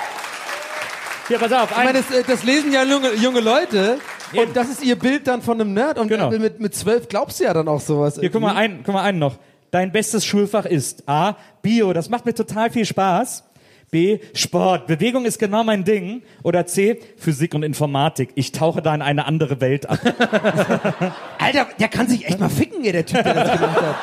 Hier, 1.26 1.38
pass 1.40 1.50
auf. 1.52 1.70
ich 1.72 1.76
Ein, 1.76 1.86
meine, 1.86 1.98
das, 1.98 2.16
äh, 2.16 2.22
das 2.24 2.44
lesen 2.44 2.72
ja 2.72 2.84
junge, 2.84 3.14
junge 3.14 3.40
Leute. 3.40 3.98
Eben. 4.32 4.46
Und 4.46 4.56
das 4.56 4.68
ist 4.68 4.84
ihr 4.84 4.96
Bild 4.96 5.26
dann 5.26 5.42
von 5.42 5.60
einem 5.60 5.74
Nerd. 5.74 5.98
Und 5.98 6.06
Genau. 6.06 6.30
mit, 6.30 6.60
mit 6.60 6.72
zwölf 6.76 7.08
glaubst 7.08 7.40
du 7.40 7.44
ja 7.44 7.52
dann 7.52 7.66
auch 7.66 7.80
sowas. 7.80 8.18
Hier, 8.20 8.30
guck 8.30 8.40
mal, 8.42 8.54
ein, 8.54 8.82
guck 8.86 8.94
mal 8.94 9.02
einen 9.02 9.18
noch. 9.18 9.34
Dein 9.74 9.90
bestes 9.90 10.24
Schulfach 10.24 10.66
ist 10.66 11.08
A. 11.08 11.34
Bio, 11.60 11.92
das 11.92 12.08
macht 12.08 12.26
mir 12.26 12.32
total 12.32 12.70
viel 12.70 12.84
Spaß. 12.84 13.42
B. 13.90 14.20
Sport, 14.32 14.86
Bewegung 14.86 15.24
ist 15.24 15.40
genau 15.40 15.64
mein 15.64 15.82
Ding. 15.82 16.22
Oder 16.44 16.64
C. 16.64 17.00
Physik 17.16 17.56
und 17.56 17.64
Informatik. 17.64 18.30
Ich 18.36 18.52
tauche 18.52 18.82
da 18.82 18.94
in 18.94 19.02
eine 19.02 19.26
andere 19.26 19.60
Welt 19.60 19.90
ab. 19.90 19.98
Alter, 21.40 21.66
der 21.80 21.88
kann 21.88 22.06
sich 22.06 22.24
echt 22.24 22.38
mal 22.38 22.50
ficken, 22.50 22.84
hier, 22.84 22.92
der 22.92 23.04
Typ, 23.04 23.24
der 23.24 23.34
das 23.34 23.50
gemacht 23.58 23.82
hat. 23.82 23.96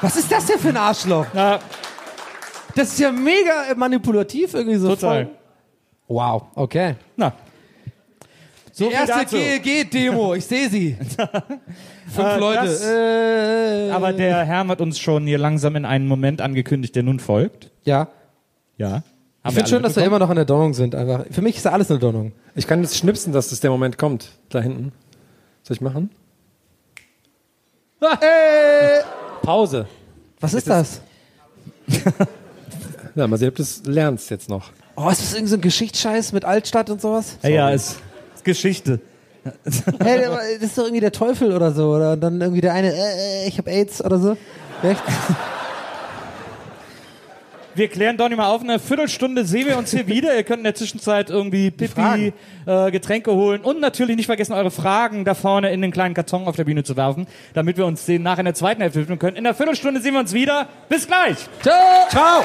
Was 0.00 0.16
ist 0.16 0.32
das 0.32 0.46
denn 0.46 0.58
für 0.58 0.70
ein 0.70 0.78
Arschloch? 0.78 1.26
Na, 1.34 1.58
Das 2.74 2.88
ist 2.88 2.98
ja 2.98 3.12
mega 3.12 3.74
manipulativ 3.76 4.54
irgendwie 4.54 4.78
so. 4.78 4.94
Total. 4.94 5.26
Voll. 5.26 5.34
Wow, 6.08 6.44
okay. 6.54 6.94
na. 7.16 7.34
So 8.72 8.88
Die 8.88 8.94
erste 8.94 9.12
dazu. 9.20 9.36
GEG-Demo, 9.36 10.34
ich 10.34 10.44
sehe 10.46 10.68
sie. 10.68 10.96
Fünf 12.08 12.18
Äh, 12.28 12.38
Leute. 12.38 12.64
das- 12.66 12.82
äh, 12.84 13.90
Aber 13.90 14.12
der 14.12 14.44
Herr 14.44 14.66
hat 14.68 14.80
uns 14.80 14.98
schon 14.98 15.26
hier 15.26 15.38
langsam 15.38 15.76
in 15.76 15.84
einen 15.84 16.06
Moment 16.06 16.40
angekündigt, 16.40 16.94
der 16.96 17.02
nun 17.02 17.18
folgt. 17.20 17.70
ja. 17.84 18.08
Ja. 18.76 19.02
Ich 19.46 19.54
finde 19.54 19.68
schön, 19.70 19.82
dass 19.82 19.96
wir 19.96 20.04
immer 20.04 20.18
noch 20.18 20.28
in 20.30 20.36
der 20.36 20.44
Donnung 20.44 20.74
sind. 20.74 20.94
Einfach. 20.94 21.24
Für 21.30 21.40
mich 21.42 21.56
ist 21.56 21.64
da 21.66 21.70
alles 21.70 21.90
eine 21.90 21.98
Donnung. 21.98 22.32
Ich 22.54 22.66
kann 22.66 22.82
jetzt 22.82 22.96
schnipsen, 22.96 23.32
dass 23.32 23.48
das 23.50 23.60
der 23.60 23.70
Moment 23.70 23.96
kommt. 23.98 24.32
Da 24.50 24.60
hinten. 24.60 24.92
Soll 25.62 25.76
ich 25.76 25.80
machen? 25.80 26.10
Äh, 28.02 29.00
Pause. 29.42 29.86
was 30.40 30.54
ist 30.54 30.68
das? 30.68 31.00
Ja, 33.16 33.26
mal 33.26 33.36
sehen, 33.38 33.48
ob 33.48 33.56
du 33.56 33.62
es 33.62 33.82
lernst 33.86 34.30
jetzt 34.30 34.48
noch. 34.48 34.70
Oh, 34.94 35.08
ist 35.08 35.20
das 35.20 35.32
irgendein 35.32 35.48
so 35.48 35.54
ein 35.56 35.60
Geschichtsscheiß 35.62 36.32
mit 36.32 36.44
Altstadt 36.44 36.88
und 36.90 37.00
sowas? 37.02 37.38
Ja, 37.42 37.48
ja, 37.48 37.70
ist, 37.70 37.90
ist 37.92 38.00
Geschichte. 38.44 39.00
hey, 40.02 40.26
das 40.54 40.70
ist 40.70 40.78
doch 40.78 40.84
irgendwie 40.84 41.00
der 41.00 41.12
Teufel 41.12 41.52
oder 41.52 41.72
so. 41.72 41.94
Oder 41.94 42.16
dann 42.16 42.40
irgendwie 42.40 42.60
der 42.60 42.74
eine, 42.74 42.92
äh, 42.92 43.44
äh, 43.44 43.48
ich 43.48 43.58
habe 43.58 43.70
AIDS 43.70 44.04
oder 44.04 44.18
so. 44.18 44.36
Echt? 44.82 45.02
Wir 47.74 47.88
klären 47.88 48.16
Donny 48.16 48.34
mal 48.36 48.48
auf. 48.48 48.62
In 48.62 48.70
einer 48.70 48.78
Viertelstunde 48.78 49.44
sehen 49.44 49.68
wir 49.68 49.78
uns 49.78 49.90
hier 49.92 50.06
wieder. 50.06 50.36
Ihr 50.36 50.42
könnt 50.42 50.58
in 50.58 50.64
der 50.64 50.74
Zwischenzeit 50.74 51.30
irgendwie 51.30 51.70
Pipi, 51.70 52.32
äh, 52.66 52.90
Getränke 52.90 53.32
holen 53.32 53.60
und 53.60 53.80
natürlich 53.80 54.16
nicht 54.16 54.26
vergessen, 54.26 54.52
eure 54.52 54.70
Fragen 54.70 55.24
da 55.24 55.34
vorne 55.34 55.72
in 55.72 55.80
den 55.80 55.92
kleinen 55.92 56.14
Karton 56.14 56.46
auf 56.46 56.56
der 56.56 56.64
Bühne 56.64 56.82
zu 56.82 56.96
werfen, 56.96 57.26
damit 57.54 57.76
wir 57.76 57.86
uns 57.86 58.04
den 58.04 58.22
nach 58.22 58.38
in 58.38 58.44
der 58.44 58.54
zweiten 58.54 58.82
Hälfte 58.82 59.00
widmen 59.00 59.18
können. 59.18 59.36
In 59.36 59.44
der 59.44 59.54
Viertelstunde 59.54 60.00
sehen 60.00 60.14
wir 60.14 60.20
uns 60.20 60.32
wieder. 60.32 60.68
Bis 60.88 61.06
gleich. 61.06 61.36
Ciao! 61.62 62.08
Ciao! 62.10 62.44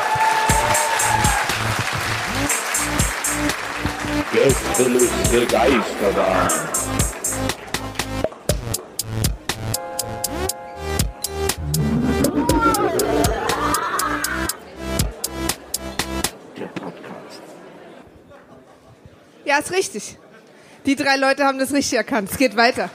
Gästeliste 4.32 5.46
Geisterbahn. 5.48 6.50
Der 16.58 16.66
Podcast. 16.68 17.42
Ja, 19.46 19.58
ist 19.60 19.72
richtig. 19.72 20.18
Die 20.86 20.96
drei 20.96 21.18
Leute 21.18 21.46
haben 21.46 21.60
das 21.60 21.72
richtig 21.74 21.98
erkannt. 21.98 22.30
Es 22.32 22.38
geht 22.38 22.56
weiter. 22.56 22.90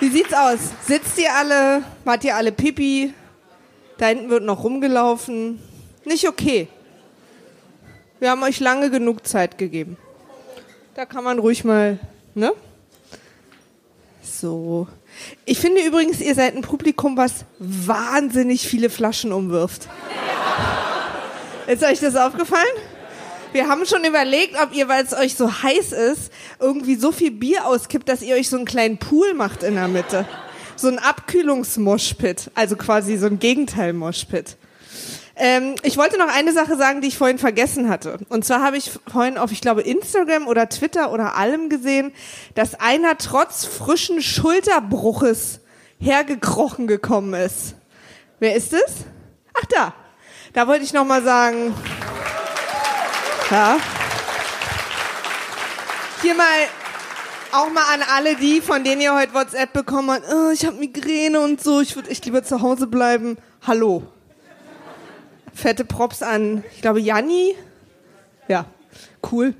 Wie 0.00 0.08
sieht's 0.08 0.32
aus? 0.32 0.58
Sitzt 0.86 1.18
ihr 1.18 1.34
alle? 1.34 1.82
Wart 2.04 2.24
ihr 2.24 2.36
alle 2.36 2.52
Pipi? 2.52 3.14
Da 3.98 4.06
hinten 4.06 4.28
wird 4.28 4.44
noch 4.44 4.62
rumgelaufen. 4.62 5.60
Nicht 6.06 6.28
okay. 6.28 6.68
Wir 8.20 8.30
haben 8.30 8.42
euch 8.44 8.60
lange 8.60 8.90
genug 8.90 9.26
Zeit 9.26 9.58
gegeben. 9.58 9.96
Da 10.94 11.04
kann 11.04 11.24
man 11.24 11.40
ruhig 11.40 11.64
mal, 11.64 11.98
ne? 12.34 12.52
So. 14.22 14.86
Ich 15.44 15.58
finde 15.58 15.82
übrigens, 15.82 16.20
ihr 16.20 16.36
seid 16.36 16.54
ein 16.54 16.62
Publikum, 16.62 17.16
was 17.16 17.44
wahnsinnig 17.58 18.68
viele 18.68 18.88
Flaschen 18.88 19.32
umwirft. 19.32 19.88
Ist 21.66 21.82
euch 21.82 21.98
das 21.98 22.14
aufgefallen? 22.14 22.64
Wir 23.52 23.66
haben 23.66 23.84
schon 23.84 24.04
überlegt, 24.04 24.54
ob 24.62 24.74
ihr, 24.74 24.88
weil 24.88 25.04
es 25.04 25.12
euch 25.12 25.34
so 25.34 25.62
heiß 25.62 25.90
ist, 25.90 26.32
irgendwie 26.60 26.94
so 26.94 27.10
viel 27.10 27.32
Bier 27.32 27.66
auskippt, 27.66 28.08
dass 28.08 28.22
ihr 28.22 28.36
euch 28.36 28.48
so 28.48 28.56
einen 28.56 28.64
kleinen 28.64 28.98
Pool 28.98 29.34
macht 29.34 29.64
in 29.64 29.74
der 29.74 29.88
Mitte. 29.88 30.24
So 30.76 30.86
ein 30.86 31.00
Abkühlungsmoshpit, 31.00 32.52
also 32.54 32.76
quasi 32.76 33.16
so 33.16 33.26
ein 33.26 33.40
Gegenteil-Moshpit. 33.40 34.56
Ähm, 35.38 35.74
ich 35.82 35.98
wollte 35.98 36.16
noch 36.18 36.34
eine 36.34 36.52
Sache 36.52 36.76
sagen, 36.76 37.02
die 37.02 37.08
ich 37.08 37.18
vorhin 37.18 37.38
vergessen 37.38 37.90
hatte. 37.90 38.18
Und 38.30 38.46
zwar 38.46 38.62
habe 38.62 38.78
ich 38.78 38.90
vorhin 39.06 39.36
auf, 39.36 39.52
ich 39.52 39.60
glaube, 39.60 39.82
Instagram 39.82 40.48
oder 40.48 40.68
Twitter 40.70 41.12
oder 41.12 41.36
allem 41.36 41.68
gesehen, 41.68 42.12
dass 42.54 42.74
einer 42.80 43.18
trotz 43.18 43.66
frischen 43.66 44.22
Schulterbruches 44.22 45.60
hergekrochen 45.98 46.86
gekommen 46.86 47.34
ist. 47.34 47.74
Wer 48.38 48.56
ist 48.56 48.72
es? 48.72 49.04
Ach 49.54 49.66
da. 49.66 49.94
Da 50.54 50.66
wollte 50.66 50.84
ich 50.84 50.94
noch 50.94 51.04
mal 51.04 51.22
sagen. 51.22 51.74
Ja. 53.50 53.76
Hier 56.22 56.34
mal 56.34 56.44
auch 57.52 57.70
mal 57.70 57.84
an 57.92 58.00
alle 58.16 58.36
die, 58.36 58.62
von 58.62 58.84
denen 58.84 59.02
ihr 59.02 59.14
heute 59.14 59.34
WhatsApp 59.34 59.72
bekommen 59.74 60.10
habt. 60.10 60.24
Oh, 60.32 60.50
ich 60.50 60.64
habe 60.64 60.76
Migräne 60.78 61.40
und 61.40 61.62
so. 61.62 61.80
Ich 61.80 61.94
würde 61.94 62.10
echt 62.10 62.24
lieber 62.24 62.42
zu 62.42 62.62
Hause 62.62 62.86
bleiben. 62.86 63.36
Hallo. 63.66 64.02
Fette 65.56 65.84
Props 65.86 66.22
an, 66.22 66.62
ich 66.74 66.82
glaube, 66.82 67.00
Janni. 67.00 67.56
Ja, 68.46 68.66
cool. 69.32 69.54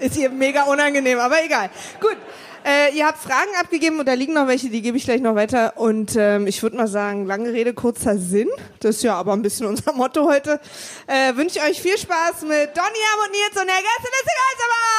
Ist 0.00 0.16
ihr 0.16 0.28
mega 0.28 0.64
unangenehm, 0.64 1.20
aber 1.20 1.44
egal. 1.44 1.70
Gut. 2.00 2.16
Äh, 2.62 2.94
ihr 2.94 3.06
habt 3.06 3.18
Fragen 3.18 3.50
abgegeben 3.58 3.98
und 4.00 4.06
da 4.06 4.12
liegen 4.12 4.34
noch 4.34 4.46
welche, 4.46 4.68
die 4.68 4.82
gebe 4.82 4.98
ich 4.98 5.04
gleich 5.04 5.22
noch 5.22 5.34
weiter. 5.36 5.78
Und 5.78 6.14
ähm, 6.16 6.46
ich 6.46 6.62
würde 6.62 6.76
mal 6.76 6.88
sagen, 6.88 7.26
lange 7.26 7.52
Rede, 7.52 7.72
kurzer 7.72 8.18
Sinn. 8.18 8.48
Das 8.80 8.96
ist 8.96 9.02
ja 9.02 9.14
aber 9.14 9.32
ein 9.32 9.40
bisschen 9.40 9.66
unser 9.68 9.92
Motto 9.92 10.24
heute. 10.24 10.60
Äh, 11.06 11.36
Wünsche 11.36 11.58
ich 11.60 11.64
euch 11.64 11.80
viel 11.80 11.96
Spaß 11.96 12.42
mit 12.42 12.76
Donny 12.76 13.00
Ham 13.06 13.20
und 13.24 13.30
Nils 13.30 13.56
und 13.60 13.66
der 13.66 13.76
Gästeliste 13.86 14.32
Geisterbahn! 14.58 14.90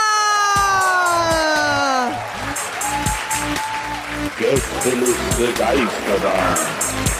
Gästeliste 4.39 5.53
Geisterbahn. 5.59 7.10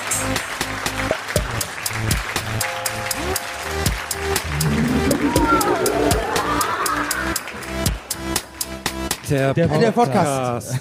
Der, 9.32 9.54
Der- 9.54 9.68
der 9.68 9.92
Podcast. 9.92 10.78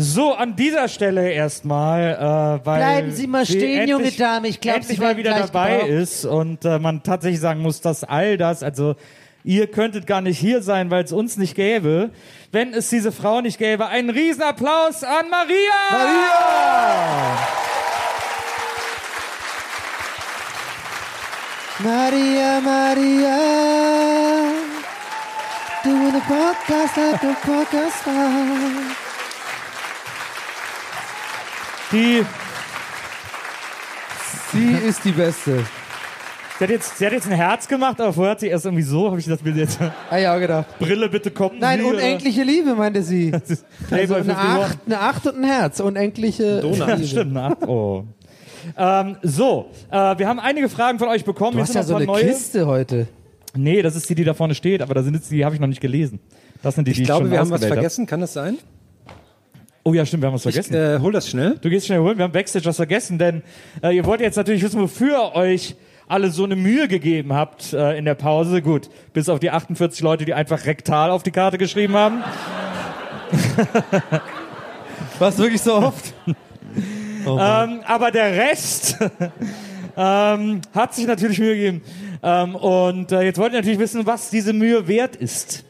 So, 0.00 0.32
an 0.32 0.54
dieser 0.54 0.86
Stelle 0.88 1.28
erstmal, 1.32 2.60
äh, 2.62 2.64
weil 2.66 2.76
Bleiben 2.78 3.10
Sie 3.10 3.26
mal 3.26 3.44
stehen, 3.44 3.88
junge 3.88 4.04
endlich- 4.04 4.16
Dame. 4.16 4.46
Ich 4.46 4.60
glaub, 4.60 4.76
endlich 4.76 4.96
Sie 4.96 5.02
mal 5.02 5.16
wieder 5.16 5.32
gleich 5.32 5.46
dabei 5.50 5.72
gebraucht. 5.78 5.90
ist 5.90 6.24
und 6.24 6.64
äh, 6.64 6.78
man 6.78 7.02
tatsächlich 7.02 7.40
sagen 7.40 7.60
muss, 7.62 7.80
dass 7.80 8.04
all 8.04 8.36
das, 8.36 8.62
also 8.62 8.94
ihr 9.42 9.66
könntet 9.66 10.06
gar 10.06 10.20
nicht 10.20 10.38
hier 10.38 10.62
sein, 10.62 10.90
weil 10.92 11.02
es 11.02 11.10
uns 11.12 11.36
nicht 11.36 11.56
gäbe, 11.56 12.10
wenn 12.52 12.72
es 12.74 12.90
diese 12.90 13.10
Frau 13.10 13.40
nicht 13.40 13.58
gäbe. 13.58 13.88
Einen 13.88 14.10
Riesenapplaus 14.10 15.02
an 15.02 15.28
Maria! 15.28 15.56
Maria! 15.90 17.38
Maria, 21.80 22.60
Maria, 22.60 23.38
doing 25.84 26.14
a 26.14 26.20
podcast 26.20 26.96
like 26.96 27.22
a 27.24 27.34
podcast. 27.44 28.04
Die, 31.92 32.24
Sie 34.52 34.72
ist 34.88 35.04
die 35.04 35.12
Beste. 35.12 35.64
sie, 36.58 36.64
hat 36.64 36.70
jetzt, 36.70 36.98
sie 36.98 37.06
hat 37.06 37.12
jetzt 37.12 37.26
ein 37.26 37.32
Herz 37.32 37.66
gemacht, 37.68 38.00
aber 38.00 38.12
vorher 38.12 38.32
hat 38.32 38.40
sie 38.40 38.48
erst 38.48 38.64
irgendwie 38.66 38.82
so, 38.82 39.10
habe 39.10 39.18
ich 39.20 39.26
das 39.26 39.38
Bild 39.42 39.56
jetzt. 39.56 39.78
Ah 40.10 40.16
ja, 40.18 40.34
auch 40.34 40.38
gedacht. 40.40 40.66
Brille, 40.78 41.08
bitte 41.08 41.30
kommen 41.30 41.58
Nein, 41.58 41.80
Sie. 41.80 41.84
oder- 41.84 41.96
unendliche 41.98 42.42
Liebe, 42.42 42.74
meinte 42.74 43.02
sie. 43.02 43.32
Also 43.90 44.14
eine 44.14 44.36
51. 44.36 44.38
Acht, 44.38 44.78
eine 44.86 45.00
Acht 45.00 45.26
und 45.26 45.36
ein 45.38 45.44
Herz. 45.44 45.80
Unendliche 45.80 46.62
Ja, 46.64 46.94
Liebe. 46.94 47.06
stimmt, 47.06 47.32
na. 47.32 47.56
Oh. 47.66 48.04
Ähm, 48.76 49.16
so, 49.22 49.70
äh, 49.90 50.18
wir 50.18 50.28
haben 50.28 50.40
einige 50.40 50.68
Fragen 50.68 50.98
von 50.98 51.08
euch 51.08 51.24
bekommen. 51.24 51.56
Du 51.56 51.62
hast 51.62 51.74
ja 51.74 51.82
so 51.82 51.92
noch 51.94 52.00
eine 52.00 52.06
neue. 52.06 52.26
Kiste 52.26 52.66
heute. 52.66 53.06
Nee, 53.62 53.82
das 53.82 53.96
ist 53.96 54.08
die, 54.08 54.14
die 54.14 54.24
da 54.24 54.34
vorne 54.34 54.54
steht, 54.54 54.82
aber 54.82 54.94
da 54.94 55.02
sind 55.02 55.14
jetzt 55.14 55.30
die, 55.30 55.36
die 55.36 55.44
habe 55.44 55.54
ich 55.54 55.60
noch 55.60 55.68
nicht 55.68 55.80
gelesen. 55.80 56.20
Das 56.62 56.74
sind 56.74 56.86
die, 56.88 56.92
die 56.92 57.00
Ich 57.02 57.06
glaube, 57.06 57.24
schon 57.24 57.30
wir 57.30 57.38
haben 57.38 57.50
was 57.50 57.54
ausgewählt 57.56 57.70
hab. 57.72 57.76
vergessen. 57.78 58.06
Kann 58.06 58.20
das 58.20 58.32
sein? 58.32 58.58
Oh 59.84 59.94
ja, 59.94 60.04
stimmt, 60.04 60.22
wir 60.22 60.26
haben 60.28 60.34
was 60.34 60.44
Ich 60.46 60.54
vergessen. 60.54 60.74
äh, 60.74 60.98
hol 61.00 61.12
das 61.12 61.28
schnell. 61.28 61.56
Du 61.60 61.70
gehst 61.70 61.86
schnell 61.86 62.00
holen, 62.00 62.18
wir 62.18 62.24
haben 62.24 62.32
Backstage 62.32 62.64
was 62.66 62.76
vergessen, 62.76 63.18
denn 63.18 63.42
äh, 63.82 63.96
ihr 63.96 64.04
wollt 64.04 64.20
jetzt 64.20 64.36
natürlich 64.36 64.62
wissen, 64.62 64.80
wofür 64.80 65.18
ihr 65.18 65.34
euch 65.34 65.76
alle 66.06 66.30
so 66.30 66.44
eine 66.44 66.56
Mühe 66.56 66.88
gegeben 66.88 67.32
habt 67.32 67.72
äh, 67.72 67.96
in 67.98 68.04
der 68.04 68.14
Pause. 68.14 68.60
Gut, 68.62 68.90
bis 69.12 69.28
auf 69.28 69.40
die 69.40 69.50
48 69.50 70.00
Leute, 70.02 70.24
die 70.24 70.34
einfach 70.34 70.66
rektal 70.66 71.10
auf 71.10 71.22
die 71.22 71.30
Karte 71.30 71.58
geschrieben 71.58 71.94
haben. 71.94 72.22
Was 75.18 75.38
wirklich 75.38 75.60
so 75.62 75.74
oft? 75.74 76.12
ähm, 76.26 77.80
aber 77.86 78.10
der 78.10 78.32
Rest 78.36 78.98
ähm, 79.98 80.60
hat 80.74 80.94
sich 80.94 81.06
natürlich 81.06 81.38
Mühe 81.40 81.54
gegeben. 81.56 81.82
Ähm, 82.22 82.54
und 82.54 83.12
äh, 83.12 83.22
jetzt 83.22 83.38
wollt 83.38 83.52
ihr 83.52 83.58
natürlich 83.58 83.78
wissen, 83.80 84.06
was 84.06 84.30
diese 84.30 84.52
Mühe 84.52 84.86
wert 84.88 85.16
ist. 85.16 85.64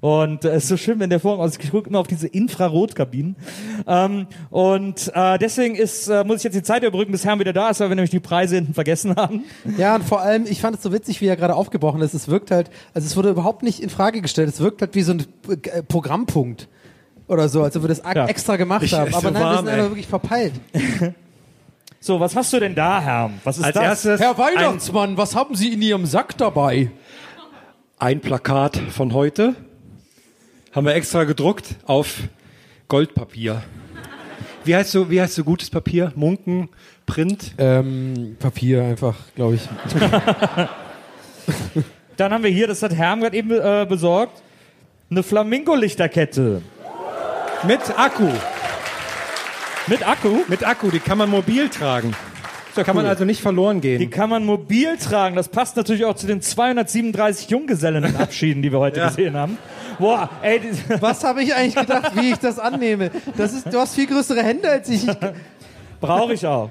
Und 0.00 0.44
äh, 0.46 0.50
es 0.50 0.62
ist 0.64 0.68
so 0.70 0.76
schön, 0.76 0.98
wenn 0.98 1.10
der 1.10 1.20
Vorhang 1.20 1.40
aus. 1.40 1.58
Ich 1.60 1.70
gucke 1.70 1.88
immer 1.90 1.98
auf 1.98 2.06
diese 2.06 2.26
Infrarotkabinen. 2.26 3.36
Ähm, 3.86 4.26
und 4.50 5.12
äh, 5.14 5.36
deswegen 5.38 5.74
ist, 5.74 6.08
äh, 6.08 6.24
muss 6.24 6.38
ich 6.38 6.44
jetzt 6.44 6.54
die 6.54 6.62
Zeit 6.62 6.82
überbrücken, 6.82 7.12
bis 7.12 7.24
Herrn 7.24 7.38
wieder 7.38 7.52
da 7.52 7.68
ist, 7.70 7.80
weil 7.80 7.90
wir 7.90 7.96
nämlich 7.96 8.10
die 8.10 8.20
Preise 8.20 8.54
hinten 8.56 8.72
vergessen 8.74 9.14
haben. 9.16 9.44
Ja, 9.76 9.94
und 9.96 10.04
vor 10.04 10.20
allem, 10.22 10.46
ich 10.46 10.60
fand 10.60 10.76
es 10.76 10.82
so 10.82 10.92
witzig, 10.92 11.20
wie 11.20 11.26
er 11.26 11.36
gerade 11.36 11.54
aufgebrochen 11.54 12.00
ist. 12.00 12.14
Es 12.14 12.28
wirkt 12.28 12.50
halt, 12.50 12.70
also 12.94 13.06
es 13.06 13.16
wurde 13.16 13.28
überhaupt 13.30 13.62
nicht 13.62 13.80
in 13.80 13.90
Frage 13.90 14.22
gestellt. 14.22 14.48
Es 14.48 14.60
wirkt 14.60 14.80
halt 14.80 14.94
wie 14.94 15.02
so 15.02 15.12
ein 15.12 15.26
äh, 15.48 15.82
Programmpunkt 15.82 16.68
oder 17.28 17.48
so, 17.48 17.62
als 17.62 17.76
ob 17.76 17.82
wir 17.82 17.88
das 17.88 18.00
Ja. 18.14 18.26
extra 18.26 18.56
gemacht 18.56 18.82
Ich- 18.84 18.94
haben. 18.94 19.12
Aber 19.12 19.20
so 19.20 19.30
nein, 19.30 19.34
wir 19.34 19.40
warm, 19.42 19.56
sind 19.58 19.68
ey. 19.68 19.74
einfach 19.74 19.90
wirklich 19.90 20.06
verpeilt. 20.08 20.52
So, 22.02 22.18
was 22.18 22.34
hast 22.34 22.50
du 22.54 22.60
denn 22.60 22.74
da, 22.74 22.98
Herr? 23.02 23.30
Was 23.44 23.58
ist 23.58 23.64
Als 23.64 23.74
das? 23.74 23.84
erstes 23.84 24.20
Herr 24.20 24.38
Weihnachtsmann, 24.38 25.18
was 25.18 25.36
haben 25.36 25.54
Sie 25.54 25.74
in 25.74 25.82
Ihrem 25.82 26.06
Sack 26.06 26.36
dabei? 26.38 26.90
ein 27.98 28.20
Plakat 28.20 28.78
von 28.78 29.12
heute. 29.12 29.54
Haben 30.72 30.86
wir 30.86 30.94
extra 30.94 31.24
gedruckt 31.24 31.74
auf 31.84 32.20
Goldpapier. 32.88 33.62
Wie 34.64 34.74
heißt 34.74 34.92
so, 34.92 35.10
wie 35.10 35.20
heißt 35.20 35.34
so 35.34 35.44
gutes 35.44 35.68
Papier? 35.68 36.10
Munken, 36.16 36.70
Print? 37.04 37.52
Ähm, 37.58 38.36
Papier 38.38 38.82
einfach, 38.82 39.16
glaube 39.34 39.56
ich. 39.56 39.68
Dann 42.16 42.32
haben 42.32 42.42
wir 42.42 42.50
hier, 42.50 42.66
das 42.66 42.82
hat 42.82 42.94
Herm 42.94 43.20
gerade 43.20 43.36
eben 43.36 43.50
äh, 43.50 43.84
besorgt, 43.86 44.42
eine 45.10 45.22
Flamingo-Lichterkette 45.22 46.62
Mit 47.66 47.98
Akku. 47.98 48.28
Mit 49.90 50.06
Akku. 50.06 50.44
Mit 50.48 50.66
Akku, 50.66 50.90
die 50.90 51.00
kann 51.00 51.18
man 51.18 51.28
mobil 51.28 51.68
tragen. 51.68 52.14
Da 52.76 52.84
kann 52.84 52.94
man 52.94 53.06
also 53.06 53.24
nicht 53.24 53.42
verloren 53.42 53.80
Die 53.80 53.98
gehen. 53.98 54.10
kann 54.10 54.30
man 54.30 54.46
mobil 54.46 54.96
tragen. 54.96 55.34
Das 55.34 55.48
passt 55.48 55.76
natürlich 55.76 56.04
auch 56.04 56.14
zu 56.14 56.28
den 56.28 56.40
237 56.40 57.50
Junggesellenabschieden, 57.50 58.62
die 58.62 58.70
wir 58.70 58.78
heute 58.78 59.00
gesehen 59.00 59.34
haben. 59.36 59.58
Boah, 59.98 60.30
ey, 60.42 60.60
die, 60.60 60.70
Was 61.02 61.24
habe 61.24 61.42
ich 61.42 61.52
eigentlich 61.52 61.74
gedacht, 61.74 62.12
wie 62.14 62.30
ich 62.30 62.38
das 62.38 62.60
annehme? 62.60 63.10
Das 63.36 63.52
ist, 63.52 63.66
du 63.66 63.78
hast 63.78 63.96
viel 63.96 64.06
größere 64.06 64.42
Hände 64.42 64.70
als 64.70 64.88
ich. 64.88 65.06
ich 65.06 65.16
brauche 66.00 66.34
ich 66.34 66.46
auch. 66.46 66.70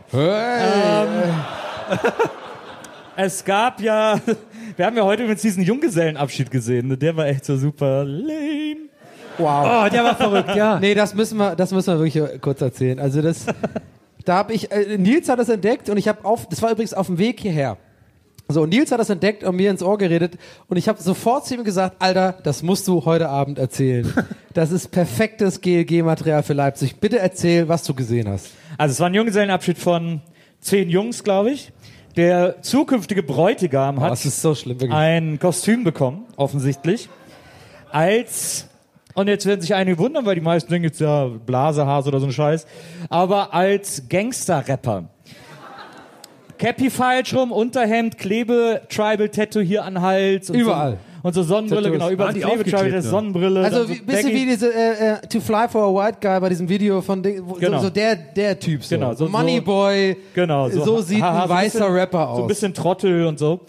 Es 3.17 3.43
gab 3.43 3.81
ja, 3.81 4.19
wir 4.77 4.85
haben 4.85 4.95
ja 4.95 5.03
heute 5.03 5.23
übrigens 5.23 5.41
diesen 5.41 5.63
Junggesellenabschied 5.63 6.49
gesehen. 6.49 6.97
Der 6.97 7.17
war 7.17 7.27
echt 7.27 7.43
so 7.43 7.57
super 7.57 8.05
lame. 8.05 8.88
Wow. 9.39 9.85
Oh, 9.85 9.89
der 9.89 10.03
war 10.03 10.15
verrückt, 10.15 10.55
ja. 10.55 10.79
Nee, 10.79 10.93
das 10.93 11.13
müssen 11.13 11.37
wir, 11.37 11.55
das 11.55 11.71
müssen 11.71 11.93
wir 11.93 11.99
wirklich 12.05 12.41
kurz 12.41 12.61
erzählen. 12.61 12.99
Also 12.99 13.21
das, 13.21 13.45
da 14.25 14.35
habe 14.35 14.53
ich, 14.53 14.71
äh, 14.71 14.97
Nils 14.97 15.29
hat 15.29 15.39
das 15.39 15.49
entdeckt 15.49 15.89
und 15.89 15.97
ich 15.97 16.07
habe 16.07 16.23
auf, 16.25 16.47
das 16.47 16.61
war 16.61 16.71
übrigens 16.71 16.93
auf 16.93 17.07
dem 17.07 17.17
Weg 17.17 17.39
hierher. 17.39 17.77
So, 18.51 18.63
und 18.63 18.69
Nils 18.69 18.91
hat 18.91 18.99
das 18.99 19.11
entdeckt 19.11 19.43
und 19.43 19.55
mir 19.55 19.69
ins 19.69 19.83
Ohr 19.83 19.97
geredet 19.99 20.37
und 20.67 20.77
ich 20.77 20.89
habe 20.89 20.99
sofort 21.01 21.45
zu 21.45 21.53
ihm 21.53 21.63
gesagt, 21.63 21.97
Alter, 21.99 22.35
das 22.43 22.63
musst 22.63 22.87
du 22.87 23.05
heute 23.05 23.29
Abend 23.29 23.59
erzählen. 23.59 24.11
Das 24.55 24.71
ist 24.71 24.89
perfektes 24.89 25.61
GLG-Material 25.61 26.41
für 26.41 26.53
Leipzig. 26.53 26.99
Bitte 26.99 27.19
erzähl, 27.19 27.69
was 27.69 27.83
du 27.83 27.93
gesehen 27.93 28.27
hast. 28.27 28.47
Also 28.79 28.93
es 28.93 28.99
war 28.99 29.07
ein 29.07 29.13
Junggesellenabschied 29.13 29.77
von 29.77 30.21
zehn 30.59 30.89
Jungs, 30.89 31.23
glaube 31.23 31.51
ich. 31.51 31.71
Der 32.15 32.61
zukünftige 32.61 33.23
Bräutigam 33.23 34.01
hat 34.01 34.11
das 34.11 34.25
ist 34.25 34.41
so 34.41 34.55
schlimm, 34.55 34.77
ein 34.91 35.39
Kostüm 35.39 35.83
bekommen, 35.83 36.25
offensichtlich, 36.35 37.09
als, 37.91 38.67
und 39.19 39.27
jetzt 39.27 39.45
werden 39.45 39.61
sich 39.61 39.73
einige 39.73 39.97
wundern, 39.97 40.25
weil 40.25 40.35
die 40.35 40.41
meisten 40.41 40.69
denken 40.71 40.87
jetzt 40.87 40.99
ja 40.99 41.27
Blasehase 41.27 42.09
oder 42.09 42.19
so 42.19 42.25
ein 42.27 42.31
Scheiß, 42.31 42.65
aber 43.09 43.53
als 43.53 44.03
Gangster-Rapper. 44.09 45.05
Cappy 46.57 46.89
falsch 46.89 47.33
rum, 47.33 47.51
Unterhemd, 47.53 48.17
Klebe, 48.17 48.81
Tribal-Tattoo 48.89 49.61
hier 49.61 49.85
an 49.85 50.01
Hals. 50.01 50.49
Und 50.49 50.57
Überall. 50.57 50.91
So, 50.93 51.27
und 51.27 51.33
so 51.33 51.43
Sonnenbrille, 51.43 51.81
Tattoos. 51.83 51.97
genau, 51.99 52.09
überall 52.11 52.33
Klebe, 52.33 52.63
Tribal, 52.63 52.91
ja? 52.93 53.01
Sonnenbrille. 53.01 53.63
Also 53.63 53.83
so 53.83 53.89
wie, 53.89 53.99
bisschen 53.99 54.31
wie 54.33 54.45
diese 54.45 54.73
äh, 54.73 55.13
äh, 55.15 55.27
To 55.27 55.39
Fly 55.41 55.67
for 55.69 55.83
a 55.83 55.93
White 56.07 56.17
Guy 56.21 56.39
bei 56.39 56.49
diesem 56.49 56.67
Video 56.69 57.01
von 57.01 57.21
Ding, 57.23 57.41
wo, 57.45 57.53
Genau. 57.55 57.77
so, 57.77 57.83
so 57.85 57.89
der 57.89 58.15
der 58.15 58.57
Typ 58.59 58.83
so. 58.83 58.95
Genau, 58.95 59.13
so- 59.13 59.25
so- 59.25 59.31
Moneyboy. 59.31 60.15
Genau, 60.33 60.69
so, 60.69 61.01
sieht 61.01 61.21
haha, 61.21 61.41
ein 61.43 61.47
so 61.49 61.53
weißer 61.53 61.79
bisschen, 61.79 61.93
Rapper 61.93 62.29
aus. 62.29 62.37
So 62.37 62.43
ein 62.43 62.47
bisschen 62.47 62.73
Trottel 62.73 63.25
und 63.25 63.37
so. 63.39 63.59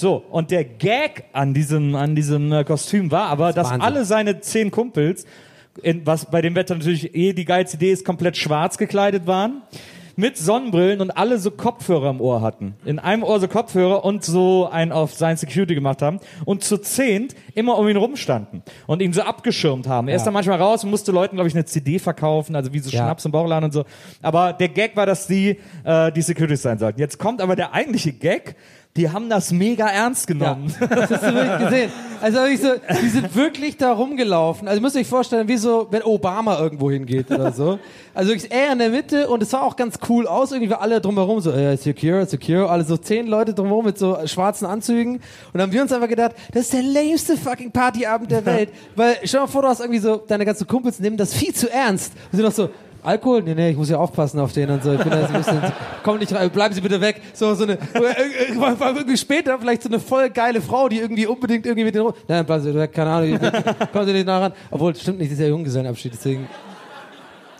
So, 0.00 0.24
und 0.30 0.50
der 0.50 0.64
Gag 0.64 1.24
an 1.34 1.52
diesem, 1.52 1.94
an 1.94 2.14
diesem 2.14 2.50
äh, 2.52 2.64
Kostüm 2.64 3.10
war 3.10 3.26
aber, 3.26 3.52
dass 3.52 3.66
Wahnsinn. 3.66 3.82
alle 3.82 4.06
seine 4.06 4.40
zehn 4.40 4.70
Kumpels, 4.70 5.26
in, 5.82 6.06
was 6.06 6.30
bei 6.30 6.40
dem 6.40 6.54
Wetter 6.54 6.74
natürlich 6.74 7.14
eh 7.14 7.34
die 7.34 7.44
geilste 7.44 7.76
Idee 7.76 7.92
ist, 7.92 8.06
komplett 8.06 8.38
schwarz 8.38 8.78
gekleidet 8.78 9.26
waren, 9.26 9.60
mit 10.16 10.38
Sonnenbrillen 10.38 11.02
und 11.02 11.10
alle 11.10 11.38
so 11.38 11.50
Kopfhörer 11.50 12.08
im 12.08 12.22
Ohr 12.22 12.40
hatten. 12.40 12.76
In 12.86 12.98
einem 12.98 13.22
Ohr 13.22 13.40
so 13.40 13.48
Kopfhörer 13.48 14.02
und 14.02 14.24
so 14.24 14.70
einen 14.70 14.90
auf 14.90 15.12
sein 15.12 15.36
Security 15.36 15.74
gemacht 15.74 16.00
haben 16.00 16.18
und 16.46 16.64
zu 16.64 16.78
zehnt 16.78 17.34
immer 17.54 17.76
um 17.76 17.86
ihn 17.86 17.96
rumstanden 17.98 18.62
und 18.86 19.02
ihn 19.02 19.12
so 19.12 19.20
abgeschirmt 19.20 19.86
haben. 19.86 20.08
Er 20.08 20.16
ist 20.16 20.24
dann 20.24 20.32
manchmal 20.32 20.60
raus 20.62 20.82
und 20.82 20.88
musste 20.88 21.12
Leuten, 21.12 21.36
glaube 21.36 21.48
ich, 21.48 21.54
eine 21.54 21.66
CD 21.66 21.98
verkaufen, 21.98 22.56
also 22.56 22.72
wie 22.72 22.78
so 22.78 22.88
Ja. 22.88 23.04
Schnaps 23.04 23.26
im 23.26 23.32
Bauchladen 23.32 23.64
und 23.66 23.72
so. 23.72 23.84
Aber 24.22 24.54
der 24.54 24.70
Gag 24.70 24.96
war, 24.96 25.04
dass 25.04 25.26
die 25.26 25.58
äh, 25.84 26.10
die 26.10 26.22
Securities 26.22 26.62
sein 26.62 26.78
sollten. 26.78 26.98
Jetzt 27.00 27.18
kommt 27.18 27.42
aber 27.42 27.54
der 27.54 27.74
eigentliche 27.74 28.12
Gag. 28.14 28.56
Die 28.96 29.08
haben 29.08 29.30
das 29.30 29.52
mega 29.52 29.86
ernst 29.88 30.26
genommen. 30.26 30.74
Das 30.80 31.10
hast 31.10 31.22
du 31.22 31.34
wirklich 31.34 31.58
gesehen. 31.58 31.92
Also 32.20 32.38
wirklich 32.38 32.60
so, 32.60 32.68
die 33.00 33.08
sind 33.08 33.34
wirklich 33.36 33.76
da 33.76 33.92
rumgelaufen. 33.92 34.66
Also 34.66 34.80
müsst 34.80 34.96
ihr 34.96 35.02
euch 35.02 35.06
vorstellen, 35.06 35.46
wie 35.46 35.56
so, 35.56 35.86
wenn 35.90 36.02
Obama 36.02 36.58
irgendwo 36.58 36.90
hingeht 36.90 37.30
oder 37.30 37.52
so. 37.52 37.78
Also 38.14 38.30
wirklich 38.30 38.50
er 38.50 38.72
in 38.72 38.80
der 38.80 38.90
Mitte 38.90 39.28
und 39.28 39.42
es 39.42 39.50
sah 39.50 39.60
auch 39.62 39.76
ganz 39.76 39.98
cool 40.08 40.26
aus. 40.26 40.50
Irgendwie 40.50 40.74
alle 40.74 41.00
drumherum 41.00 41.40
so, 41.40 41.52
äh, 41.52 41.76
secure, 41.76 42.26
secure. 42.26 42.68
Alle 42.68 42.84
so 42.84 42.96
zehn 42.96 43.28
Leute 43.28 43.54
drumherum 43.54 43.84
mit 43.84 43.96
so 43.96 44.18
schwarzen 44.26 44.66
Anzügen. 44.66 45.14
Und 45.14 45.22
dann 45.54 45.62
haben 45.62 45.72
wir 45.72 45.82
uns 45.82 45.92
einfach 45.92 46.08
gedacht, 46.08 46.32
das 46.52 46.64
ist 46.64 46.72
der 46.72 46.82
lameste 46.82 47.36
fucking 47.36 47.70
Partyabend 47.70 48.30
der 48.32 48.44
Welt. 48.44 48.70
Weil, 48.96 49.18
stell 49.22 49.38
dir 49.38 49.46
mal 49.46 49.52
vor, 49.52 49.62
du 49.62 49.68
hast 49.68 49.80
irgendwie 49.80 50.00
so, 50.00 50.16
deine 50.16 50.44
ganzen 50.44 50.66
Kumpels 50.66 50.98
nehmen 50.98 51.16
das 51.16 51.32
viel 51.32 51.54
zu 51.54 51.70
ernst. 51.72 52.12
Und 52.32 52.36
sind 52.36 52.44
doch 52.44 52.52
so, 52.52 52.68
Alkohol? 53.02 53.42
Nee, 53.42 53.54
nee, 53.54 53.70
ich 53.70 53.76
muss 53.76 53.88
ja 53.88 53.96
aufpassen 53.98 54.38
auf 54.40 54.52
den 54.52 54.70
und 54.70 54.82
so. 54.82 54.92
Ich 54.92 55.00
bin 55.00 55.10
da 55.10 55.20
jetzt 55.20 55.30
ein 55.30 55.38
bisschen, 55.38 55.62
komm 56.02 56.18
nicht 56.18 56.32
rein, 56.34 56.50
bleiben 56.50 56.74
Sie 56.74 56.80
bitte 56.80 57.00
weg. 57.00 57.20
So, 57.32 57.54
so 57.54 57.64
eine, 57.64 57.72
äh, 57.74 58.52
äh, 58.52 58.56
war 58.60 58.94
irgendwie 58.94 59.16
später 59.16 59.58
vielleicht 59.58 59.82
so 59.82 59.88
eine 59.88 59.98
voll 60.00 60.28
geile 60.30 60.60
Frau, 60.60 60.88
die 60.88 60.98
irgendwie 60.98 61.26
unbedingt 61.26 61.64
irgendwie 61.66 61.84
mit 61.84 61.94
den, 61.94 62.02
rum- 62.02 62.14
nein, 62.28 62.44
bleiben 62.44 62.62
Sie 62.62 62.74
weg, 62.74 62.92
keine 62.92 63.10
Ahnung, 63.10 63.38
kommen 63.92 64.06
Sie 64.06 64.12
nicht 64.12 64.26
nah 64.26 64.38
ran. 64.40 64.52
Obwohl, 64.70 64.94
stimmt 64.94 65.18
nicht, 65.18 65.30
das 65.32 65.38
ist 65.38 65.42
ja 65.44 65.48
Junggesellenabschied, 65.50 66.12
deswegen. 66.12 66.46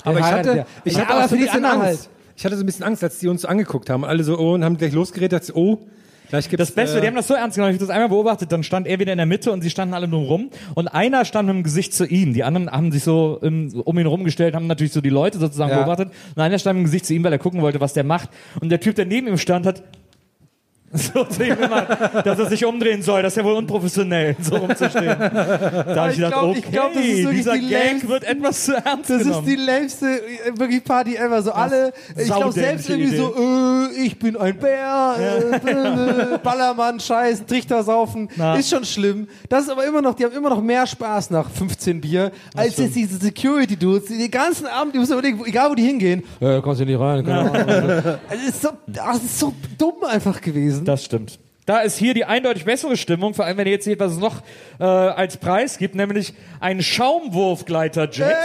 Aber 0.04 0.18
ich 0.18 0.24
hatte, 0.24 0.56
ja. 0.58 0.66
ich 0.84 0.94
Ja, 0.94 1.00
hatte 1.00 1.12
aber 1.14 1.24
auch 1.24 1.28
so 1.28 1.34
ein 1.36 1.40
bisschen 1.40 1.64
Angst. 1.64 2.10
Ich 2.36 2.44
hatte 2.44 2.56
so 2.56 2.62
ein 2.62 2.66
bisschen 2.66 2.84
Angst, 2.84 3.04
als 3.04 3.18
die 3.18 3.28
uns 3.28 3.44
angeguckt 3.44 3.90
haben. 3.90 4.04
Alle 4.04 4.24
so, 4.24 4.38
oh, 4.38 4.54
und 4.54 4.64
haben 4.64 4.76
gleich 4.78 4.92
losgeredet, 4.94 5.32
dachte 5.40 5.52
ich, 5.52 5.56
oh, 5.56 5.78
Das 6.30 6.70
Beste, 6.72 6.98
äh, 6.98 7.00
die 7.00 7.06
haben 7.06 7.16
das 7.16 7.26
so 7.26 7.34
ernst 7.34 7.56
genommen. 7.56 7.72
Ich 7.74 7.80
habe 7.80 7.86
das 7.86 7.94
einmal 7.94 8.08
beobachtet, 8.08 8.52
dann 8.52 8.62
stand 8.62 8.86
er 8.86 8.98
wieder 8.98 9.12
in 9.12 9.18
der 9.18 9.26
Mitte 9.26 9.50
und 9.52 9.62
sie 9.62 9.70
standen 9.70 9.94
alle 9.94 10.08
nur 10.08 10.22
rum. 10.22 10.50
Und 10.74 10.88
einer 10.88 11.24
stand 11.24 11.48
mit 11.48 11.56
dem 11.56 11.62
Gesicht 11.62 11.92
zu 11.92 12.06
ihm. 12.06 12.32
Die 12.34 12.44
anderen 12.44 12.70
haben 12.70 12.92
sich 12.92 13.02
so 13.04 13.38
so 13.40 13.82
um 13.82 13.98
ihn 13.98 14.06
rumgestellt, 14.06 14.54
haben 14.54 14.66
natürlich 14.66 14.92
so 14.92 15.00
die 15.00 15.08
Leute 15.10 15.38
sozusagen 15.38 15.70
Ja. 15.70 15.78
beobachtet. 15.82 16.10
Und 16.36 16.42
einer 16.42 16.58
stand 16.58 16.76
mit 16.78 16.82
dem 16.82 16.86
Gesicht 16.86 17.06
zu 17.06 17.14
ihm, 17.14 17.24
weil 17.24 17.32
er 17.32 17.38
gucken 17.38 17.62
wollte, 17.62 17.80
was 17.80 17.92
der 17.92 18.04
macht. 18.04 18.30
Und 18.60 18.68
der 18.70 18.80
Typ, 18.80 18.94
der 18.94 19.06
neben 19.06 19.26
ihm 19.28 19.38
stand, 19.38 19.66
hat 19.66 19.82
So 21.12 21.22
zu 21.24 21.44
ihm 21.44 21.56
gemacht, 21.56 21.86
dass 22.24 22.36
er 22.40 22.46
sich 22.46 22.64
umdrehen 22.64 23.00
soll. 23.02 23.22
Das 23.22 23.32
ist 23.32 23.36
ja 23.36 23.44
wohl 23.44 23.52
unprofessionell, 23.54 24.34
so 24.42 24.56
rumzustehen. 24.56 25.06
Da 25.06 25.94
habe 25.96 26.10
ich, 26.10 26.18
ich 26.18 26.24
gedacht, 26.24 26.32
glaub- 26.32 26.50
okay, 26.50 26.58
ich 26.58 26.70
glaub, 26.72 26.92
das 26.94 27.04
ist 27.04 27.30
dieser 27.30 27.52
die 27.58 27.68
Gag 27.68 28.08
wird 28.08 28.24
etwas 28.24 28.64
zu 28.64 28.74
ernst 28.74 29.08
Das 29.08 29.20
ist 29.20 29.26
genommen. 29.28 29.46
die 29.46 29.54
längste 29.54 30.06
äh, 30.06 30.58
wirklich 30.58 30.82
Party 30.82 31.14
ever. 31.14 31.42
So 31.42 31.52
alle, 31.52 31.92
ich 32.16 32.24
glaube 32.26 32.50
selbst 32.50 32.90
irgendwie 32.90 33.16
so, 33.16 33.32
äh, 33.36 34.02
ich 34.04 34.18
bin 34.18 34.36
ein 34.36 34.56
Bär, 34.58 35.14
äh, 35.16 35.56
äh, 36.34 36.38
Ballermann, 36.42 36.98
Scheiß, 36.98 37.46
Trichter 37.46 37.84
saufen, 37.84 38.28
Na. 38.36 38.56
ist 38.56 38.68
schon 38.70 38.84
schlimm. 38.84 39.28
Das 39.48 39.62
ist 39.64 39.70
aber 39.70 39.84
immer 39.86 40.02
noch, 40.02 40.14
die 40.14 40.24
haben 40.24 40.34
immer 40.34 40.50
noch 40.50 40.60
mehr 40.60 40.88
Spaß 40.88 41.30
nach 41.30 41.48
15 41.50 42.00
Bier, 42.00 42.32
als 42.56 42.78
jetzt 42.78 42.96
diese 42.96 43.16
Security 43.16 43.76
Dudes, 43.76 44.06
die 44.08 44.18
den 44.18 44.30
ganzen 44.30 44.66
Abend, 44.66 44.92
die 44.94 44.98
müssen 44.98 45.12
überlegen, 45.12 45.40
egal 45.46 45.70
wo 45.70 45.76
die 45.76 45.84
hingehen, 45.84 46.24
äh, 46.40 46.60
kommst 46.60 46.80
du 46.80 46.84
nicht 46.84 46.98
rein, 46.98 47.24
keine 47.24 47.40
Ahnung. 47.52 47.54
Also, 48.28 48.42
es 48.48 48.48
ist 48.48 48.62
so, 48.62 48.68
ach, 49.00 49.14
es 49.14 49.22
ist 49.24 49.38
so 49.38 49.52
dumm 49.78 49.94
einfach 50.08 50.40
gewesen. 50.40 50.79
Das 50.84 51.04
stimmt. 51.04 51.38
Da 51.66 51.80
ist 51.80 51.98
hier 51.98 52.14
die 52.14 52.24
eindeutig 52.24 52.64
bessere 52.64 52.96
Stimmung, 52.96 53.34
vor 53.34 53.44
allem 53.44 53.56
wenn 53.58 53.66
ihr 53.66 53.74
jetzt 53.74 53.84
seht, 53.84 54.00
was 54.00 54.12
es 54.12 54.18
noch 54.18 54.42
äh, 54.80 54.84
als 54.84 55.36
Preis 55.36 55.78
gibt, 55.78 55.94
nämlich 55.94 56.34
einen 56.58 56.82
Schaumwurfgleiter-Jet. 56.82 58.36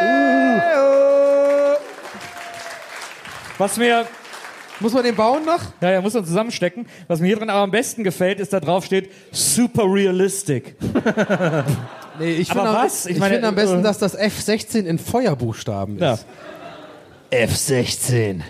Äh, 0.00 0.70
oh. 0.76 1.76
Was 3.58 3.76
mir, 3.76 4.06
Muss 4.80 4.92
man 4.92 5.04
den 5.04 5.14
bauen 5.14 5.44
noch? 5.44 5.60
ja, 5.80 5.92
ja, 5.92 6.00
muss 6.00 6.14
man 6.14 6.24
zusammenstecken. 6.24 6.86
Was 7.06 7.20
mir 7.20 7.28
hier 7.28 7.36
drin 7.36 7.50
aber 7.50 7.60
am 7.60 7.70
besten 7.70 8.02
gefällt, 8.02 8.40
ist, 8.40 8.52
da 8.52 8.58
drauf 8.60 8.84
steht, 8.84 9.10
super 9.30 9.84
realistic. 9.84 10.76
Nee, 12.16 12.34
ich 12.34 12.48
Aber 12.52 12.60
finde 12.60 12.78
am, 12.78 12.84
was? 12.86 13.06
Ich 13.06 13.12
ich 13.14 13.18
meine, 13.18 13.34
finde 13.34 13.48
am 13.48 13.56
besten, 13.56 13.80
äh, 13.80 13.82
dass 13.82 13.98
das 13.98 14.16
F16 14.16 14.84
in 14.84 15.00
Feuerbuchstaben 15.00 15.98
Ja. 15.98 16.12
ist. 16.14 16.26
F16. 17.32 18.40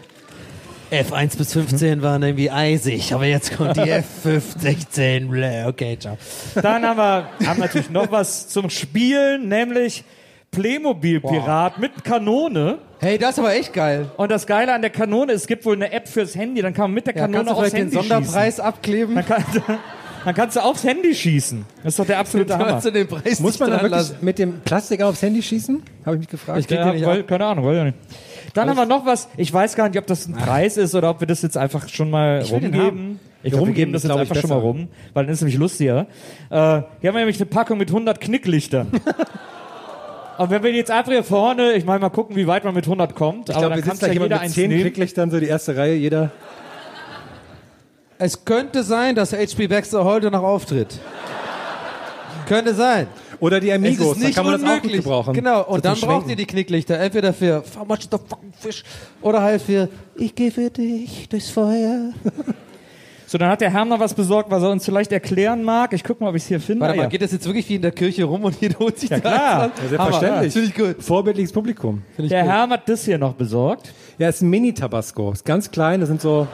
F1 1.02 1.36
bis 1.36 1.52
15 1.52 2.02
waren 2.02 2.22
irgendwie 2.22 2.50
eisig, 2.50 3.12
aber 3.12 3.26
jetzt 3.26 3.56
kommt 3.56 3.76
die 3.76 3.80
F16. 3.92 5.28
Bläh, 5.28 5.64
Okay, 5.66 5.96
ciao. 5.98 6.16
Dann 6.54 6.84
haben 6.84 6.96
wir 6.96 7.28
haben 7.48 7.60
natürlich 7.60 7.90
noch 7.90 8.10
was 8.10 8.48
zum 8.48 8.70
Spielen, 8.70 9.48
nämlich 9.48 10.04
Playmobil-Pirat 10.50 11.78
mit 11.78 12.04
Kanone. 12.04 12.78
Hey, 13.00 13.18
das 13.18 13.32
ist 13.32 13.38
aber 13.40 13.54
echt 13.54 13.72
geil. 13.72 14.10
Und 14.16 14.30
das 14.30 14.46
Geile 14.46 14.72
an 14.72 14.80
der 14.82 14.90
Kanone, 14.90 15.32
es 15.32 15.46
gibt 15.46 15.64
wohl 15.66 15.74
eine 15.74 15.92
App 15.92 16.08
fürs 16.08 16.34
Handy, 16.36 16.62
dann 16.62 16.72
kann 16.72 16.84
man 16.84 16.92
mit 16.94 17.06
der 17.06 17.14
Ja, 17.14 17.22
Kanone 17.22 17.44
kannst 17.44 17.50
du 17.50 17.54
aufs 17.54 17.70
vielleicht 17.70 17.92
den 17.92 17.98
Handy 18.00 18.08
Sonderpreis 18.08 18.60
abkleben? 18.60 19.16
schießen. 19.16 19.28
Dann, 19.28 19.64
kann, 19.66 19.78
dann 20.24 20.34
kannst 20.34 20.56
du 20.56 20.60
aufs 20.60 20.84
Handy 20.84 21.14
schießen. 21.14 21.64
Das 21.82 21.92
ist 21.94 21.98
doch 21.98 22.06
der 22.06 22.18
absolute 22.18 22.54
Hammer. 22.54 22.66
Kannst 22.66 22.86
du 22.86 22.90
den 22.92 23.08
Preis 23.08 23.40
Muss 23.40 23.58
man 23.58 23.70
da 23.70 23.76
wirklich 23.76 23.90
lassen? 23.90 24.16
mit 24.20 24.38
dem 24.38 24.60
Plastik 24.60 25.02
aufs 25.02 25.22
Handy 25.22 25.42
schießen? 25.42 25.82
Habe 26.06 26.16
ich 26.16 26.20
mich 26.20 26.28
gefragt. 26.28 26.60
Ich 26.60 26.70
Ja, 26.70 26.92
nicht 26.92 27.04
ab. 27.04 27.26
keine 27.28 27.44
Ahnung, 27.46 27.64
wollte 27.64 27.78
ich 27.80 27.84
nicht. 27.94 27.98
Dann 28.54 28.70
haben 28.70 28.76
wir 28.76 28.86
noch 28.86 29.04
was, 29.04 29.28
ich 29.36 29.52
weiß 29.52 29.74
gar 29.74 29.88
nicht, 29.88 29.98
ob 29.98 30.06
das 30.06 30.26
ein 30.26 30.34
Preis 30.34 30.76
ist 30.76 30.94
oder 30.94 31.10
ob 31.10 31.20
wir 31.20 31.26
das 31.26 31.42
jetzt 31.42 31.56
einfach 31.56 31.88
schon 31.88 32.10
mal 32.10 32.42
den 32.42 32.50
rumgeben. 32.52 33.20
Ich 33.42 33.50
glaub, 33.50 33.60
wir 33.60 33.66
rumgeben 33.66 33.74
geben 33.74 33.92
das 33.92 34.04
jetzt 34.04 34.08
glaub 34.10 34.22
ich, 34.22 34.30
einfach 34.30 34.40
schon 34.40 34.50
mal 34.50 34.58
rum, 34.58 34.88
weil 35.12 35.24
dann 35.24 35.32
ist 35.32 35.38
es 35.38 35.42
nämlich 35.42 35.58
lustiger. 35.58 36.00
Äh, 36.00 36.06
hier 36.50 36.58
haben 36.58 36.86
wir 37.02 37.12
nämlich 37.14 37.36
eine 37.36 37.46
Packung 37.46 37.78
mit 37.78 37.90
100 37.90 38.20
Knicklichtern. 38.20 38.88
Und 40.38 40.50
wenn 40.50 40.62
wir 40.62 40.72
jetzt 40.72 40.90
einfach 40.90 41.12
hier 41.12 41.22
vorne, 41.22 41.72
ich 41.74 41.84
meine 41.84 42.00
mal 42.00 42.08
gucken, 42.08 42.34
wie 42.36 42.46
weit 42.46 42.64
man 42.64 42.74
mit 42.74 42.84
100 42.86 43.14
kommt, 43.14 43.48
Ich 43.48 43.54
aber 43.54 43.66
glaube, 43.68 43.74
dann 43.74 43.78
wir 43.78 43.82
kann 43.84 43.96
sitzen 43.96 44.00
da 44.00 44.06
ja 44.08 44.12
jemand 44.14 44.32
jeder 44.32 44.42
mit 44.42 44.52
zehn 44.52 44.68
nehmen. 44.68 44.80
Klicklichtern, 44.82 45.30
so 45.30 45.38
die 45.38 45.46
erste 45.46 45.76
Reihe, 45.76 45.94
jeder. 45.94 46.30
Es 48.18 48.44
könnte 48.44 48.82
sein, 48.82 49.14
dass 49.14 49.32
H.P. 49.32 49.68
Baxter 49.68 50.04
heute 50.04 50.30
noch 50.30 50.42
auftritt. 50.42 50.98
könnte 52.48 52.74
sein. 52.74 53.06
Oder 53.40 53.60
die 53.60 53.70
Es 53.70 53.76
Amigos, 53.76 54.12
ist 54.16 54.22
da 54.22 54.26
nicht 54.26 54.34
kann 54.36 54.44
man 54.46 54.52
das 54.54 54.62
auch 54.62 54.66
gut 54.66 54.76
unmöglich. 54.82 55.02
gebrauchen. 55.04 55.34
Genau, 55.34 55.62
So 55.62 55.68
und 55.68 55.84
dann 55.84 55.96
zum 55.96 56.08
braucht 56.08 56.16
Schwenken. 56.18 56.30
ihr 56.30 56.36
die 56.36 56.46
Knicklichter. 56.46 56.98
Entweder 56.98 57.32
für 57.32 57.62
How 57.78 57.86
much 57.86 58.02
the 58.10 58.18
fucking 58.28 58.52
fish 58.58 58.84
oder 59.22 59.42
halt 59.42 59.62
für 59.62 59.88
Ich 60.16 60.34
gehe 60.34 60.50
für 60.50 60.70
dich 60.70 61.28
durchs 61.28 61.50
Feuer. 61.50 62.12
So, 63.26 63.38
dann 63.38 63.48
hat 63.48 63.62
der 63.62 63.70
Herr 63.72 63.84
noch 63.86 63.98
was 63.98 64.12
besorgt, 64.14 64.50
was 64.50 64.62
er 64.62 64.70
uns 64.70 64.84
vielleicht 64.84 65.10
erklären 65.10 65.64
mag. 65.64 65.92
Ich 65.94 66.04
guck 66.04 66.20
mal, 66.20 66.28
ob 66.28 66.36
ich 66.36 66.42
es 66.42 66.48
hier 66.48 66.60
finde. 66.60 66.82
Warte 66.82 66.96
mal, 66.96 67.02
ja. 67.04 67.08
geht 67.08 67.22
das 67.22 67.32
jetzt 67.32 67.46
wirklich 67.46 67.68
wie 67.70 67.76
in 67.76 67.82
der 67.82 67.90
Kirche 67.90 68.22
rum 68.24 68.44
und 68.44 68.60
jeder 68.60 68.78
holt 68.78 68.98
sich 68.98 69.08
Ja, 69.10 69.18
da 69.18 69.20
klar. 69.28 69.70
Ja, 69.82 69.88
selbstverständlich. 69.88 70.52
Finde 70.52 70.68
ich 70.68 70.74
gut. 70.74 71.02
Vorbildliches 71.02 71.50
Publikum. 71.50 72.02
Der 72.18 72.24
gut. 72.26 72.32
Herr 72.32 72.68
hat 72.68 72.88
das 72.88 73.04
hier 73.06 73.16
noch 73.18 73.32
besorgt. 73.32 73.92
Ja, 74.18 74.28
ist 74.28 74.42
ein 74.42 74.50
Mini-Tabasco. 74.50 75.32
Ist 75.32 75.44
ganz 75.44 75.70
klein, 75.70 76.00
das 76.00 76.10
sind 76.10 76.20
so. 76.20 76.46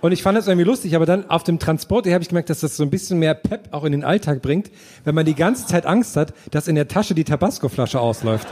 Und 0.00 0.12
ich 0.12 0.22
fand 0.22 0.36
das 0.36 0.46
irgendwie 0.46 0.66
lustig, 0.66 0.94
aber 0.94 1.06
dann 1.06 1.28
auf 1.30 1.42
dem 1.42 1.58
Transport 1.58 2.06
habe 2.06 2.22
ich 2.22 2.28
gemerkt, 2.28 2.50
dass 2.50 2.60
das 2.60 2.76
so 2.76 2.82
ein 2.82 2.90
bisschen 2.90 3.18
mehr 3.18 3.34
Pep 3.34 3.68
auch 3.72 3.84
in 3.84 3.92
den 3.92 4.04
Alltag 4.04 4.42
bringt, 4.42 4.70
wenn 5.04 5.14
man 5.14 5.24
die 5.24 5.34
ganze 5.34 5.66
Zeit 5.66 5.86
Angst 5.86 6.16
hat, 6.16 6.34
dass 6.50 6.68
in 6.68 6.74
der 6.74 6.86
Tasche 6.88 7.14
die 7.14 7.24
Tabasco-Flasche 7.24 7.98
ausläuft. 7.98 8.46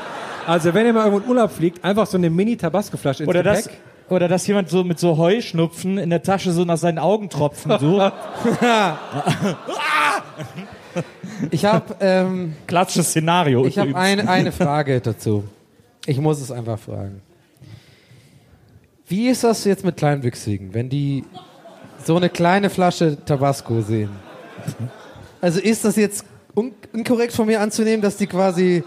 Also 0.46 0.74
wenn 0.74 0.86
ihr 0.86 0.92
mal 0.92 1.04
irgendwo 1.06 1.22
in 1.24 1.28
Urlaub 1.28 1.50
fliegt, 1.50 1.84
einfach 1.84 2.06
so 2.06 2.16
eine 2.16 2.30
Mini-Tabasco-Flasche 2.30 3.24
ins 3.24 3.30
Oder 3.30 3.42
das, 3.42 3.64
Gepäck. 3.64 3.78
oder 4.08 4.28
dass 4.28 4.46
jemand 4.46 4.70
so 4.70 4.84
mit 4.84 4.98
so 4.98 5.16
Heuschnupfen 5.16 5.98
in 5.98 6.10
der 6.10 6.22
Tasche 6.22 6.52
so 6.52 6.64
nach 6.64 6.78
seinen 6.78 6.98
Augen 6.98 7.28
tropfen. 7.28 7.72
So. 7.78 8.10
Ich 11.50 11.64
habe 11.64 11.96
ähm, 12.00 12.54
Klassisches 12.68 13.08
Szenario. 13.10 13.64
ich 13.66 13.78
hab 13.78 13.88
übrigens. 13.88 14.20
eine, 14.20 14.30
eine 14.30 14.52
Frage 14.52 15.00
dazu. 15.00 15.42
Ich 16.06 16.18
muss 16.20 16.40
es 16.40 16.52
einfach 16.52 16.78
fragen. 16.78 17.20
Wie 19.08 19.28
ist 19.28 19.44
das 19.44 19.64
jetzt 19.64 19.84
mit 19.84 19.96
Kleinwüchsigen, 19.96 20.72
wenn 20.74 20.88
die 20.88 21.24
so 22.04 22.16
eine 22.16 22.28
kleine 22.30 22.70
Flasche 22.70 23.18
Tabasco 23.24 23.80
sehen? 23.82 24.10
Also 25.40 25.60
ist 25.60 25.84
das 25.84 25.96
jetzt 25.96 26.24
un 26.56 26.72
inkorrekt 26.92 27.32
von 27.32 27.46
mir 27.46 27.60
anzunehmen, 27.60 28.00
dass 28.00 28.16
die 28.16 28.26
quasi 28.26 28.82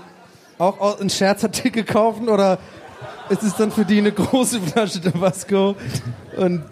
auch 0.57 0.79
au- 0.79 0.95
einen 0.99 1.09
Scherzartikel 1.09 1.83
kaufen 1.83 2.29
oder 2.29 2.57
ist 3.29 3.43
es 3.43 3.55
dann 3.55 3.71
für 3.71 3.85
die 3.85 3.99
eine 3.99 4.11
große 4.11 4.59
Flasche 4.61 5.01
Tabasco? 5.01 5.75
Und 6.37 6.63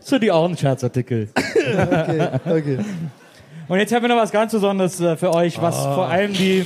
So 0.00 0.18
die 0.18 0.30
auch 0.30 0.46
ein 0.48 0.56
Scherzartikel. 0.56 1.28
okay, 1.36 2.28
okay. 2.44 2.78
Und 3.68 3.78
jetzt 3.78 3.92
haben 3.92 4.02
wir 4.02 4.08
noch 4.08 4.16
was 4.16 4.32
ganz 4.32 4.52
Besonderes 4.52 5.00
äh, 5.00 5.16
für 5.16 5.34
euch, 5.34 5.60
was 5.60 5.76
Ah. 5.76 5.94
vor 5.94 6.08
allem 6.08 6.32
die, 6.32 6.64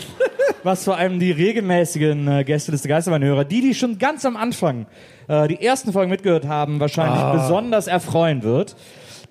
was 0.63 0.85
vor 0.85 0.97
allem 0.97 1.19
die 1.19 1.33
regelmäßigen 1.33 2.29
äh, 2.29 2.45
Gästeliste 2.45 2.89
Geistermann-Hörer, 2.89 3.45
die, 3.45 3.61
die 3.61 3.75
schon 3.75 3.99
ganz 3.99 4.25
am 4.25 4.37
Anfang 4.37 4.87
äh, 5.29 5.49
die 5.49 5.61
ersten 5.65 5.93
Folgen 5.93 6.11
mitgehört 6.11 6.47
haben, 6.47 6.79
wahrscheinlich 6.79 7.21
Ah. 7.21 7.33
besonders 7.33 7.89
erfreuen 7.89 8.45
wird. 8.45 8.77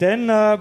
Denn 0.01 0.27
äh, 0.27 0.57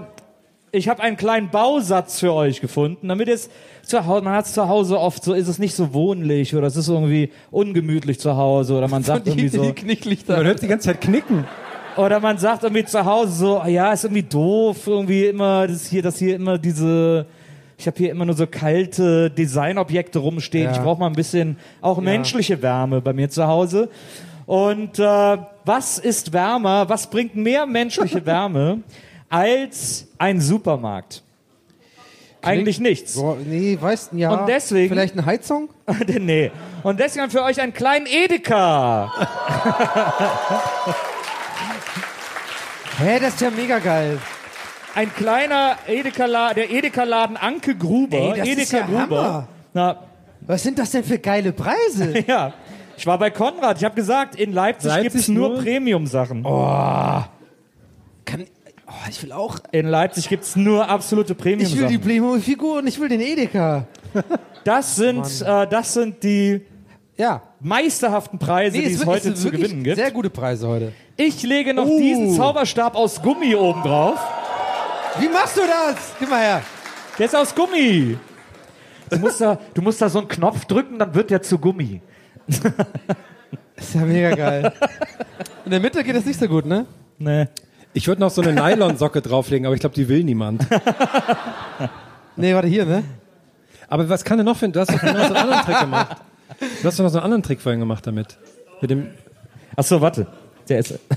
ich 0.71 0.87
habe 0.87 1.01
einen 1.03 1.17
kleinen 1.17 1.49
Bausatz 1.49 2.19
für 2.19 2.31
euch 2.33 2.61
gefunden, 2.61 3.09
damit 3.09 3.27
es 3.27 3.49
zu 3.83 4.05
Hause, 4.05 4.23
man 4.23 4.33
hat 4.33 4.45
es 4.45 4.53
zu 4.53 4.69
Hause 4.69 4.97
oft 4.97 5.21
so, 5.21 5.33
ist 5.33 5.49
es 5.49 5.59
nicht 5.59 5.75
so 5.75 5.93
wohnlich 5.93 6.55
oder 6.55 6.67
es 6.67 6.77
ist 6.77 6.87
irgendwie 6.87 7.31
ungemütlich 7.49 8.21
zu 8.21 8.37
Hause 8.37 8.75
oder 8.75 8.87
man 8.87 9.03
sagt 9.03 9.25
die, 9.25 9.31
irgendwie 9.31 9.49
so, 9.49 9.61
die 9.63 9.73
Knicklichter. 9.73 10.37
Man 10.37 10.45
hört 10.45 10.61
die 10.61 10.67
ganze 10.67 10.85
Zeit 10.87 11.01
knicken. 11.01 11.45
Oder 11.97 12.19
man 12.19 12.37
sagt 12.37 12.63
irgendwie 12.63 12.85
zu 12.85 13.05
Hause 13.05 13.31
so, 13.33 13.63
ja, 13.65 13.93
ist 13.93 14.03
irgendwie 14.03 14.23
doof, 14.23 14.87
irgendwie 14.87 15.25
immer, 15.25 15.67
das 15.67 15.87
hier, 15.87 16.01
das 16.01 16.17
hier 16.17 16.35
immer 16.35 16.57
diese, 16.57 17.25
ich 17.77 17.87
habe 17.87 17.97
hier 17.97 18.11
immer 18.11 18.25
nur 18.25 18.35
so 18.35 18.47
kalte 18.47 19.29
Designobjekte 19.29 20.19
rumstehen. 20.19 20.65
Ja. 20.65 20.71
Ich 20.71 20.79
brauche 20.79 20.99
mal 20.99 21.07
ein 21.07 21.13
bisschen 21.13 21.57
auch 21.81 21.99
menschliche 21.99 22.61
Wärme 22.61 23.01
bei 23.01 23.13
mir 23.13 23.29
zu 23.29 23.45
Hause. 23.47 23.89
Und 24.45 24.99
äh, 24.99 25.37
was 25.65 25.99
ist 25.99 26.33
wärmer, 26.33 26.89
was 26.89 27.09
bringt 27.09 27.35
mehr 27.35 27.65
menschliche 27.65 28.25
Wärme 28.27 28.79
als 29.29 30.07
ein 30.17 30.41
Supermarkt? 30.41 31.23
Eigentlich 32.43 32.79
nichts. 32.79 33.13
Boah, 33.15 33.37
nee, 33.45 33.77
weißt 33.79 34.13
du, 34.13 34.17
ja. 34.17 34.31
Und 34.31 34.47
deswegen- 34.47 34.89
Vielleicht 34.89 35.13
eine 35.13 35.27
Heizung? 35.27 35.69
nee. 36.19 36.51
Und 36.81 36.99
deswegen 36.99 37.29
für 37.29 37.43
euch 37.43 37.61
einen 37.61 37.73
kleinen 37.73 38.07
Edeka. 38.07 39.11
Hä, 43.03 43.19
das 43.19 43.33
ist 43.33 43.41
ja 43.41 43.49
mega 43.49 43.79
geil. 43.79 44.19
Ein 44.93 45.13
kleiner 45.13 45.77
Edeka, 45.87 46.53
der 46.53 46.69
Edeka-Laden 46.69 47.37
Anke 47.37 47.75
Gruber. 47.75 48.17
Ey, 48.17 48.33
das 48.37 48.47
Edeka 48.47 48.61
ist 48.61 48.71
ja 48.73 48.85
Gruber. 48.85 49.23
Hammer. 49.23 49.47
Na, 49.73 49.99
Was 50.41 50.63
sind 50.63 50.77
das 50.77 50.91
denn 50.91 51.03
für 51.03 51.17
geile 51.17 51.53
Preise? 51.53 52.13
ja. 52.27 52.53
Ich 52.97 53.07
war 53.07 53.17
bei 53.17 53.29
Konrad. 53.31 53.77
Ich 53.77 53.85
habe 53.85 53.95
gesagt, 53.95 54.35
in 54.35 54.53
Leipzig, 54.53 54.89
Leipzig 54.89 55.13
gibt's 55.13 55.27
nur, 55.29 55.49
nur? 55.49 55.61
Premium-Sachen. 55.63 56.43
Kann, 56.43 57.25
oh, 58.87 58.91
ich 59.09 59.23
will 59.23 59.31
auch. 59.31 59.57
In 59.71 59.87
Leipzig 59.87 60.29
gibt's 60.29 60.55
nur 60.55 60.87
absolute 60.87 61.33
Ich 61.33 61.39
will 61.43 61.57
die 61.57 61.57
Premium-Sachen. 61.57 62.01
Playmobil-Figur 62.01 62.77
und 62.79 62.87
ich 62.87 62.99
will 62.99 63.09
den 63.09 63.21
Edeka. 63.21 63.87
Das 64.63 64.95
sind, 64.95 65.25
äh, 65.41 65.65
das 65.67 65.93
sind 65.93 66.21
die 66.23 66.61
Ja. 67.17 67.41
meisterhaften 67.61 68.37
Preise, 68.37 68.77
die 68.77 68.85
es 68.85 68.99
wird- 68.99 69.07
heute 69.07 69.33
zu 69.33 69.45
wirklich 69.45 69.63
gewinnen 69.63 69.83
gibt. 69.83 69.95
Sehr 69.95 70.11
gute 70.11 70.29
Preise 70.29 70.67
heute. 70.67 70.91
Ich 71.23 71.43
lege 71.43 71.71
noch 71.75 71.85
Uh. 71.85 71.99
diesen 71.99 72.35
Zauberstab 72.35 72.95
aus 72.95 73.21
Gummi 73.21 73.53
oben 73.53 73.83
drauf. 73.83 74.19
Wie 75.19 75.29
machst 75.29 75.55
du 75.55 75.61
das? 75.61 76.13
Gib 76.19 76.27
mal 76.31 76.39
her. 76.41 76.61
Der 77.19 77.27
ist 77.27 77.35
aus 77.35 77.53
Gummi. 77.53 78.17
Du 79.07 79.19
musst 79.19 79.39
da, 79.39 79.59
du 79.75 79.83
musst 79.83 80.01
da 80.01 80.09
so 80.09 80.17
einen 80.17 80.27
Knopf 80.27 80.65
drücken, 80.65 80.97
dann 80.97 81.13
wird 81.13 81.29
der 81.29 81.43
zu 81.43 81.59
Gummi. 81.59 82.01
ist 82.47 83.93
ja 83.93 84.01
mega 84.01 84.33
geil. 84.33 84.73
In 85.63 85.69
der 85.69 85.79
Mitte 85.79 86.03
geht 86.03 86.15
das 86.15 86.25
nicht 86.25 86.39
so 86.39 86.47
gut, 86.47 86.65
ne? 86.65 86.87
Nee. 87.19 87.47
Ich 87.93 88.07
würde 88.07 88.19
noch 88.21 88.31
so 88.31 88.41
eine 88.41 88.53
Nylonsocke 88.53 89.21
drauflegen, 89.21 89.67
aber 89.67 89.75
ich 89.75 89.81
glaube, 89.81 89.93
die 89.93 90.09
will 90.09 90.23
niemand. 90.23 90.65
Nee, 92.35 92.55
warte 92.55 92.67
hier, 92.67 92.85
ne? 92.85 93.03
Aber 93.89 94.09
was 94.09 94.23
kann 94.23 94.37
denn 94.37 94.45
noch 94.45 94.57
finden? 94.57 94.73
Du 94.73 94.79
hast 94.79 94.89
doch 94.91 95.03
noch 95.03 95.27
so 95.27 95.33
einen 95.35 95.35
anderen 95.35 95.65
Trick 95.65 95.79
gemacht. 95.81 96.17
Du 96.81 96.87
hast 96.87 96.97
doch 96.97 97.03
noch 97.03 97.11
so 97.11 97.17
einen 97.19 97.25
anderen 97.25 97.43
Trick 97.43 97.61
vorhin 97.61 97.79
gemacht 97.79 98.07
damit. 98.07 98.39
Mit 98.81 98.89
dem, 98.89 99.07
Ach 99.75 99.83
so, 99.83 100.01
warte. 100.01 100.25
Der 100.71 100.79
ist. 100.79 100.97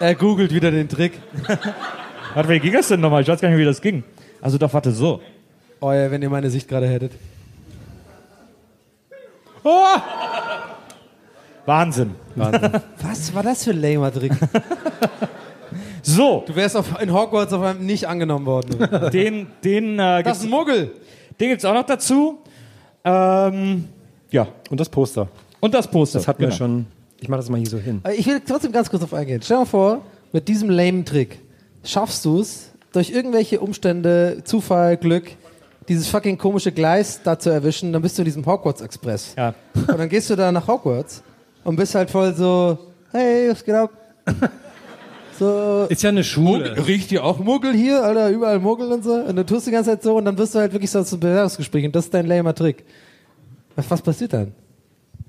Er 0.00 0.14
googelt 0.14 0.52
wieder 0.52 0.70
den 0.70 0.88
Trick. 0.88 1.20
Warte, 2.34 2.48
wie 2.50 2.58
ging 2.60 2.72
das 2.72 2.88
denn 2.88 3.00
nochmal? 3.00 3.20
Ich 3.22 3.28
weiß 3.28 3.38
gar 3.40 3.48
nicht, 3.50 3.58
wie 3.58 3.64
das 3.66 3.80
ging. 3.82 4.02
Also 4.42 4.56
doch, 4.58 4.72
warte, 4.74 4.92
so. 4.92 5.20
Oh 5.80 5.90
ja, 5.92 6.10
wenn 6.10 6.20
ihr 6.22 6.28
meine 6.28 6.50
Sicht 6.50 6.68
gerade 6.68 6.86
hättet. 6.86 7.12
Oh! 9.64 9.70
Wahnsinn. 11.64 12.14
Was 12.36 13.34
war 13.34 13.42
das 13.42 13.64
für 13.64 13.70
ein 13.70 13.80
lamer 13.80 14.12
Trick? 14.12 14.32
So, 16.02 16.44
Du 16.46 16.54
wärst 16.54 16.76
auf, 16.76 17.00
in 17.00 17.12
Hogwarts 17.12 17.52
auf 17.54 17.62
einmal 17.62 17.82
nicht 17.82 18.06
angenommen 18.06 18.44
worden. 18.44 19.10
den, 19.10 19.46
den, 19.64 19.94
äh, 19.98 20.22
Das 20.22 20.24
gibt's, 20.24 20.38
ist 20.40 20.44
ein 20.44 20.50
Muggel. 20.50 20.90
den 21.40 21.48
gibt's 21.48 21.64
auch 21.64 21.74
noch 21.74 21.86
dazu. 21.86 22.38
Ähm, 23.02 23.88
ja, 24.30 24.46
Und 24.70 24.78
das 24.78 24.88
Poster. 24.90 25.28
Und 25.66 25.74
das 25.74 25.88
Poster. 25.88 26.18
Das 26.18 26.26
hatten 26.28 26.40
wir 26.40 26.48
Genau. 26.48 26.56
schon. 26.58 26.86
Ich 27.20 27.28
mache 27.28 27.40
das 27.40 27.48
mal 27.50 27.58
hier 27.58 27.68
so 27.68 27.78
hin. 27.78 28.00
Ich 28.16 28.26
will 28.26 28.40
trotzdem 28.46 28.72
ganz 28.72 28.90
kurz 28.90 29.02
auf 29.02 29.14
eingehen. 29.14 29.40
Stell 29.42 29.56
dir 29.56 29.60
mal 29.60 29.66
vor, 29.66 30.02
mit 30.32 30.48
diesem 30.48 30.68
lamen 30.70 31.04
Trick 31.04 31.38
schaffst 31.84 32.24
du 32.24 32.40
es, 32.40 32.70
durch 32.92 33.10
irgendwelche 33.10 33.60
Umstände, 33.60 34.42
Zufall, 34.44 34.96
Glück, 34.96 35.30
dieses 35.88 36.08
fucking 36.08 36.36
komische 36.36 36.72
Gleis 36.72 37.20
da 37.22 37.38
zu 37.38 37.50
erwischen, 37.50 37.92
dann 37.92 38.02
bist 38.02 38.18
du 38.18 38.22
in 38.22 38.26
diesem 38.26 38.44
Hogwarts 38.44 38.80
Express. 38.80 39.34
Ja. 39.36 39.54
Und 39.74 39.98
dann 39.98 40.08
gehst 40.08 40.28
du 40.30 40.36
da 40.36 40.50
nach 40.50 40.66
Hogwarts 40.66 41.22
und 41.64 41.76
bist 41.76 41.94
halt 41.94 42.10
voll 42.10 42.34
so, 42.34 42.78
hey, 43.12 43.50
was 43.50 43.64
geht 43.64 43.74
ab? 43.74 43.90
So, 45.38 45.84
Ist 45.90 46.02
ja 46.02 46.08
eine 46.08 46.24
Schule. 46.24 46.86
riecht 46.86 47.10
hier 47.10 47.22
auch 47.22 47.38
Muggel 47.38 47.74
hier, 47.74 48.02
Alter, 48.02 48.30
überall 48.30 48.58
Muggel 48.58 48.90
und 48.90 49.04
so. 49.04 49.12
Und 49.12 49.36
du 49.36 49.44
tust 49.44 49.66
die 49.66 49.70
ganze 49.70 49.90
Zeit 49.90 50.02
so 50.02 50.16
und 50.16 50.24
dann 50.24 50.38
wirst 50.38 50.54
du 50.54 50.58
halt 50.60 50.72
wirklich 50.72 50.90
so 50.90 51.04
zum 51.04 51.20
Bewerbungsgespräch 51.20 51.84
und 51.84 51.94
das 51.94 52.06
ist 52.06 52.14
dein 52.14 52.26
lamer 52.26 52.54
Trick. 52.54 52.84
Was, 53.74 53.90
was 53.90 54.00
passiert 54.00 54.32
dann? 54.32 54.52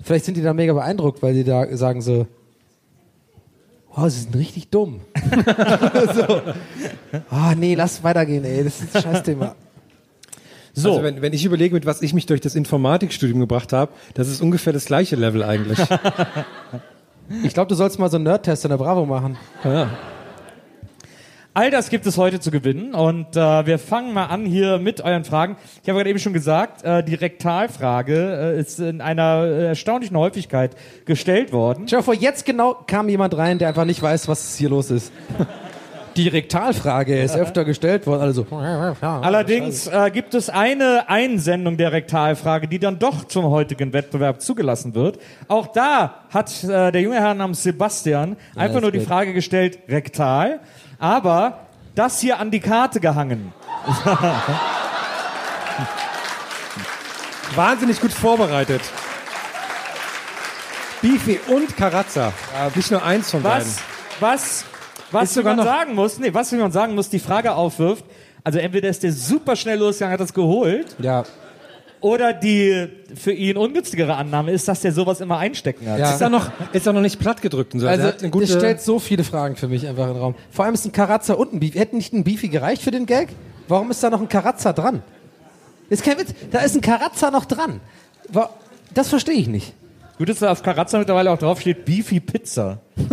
Vielleicht 0.01 0.25
sind 0.25 0.37
die 0.37 0.41
da 0.43 0.53
mega 0.53 0.73
beeindruckt, 0.73 1.21
weil 1.21 1.33
die 1.33 1.43
da 1.43 1.75
sagen 1.75 2.01
so, 2.01 2.27
wow, 3.93 4.09
sie 4.09 4.21
sind 4.21 4.35
richtig 4.35 4.69
dumm. 4.69 5.01
so. 6.13 6.41
Ah, 7.29 7.55
nee, 7.55 7.75
lass 7.75 8.03
weitergehen, 8.03 8.45
ey, 8.45 8.63
das 8.63 8.81
ist 8.81 8.95
ein 8.95 9.01
Scheißthema. 9.01 9.55
So, 10.73 10.91
Also 10.91 11.03
wenn, 11.03 11.21
wenn 11.23 11.33
ich 11.33 11.43
überlege, 11.43 11.73
mit 11.73 11.87
was 11.87 12.03
ich 12.03 12.13
mich 12.13 12.27
durch 12.27 12.39
das 12.39 12.53
Informatikstudium 12.53 13.39
gebracht 13.39 13.73
habe, 13.73 13.91
das 14.13 14.27
ist 14.27 14.41
ungefähr 14.41 14.73
das 14.73 14.85
gleiche 14.85 15.15
Level 15.15 15.43
eigentlich. 15.43 15.79
Ich 17.43 17.53
glaube, 17.53 17.67
du 17.67 17.75
sollst 17.75 17.99
mal 17.99 18.09
so 18.09 18.15
einen 18.15 18.23
Nerd-Test 18.23 18.63
in 18.63 18.69
der 18.69 18.77
Bravo 18.77 19.05
machen. 19.05 19.35
ja. 19.65 19.89
All 21.57 21.71
das 21.71 21.89
gibt 21.89 22.05
es 22.05 22.19
heute 22.19 22.39
zu 22.39 22.51
gewinnen 22.51 22.93
und 22.93 23.35
äh, 23.35 23.65
wir 23.65 23.79
fangen 23.79 24.13
mal 24.13 24.25
an 24.25 24.45
hier 24.45 24.77
mit 24.77 25.01
euren 25.01 25.23
Fragen. 25.23 25.57
Ich 25.81 25.89
habe 25.89 25.97
gerade 25.97 26.11
eben 26.11 26.19
schon 26.19 26.33
gesagt, 26.33 26.83
äh, 26.83 27.03
die 27.03 27.15
Rektalfrage 27.15 28.53
äh, 28.55 28.59
ist 28.59 28.79
in 28.79 29.01
einer 29.01 29.43
äh, 29.43 29.65
erstaunlichen 29.69 30.15
Häufigkeit 30.15 30.75
gestellt 31.05 31.51
worden. 31.51 31.87
Dir 31.87 32.03
vor, 32.03 32.13
jetzt 32.13 32.45
genau 32.45 32.75
kam 32.85 33.09
jemand 33.09 33.35
rein, 33.35 33.57
der 33.57 33.69
einfach 33.69 33.85
nicht 33.85 34.03
weiß, 34.03 34.27
was 34.27 34.55
hier 34.55 34.69
los 34.69 34.91
ist. 34.91 35.11
Die 36.15 36.27
Rektalfrage 36.27 37.19
ist 37.21 37.35
öfter 37.35 37.63
gestellt 37.63 38.07
worden, 38.07 38.21
also. 38.21 38.47
Allerdings 39.01 39.85
äh, 39.85 40.09
gibt 40.11 40.33
es 40.33 40.49
eine 40.49 41.07
Einsendung 41.09 41.77
der 41.77 41.91
Rektalfrage, 41.91 42.67
die 42.67 42.79
dann 42.79 42.97
doch 42.97 43.25
zum 43.25 43.45
heutigen 43.45 43.93
Wettbewerb 43.93 44.41
zugelassen 44.41 44.95
wird. 44.95 45.19
Auch 45.47 45.67
da 45.67 46.15
hat 46.31 46.63
äh, 46.63 46.91
der 46.91 47.01
junge 47.01 47.17
Herr 47.17 47.35
namens 47.35 47.61
Sebastian 47.61 48.35
einfach 48.55 48.77
ist 48.77 48.81
nur 48.81 48.91
die. 48.91 48.99
Frage 48.99 49.31
gestellt, 49.33 49.77
rektal, 49.87 50.59
aber 50.99 51.59
das 51.95 52.19
hier 52.19 52.39
an 52.39 52.51
die 52.51 52.59
Karte 52.59 52.99
gehangen. 52.99 53.53
Wahnsinnig 57.55 57.99
gut 58.01 58.11
vorbereitet. 58.13 58.81
Beefy 61.01 61.39
und 61.47 61.75
Karazza. 61.77 62.33
Nicht 62.75 62.91
nur 62.91 63.03
eins 63.03 63.31
von 63.31 63.41
beiden. 63.41 63.67
Was, 64.19 64.65
was, 65.11 65.23
was 65.29 65.33
sogar 65.33 65.55
man 65.55 65.65
sagen 65.65 65.95
muss, 65.95 66.19
nee, 66.19 66.33
was 66.33 66.51
man 66.51 66.71
sagen 66.71 66.95
muss, 66.95 67.09
die 67.09 67.19
Frage 67.19 67.53
aufwirft, 67.53 68.03
also 68.43 68.59
entweder 68.59 68.89
ist 68.89 69.03
der 69.03 69.11
super 69.11 69.55
schnell 69.55 69.79
losgegangen, 69.79 70.13
hat 70.13 70.19
das 70.21 70.33
geholt, 70.33 70.95
Ja. 70.99 71.23
Oder 72.01 72.33
die 72.33 72.87
für 73.15 73.31
ihn 73.31 73.57
ungünstigere 73.57 74.15
Annahme 74.15 74.51
ist, 74.51 74.67
dass 74.67 74.81
der 74.81 74.91
sowas 74.91 75.21
immer 75.21 75.37
einstecken 75.37 75.89
hat. 75.89 75.99
Ja. 75.99 76.11
Ist 76.11 76.19
da 76.19 76.29
noch, 76.29 76.51
ist 76.73 76.85
da 76.85 76.93
noch 76.93 77.01
nicht 77.01 77.19
platt 77.19 77.41
gedrückt 77.41 77.73
und 77.73 77.79
so. 77.79 77.87
Also, 77.87 78.09
eine 78.19 78.29
gute, 78.29 78.45
das 78.45 78.55
stellt 78.55 78.81
so 78.81 78.99
viele 78.99 79.23
Fragen 79.23 79.55
für 79.55 79.67
mich 79.67 79.87
einfach 79.87 80.07
in 80.07 80.13
den 80.13 80.21
Raum. 80.21 80.35
Vor 80.51 80.65
allem 80.65 80.73
ist 80.73 80.85
ein 80.85 80.91
Karazza 80.91 81.33
und 81.33 81.53
ein 81.53 81.59
Beefy. 81.59 81.79
Hätte 81.79 81.95
nicht 81.95 82.13
ein 82.13 82.23
Beefy 82.23 82.49
gereicht 82.49 82.81
für 82.81 82.91
den 82.91 83.05
Gag? 83.05 83.29
Warum 83.67 83.91
ist 83.91 84.03
da 84.03 84.09
noch 84.09 84.21
ein 84.21 84.29
Karazza 84.29 84.73
dran? 84.73 85.01
Ist 85.89 86.03
kein 86.03 86.17
Witz. 86.17 86.33
Da 86.51 86.59
ist 86.59 86.75
ein 86.75 86.81
Karazza 86.81 87.31
noch 87.31 87.45
dran. 87.45 87.79
Das 88.93 89.09
verstehe 89.09 89.35
ich 89.35 89.47
nicht. 89.47 89.73
Gut, 90.17 90.29
dass 90.29 90.39
da 90.39 90.51
auf 90.51 90.63
Karazza 90.63 90.97
mittlerweile 90.97 91.31
auch 91.31 91.37
drauf 91.37 91.61
steht, 91.61 91.85
Beefy 91.85 92.19
Pizza. 92.19 92.79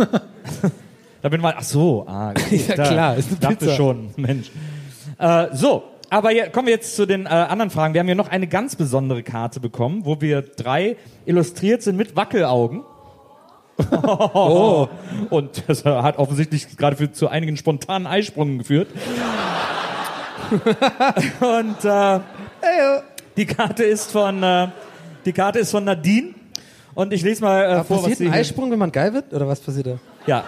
da 1.21 1.29
bin 1.29 1.39
ich 1.39 1.41
mal, 1.43 1.53
ach 1.57 1.63
so, 1.63 2.05
ah, 2.07 2.33
Ja, 2.49 2.75
da, 2.75 2.83
klar, 2.87 3.17
ist 3.17 3.29
eine 3.29 3.39
dachte 3.39 3.55
Pizza. 3.57 3.75
schon, 3.75 4.09
Mensch. 4.15 4.51
Äh, 5.19 5.47
so, 5.53 5.83
aber 6.15 6.29
hier, 6.29 6.47
kommen 6.47 6.67
wir 6.67 6.73
jetzt 6.73 6.95
zu 6.95 7.05
den 7.05 7.25
äh, 7.25 7.29
anderen 7.29 7.69
Fragen. 7.69 7.93
Wir 7.93 7.99
haben 7.99 8.07
hier 8.07 8.15
noch 8.15 8.29
eine 8.29 8.47
ganz 8.47 8.77
besondere 8.77 9.21
Karte 9.21 9.59
bekommen, 9.59 10.05
wo 10.05 10.21
wir 10.21 10.43
drei 10.43 10.95
illustriert 11.25 11.81
sind 11.81 11.97
mit 11.97 12.15
Wackelaugen. 12.15 12.85
oh. 13.91 14.87
Und 15.29 15.65
das 15.67 15.83
hat 15.83 16.17
offensichtlich 16.17 16.77
gerade 16.77 16.95
für, 16.95 17.11
zu 17.11 17.27
einigen 17.27 17.57
spontanen 17.57 18.07
Eisprungen 18.07 18.59
geführt. 18.59 18.87
Und 21.41 21.83
äh, 21.83 22.19
die 23.35 23.45
Karte 23.45 23.83
ist 23.83 24.13
von 24.13 24.41
äh, 24.41 24.69
die 25.25 25.33
Karte 25.33 25.59
ist 25.59 25.71
von 25.71 25.83
Nadine. 25.83 26.29
Und 26.93 27.11
ich 27.11 27.23
lese 27.23 27.43
mal 27.43 27.61
äh, 27.61 27.83
vor, 27.83 27.97
was 27.97 28.03
passiert 28.03 28.19
sie 28.19 28.27
ein 28.27 28.33
Eisprung, 28.33 28.71
wenn 28.71 28.79
man 28.79 28.93
geil 28.93 29.13
wird? 29.13 29.33
Oder 29.33 29.49
was 29.49 29.59
passiert 29.59 29.87
da? 29.87 29.99
Ja. 30.25 30.45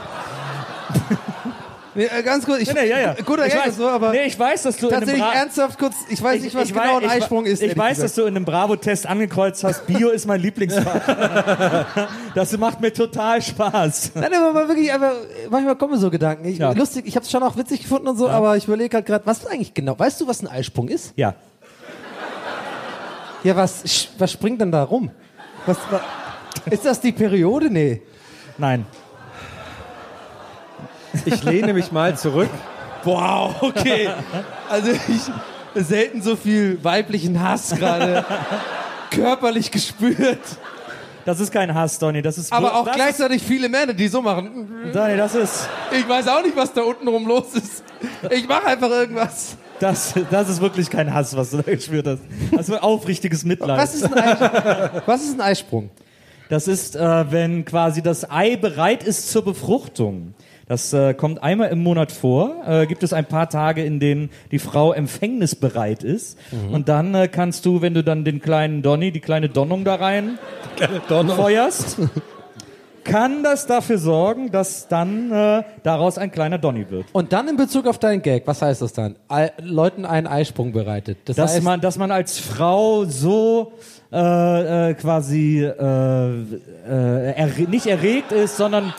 Nee, 1.97 2.05
äh, 2.05 2.21
ganz 2.21 2.45
kurz. 2.45 2.61
Ich, 2.61 2.71
Nee, 2.71 2.81
nee, 2.81 2.89
ja, 2.89 2.99
ja. 2.99 3.15
Guter 3.25 3.47
ich 3.47 3.55
weiß, 3.55 3.75
so, 3.75 3.89
aber 3.89 4.11
nee, 4.11 4.25
ich 4.27 4.37
weiß, 4.37 4.61
dass 4.61 4.77
du 4.77 4.87
in 4.87 4.93
einem 4.93 5.01
tatsächlich 5.07 5.33
ernsthaft 5.35 5.79
kurz, 5.79 5.95
ich 6.09 6.21
weiß 6.21 6.43
nicht, 6.43 6.55
was 6.55 6.65
ich 6.69 6.73
genau 6.73 6.97
ein 6.97 7.09
Eisprung 7.09 7.45
ist. 7.47 7.63
Ich 7.63 7.75
weiß, 7.75 7.97
dass 7.97 8.11
gesagt. 8.11 8.17
du 8.19 8.21
in 8.29 8.35
einem 8.35 8.45
Bravo-Test 8.45 9.07
angekreuzt 9.07 9.63
hast, 9.63 9.87
Bio 9.87 10.09
ist 10.09 10.27
mein 10.27 10.39
Lieblingsfach. 10.39 12.07
das 12.35 12.55
macht 12.59 12.81
mir 12.81 12.93
total 12.93 13.41
Spaß. 13.41 14.11
Nein, 14.13 14.31
aber 14.31 14.67
wirklich, 14.67 14.93
aber 14.93 15.13
manchmal 15.49 15.75
kommen 15.75 15.93
mir 15.93 15.99
so 15.99 16.11
Gedanken. 16.11 16.45
Ich, 16.45 16.59
Ja. 16.59 16.71
Lustig, 16.73 17.07
ich 17.07 17.15
habe 17.15 17.25
es 17.25 17.31
schon 17.31 17.41
auch 17.41 17.57
witzig 17.57 17.81
gefunden 17.81 18.07
und 18.07 18.17
so, 18.17 18.29
aber 18.29 18.55
ich 18.57 18.65
überlege 18.67 18.95
halt 18.95 19.07
gerade, 19.07 19.25
was 19.25 19.47
eigentlich 19.47 19.73
genau? 19.73 19.97
Weißt 19.97 20.21
du, 20.21 20.27
was 20.27 20.43
ein 20.43 20.47
Eisprung 20.47 20.89
ist? 20.89 21.13
Ja. 21.15 21.33
Ja, 23.43 23.55
was, 23.55 23.83
was 24.19 24.31
springt 24.31 24.61
denn 24.61 24.71
da 24.71 24.83
rum? 24.83 25.09
Was, 25.65 25.77
wa- 25.89 26.01
ist 26.69 26.85
das 26.85 27.01
die 27.01 27.11
Periode? 27.11 27.71
Nee. 27.71 28.01
Nein. 28.59 28.85
Ich 31.25 31.43
lehne 31.43 31.73
mich 31.73 31.91
mal 31.91 32.17
zurück. 32.17 32.49
Wow, 33.03 33.55
okay. 33.61 34.09
Also 34.69 34.91
ich 34.91 35.21
selten 35.83 36.21
so 36.21 36.35
viel 36.35 36.83
weiblichen 36.83 37.41
Hass 37.41 37.69
gerade 37.71 38.25
körperlich 39.11 39.71
gespürt. 39.71 40.39
Das 41.25 41.41
ist 41.41 41.51
kein 41.51 41.73
Hass, 41.73 41.99
Donny. 41.99 42.21
Das 42.21 42.37
ist 42.37 42.53
Aber 42.53 42.73
auch 42.75 42.89
gleichzeitig 42.89 43.43
viele 43.43 43.67
Männer, 43.67 43.93
die 43.93 44.07
so 44.07 44.21
machen. 44.21 44.91
Donny, 44.93 45.17
das 45.17 45.35
ist, 45.35 45.67
Ich 45.91 46.07
weiß 46.07 46.27
auch 46.29 46.41
nicht, 46.41 46.55
was 46.55 46.71
da 46.71 46.81
unten 46.83 47.07
rum 47.07 47.27
los 47.27 47.53
ist. 47.53 47.83
Ich 48.31 48.47
mache 48.47 48.65
einfach 48.67 48.89
irgendwas. 48.89 49.57
das, 49.79 50.13
das 50.31 50.49
ist 50.49 50.61
wirklich 50.61 50.89
kein 50.89 51.13
Hass, 51.13 51.35
was 51.35 51.51
du 51.51 51.57
da 51.57 51.71
gespürt 51.71 52.07
hast. 52.07 52.21
Das 52.55 52.69
ist 52.69 52.81
aufrichtiges 52.81 53.43
Mitleid. 53.43 53.77
Was 53.77 53.95
ist 53.95 54.05
ein, 54.05 54.13
Eis 54.17 54.91
was 55.05 55.23
ist 55.23 55.33
ein 55.33 55.41
Eisprung? 55.41 55.89
Das 56.49 56.67
ist, 56.69 56.95
äh, 56.95 57.31
wenn 57.31 57.65
quasi 57.65 58.01
das 58.01 58.29
Ei 58.31 58.55
bereit 58.55 59.03
ist 59.03 59.29
zur 59.29 59.43
Befruchtung. 59.43 60.33
Das 60.67 60.91
äh, 60.91 61.13
kommt 61.13 61.41
einmal 61.41 61.69
im 61.69 61.81
Monat 61.81 62.11
vor. 62.11 62.55
Äh, 62.67 62.87
gibt 62.87 63.01
es 63.03 63.13
ein 63.13 63.25
paar 63.25 63.49
Tage, 63.49 63.83
in 63.83 63.99
denen 64.01 64.29
die 64.51 64.59
Frau 64.59 64.91
empfängnisbereit 64.91 66.03
ist. 66.03 66.37
Und 66.71 66.89
dann 66.89 67.15
äh, 67.15 67.27
kannst 67.29 67.65
du, 67.65 67.81
wenn 67.81 67.93
du 67.93 68.03
dann 68.03 68.25
den 68.25 68.41
kleinen 68.41 68.81
Donny, 68.81 69.11
die 69.11 69.21
kleine 69.21 69.47
Donnung 69.49 69.85
da 69.85 69.95
rein 69.95 70.37
feuerst, 71.35 71.97
kann 73.05 73.41
das 73.43 73.65
dafür 73.67 73.97
sorgen, 73.97 74.51
dass 74.51 74.89
dann 74.89 75.31
äh, 75.31 75.63
daraus 75.83 76.17
ein 76.17 76.29
kleiner 76.31 76.57
Donny 76.57 76.89
wird. 76.89 77.05
Und 77.13 77.31
dann 77.31 77.47
in 77.47 77.55
Bezug 77.55 77.87
auf 77.87 77.99
deinen 77.99 78.21
Gag, 78.21 78.45
was 78.45 78.61
heißt 78.61 78.81
das 78.81 78.91
dann? 78.91 79.15
Ei- 79.29 79.51
Leuten 79.61 80.03
einen 80.05 80.27
Eisprung 80.27 80.73
bereitet. 80.73 81.17
Das 81.25 81.37
Dass 81.37 81.53
heißt, 81.55 81.63
man, 81.63 81.79
dass 81.79 81.97
man 81.97 82.11
als 82.11 82.37
Frau 82.39 83.05
so 83.05 83.71
äh, 84.11 84.89
äh, 84.89 84.93
quasi 84.95 85.63
äh, 85.63 85.71
äh, 85.71 87.31
erre 87.33 87.61
nicht 87.69 87.87
erregt 87.87 88.33
ist, 88.33 88.57
sondern 88.57 88.93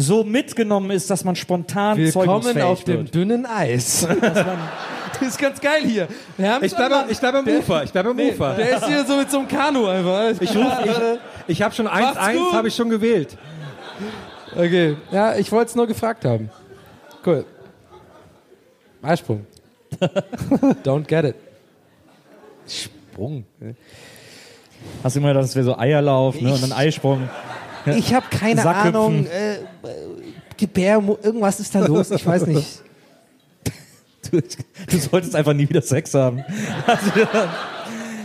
so 0.00 0.24
mitgenommen 0.24 0.90
ist, 0.90 1.10
dass 1.10 1.24
man 1.24 1.36
spontan 1.36 1.98
willkommen 1.98 2.42
zeugungsfähig 2.42 2.64
auf 2.64 2.84
dem 2.84 2.98
wird. 3.00 3.14
dünnen 3.14 3.46
Eis. 3.46 4.06
das 4.20 5.28
ist 5.28 5.38
ganz 5.38 5.60
geil 5.60 5.82
hier. 5.84 6.08
Wir 6.38 6.58
Ich 6.62 6.74
bleibe 6.74 7.04
ich 7.10 7.18
bleib 7.18 7.34
am 7.34 7.46
Ufer. 7.46 7.84
Ich 7.84 7.92
bleibe 7.92 8.10
am 8.10 8.18
Ufer. 8.18 8.54
Der 8.54 8.76
ist 8.76 8.86
hier 8.86 9.04
so 9.04 9.16
mit 9.16 9.30
so 9.30 9.40
einem 9.40 9.48
Kanu 9.48 9.86
einfach. 9.86 10.40
Ich 10.40 10.56
ruf, 10.56 10.72
ich, 10.84 11.20
ich 11.48 11.62
habe 11.62 11.74
schon 11.74 11.86
1-1, 11.86 12.32
gut. 12.32 12.52
habe 12.54 12.68
ich 12.68 12.74
schon 12.74 12.88
gewählt. 12.88 13.36
Okay, 14.56 14.96
ja, 15.12 15.36
ich 15.36 15.52
wollte 15.52 15.68
es 15.68 15.74
nur 15.76 15.86
gefragt 15.86 16.24
haben. 16.24 16.50
Cool. 17.24 17.44
Eisprung. 19.02 19.46
Don't 20.82 21.04
get 21.04 21.24
it. 21.24 21.36
Sprung. 22.66 23.44
Hast 25.04 25.14
du 25.14 25.20
immer 25.20 25.28
gedacht, 25.28 25.44
das 25.44 25.54
wäre 25.54 25.64
so 25.64 25.78
Eierlauf 25.78 26.40
ne, 26.40 26.54
und 26.54 26.62
dann 26.62 26.72
Eisprung. 26.72 27.28
Ich 27.86 28.14
habe 28.14 28.26
keine 28.30 28.62
Sackhüpfen. 28.62 28.94
Ahnung. 28.94 29.26
Äh, 29.26 29.58
die 30.58 30.66
Bär, 30.66 31.02
irgendwas 31.22 31.60
ist 31.60 31.74
da 31.74 31.80
los, 31.80 32.10
ich 32.10 32.24
weiß 32.24 32.46
nicht. 32.46 32.82
Du, 34.30 34.38
du 34.38 34.98
solltest 34.98 35.34
einfach 35.34 35.54
nie 35.54 35.68
wieder 35.68 35.82
Sex 35.82 36.14
haben. 36.14 36.44
Also, 36.86 37.10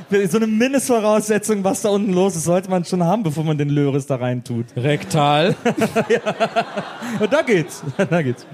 so 0.29 0.37
eine 0.37 0.45
Mindestvoraussetzung, 0.45 1.63
was 1.63 1.81
da 1.81 1.89
unten 1.89 2.13
los 2.13 2.35
ist, 2.35 2.43
sollte 2.43 2.69
man 2.69 2.85
schon 2.85 3.03
haben, 3.03 3.23
bevor 3.23 3.43
man 3.43 3.57
den 3.57 3.69
Löris 3.69 4.05
da 4.05 4.17
rein 4.17 4.43
tut. 4.43 4.65
Rektal. 4.75 5.55
Und 7.19 7.33
da 7.33 7.41
geht's. 7.41 7.81
Da 7.97 8.21
geht's. 8.21 8.45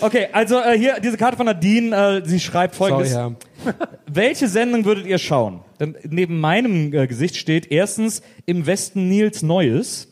Okay, 0.00 0.28
also 0.32 0.60
äh, 0.60 0.76
hier 0.76 1.00
diese 1.00 1.16
Karte 1.16 1.36
von 1.36 1.46
Nadine, 1.46 1.96
äh, 1.96 2.28
sie 2.28 2.40
schreibt 2.40 2.74
folgendes. 2.74 3.12
Sorry, 3.12 3.34
Welche 4.06 4.48
Sendung 4.48 4.84
würdet 4.84 5.06
ihr 5.06 5.18
schauen? 5.18 5.60
Denn 5.80 5.96
neben 6.08 6.40
meinem 6.40 6.92
äh, 6.92 7.06
Gesicht 7.06 7.36
steht 7.36 7.70
erstens 7.70 8.22
im 8.46 8.66
Westen 8.66 9.08
Nils 9.08 9.42
Neues. 9.42 10.08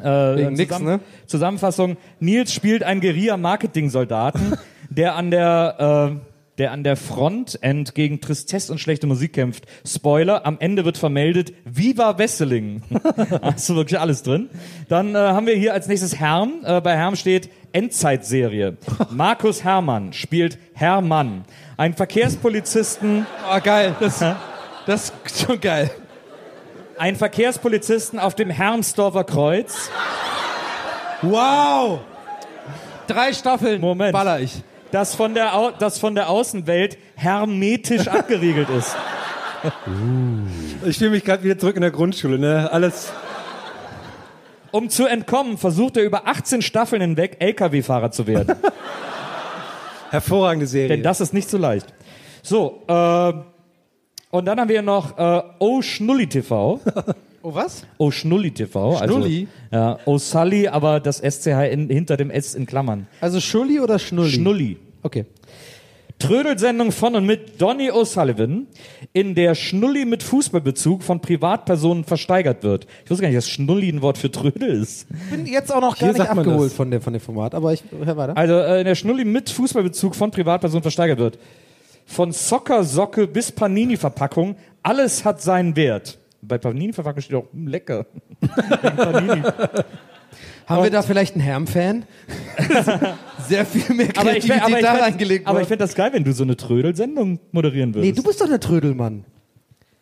Äh, 0.00 0.36
Wegen 0.36 0.52
nix, 0.54 0.68
Zusammen- 0.72 0.86
ne? 0.86 1.00
Zusammenfassung: 1.26 1.96
Nils 2.20 2.52
spielt 2.52 2.82
einen 2.82 3.00
Guerilla-Marketing-Soldaten, 3.00 4.54
der 4.90 5.14
an 5.16 5.30
der 5.30 6.10
äh, 6.18 6.28
der 6.58 6.72
an 6.72 6.82
der 6.82 6.96
Frontend 6.96 7.94
gegen 7.94 8.20
Tristesse 8.20 8.72
und 8.72 8.78
schlechte 8.80 9.06
Musik 9.06 9.32
kämpft. 9.34 9.66
Spoiler: 9.86 10.44
Am 10.46 10.56
Ende 10.60 10.84
wird 10.84 10.98
vermeldet: 10.98 11.52
Viva 11.64 12.18
Wesseling. 12.18 12.82
Hast 13.42 13.68
du 13.68 13.76
wirklich 13.76 13.98
alles 14.00 14.22
drin? 14.22 14.48
Dann 14.88 15.14
äh, 15.14 15.18
haben 15.18 15.46
wir 15.46 15.54
hier 15.54 15.72
als 15.72 15.86
nächstes 15.88 16.16
Herm. 16.18 16.64
Äh, 16.64 16.80
bei 16.80 16.96
Herm 16.96 17.14
steht 17.16 17.48
Endzeitserie. 17.72 18.76
Markus 19.10 19.62
Hermann 19.62 20.12
spielt 20.12 20.58
Hermann, 20.74 21.44
ein 21.76 21.94
Verkehrspolizisten. 21.94 23.26
Oh, 23.54 23.60
geil. 23.62 23.94
Das, 24.00 24.24
das 24.86 25.12
ist 25.24 25.40
schon 25.46 25.60
geil. 25.60 25.90
Ein 26.98 27.16
Verkehrspolizisten 27.16 28.18
auf 28.18 28.34
dem 28.34 28.50
Hermsdorfer 28.50 29.24
Kreuz. 29.24 29.90
Wow! 31.22 32.00
Drei 33.06 33.32
Staffeln. 33.32 33.80
Moment. 33.80 34.12
Baller 34.12 34.40
ich. 34.40 34.62
Das 34.90 35.14
von 35.14 35.34
der, 35.34 35.54
Au 35.54 35.70
das 35.70 35.98
von 35.98 36.14
der 36.14 36.28
Außenwelt 36.28 36.98
hermetisch 37.14 38.08
abgeriegelt 38.08 38.68
ist. 38.70 38.96
Ich 40.86 40.98
fühle 40.98 41.10
mich 41.10 41.24
gerade 41.24 41.42
wieder 41.42 41.58
zurück 41.58 41.76
in 41.76 41.82
der 41.82 41.90
Grundschule, 41.90 42.38
ne? 42.38 42.68
Alles. 42.70 43.12
Um 44.70 44.90
zu 44.90 45.06
entkommen, 45.06 45.56
versucht 45.56 45.96
er 45.96 46.04
über 46.04 46.26
18 46.26 46.62
Staffeln 46.62 47.00
hinweg 47.00 47.36
LKW-Fahrer 47.38 48.10
zu 48.10 48.26
werden. 48.26 48.56
Hervorragende 50.10 50.66
Serie. 50.66 50.88
Denn 50.88 51.02
das 51.02 51.20
ist 51.20 51.32
nicht 51.32 51.48
so 51.48 51.58
leicht. 51.58 51.86
So, 52.42 52.82
äh, 52.88 53.32
und 54.30 54.44
dann 54.46 54.60
haben 54.60 54.68
wir 54.68 54.82
noch 54.82 55.16
äh, 55.18 55.42
O 55.58 55.82
Schnulli 55.82 56.26
TV. 56.26 56.80
Oh, 57.40 57.54
was? 57.54 57.86
O 57.98 58.10
Schnulli 58.10 58.50
TV. 58.50 58.98
Schnulli? 58.98 59.46
Also, 59.70 59.84
ja, 59.86 59.98
O 60.06 60.18
Sully, 60.18 60.66
aber 60.66 60.98
das 60.98 61.18
SCH 61.18 61.70
in, 61.70 61.88
hinter 61.88 62.16
dem 62.16 62.30
S 62.30 62.56
in 62.56 62.66
Klammern. 62.66 63.06
Also 63.20 63.38
Schulli 63.40 63.78
oder 63.78 64.00
Schnulli? 64.00 64.30
Schnulli. 64.30 64.76
Okay. 65.04 65.24
Trödelsendung 66.18 66.90
von 66.90 67.14
und 67.14 67.26
mit 67.26 67.60
Donny 67.62 67.92
O'Sullivan, 67.92 68.66
in 69.12 69.36
der 69.36 69.54
Schnulli 69.54 70.04
mit 70.04 70.24
Fußballbezug 70.24 71.04
von 71.04 71.20
Privatpersonen 71.20 72.02
versteigert 72.02 72.64
wird. 72.64 72.88
Ich 73.04 73.10
wusste 73.10 73.22
gar 73.22 73.28
nicht, 73.28 73.38
dass 73.38 73.48
Schnulli 73.48 73.88
ein 73.88 74.02
Wort 74.02 74.18
für 74.18 74.30
Trödel 74.30 74.82
ist. 74.82 75.06
Bin 75.30 75.46
jetzt 75.46 75.72
auch 75.72 75.80
noch 75.80 75.94
Hier 75.94 76.08
gar 76.08 76.12
nicht 76.14 76.18
sagt 76.18 76.34
man 76.34 76.44
abgeholt 76.44 76.70
das. 76.70 76.76
von 76.76 76.90
dem, 76.90 77.00
von 77.00 77.12
dem 77.12 77.20
Format, 77.20 77.54
aber 77.54 77.72
ich 77.72 77.84
hör 78.04 78.16
weiter. 78.16 78.36
Also 78.36 78.54
äh, 78.54 78.80
in 78.80 78.86
der 78.86 78.96
Schnulli 78.96 79.24
mit 79.24 79.48
Fußballbezug 79.48 80.16
von 80.16 80.32
Privatpersonen 80.32 80.82
versteigert 80.82 81.20
wird. 81.20 81.38
Von 82.08 82.32
Soccersocke 82.32 83.26
bis 83.26 83.52
Panini-Verpackung, 83.52 84.56
alles 84.82 85.26
hat 85.26 85.42
seinen 85.42 85.76
Wert. 85.76 86.18
Bei 86.40 86.56
Panini-Verpackung 86.56 87.20
steht 87.20 87.36
auch 87.36 87.52
hm, 87.52 87.68
lecker. 87.68 88.06
Panini. 88.96 89.42
Haben 90.66 90.82
wir 90.84 90.90
da 90.90 91.02
vielleicht 91.02 91.34
einen 91.34 91.44
Herm-Fan? 91.44 92.04
Sehr 93.46 93.66
viel 93.66 93.94
mehr 93.94 94.08
Aber 94.16 94.34
ich, 94.36 94.46
Kreativität 94.46 94.62
aber 94.62 94.78
ich, 94.78 94.84
da 94.84 94.92
reingelegt 94.94 95.46
aber 95.46 95.60
ich 95.60 95.68
finde 95.68 95.84
das 95.84 95.94
geil, 95.94 96.10
wenn 96.12 96.24
du 96.24 96.32
so 96.32 96.44
eine 96.44 96.56
Trödelsendung 96.56 97.40
moderieren 97.52 97.94
würdest. 97.94 98.10
Nee, 98.10 98.16
du 98.16 98.26
bist 98.26 98.40
doch 98.40 98.48
der 98.48 98.60
Trödelmann. 98.60 99.24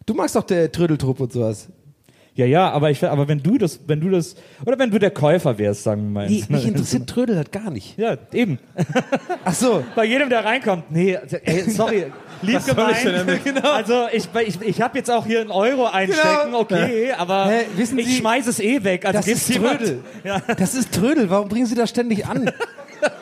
Du 0.07 0.15
magst 0.15 0.37
doch 0.37 0.45
der 0.45 0.71
Trödeltrupp 0.71 1.19
und 1.19 1.33
sowas. 1.33 1.69
Ja, 2.37 2.47
ja, 2.47 2.71
aber 2.71 2.91
ich, 2.91 3.03
aber 3.05 3.27
wenn 3.29 3.43
du 3.43 3.59
das, 3.59 3.81
wenn 3.87 3.99
du 4.01 4.11
das, 4.11 4.37
oder 4.65 4.79
wenn 4.79 4.91
du 4.91 4.99
der 4.99 5.11
Käufer 5.11 5.59
wärst, 5.59 5.83
sagen 5.83 6.03
wir 6.05 6.11
mal. 6.11 6.29
Nee, 6.29 6.45
mich 6.49 6.67
interessiert 6.69 7.09
Trödel 7.09 7.37
halt 7.37 7.51
gar 7.51 7.71
nicht. 7.71 7.99
Ja, 7.99 8.17
eben. 8.33 8.59
Ach 9.45 9.55
so. 9.55 9.83
Bei 9.95 10.05
jedem, 10.05 10.29
der 10.29 10.45
reinkommt, 10.45 10.91
nee, 10.91 11.19
ey, 11.45 11.69
sorry, 11.71 12.07
lieb 12.43 12.59
ich 12.59 12.65
denn 12.65 12.77
gemeint. 12.77 13.05
damit? 13.47 13.65
Also 13.65 14.07
ich, 14.13 14.29
ich, 14.47 14.61
ich 14.61 14.81
habe 14.83 14.99
jetzt 14.99 15.11
auch 15.11 15.25
hier 15.27 15.41
einen 15.41 15.51
Euro 15.51 15.87
einstecken, 15.87 16.29
Genau. 16.47 16.61
okay, 16.61 17.13
aber 17.17 17.47
Hä, 17.47 17.65
wissen 17.77 17.99
ich 17.99 18.07
Sie- 18.07 18.17
schmeiß 18.19 18.47
es 18.47 18.61
eh 18.61 18.85
weg. 18.85 19.07
Also 19.07 19.19
Das 19.19 19.27
ist 19.29 19.55
Trödel. 19.55 20.01
Ja. 20.23 20.41
Das 20.59 20.75
ist 20.75 20.93
Trödel. 20.93 21.31
Warum 21.31 21.49
bringen 21.49 21.67
Sie 21.67 21.75
das 21.75 21.91
ständig 21.91 22.27
an? 22.27 22.51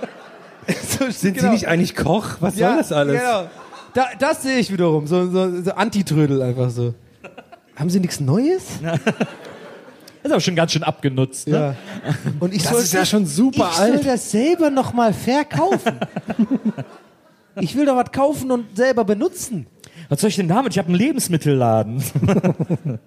so, 0.98 1.10
Sind 1.10 1.40
Sie 1.40 1.48
nicht 1.48 1.68
eigentlich 1.68 1.94
Koch? 1.94 2.36
Was 2.40 2.56
ja, 2.58 2.70
soll 2.70 2.76
das 2.78 2.92
alles? 2.92 3.20
Genau. 3.20 3.44
Da, 3.94 4.06
das 4.18 4.42
sehe 4.42 4.58
ich 4.58 4.72
wiederum. 4.72 5.06
So, 5.06 5.30
so, 5.30 5.62
so 5.62 5.70
Anti-Trödel 5.72 6.42
einfach 6.42 6.70
so. 6.70 6.94
Haben 7.76 7.90
Sie 7.90 8.00
nichts 8.00 8.20
Neues? 8.20 8.80
Das 8.82 9.00
ist 10.22 10.30
aber 10.32 10.40
schon 10.40 10.54
ganz 10.56 10.72
schön 10.72 10.82
abgenutzt. 10.84 11.48
Ne? 11.48 11.54
Ja. 11.56 11.74
Und 12.40 12.54
ich 12.54 12.62
Das 12.62 12.72
soll, 12.72 12.82
ist 12.82 12.92
ja 12.94 13.04
schon 13.04 13.26
super 13.26 13.68
ich 13.70 13.76
soll 13.76 13.90
alt. 13.92 14.06
das 14.06 14.30
selber 14.30 14.70
nochmal 14.70 15.12
verkaufen. 15.12 15.98
ich 17.60 17.76
will 17.76 17.86
doch 17.86 17.96
was 17.96 18.12
kaufen 18.12 18.50
und 18.50 18.76
selber 18.76 19.04
benutzen. 19.04 19.66
Was 20.08 20.20
soll 20.20 20.28
ich 20.30 20.36
denn 20.36 20.48
damit? 20.48 20.72
Ich 20.72 20.78
habe 20.78 20.88
einen 20.88 20.98
Lebensmittelladen. 20.98 22.02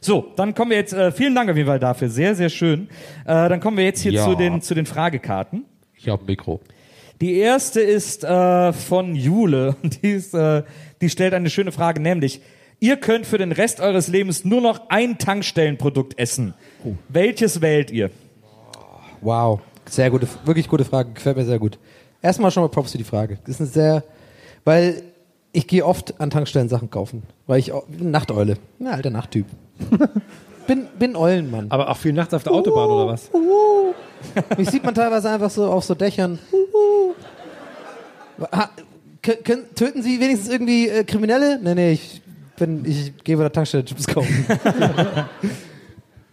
so, 0.00 0.32
dann 0.36 0.54
kommen 0.54 0.70
wir 0.70 0.78
jetzt, 0.78 0.92
äh, 0.92 1.10
vielen 1.12 1.34
Dank 1.34 1.50
auf 1.50 1.56
jeden 1.56 1.68
Fall 1.68 1.78
dafür, 1.80 2.08
sehr, 2.10 2.34
sehr 2.34 2.48
schön. 2.48 2.88
Äh, 3.24 3.48
dann 3.48 3.60
kommen 3.60 3.76
wir 3.76 3.84
jetzt 3.84 4.00
hier 4.02 4.12
Ja. 4.12 4.24
zu, 4.24 4.34
den, 4.34 4.60
zu 4.62 4.74
den 4.74 4.86
Fragekarten. 4.86 5.64
Ich 5.96 6.08
habe 6.08 6.22
ein 6.22 6.26
Mikro. 6.26 6.60
Die 7.20 7.36
erste 7.36 7.80
ist 7.80 8.24
äh, 8.24 8.72
von 8.72 9.14
Jule 9.14 9.76
und 9.82 10.02
die, 10.02 10.12
ist, 10.12 10.34
äh, 10.34 10.62
die 11.00 11.10
stellt 11.10 11.34
eine 11.34 11.50
schöne 11.50 11.72
Frage, 11.72 12.00
nämlich, 12.00 12.40
ihr 12.78 12.96
könnt 12.96 13.26
für 13.26 13.36
den 13.36 13.52
Rest 13.52 13.80
eures 13.80 14.08
Lebens 14.08 14.44
nur 14.44 14.60
noch 14.62 14.88
ein 14.88 15.18
Tankstellenprodukt 15.18 16.18
essen. 16.18 16.54
Welches 17.08 17.60
wählt 17.60 17.90
ihr? 17.90 18.10
Wow. 19.20 19.60
Sehr 19.86 20.10
gute, 20.10 20.26
wirklich 20.44 20.68
gute 20.68 20.84
Frage. 20.84 21.12
Gefällt 21.12 21.36
mir 21.36 21.44
sehr 21.44 21.58
gut. 21.58 21.78
Erstmal 22.22 22.50
schon 22.50 22.62
mal 22.62 22.68
Props 22.68 22.92
für 22.92 22.98
die 22.98 23.04
Frage. 23.04 23.38
Das 23.44 23.56
ist 23.56 23.60
eine 23.60 23.68
sehr, 23.68 24.04
weil 24.64 25.02
ich 25.52 25.66
gehe 25.66 25.84
oft 25.84 26.20
an 26.20 26.30
Tankstellen 26.30 26.68
Sachen 26.68 26.90
kaufen. 26.90 27.24
Weil 27.46 27.58
ich 27.58 27.72
Nachteule. 27.98 28.56
Na, 28.78 28.92
alter 28.92 29.10
Nachttyp. 29.10 29.46
bin, 30.66 30.86
bin 30.98 31.16
Eulenmann. 31.16 31.66
Aber 31.70 31.88
auch 31.90 31.96
viel 31.96 32.12
nachts 32.12 32.32
auf 32.34 32.42
der 32.42 32.52
Autobahn 32.52 32.88
oder 32.88 33.06
was? 33.08 33.30
Uhu. 33.32 33.94
Mich 34.56 34.70
sieht 34.70 34.84
man 34.84 34.94
teilweise 34.94 35.30
einfach 35.30 35.50
so 35.50 35.66
auf 35.66 35.84
so 35.84 35.94
Dächern. 35.94 36.38
Uhu. 36.52 37.14
Ha, 38.52 38.70
kö- 39.22 39.42
können, 39.42 39.64
töten 39.74 40.02
Sie 40.02 40.20
wenigstens 40.20 40.50
irgendwie 40.50 40.88
äh, 40.88 41.04
Kriminelle? 41.04 41.58
Nee, 41.62 41.74
nee, 41.74 41.92
ich, 41.92 42.22
bin, 42.56 42.84
ich 42.84 43.12
gehe 43.24 43.36
bei 43.36 43.42
der 43.42 43.52
Tankstelle 43.52 43.84
Chips 43.84 44.06
kaufen. 44.06 44.46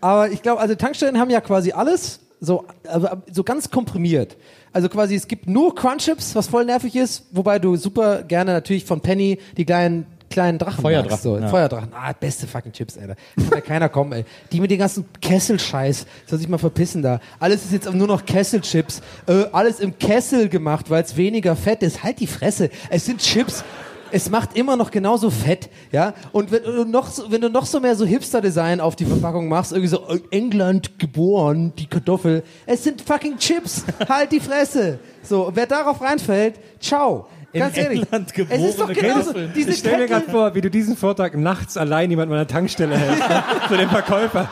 Aber 0.02 0.30
ich 0.30 0.42
glaube, 0.42 0.62
also 0.62 0.76
Tankstellen 0.76 1.20
haben 1.20 1.30
ja 1.30 1.42
quasi 1.42 1.72
alles 1.72 2.20
so, 2.40 2.66
aber 2.88 3.24
so 3.32 3.44
ganz 3.44 3.72
komprimiert. 3.72 4.38
Also 4.72 4.90
quasi, 4.90 5.16
es 5.16 5.28
gibt 5.28 5.48
nur 5.48 5.74
Crunchips, 5.74 6.36
was 6.36 6.48
voll 6.48 6.66
nervig 6.66 6.96
ist, 6.96 7.26
wobei 7.32 7.58
du 7.58 7.76
super 7.78 8.22
gerne 8.24 8.54
natürlich 8.54 8.86
von 8.86 9.02
Penny 9.02 9.40
die 9.58 9.66
kleinen 9.66 10.06
kleinen 10.30 10.58
Drachen 10.58 10.82
Feuerdrachen, 10.82 11.10
magst, 11.12 11.24
so. 11.24 11.38
ja. 11.38 11.48
Feuerdrachen. 11.48 11.90
Ah, 11.94 12.14
beste 12.14 12.48
fucking 12.48 12.72
Chips, 12.72 12.98
Alter. 12.98 13.16
Kann 13.36 13.50
ja 13.52 13.62
keiner 13.62 13.90
kommen, 13.90 14.12
ey. 14.14 14.26
Die 14.52 14.60
mit 14.60 14.72
den 14.72 14.80
ganzen 14.80 15.06
Kesselscheiß. 15.22 16.06
Soll 16.26 16.40
sich 16.40 16.48
mal 16.48 16.58
verpissen 16.58 17.02
da. 17.02 17.20
Alles 17.40 17.64
ist 17.66 17.74
jetzt 17.74 17.94
nur 17.94 18.08
noch 18.08 18.26
Kesselchips. 18.26 19.02
Äh, 19.28 19.46
alles 19.52 19.80
im 19.80 19.98
Kessel 19.98 20.50
gemacht, 20.50 20.90
weil 20.90 21.04
es 21.04 21.16
weniger 21.16 21.56
Fett 21.56 21.84
ist. 21.84 22.04
Halt 22.04 22.20
die 22.20 22.28
Fresse. 22.28 22.70
Es 22.90 23.06
sind 23.06 23.20
Chips. 23.22 23.64
Es 24.10 24.30
macht 24.30 24.56
immer 24.56 24.78
noch 24.78 24.90
genauso 24.92 25.30
Fett, 25.30 25.70
ja. 25.92 26.14
Und 26.32 26.50
wenn 26.52 26.64
du 26.64 26.86
noch, 26.86 27.08
so, 27.10 27.30
wenn 27.30 27.42
du 27.42 27.50
noch 27.50 27.66
so 27.66 27.82
mehr 27.82 27.94
so 27.94 28.06
Hipster-Design 28.06 28.80
auf 28.80 28.96
die 28.96 29.04
Verpackung 29.06 29.50
machst, 29.50 29.74
irgendwie 29.74 29.90
so 29.90 30.08
äh, 30.08 30.22
England 30.32 30.98
geboren, 30.98 31.74
die 31.78 31.88
Kartoffel. 31.88 32.44
Es 32.66 32.86
sind 32.86 33.02
fucking 33.02 33.38
Chips. 33.38 33.84
halt 34.08 34.32
die 34.32 34.40
Fresse. 34.40 35.00
So, 35.24 35.52
wer 35.54 35.66
darauf 35.66 36.02
reinfällt, 36.02 36.56
ciao. 36.80 37.28
In 37.54 37.62
Ganz 37.62 37.78
ehrlich. 37.78 38.02
England 38.04 38.34
es 38.50 38.62
ist 38.62 38.80
doch 38.80 38.88
geborene 38.88 39.14
genauso. 39.24 39.34
Diese 39.56 39.70
Ich 39.72 39.78
stelle 39.78 40.00
mir 40.00 40.08
gerade 40.08 40.30
vor, 40.30 40.54
wie 40.54 40.62
du 40.62 40.70
diesen 40.70 40.98
Vortag 40.98 41.34
nachts 41.36 41.78
allein 41.78 42.10
jemand 42.10 42.30
an 42.32 42.38
der 42.38 42.48
Tankstelle 42.48 42.98
hältst. 42.98 43.28
Ne? 43.30 43.44
Für 43.68 43.78
den 43.78 43.90
Verkäufer. 43.90 44.50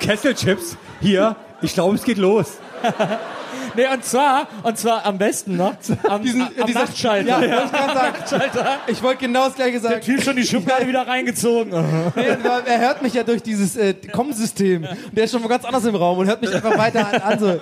Kesselchips, 0.00 0.76
hier, 1.00 1.36
ich 1.62 1.72
glaube, 1.74 1.94
es 1.94 2.04
geht 2.04 2.18
los. 2.18 2.58
Nee, 3.74 3.86
und 3.90 4.04
zwar, 4.04 4.48
und 4.64 4.76
zwar 4.76 5.06
am 5.06 5.16
besten 5.16 5.56
noch 5.56 5.72
am, 6.02 6.22
Diesen- 6.22 6.42
am 6.60 6.66
dieser- 6.66 6.80
Nachtschalter. 6.80 7.26
Ja, 7.26 7.40
wollte 7.40 7.64
ich 7.64 7.72
gerade 7.72 7.94
sagen. 7.94 8.12
Nachtschalter. 8.18 8.66
Ich 8.86 9.02
wollte 9.02 9.20
genau 9.24 9.46
das 9.46 9.54
gleiche 9.54 9.80
Der 9.80 9.80
sagen. 9.80 10.00
Typ 10.02 10.22
schon 10.22 10.36
die 10.36 10.44
Schublade 10.46 10.86
wieder 10.86 11.06
reingezogen. 11.08 11.70
Nee, 12.14 12.30
aber 12.32 12.66
er 12.66 12.80
hört 12.80 13.00
mich 13.02 13.14
ja 13.14 13.22
durch 13.22 13.42
dieses 13.42 13.74
äh, 13.76 13.94
Komm-System. 14.12 14.82
Und 14.84 15.16
der 15.16 15.24
ist 15.24 15.30
schon 15.32 15.40
mal 15.40 15.48
ganz 15.48 15.64
anders 15.64 15.86
im 15.86 15.94
Raum 15.94 16.18
und 16.18 16.26
hört 16.26 16.42
mich 16.42 16.54
einfach 16.54 16.76
weiter 16.76 17.06
an. 17.14 17.32
an 17.32 17.38
so. 17.38 17.46
Nein, 17.46 17.58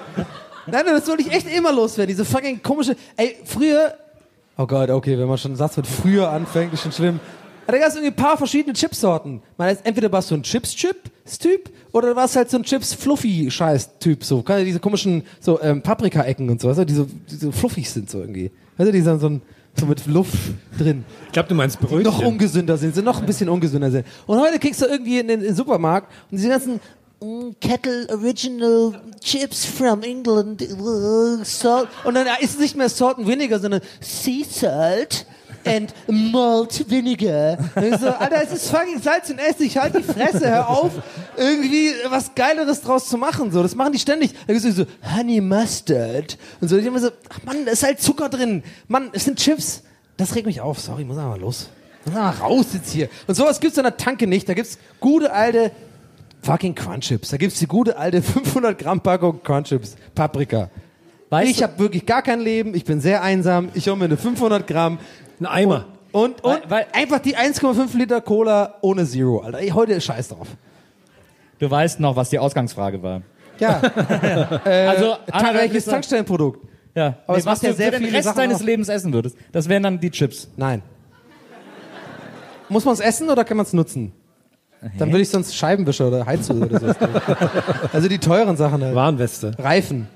nein, 0.67 0.85
das 0.87 1.07
wollte 1.07 1.23
ich 1.23 1.33
echt 1.33 1.47
immer 1.55 1.73
loswerden. 1.73 2.09
Diese 2.09 2.25
fucking 2.25 2.61
komische. 2.61 2.97
Ey, 3.17 3.37
früher. 3.45 3.95
Oh 4.61 4.67
Gott, 4.67 4.91
okay, 4.91 5.19
wenn 5.19 5.27
man 5.27 5.39
schon 5.39 5.53
einen 5.53 5.57
Satz 5.57 5.79
mit 5.79 5.87
früher 5.87 6.29
anfängt, 6.29 6.75
ist 6.75 6.83
schon 6.83 6.93
schlimm. 6.93 7.19
da 7.67 7.79
gab 7.79 7.89
es 7.89 7.95
irgendwie 7.95 8.13
ein 8.13 8.15
paar 8.15 8.37
verschiedene 8.37 8.75
Chipsorten. 8.75 9.41
Man 9.57 9.69
heißt, 9.69 9.87
entweder 9.87 10.13
warst 10.13 10.31
du 10.31 10.35
ein 10.35 10.43
Chips-Chip-Typ 10.43 11.71
oder 11.93 12.11
du 12.11 12.17
warst 12.17 12.37
halt 12.37 12.51
so 12.51 12.59
ein 12.59 12.65
Chips-Fluffy-Scheiß-Typ. 12.65 14.23
So, 14.23 14.45
diese 14.47 14.79
komischen 14.79 15.23
so 15.41 15.63
ähm, 15.63 15.81
Paprika-Ecken 15.81 16.51
und 16.51 16.61
so, 16.61 16.75
du, 16.75 16.85
die 16.85 16.93
so, 16.93 17.07
die 17.31 17.37
so 17.37 17.53
fluffig 17.53 17.89
sind 17.89 18.11
so 18.11 18.21
irgendwie. 18.21 18.51
Du, 18.77 18.93
die 18.93 19.01
sind 19.01 19.19
so, 19.19 19.31
ein, 19.31 19.41
so 19.79 19.87
mit 19.87 20.07
Luft 20.07 20.37
drin. 20.77 21.07
Ich 21.29 21.33
glaube, 21.33 21.49
du 21.49 21.55
meinst 21.55 21.81
Die 21.81 21.87
Brötchen. 21.87 22.13
noch 22.13 22.23
ungesünder 22.23 22.77
sind, 22.77 22.95
sind 22.95 23.07
noch 23.07 23.19
ein 23.19 23.27
bisschen 23.27 23.49
ungesünder 23.49 23.91
sind. 23.91 24.07
Und 24.27 24.41
heute 24.41 24.59
kriegst 24.59 24.83
du 24.83 24.87
irgendwie 24.87 25.21
in 25.21 25.29
den, 25.29 25.55
Supermarkt 25.55 26.13
und 26.31 26.37
diese 26.37 26.51
ganzen 26.51 26.81
Kettle 27.61 28.07
Original 28.09 28.99
Chips 29.21 29.67
from 29.67 30.03
England, 30.03 30.63
uh, 30.63 31.45
salt. 31.45 31.89
Und 32.05 32.15
dann 32.15 32.27
ist 32.41 32.55
es 32.55 32.59
nicht 32.59 32.77
mehr 32.77 32.89
Salt 32.89 33.19
and 33.19 33.27
Vinegar, 33.27 33.59
sondern 33.59 33.83
Sea 34.01 34.43
Salt 34.49 35.27
and 35.67 35.93
Malt 36.09 36.89
Vinegar. 36.89 37.59
Und 37.75 38.01
so, 38.01 38.09
Alter, 38.09 38.43
es 38.43 38.53
ist 38.53 38.71
fucking 38.71 39.01
Salz 39.03 39.29
und 39.29 39.39
Essig, 39.39 39.77
halt 39.77 39.95
die 39.95 40.03
Fresse, 40.03 40.49
hör 40.49 40.69
auf, 40.69 40.93
irgendwie 41.37 41.93
was 42.09 42.35
Geileres 42.35 42.81
draus 42.81 43.09
zu 43.09 43.19
machen. 43.19 43.53
So, 43.53 43.63
das 43.63 43.75
machen 43.75 43.93
die 43.93 43.99
ständig. 43.99 44.33
Da 44.47 44.55
gibt's 44.55 44.75
so 44.75 44.87
Honey 45.15 45.43
Mustard 45.43 46.39
und 46.63 46.69
so. 46.69 46.79
Ich 46.79 46.87
immer 46.87 47.01
so, 47.01 47.11
ach 47.29 47.43
Mann, 47.45 47.67
da 47.67 47.73
ist 47.73 47.83
halt 47.83 48.01
Zucker 48.01 48.31
drin. 48.31 48.63
Mann, 48.89 49.11
es 49.13 49.27
sind 49.27 49.39
Chips. 49.39 49.83
Das 50.17 50.35
regt 50.35 50.47
mich 50.47 50.63
auf. 50.63 50.81
Sorry, 50.81 51.05
muss 51.05 51.19
aber 51.19 51.37
los. 51.37 51.69
Aber 52.07 52.31
raus 52.41 52.67
jetzt 52.73 52.91
hier. 52.91 53.11
Und 53.27 53.35
sowas 53.35 53.61
gibt's 53.61 53.77
in 53.77 53.85
der 53.85 53.99
Tanke 53.99 54.27
nicht. 54.27 54.49
Da 54.49 54.55
gibt's 54.55 54.79
gute 55.01 55.31
alte 55.33 55.71
fucking 56.43 56.75
Crunchips. 56.75 57.31
Da 57.31 57.37
gibt's 57.37 57.59
die 57.59 57.67
gute 57.67 57.97
alte 57.97 58.23
500 58.23 58.79
Gramm 58.79 59.01
Packung 59.01 59.43
Crunchips. 59.43 59.97
Paprika. 60.15 60.71
Weißt 61.31 61.51
ich 61.51 61.63
habe 61.63 61.79
wirklich 61.79 62.07
gar 62.07 62.23
kein 62.23 62.41
Leben. 62.41 62.75
Ich 62.75 62.85
bin 62.85 63.01
sehr 63.01 63.23
einsam. 63.23 63.69
Ich 63.75 63.87
hole 63.89 63.97
mir 63.97 64.07
eine 64.07 64.17
500 64.17 64.67
Gramm. 64.67 64.99
Ein 65.39 65.47
Eimer. 65.47 65.87
Und, 66.13 66.43
und 66.43 66.53
Weil- 66.53 66.63
weil- 66.71 66.87
einfach 66.93 67.21
die 67.21 67.37
1,5 67.37 67.97
Liter 67.97 68.21
Cola 68.21 68.75
ohne 68.81 69.07
Zero, 69.07 69.39
Alter. 69.41 69.61
Ey, 69.61 69.69
heute 69.69 69.93
ist 69.93 70.05
scheiß 70.05 70.29
drauf. 70.29 70.49
Du 71.61 71.71
weißt 71.71 72.01
noch, 72.01 72.17
was 72.17 72.31
die 72.31 72.39
Ausgangsfrage 72.39 73.01
war. 73.03 73.23
Ja. 73.61 73.79
also, 74.65 75.15
Ta 75.15 75.19
Anna, 75.31 75.55
welches 75.55 75.85
Tankstellenprodukt? 75.85 76.67
Ja, 76.97 77.19
Aber 77.27 77.35
nee, 77.35 77.41
es 77.41 77.47
was 77.47 77.63
ja 77.63 77.71
du 77.71 77.77
sehr 77.77 77.93
für 77.93 78.01
den 78.01 78.13
Rest 78.13 78.25
Sachen 78.25 78.39
deines 78.39 78.57
aus. 78.57 78.63
Lebens 78.65 78.89
essen 78.89 79.13
würdest. 79.13 79.37
Das 79.53 79.69
wären 79.69 79.83
dann 79.85 80.01
die 80.01 80.11
Chips. 80.11 80.49
Nein. 80.57 80.83
Muss 82.69 82.85
man 82.85 82.95
es 82.95 83.01
essen 83.01 83.29
oder 83.31 83.45
kann 83.45 83.57
man 83.57 83.67
es 83.67 83.73
nutzen? 83.73 84.13
Dann 84.99 85.11
würde 85.11 85.21
ich 85.21 85.29
sonst 85.29 85.55
Scheibenwischer 85.55 86.09
oder 86.09 86.25
Heizöl 86.25 86.63
oder 86.63 86.81
sowas 86.81 87.01
nehmen. 87.01 87.21
Also 87.93 88.09
die 88.09 88.19
teuren 88.19 88.57
Sachen 88.57 88.83
halt. 88.83 88.95
Warnweste. 88.95 89.53
Reifen. 89.59 90.09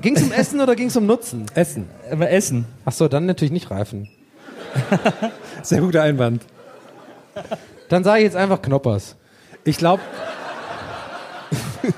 Ging 0.00 0.16
es 0.16 0.22
um 0.24 0.32
Essen 0.32 0.60
oder 0.60 0.74
ging 0.74 0.88
es 0.88 0.96
um 0.96 1.06
Nutzen? 1.06 1.46
Essen. 1.54 1.88
Aber 2.10 2.30
Essen. 2.30 2.66
Ach 2.84 2.92
so, 2.92 3.06
dann 3.06 3.26
natürlich 3.26 3.52
nicht 3.52 3.70
Reifen. 3.70 4.08
Sehr 5.62 5.80
guter 5.80 6.02
Einwand. 6.02 6.42
Dann 7.88 8.02
sage 8.02 8.18
ich 8.18 8.24
jetzt 8.24 8.36
einfach 8.36 8.60
Knoppers. 8.60 9.14
Ich 9.64 9.76
glaube, 9.76 10.02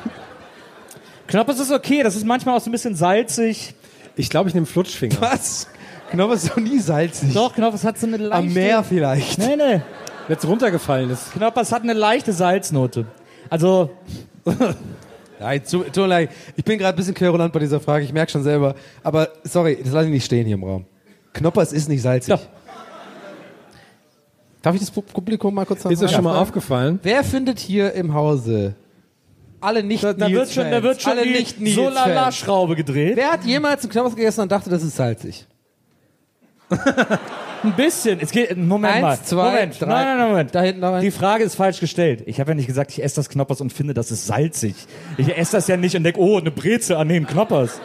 Knoppers 1.27 1.59
ist 1.59 1.73
okay, 1.73 2.03
das 2.03 2.17
ist 2.17 2.27
manchmal 2.27 2.57
auch 2.57 2.61
so 2.61 2.69
ein 2.69 2.73
bisschen 2.73 2.97
salzig. 2.97 3.75
ich, 4.17 4.29
glaub, 4.29 4.47
ich 4.47 4.55
nehme 4.55 4.67
Flutschfinger. 4.67 5.21
Was? 5.21 5.69
Knoppers 6.11 6.45
ist 6.45 6.51
doch 6.53 6.57
nie 6.57 6.81
salzig. 6.81 7.33
Doch, 7.33 7.55
Knoppers 7.55 7.85
hat 7.85 7.99
so 7.99 8.07
eine 8.07 8.19
leichte... 8.19 8.37
Am 8.37 8.53
Meer 8.53 8.85
vielleicht. 8.85 9.39
Nee, 9.39 9.57
nee. 9.57 9.81
Jetzt 10.29 10.47
runtergefallen 10.47 11.11
ist. 11.11 11.33
Knoppers 11.33 11.73
hat 11.73 11.83
eine 11.83 11.93
leichte 11.93 12.33
Salznote. 12.33 13.07
Also, 13.49 13.91
Nein, 15.41 15.65
zu, 15.65 15.79
tut 15.85 15.97
mir 15.97 16.07
leid. 16.07 16.31
Ich 16.57 16.65
bin 16.65 16.79
gerade 16.79 16.95
ein 16.95 16.97
bisschen 16.97 17.15
querulant 17.15 17.53
bei 17.53 17.61
dieser 17.61 17.81
Frage, 17.81 18.05
ich 18.05 18.13
merke 18.13 18.31
schon 18.31 18.43
selber. 18.43 18.75
Aber 19.03 19.29
sorry, 19.43 19.79
das 19.83 19.93
lasse 19.93 20.07
ich 20.07 20.13
nicht 20.13 20.25
stehen 20.27 20.47
hier 20.47 20.55
im 20.57 20.65
Raum. 20.65 20.85
Knoppers 21.33 21.73
ist 21.73 21.89
nicht 21.89 22.03
salzig. 22.03 22.35
Doch. 22.35 22.43
Darf 24.63 24.75
ich 24.75 24.81
das 24.81 24.93
Pu- 24.93 25.03
Publikum 25.03 25.55
mal 25.55 25.65
kurz 25.65 25.85
Ist 25.87 26.03
das 26.03 26.13
schon 26.13 26.25
mal 26.25 26.37
aufgefallen? 26.37 27.01
Wer 27.03 27.25
findet 27.25 27.59
hier 27.59 27.93
im 27.95 28.13
Hause 28.13 28.75
alle 29.63 29.83
nicht 29.83 30.03
da, 30.05 30.13
da 30.15 30.31
wird 30.31 30.51
schon, 30.51 30.71
da 30.71 30.83
wird 30.83 31.01
schon 31.03 31.13
alle 31.13 31.23
die 31.23 31.33
nicht 31.59 31.75
Solala-Schraube 31.75 32.77
gedreht. 32.77 33.17
Wer 33.17 33.31
hat 33.33 33.45
jemals 33.45 33.83
einen 33.83 33.91
Knoppers 33.93 34.17
gegessen 34.17 34.41
und 34.43 34.53
dachte, 34.53 34.69
das 34.71 34.83
ist 34.83 34.97
salzig? 34.97 35.47
Ein 37.63 37.73
bisschen. 37.77 38.21
Es 38.21 38.31
geht, 38.31 38.57
Moment 38.57 38.95
Eins, 38.95 39.03
mal. 39.03 39.19
zwei, 39.23 39.51
Moment. 39.51 39.81
drei. 39.81 39.87
Nein, 39.87 40.05
nein, 40.07 40.19
nein, 40.19 40.29
Moment. 40.31 40.55
Da 40.55 40.63
hinten 40.63 40.81
noch 40.81 40.95
ein. 40.95 41.03
Die 41.03 41.11
Frage 41.11 41.45
ist 41.45 41.57
falsch 41.57 41.81
gestellt. 41.81 42.23
Ich 42.27 42.41
habe 42.41 42.53
ja 42.53 42.55
nicht 42.55 42.67
gesagt, 42.67 42.91
ich 42.93 43.03
esse 43.03 43.17
das 43.17 43.29
Knoppers 43.29 43.61
und 43.61 43.73
finde, 43.73 43.93
das 43.93 44.11
ist 44.11 44.27
salzig. 44.27 44.75
Ich 45.19 45.37
esse 45.37 45.53
das 45.53 45.69
ja 45.69 45.77
nicht 45.77 45.95
und 45.95 46.05
denke, 46.05 46.21
oh, 46.21 46.39
eine 46.39 46.51
Breze 46.51 46.97
an 46.97 47.09
den 47.09 47.27
Knoppers. 47.27 47.81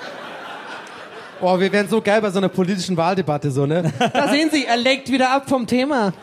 Oh, 1.41 1.59
wir 1.59 1.71
wären 1.73 1.89
so 1.89 2.01
geil 2.01 2.21
bei 2.21 2.29
so 2.29 2.37
einer 2.37 2.47
politischen 2.47 2.95
Wahldebatte, 2.95 3.51
so, 3.51 3.65
ne? 3.65 3.91
Da 4.13 4.29
sehen 4.29 4.49
Sie, 4.51 4.65
er 4.65 4.77
lenkt 4.77 5.11
wieder 5.11 5.31
ab 5.31 5.49
vom 5.49 5.67
Thema. 5.67 6.13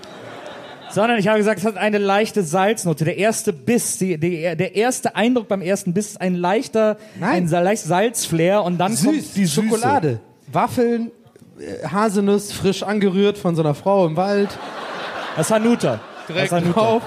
Sondern 0.90 1.18
ich 1.18 1.28
habe 1.28 1.38
gesagt, 1.38 1.58
es 1.58 1.64
hat 1.64 1.76
eine 1.76 1.98
leichte 1.98 2.42
Salznote. 2.42 3.04
Der 3.04 3.16
erste 3.18 3.52
Biss, 3.52 3.98
die, 3.98 4.18
die, 4.18 4.42
der 4.56 4.74
erste 4.74 5.14
Eindruck 5.16 5.48
beim 5.48 5.62
ersten 5.62 5.92
Biss 5.94 6.08
ist 6.12 6.20
ein 6.20 6.34
leichter, 6.34 6.96
Nein. 7.18 7.44
ein 7.44 7.64
leicht 7.64 7.82
Salzflair 7.82 8.62
und 8.62 8.78
dann 8.78 8.94
kommt 8.96 9.16
Süß, 9.16 9.32
die 9.34 9.46
Süße. 9.46 9.62
Schokolade. 9.68 10.20
Waffeln, 10.50 11.10
Haselnuss, 11.90 12.52
frisch 12.52 12.82
angerührt 12.82 13.38
von 13.38 13.54
so 13.54 13.62
einer 13.62 13.74
Frau 13.74 14.06
im 14.06 14.16
Wald. 14.16 14.50
Das 15.36 15.46
ist 15.46 15.54
Hanuta. 15.54 16.00
Das 16.28 16.44
ist 16.44 16.52
Hanuta. 16.52 16.72
drauf. 16.80 17.02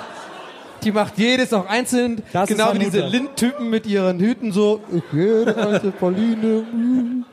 Die 0.83 0.91
macht 0.91 1.17
jedes 1.17 1.51
auch 1.53 1.67
einzeln. 1.67 2.21
Das 2.31 2.47
genau 2.47 2.73
wie 2.73 2.79
diese. 2.79 2.99
Lindtypen 2.99 3.69
mit 3.69 3.85
ihren 3.87 4.19
Hüten 4.19 4.51
so. 4.51 4.81
Jede 5.11 5.55
alte 5.57 5.91
Pauline. 5.91 6.61
mm. 6.61 7.25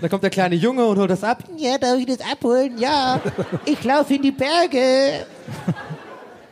Da 0.00 0.08
kommt 0.08 0.24
der 0.24 0.30
kleine 0.30 0.56
Junge 0.56 0.84
und 0.84 0.98
holt 0.98 1.10
das 1.10 1.22
ab. 1.22 1.44
Ja, 1.56 1.78
darf 1.78 1.98
ich 1.98 2.06
das 2.06 2.18
abholen? 2.20 2.76
Ja. 2.78 3.20
Ich 3.64 3.82
laufe 3.84 4.14
in 4.14 4.22
die 4.22 4.32
Berge. 4.32 5.24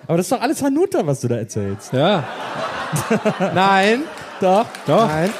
Aber 0.07 0.17
das 0.17 0.27
ist 0.27 0.33
doch 0.33 0.41
alles 0.41 0.63
Hanuta, 0.63 1.05
was 1.05 1.21
du 1.21 1.29
da 1.29 1.37
erzählst. 1.37 1.93
Ja. 1.93 2.23
Nein. 3.55 4.05
Doch. 4.41 4.67
Doch. 4.87 5.09
Nein. 5.09 5.33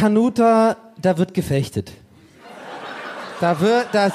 Hanuta, 0.00 0.76
da 1.00 1.18
wird 1.18 1.34
gefechtet. 1.34 1.92
Da 3.40 3.60
wird, 3.60 3.86
da 3.92 4.10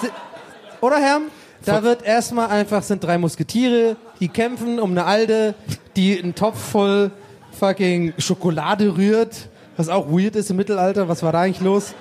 oder 0.81 0.97
Herr? 0.97 1.21
Da 1.63 1.81
wird 1.81 2.03
erstmal 2.03 2.47
einfach, 2.49 2.83
sind 2.83 3.03
drei 3.03 3.17
Musketiere, 3.17 3.95
die 4.19 4.27
kämpfen 4.27 4.79
um 4.79 4.91
eine 4.91 5.05
Alte, 5.05 5.55
die 5.95 6.21
einen 6.21 6.35
Topf 6.35 6.59
voll 6.59 7.11
fucking 7.51 8.13
Schokolade 8.17 8.95
rührt, 8.95 9.49
was 9.77 9.89
auch 9.89 10.07
weird 10.07 10.35
ist 10.35 10.51
im 10.51 10.57
Mittelalter, 10.57 11.07
was 11.07 11.23
war 11.23 11.31
da 11.31 11.41
eigentlich 11.41 11.61
los? 11.61 11.93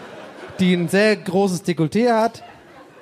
Die 0.61 0.75
ein 0.75 0.89
sehr 0.89 1.17
großes 1.17 1.65
Dekolleté 1.65 2.13
hat 2.13 2.43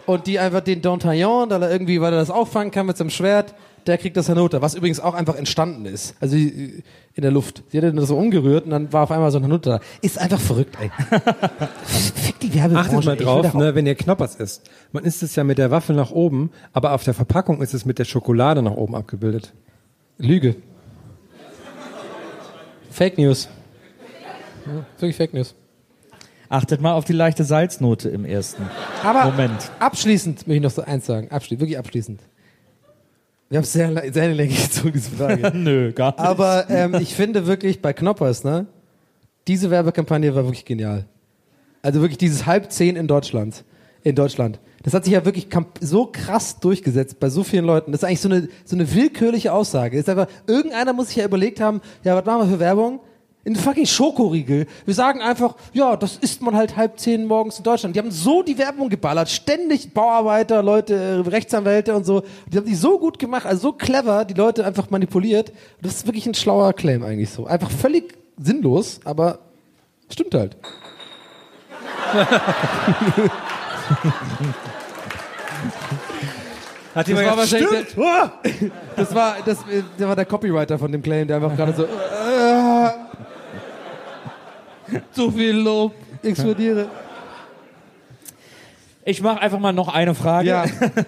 und 0.06 0.26
die 0.26 0.38
einfach 0.38 0.60
den 0.60 0.82
D'Artagnan, 0.82 1.48
da 1.48 1.58
er 1.58 1.70
irgendwie, 1.70 2.00
weil 2.00 2.12
er 2.12 2.20
das 2.20 2.30
auffangen 2.30 2.70
kann 2.70 2.86
mit 2.86 2.96
seinem 2.96 3.10
Schwert, 3.10 3.54
der 3.86 3.98
kriegt 3.98 4.16
das 4.16 4.28
Hanuta, 4.28 4.62
was 4.62 4.74
übrigens 4.74 5.00
auch 5.00 5.14
einfach 5.14 5.36
entstanden 5.36 5.86
ist. 5.86 6.14
Also 6.20 6.36
äh, 6.36 6.82
in 7.14 7.22
der 7.22 7.30
Luft. 7.30 7.62
Sie 7.68 7.78
hat 7.80 7.96
das 7.96 8.08
so 8.08 8.16
umgerührt 8.16 8.64
und 8.64 8.70
dann 8.70 8.92
war 8.92 9.02
auf 9.04 9.10
einmal 9.10 9.30
so 9.30 9.38
ein 9.38 9.44
Hanuta 9.44 9.78
da. 9.78 9.80
Ist 10.00 10.18
einfach 10.18 10.40
verrückt, 10.40 10.76
ey. 10.80 10.90
Fick 11.84 12.40
die 12.40 12.54
Werbebranche. 12.54 12.90
Achtet 12.90 13.04
mal 13.04 13.16
drauf, 13.16 13.54
ne, 13.54 13.74
wenn 13.74 13.86
ihr 13.86 13.94
Knoppers 13.94 14.36
isst. 14.36 14.70
Man 14.92 15.04
isst 15.04 15.22
es 15.22 15.36
ja 15.36 15.44
mit 15.44 15.58
der 15.58 15.70
Waffel 15.70 15.94
nach 15.94 16.10
oben, 16.10 16.50
aber 16.72 16.92
auf 16.92 17.04
der 17.04 17.14
Verpackung 17.14 17.60
ist 17.60 17.74
es 17.74 17.84
mit 17.84 17.98
der 17.98 18.04
Schokolade 18.04 18.62
nach 18.62 18.72
oben 18.72 18.94
abgebildet. 18.94 19.52
Lüge. 20.18 20.56
Fake 22.90 23.18
News. 23.18 23.48
Ja, 24.66 24.86
wirklich 24.98 25.16
Fake 25.16 25.34
News. 25.34 25.54
Achtet 26.48 26.82
mal 26.82 26.92
auf 26.92 27.06
die 27.06 27.14
leichte 27.14 27.44
Salznote 27.44 28.10
im 28.10 28.26
ersten 28.26 28.68
Aber 29.02 29.24
Moment. 29.30 29.70
abschließend 29.78 30.46
möchte 30.46 30.56
ich 30.56 30.62
noch 30.62 30.70
so 30.70 30.82
eins 30.82 31.06
sagen. 31.06 31.30
Abschließend, 31.30 31.60
wirklich 31.60 31.78
abschließend. 31.78 32.20
Wir 33.52 33.58
haben 33.58 33.64
es 33.64 33.72
sehr, 33.74 34.12
sehr 34.14 34.28
länglich 34.32 34.62
gezogen, 34.70 34.92
diese 34.94 35.10
Frage. 35.10 35.52
Nö, 35.54 35.92
gar 35.92 36.12
nicht. 36.12 36.20
Aber 36.20 36.70
ähm, 36.70 36.94
ich 36.94 37.14
finde 37.14 37.46
wirklich 37.46 37.82
bei 37.82 37.92
Knoppers, 37.92 38.44
ne, 38.44 38.64
diese 39.46 39.70
Werbekampagne 39.70 40.34
war 40.34 40.44
wirklich 40.44 40.64
genial. 40.64 41.04
Also 41.82 42.00
wirklich 42.00 42.16
dieses 42.16 42.46
halb 42.46 42.72
zehn 42.72 42.96
in 42.96 43.06
Deutschland. 43.06 43.64
In 44.04 44.14
Deutschland. 44.14 44.58
Das 44.84 44.94
hat 44.94 45.04
sich 45.04 45.12
ja 45.12 45.26
wirklich 45.26 45.48
so 45.80 46.06
krass 46.10 46.60
durchgesetzt 46.60 47.20
bei 47.20 47.28
so 47.28 47.44
vielen 47.44 47.66
Leuten. 47.66 47.92
Das 47.92 48.00
ist 48.02 48.08
eigentlich 48.08 48.22
so 48.22 48.30
eine, 48.30 48.48
so 48.64 48.74
eine 48.74 48.94
willkürliche 48.94 49.52
Aussage. 49.52 49.98
Ist 49.98 50.08
einfach, 50.08 50.28
irgendeiner 50.46 50.94
muss 50.94 51.08
sich 51.08 51.16
ja 51.16 51.26
überlegt 51.26 51.60
haben, 51.60 51.82
ja, 52.04 52.16
was 52.16 52.24
machen 52.24 52.48
wir 52.48 52.54
für 52.54 52.60
Werbung? 52.60 53.00
In 53.44 53.56
fucking 53.56 53.86
Schokoriegel. 53.86 54.66
Wir 54.84 54.94
sagen 54.94 55.20
einfach, 55.20 55.56
ja, 55.72 55.96
das 55.96 56.16
isst 56.18 56.42
man 56.42 56.54
halt 56.54 56.76
halb 56.76 57.00
zehn 57.00 57.26
morgens 57.26 57.58
in 57.58 57.64
Deutschland. 57.64 57.96
Die 57.96 57.98
haben 57.98 58.12
so 58.12 58.44
die 58.44 58.56
Werbung 58.56 58.88
geballert. 58.88 59.28
Ständig 59.30 59.92
Bauarbeiter, 59.92 60.62
Leute, 60.62 60.94
äh, 60.94 61.28
Rechtsanwälte 61.28 61.92
und 61.94 62.04
so. 62.04 62.22
Die 62.46 62.56
haben 62.56 62.66
die 62.66 62.76
so 62.76 63.00
gut 63.00 63.18
gemacht, 63.18 63.44
also 63.44 63.60
so 63.62 63.72
clever, 63.72 64.24
die 64.24 64.34
Leute 64.34 64.64
einfach 64.64 64.90
manipuliert. 64.90 65.52
Das 65.80 65.94
ist 65.94 66.06
wirklich 66.06 66.26
ein 66.26 66.34
schlauer 66.34 66.72
Claim 66.72 67.02
eigentlich 67.02 67.30
so. 67.30 67.46
Einfach 67.46 67.70
völlig 67.70 68.14
sinnlos, 68.38 69.00
aber 69.04 69.40
stimmt 70.08 70.34
halt. 70.34 70.56
Hat 76.94 77.08
Das 77.08 77.16
war 77.16 77.36
wahrscheinlich 77.38 77.94
der, 77.94 78.32
das 78.96 79.14
war, 79.14 79.36
das, 79.44 79.58
der 79.98 80.08
war 80.08 80.14
der 80.14 80.26
Copywriter 80.26 80.78
von 80.78 80.92
dem 80.92 81.02
Claim, 81.02 81.26
der 81.26 81.36
einfach 81.36 81.56
gerade 81.56 81.72
so. 81.72 81.84
Äh, 81.84 81.86
so 85.12 85.30
viel 85.30 85.56
Lob. 85.56 85.94
Explodiere. 86.22 86.88
Ich 89.04 89.20
mache 89.20 89.40
einfach 89.40 89.58
mal 89.58 89.72
noch 89.72 89.88
eine 89.88 90.14
Frage 90.14 90.48
Ja. 90.48 90.64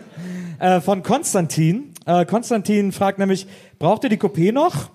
äh, 0.59 0.81
von 0.81 1.03
Konstantin. 1.03 1.93
Äh, 2.07 2.27
Konstantin 2.27 2.93
fragt 2.93 3.19
nämlich, 3.19 3.47
braucht 3.79 4.05
ihr 4.05 4.11
die 4.11 4.19
Coupé 4.19 4.53
noch? 4.53 4.75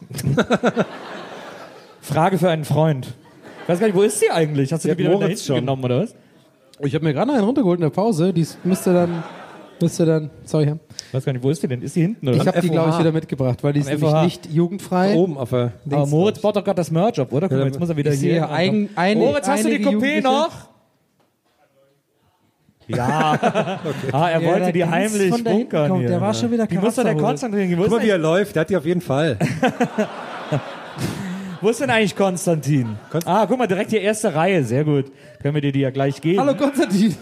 Frage 2.02 2.38
für 2.38 2.50
einen 2.50 2.66
Freund. 2.66 3.14
Ich 3.64 3.70
weiß 3.70 3.80
gar 3.80 3.88
nicht, 3.88 3.96
wo 3.96 4.02
ist 4.02 4.20
sie 4.20 4.30
eigentlich? 4.30 4.74
Hast 4.74 4.84
du 4.84 4.88
die, 4.88 4.92
hat 4.92 5.22
wieder 5.22 5.38
schon. 5.38 5.56
genommen 5.58 5.84
oder 5.84 6.02
was? 6.02 6.16
Ich 6.82 6.96
habe 6.96 7.06
mir 7.06 7.14
gerade 7.14 7.28
noch 7.28 7.36
einen 7.36 7.46
runtergeholt 7.46 7.80
in 7.80 7.84
der 7.84 7.90
Pause. 7.90 8.34
Die 8.34 8.46
müsste 8.64 8.94
dann, 8.94 9.24
müsste 9.82 10.06
dann, 10.06 10.30
sorry. 10.44 10.76
Ich 11.08 11.14
weiß 11.14 11.26
gar 11.26 11.34
nicht, 11.34 11.44
wo 11.44 11.50
ist 11.50 11.62
die 11.64 11.68
denn? 11.68 11.82
Ist 11.82 11.96
die 11.96 12.02
hinten 12.02 12.28
oder? 12.28 12.38
ich 12.38 12.48
habe 12.48 12.62
die, 12.62 12.70
glaube 12.70 12.92
ich, 12.92 13.00
wieder 13.00 13.12
mitgebracht, 13.12 13.64
weil 13.64 13.74
die 13.74 13.80
ist 13.82 13.90
nämlich 13.90 14.14
nicht 14.22 14.52
jugendfrei. 14.52 15.16
Oben 15.16 15.38
auf 15.38 15.50
der 15.50 15.72
Aber 15.92 16.06
Moritz 16.08 16.40
baut 16.40 16.56
doch 16.56 16.64
gerade 16.64 16.78
das 16.78 16.92
Merch 16.92 17.20
auf, 17.20 17.32
oder? 17.32 17.50
Guck 17.50 17.58
mal, 17.58 17.66
jetzt 17.66 17.80
muss 17.80 17.90
er 17.90 17.98
wieder 17.98 18.12
Ich 18.14 18.20
hier. 18.20 18.34
sehe 18.34 18.50
ein, 18.50 18.90
eine, 18.96 19.20
Moritz, 19.20 19.48
hast 19.48 19.66
du 19.66 19.70
die 19.70 19.84
Coupé 19.86 20.22
noch? 20.22 20.70
Ja. 22.88 23.40
Ah, 24.12 24.30
er 24.30 24.42
Ja, 24.42 24.48
wollte 24.52 24.74
die 24.74 24.84
heimlich 24.84 25.44
bunkern 25.44 25.98
hier. 26.00 26.10
der 26.10 26.22
war 26.22 26.34
schon 26.34 26.52
wieder 26.52 26.66
Die 26.66 26.78
muss 26.78 26.96
doch 26.96 27.04
der. 27.04 27.16
Konstantin. 27.16 27.78
Guck 27.78 27.90
mal, 27.92 28.02
wie 28.02 28.10
er 28.10 28.18
läuft. 28.18 28.56
Der 28.56 28.62
hat 28.62 28.70
die 28.70 28.78
auf 28.78 28.86
jeden 28.86 29.02
Fall. 29.02 29.38
wo 31.62 31.70
ist 31.70 31.80
denn 31.82 31.90
eigentlich 31.92 32.16
Konstantin? 32.16 32.98
Ah, 33.26 33.46
guck 33.48 33.60
mal, 33.60 33.68
direkt 33.68 33.92
die 33.92 33.98
erste 33.98 34.34
Reihe. 34.34 34.64
Sehr 34.64 34.84
gut. 34.84 35.06
Können 35.42 35.54
wir 35.54 35.62
dir 35.62 35.72
die 35.72 35.82
ja 35.82 35.92
gleich 35.92 36.20
geben. 36.20 36.40
Hallo 36.40 36.56
Konstantin. 36.56 37.16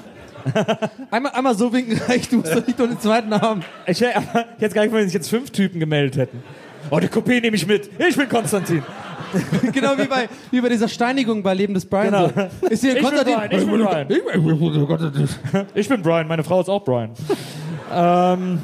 einmal, 1.12 1.32
einmal 1.34 1.56
so 1.56 1.72
winken 1.72 2.00
reicht, 2.08 2.32
du 2.32 2.38
musst 2.38 2.56
doch 2.56 2.66
nicht 2.66 2.78
nur 2.78 2.88
den 2.88 3.00
zweiten 3.00 3.34
haben. 3.34 3.62
Ich 3.86 4.02
hätte 4.02 4.46
jetzt 4.60 4.74
gar 4.74 4.84
nicht, 4.84 4.94
wenn 4.94 5.04
sich 5.06 5.14
jetzt 5.14 5.30
fünf 5.30 5.52
Typen 5.52 5.80
gemeldet 5.80 6.18
hätten. 6.18 6.44
Oh, 6.90 7.00
die 7.00 7.08
Coupé 7.08 7.42
nehme 7.42 7.56
ich 7.56 7.68
mit. 7.68 7.90
Ich 8.00 8.16
bin 8.16 8.30
Konstantin. 8.30 8.82
genau 9.74 9.98
wie 9.98 10.06
bei, 10.06 10.30
wie 10.52 10.62
bei 10.62 10.70
dieser 10.70 10.88
Steinigung 10.88 11.44
bei 11.44 11.54
Leben 11.54 11.74
des 11.74 11.86
Brian. 11.86 12.06
Genau. 12.06 12.30
So. 12.62 12.68
Ist 12.68 12.82
hier 12.82 12.96
Ich 12.96 13.02
bin 13.02 13.04
Konstantin? 13.04 13.36
Brian, 13.36 13.52
ich 13.52 13.70
bin 13.70 13.84
Brian. 13.84 15.68
Ich 15.76 15.90
bin 15.90 16.02
Brian, 16.02 16.28
meine 16.28 16.44
Frau 16.46 16.62
ist 16.62 16.70
auch 16.70 16.84
Brian. 16.86 17.12
ähm, 17.94 18.60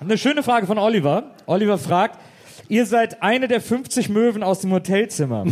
eine 0.00 0.18
schöne 0.18 0.42
Frage 0.42 0.66
von 0.66 0.76
Oliver. 0.78 1.24
Oliver 1.46 1.78
fragt, 1.78 2.18
ihr 2.68 2.84
seid 2.84 3.22
eine 3.22 3.48
der 3.48 3.62
50 3.62 4.10
Möwen 4.10 4.42
aus 4.42 4.60
dem 4.60 4.72
Hotelzimmer. 4.72 5.44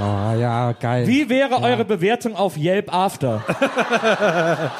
Oh 0.00 0.38
ja, 0.38 0.72
geil. 0.72 1.06
Wie 1.06 1.28
wäre 1.28 1.60
eure 1.60 1.84
Bewertung 1.84 2.36
auf 2.36 2.56
Yelp 2.56 2.92
After? 2.94 3.42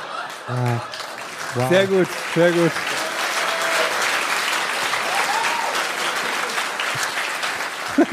Sehr 1.71 1.87
gut, 1.87 2.07
sehr 2.35 2.53
gut. 2.53 2.71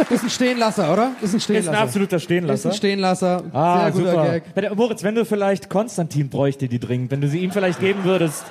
Ist 0.09 0.23
ein 0.23 0.29
Stehenlasser, 0.31 0.91
oder? 0.91 1.11
Ist 1.21 1.33
ein 1.33 1.37
Ist 1.37 1.43
Stehenlasser. 1.43 1.77
ein 1.77 1.83
absoluter 1.83 2.15
Ist 2.17 2.23
Stehenlasser. 2.23 2.69
ein 2.69 2.75
Stehenlasser. 2.75 3.43
Ah, 3.53 3.83
Sehr 3.83 3.91
guter 3.91 4.11
super. 4.11 4.25
Gag. 4.31 4.43
Wenn- 4.55 4.73
Moritz, 4.75 5.03
wenn 5.03 5.15
du 5.15 5.25
vielleicht 5.25 5.69
Konstantin 5.69 6.29
bräuchte 6.29 6.67
die 6.67 6.79
dringend, 6.79 7.11
wenn 7.11 7.21
du 7.21 7.27
sie 7.27 7.39
ihm 7.39 7.51
vielleicht 7.51 7.79
geben 7.79 8.03
würdest. 8.03 8.45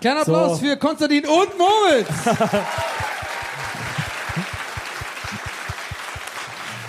Kleiner 0.00 0.20
Applaus 0.20 0.60
So. 0.60 0.66
für 0.66 0.76
Konstantin 0.76 1.24
und 1.24 1.48
Moritz. 1.58 2.08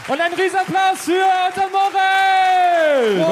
Und 0.09 0.21
ein 0.21 0.33
Riesenapplaus 0.33 0.99
für 1.01 1.11
unseren 1.47 1.71
Moritz! 1.71 3.27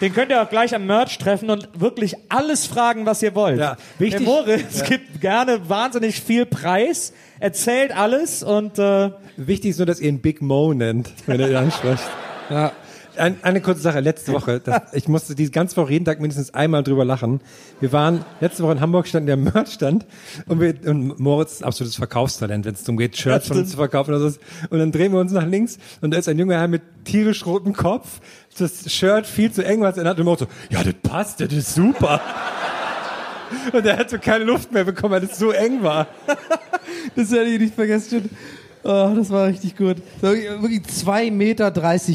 Den 0.00 0.12
könnt 0.12 0.30
ihr 0.30 0.42
auch 0.42 0.50
gleich 0.50 0.74
am 0.74 0.86
Merch 0.86 1.16
treffen 1.18 1.48
und 1.48 1.68
wirklich 1.80 2.14
alles 2.28 2.66
fragen, 2.66 3.06
was 3.06 3.22
ihr 3.22 3.34
wollt. 3.34 3.58
Ja, 3.58 3.76
wichtig- 3.98 4.18
Der 4.18 4.28
Moritz 4.28 4.84
gibt 4.84 5.20
gerne 5.22 5.68
wahnsinnig 5.70 6.20
viel 6.20 6.44
Preis, 6.44 7.12
erzählt 7.40 7.96
alles 7.96 8.42
und 8.42 8.78
äh, 8.78 9.10
Wichtig 9.38 9.70
ist 9.70 9.78
nur, 9.78 9.86
dass 9.86 9.98
ihr 10.00 10.08
ihn 10.10 10.20
Big 10.20 10.40
Mo 10.42 10.74
nennt, 10.74 11.10
wenn 11.26 11.40
ihr 11.40 11.48
ihn 11.50 11.56
ansprecht. 11.56 12.04
Ja. 12.48 12.70
Ein, 13.16 13.38
eine 13.42 13.60
kurze 13.60 13.80
Sache, 13.80 14.00
letzte 14.00 14.32
Woche. 14.32 14.60
Das, 14.60 14.92
ich 14.92 15.08
musste 15.08 15.34
die 15.34 15.50
ganze 15.50 15.76
Woche 15.76 15.92
jeden 15.92 16.04
Tag 16.04 16.20
mindestens 16.20 16.52
einmal 16.54 16.82
drüber 16.82 17.04
lachen. 17.04 17.40
Wir 17.80 17.92
waren 17.92 18.24
letzte 18.40 18.62
Woche 18.62 18.72
in 18.72 18.80
Hamburg, 18.80 19.06
standen 19.06 19.26
der 19.26 19.36
Merchstand 19.36 20.06
und, 20.46 20.60
wir, 20.60 20.74
und 20.86 21.18
Moritz 21.18 21.52
ist 21.52 21.64
absolutes 21.64 21.96
Verkaufstalent, 21.96 22.64
wenn 22.64 22.74
es 22.74 22.84
darum 22.84 22.96
geht, 22.96 23.16
Shirts 23.16 23.48
von 23.48 23.58
uns 23.58 23.70
zu 23.70 23.76
verkaufen 23.76 24.14
oder 24.14 24.30
so. 24.30 24.38
Und 24.70 24.78
dann 24.78 24.92
drehen 24.92 25.12
wir 25.12 25.20
uns 25.20 25.32
nach 25.32 25.46
links 25.46 25.78
und 26.00 26.12
da 26.12 26.18
ist 26.18 26.28
ein 26.28 26.38
junger 26.38 26.58
Herr 26.58 26.68
mit 26.68 26.82
tierisch 27.04 27.46
rotem 27.46 27.72
Kopf. 27.72 28.20
Das 28.58 28.90
Shirt 28.92 29.26
viel 29.26 29.52
zu 29.52 29.64
eng, 29.64 29.80
was 29.82 29.96
er 29.96 30.04
hat. 30.04 30.18
Und 30.18 30.24
Moritz 30.24 30.40
so, 30.40 30.46
ja, 30.70 30.82
das 30.82 30.94
passt, 31.02 31.40
das 31.40 31.52
ist 31.52 31.74
super. 31.74 32.20
Und 33.72 33.86
er 33.86 33.96
hat 33.96 34.10
so 34.10 34.18
keine 34.18 34.44
Luft 34.44 34.72
mehr 34.72 34.84
bekommen, 34.84 35.14
weil 35.14 35.24
es 35.24 35.38
so 35.38 35.50
eng 35.50 35.82
war. 35.82 36.06
Das 37.14 37.30
werde 37.30 37.50
ich 37.50 37.60
nicht 37.60 37.74
vergessen. 37.74 38.28
Oh, 38.88 39.14
das 39.16 39.30
war 39.30 39.48
richtig 39.48 39.76
gut. 39.76 39.96
So, 40.22 40.28
Wirklich 40.28 40.82
2,30 40.82 41.32
Meter 41.32 41.72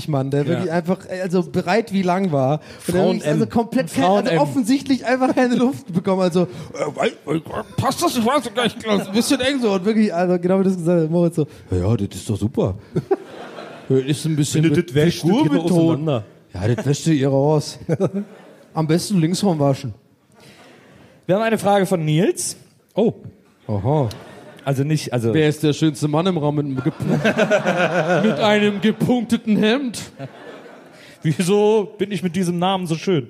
Mann, 0.07 0.31
der 0.31 0.47
wirklich 0.47 0.71
einfach, 0.71 0.99
also 1.21 1.43
bereit 1.43 1.91
wie 1.91 2.01
lang 2.01 2.31
war. 2.31 2.61
Und 2.61 2.61
der 2.87 2.95
Frauen 2.95 3.13
wirklich, 3.15 3.27
also 3.27 3.45
komplett 3.47 3.93
kein, 3.93 4.05
also 4.05 4.31
offensichtlich 4.41 5.05
einfach 5.05 5.35
keine 5.35 5.55
Luft 5.55 5.91
bekommen. 5.91 6.21
Also, 6.21 6.43
äh, 6.43 7.39
passt 7.75 8.01
das? 8.01 8.15
Ich 8.15 8.25
weiß 8.25 8.43
doch 8.43 8.53
gar 8.53 8.63
nicht, 8.63 8.81
Klaus. 8.81 9.05
Ein 9.05 9.13
bisschen 9.13 9.41
eng 9.41 9.59
so. 9.59 9.73
Und 9.73 9.83
wirklich, 9.83 10.13
also 10.13 10.39
genau 10.39 10.61
wie 10.61 10.63
das 10.63 10.77
gesagt 10.77 11.01
hat, 11.03 11.11
Moritz 11.11 11.35
so, 11.35 11.47
ja, 11.71 11.77
ja, 11.77 11.97
das 11.97 12.15
ist 12.17 12.29
doch 12.29 12.37
super. 12.37 12.75
Das 13.89 13.99
ist 14.05 14.25
ein 14.25 14.37
bisschen 14.37 14.63
Wenn 14.63 14.69
du 14.69 14.77
mit 14.77 14.87
das 14.87 14.95
wäschst, 14.95 15.23
das 15.25 15.43
geht 15.43 15.51
auseinander. 15.51 16.23
Ja, 16.53 16.65
das 16.73 16.85
wäscht 16.85 17.07
ihr 17.07 17.27
raus. 17.27 17.77
Am 18.73 18.87
besten 18.87 19.19
links 19.19 19.43
waschen. 19.43 19.93
wir 21.25 21.35
haben 21.35 21.41
eine 21.41 21.57
Frage 21.57 21.85
von 21.85 22.05
Nils. 22.05 22.55
Oh, 22.95 23.15
Aha. 23.67 24.07
Also 24.63 24.83
nicht, 24.83 25.11
also 25.11 25.33
Wer 25.33 25.49
ist 25.49 25.63
der 25.63 25.73
schönste 25.73 26.07
Mann 26.07 26.25
im 26.27 26.37
Raum 26.37 26.55
mit 26.55 26.65
einem, 26.65 26.77
gep- 26.79 28.21
mit 28.23 28.39
einem 28.39 28.81
gepunkteten 28.81 29.57
Hemd? 29.57 29.99
Wieso 31.23 31.93
bin 31.97 32.11
ich 32.11 32.23
mit 32.23 32.35
diesem 32.35 32.57
Namen 32.59 32.87
so 32.87 32.95
schön? 32.95 33.27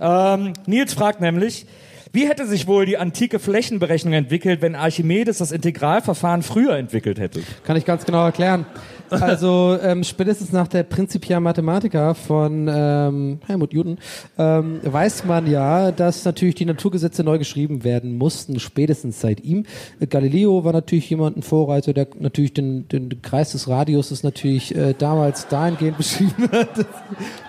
Ähm, 0.00 0.52
Nils 0.66 0.94
fragt 0.94 1.20
nämlich, 1.20 1.66
wie 2.12 2.28
hätte 2.28 2.46
sich 2.46 2.66
wohl 2.66 2.86
die 2.86 2.98
antike 2.98 3.38
Flächenberechnung 3.38 4.12
entwickelt, 4.14 4.62
wenn 4.62 4.74
Archimedes 4.74 5.38
das 5.38 5.52
Integralverfahren 5.52 6.42
früher 6.42 6.76
entwickelt 6.76 7.18
hätte? 7.18 7.40
Kann 7.64 7.76
ich 7.76 7.84
ganz 7.84 8.04
genau 8.04 8.24
erklären. 8.24 8.66
Also 9.20 9.78
ähm, 9.82 10.04
spätestens 10.04 10.52
nach 10.52 10.68
der 10.68 10.82
Principia 10.84 11.40
Mathematica 11.40 12.14
von 12.14 12.68
ähm, 12.72 13.38
Helmut 13.46 13.72
Newton 13.74 13.98
ähm, 14.38 14.80
weiß 14.82 15.24
man 15.24 15.50
ja, 15.50 15.90
dass 15.92 16.24
natürlich 16.24 16.54
die 16.54 16.64
Naturgesetze 16.64 17.22
neu 17.24 17.38
geschrieben 17.38 17.82
werden 17.84 18.16
mussten, 18.16 18.60
spätestens 18.60 19.20
seit 19.20 19.40
ihm. 19.40 19.64
Galileo 20.08 20.64
war 20.64 20.72
natürlich 20.72 21.08
jemand, 21.10 21.36
ein 21.36 21.42
Vorreiter, 21.42 21.92
der 21.92 22.06
natürlich 22.18 22.54
den, 22.54 22.88
den 22.88 23.20
Kreis 23.22 23.52
des 23.52 23.68
Radius 23.68 24.22
natürlich 24.22 24.74
äh, 24.74 24.94
damals 24.96 25.48
dahingehend 25.48 25.96
beschrieben 25.96 26.48
hat. 26.52 26.68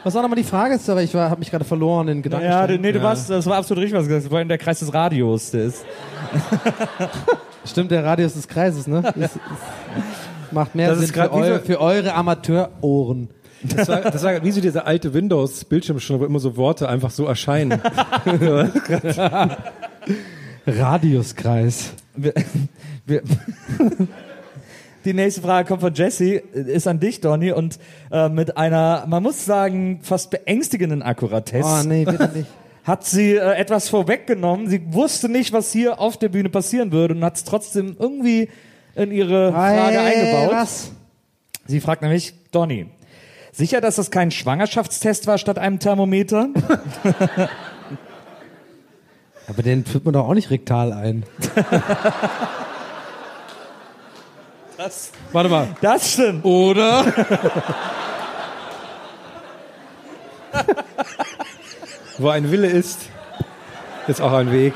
Was 0.04 0.14
war 0.16 0.22
nochmal 0.22 0.38
die 0.38 0.44
Frage? 0.44 0.76
ist, 0.76 0.90
Aber 0.90 1.02
ich 1.04 1.14
habe 1.14 1.40
mich 1.40 1.52
gerade 1.52 1.66
verloren 1.66 2.08
in 2.08 2.22
Gedanken. 2.22 2.46
Ja, 2.48 2.66
du- 2.68 2.78
nee, 2.80 2.92
du 2.92 3.02
warst, 3.02 3.30
das 3.30 3.46
war 3.46 3.58
absolut 3.58 3.84
richtig, 3.84 3.98
was 3.98 4.06
du 4.06 4.10
gesagt 4.10 4.24
hast. 4.24 4.26
Das 4.26 4.32
war 4.34 4.42
in 4.42 4.48
der 4.50 4.58
Kreis 4.58 4.80
des 4.80 4.94
Radios, 4.94 5.52
der 5.52 5.66
ist. 5.66 5.86
Stimmt, 7.66 7.92
der 7.92 8.04
Radius 8.04 8.34
des 8.34 8.48
Kreises, 8.48 8.88
ne? 8.88 9.02
Das, 9.16 9.34
das 9.34 9.40
macht 10.54 10.76
mehr 10.76 10.90
Das 10.90 11.00
ist 11.00 11.14
Sinn 11.14 11.24
für, 11.24 11.34
eu 11.34 11.58
so- 11.58 11.60
für 11.64 11.80
eure 11.82 12.14
Amateurohren. 12.14 13.30
das 13.64 13.88
war, 13.88 14.02
das 14.02 14.24
war 14.24 14.44
wie 14.44 14.52
so 14.52 14.60
dieser 14.62 14.88
alte 14.88 15.14
Windows-Bildschirmstunde, 15.14 16.22
wo 16.22 16.26
immer 16.26 16.40
so 16.40 16.58
Worte 16.58 16.90
einfach 16.90 17.12
so 17.12 17.26
erscheinen. 17.26 17.80
Radiuskreis. 20.68 21.94
Wir, 22.16 22.34
wir, 23.06 23.22
die 25.06 25.14
nächste 25.14 25.42
Frage 25.42 25.68
kommt 25.68 25.82
von 25.82 25.94
Jesse, 25.94 26.36
ist 26.36 26.88
an 26.88 27.00
dich, 27.00 27.22
Donny, 27.22 27.52
und 27.52 27.80
äh, 28.12 28.30
mit 28.30 28.58
einer, 28.58 29.06
man 29.08 29.24
muss 29.24 29.46
sagen, 29.46 30.00
fast 30.04 30.30
beängstigenden 30.32 31.02
Akkuratesse. 31.02 31.68
Oh, 31.68 31.88
nee, 31.88 32.06
bitte 32.06 32.30
nicht. 32.34 32.50
Hat 32.84 33.06
sie 33.06 33.36
äh, 33.36 33.54
etwas 33.58 33.90
vorweggenommen. 33.90 34.68
Sie 34.68 34.82
wusste 34.94 35.30
nicht, 35.30 35.54
was 35.54 35.72
hier 35.72 36.00
auf 36.00 36.18
der 36.18 36.30
Bühne 36.30 36.50
passieren 36.50 36.92
würde 36.92 37.14
und 37.14 37.24
hat 37.24 37.36
es 37.36 37.44
trotzdem 37.44 37.96
irgendwie 38.00 38.50
in 38.96 39.12
ihre 39.12 39.52
Frage 39.52 40.00
eingebaut. 40.00 40.52
Was? 40.52 40.92
Sie 41.66 41.80
fragt 41.80 42.02
nämlich, 42.02 42.34
Donny, 42.52 42.88
sicher, 43.52 43.82
dass 43.82 43.96
das 43.96 44.12
kein 44.12 44.32
Schwangerschaftstest 44.32 45.28
war 45.28 45.38
statt 45.38 45.58
einem 45.58 45.80
Thermometer? 45.80 46.50
Aber 49.48 49.64
den 49.64 49.86
führt 49.86 50.06
man 50.06 50.14
doch 50.14 50.28
auch 50.28 50.34
nicht 50.34 50.50
rektal 50.50 50.94
ein. 50.94 51.24
Das, 54.78 55.12
Warte 55.32 55.50
mal. 55.50 55.68
das 55.82 56.14
stimmt. 56.14 56.44
Oder? 56.44 57.06
Wo 62.18 62.30
ein 62.30 62.50
Wille 62.50 62.68
ist, 62.68 63.02
ist 64.08 64.22
auch 64.22 64.34
ein 64.34 64.52
Weg. 64.52 64.74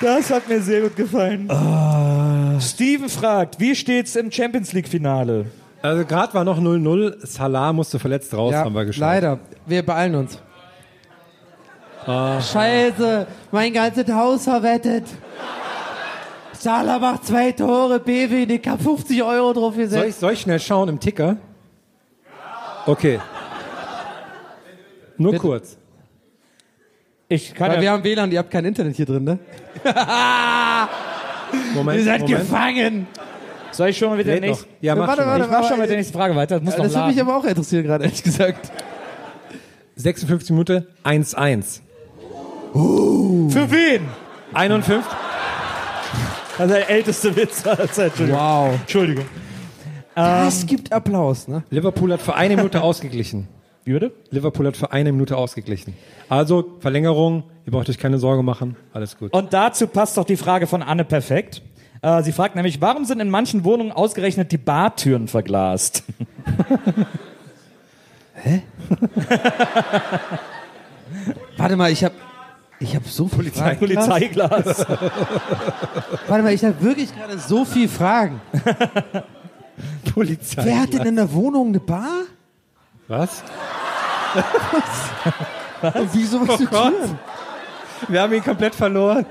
Das 0.00 0.30
hat 0.30 0.48
mir 0.48 0.60
sehr 0.60 0.82
gut 0.82 0.94
gefallen. 0.94 1.48
Steven 2.60 3.08
fragt, 3.08 3.58
wie 3.58 3.74
steht's 3.74 4.14
im 4.14 4.30
Champions 4.30 4.72
League 4.72 4.86
Finale? 4.86 5.46
Also 5.82 6.04
gerade 6.04 6.34
war 6.34 6.44
noch 6.44 6.58
0-0. 6.60 7.26
Salah 7.26 7.72
musste 7.72 7.98
verletzt 7.98 8.32
raus, 8.34 8.52
Ja, 8.52 8.60
haben 8.64 8.74
wir 8.74 8.84
geschaut. 8.84 9.00
leider. 9.00 9.40
Wir 9.66 9.84
beeilen 9.84 10.14
uns. 10.14 10.38
Scheiße, 12.06 13.26
mein 13.50 13.72
ganzes 13.72 14.08
Haus 14.12 14.44
verwettet. 14.44 15.04
Salah 16.52 16.98
macht 16.98 17.26
zwei 17.26 17.52
Tore, 17.52 18.00
Bevin, 18.00 18.50
ich 18.50 18.66
hab 18.68 18.80
50 18.82 19.22
Euro 19.22 19.52
drauf 19.52 19.74
Soll 19.74 19.82
ich, 19.84 19.90
gesetzt. 19.90 20.20
soll 20.20 20.32
ich 20.32 20.40
schnell 20.40 20.58
schauen 20.60 20.88
im 20.88 20.98
Ticker? 21.00 21.36
Okay. 22.86 23.20
Nur 25.16 25.34
kurz. 25.36 25.77
Ich 27.28 27.54
kann 27.54 27.68
Weil 27.68 27.76
ja, 27.76 27.82
wir 27.82 27.90
haben 27.92 28.04
WLAN, 28.04 28.32
ihr 28.32 28.38
habt 28.38 28.50
kein 28.50 28.64
Internet 28.64 28.96
hier 28.96 29.04
drin, 29.06 29.24
ne? 29.24 29.38
Moment, 31.74 31.98
Ihr 31.98 32.04
seid 32.04 32.20
Moment. 32.22 32.40
gefangen. 32.40 33.06
soll 33.70 33.88
ich 33.90 33.98
schon 33.98 34.08
mal 34.10 34.16
mit 34.16 34.26
der 34.26 34.40
nächsten... 34.40 34.66
Ja, 34.80 34.94
mach 34.94 35.08
Warte, 35.08 35.22
schon 35.22 35.26
mal. 35.30 35.32
warte, 35.40 35.44
Ich 35.44 35.50
mach 35.50 35.62
schon 35.64 35.72
aber- 35.72 35.80
mit 35.82 35.90
der 35.90 35.96
nächsten 35.98 36.14
Frage 36.14 36.34
weiter. 36.36 36.54
Das 36.56 36.64
muss 36.64 36.72
Ja, 36.74 36.78
noch 36.78 36.84
das 36.86 36.94
würde 36.94 37.08
mich 37.08 37.20
aber 37.20 37.36
auch 37.36 37.44
interessieren, 37.44 37.84
gerade 37.84 38.04
ehrlich 38.04 38.22
gesagt. 38.22 38.70
56 39.96 40.50
Minuten 40.50 40.86
1-1. 41.04 41.80
Für 42.72 43.70
wen? 43.70 44.08
51. 44.54 45.04
Das 46.56 46.66
ist 46.66 46.74
der 46.74 46.90
älteste 46.90 47.36
Witz. 47.36 47.66
Also, 47.66 48.02
Entschuldigung. 48.02 48.38
Wow. 48.40 48.74
Entschuldigung. 48.80 49.24
Das 50.14 50.66
gibt 50.66 50.92
Applaus, 50.92 51.46
ne? 51.46 51.62
Liverpool 51.70 52.12
hat 52.12 52.20
für 52.22 52.34
eine 52.34 52.56
Minute 52.56 52.82
ausgeglichen. 52.82 53.48
Wie 53.88 53.94
bitte? 53.94 54.12
Liverpool 54.28 54.66
hat 54.66 54.76
für 54.76 54.92
eine 54.92 55.12
Minute 55.12 55.38
ausgeglichen. 55.38 55.94
Also 56.28 56.76
Verlängerung, 56.80 57.44
ihr 57.64 57.72
braucht 57.72 57.88
euch 57.88 57.96
keine 57.96 58.18
Sorge 58.18 58.42
machen, 58.42 58.76
alles 58.92 59.16
gut. 59.16 59.32
Und 59.32 59.54
dazu 59.54 59.86
passt 59.86 60.18
doch 60.18 60.26
die 60.26 60.36
Frage 60.36 60.66
von 60.66 60.82
Anne 60.82 61.06
perfekt. 61.06 61.62
Äh, 62.02 62.22
sie 62.22 62.32
fragt 62.32 62.54
nämlich, 62.54 62.82
warum 62.82 63.06
sind 63.06 63.18
in 63.20 63.30
manchen 63.30 63.64
Wohnungen 63.64 63.90
ausgerechnet 63.90 64.52
die 64.52 64.58
Bartüren 64.58 65.26
verglast? 65.26 66.04
Warte 71.56 71.76
mal, 71.76 71.90
ich 71.90 72.04
hab, 72.04 72.12
ich 72.80 72.94
hab 72.94 73.06
so 73.06 73.26
viel 73.26 73.50
Fragen. 73.50 73.78
Polizeiglas. 73.78 74.86
Warte 76.28 76.42
mal, 76.42 76.52
ich 76.52 76.62
habe 76.62 76.78
wirklich 76.82 77.16
gerade 77.16 77.38
so 77.38 77.64
viel 77.64 77.88
Fragen. 77.88 78.38
Polizei. 80.12 80.62
Wer 80.62 80.82
hat 80.82 80.92
denn 80.92 81.06
in 81.06 81.16
der 81.16 81.32
Wohnung 81.32 81.68
eine 81.68 81.80
Bar? 81.80 82.24
Was? 83.10 83.42
Und 85.94 86.14
wieso 86.14 86.46
was 86.46 86.60
Oh 86.60 86.64
Gott. 86.66 86.92
Türen? 86.92 87.18
Wir 88.08 88.20
haben 88.22 88.32
ihn 88.34 88.44
komplett 88.44 88.74
verloren. 88.74 89.24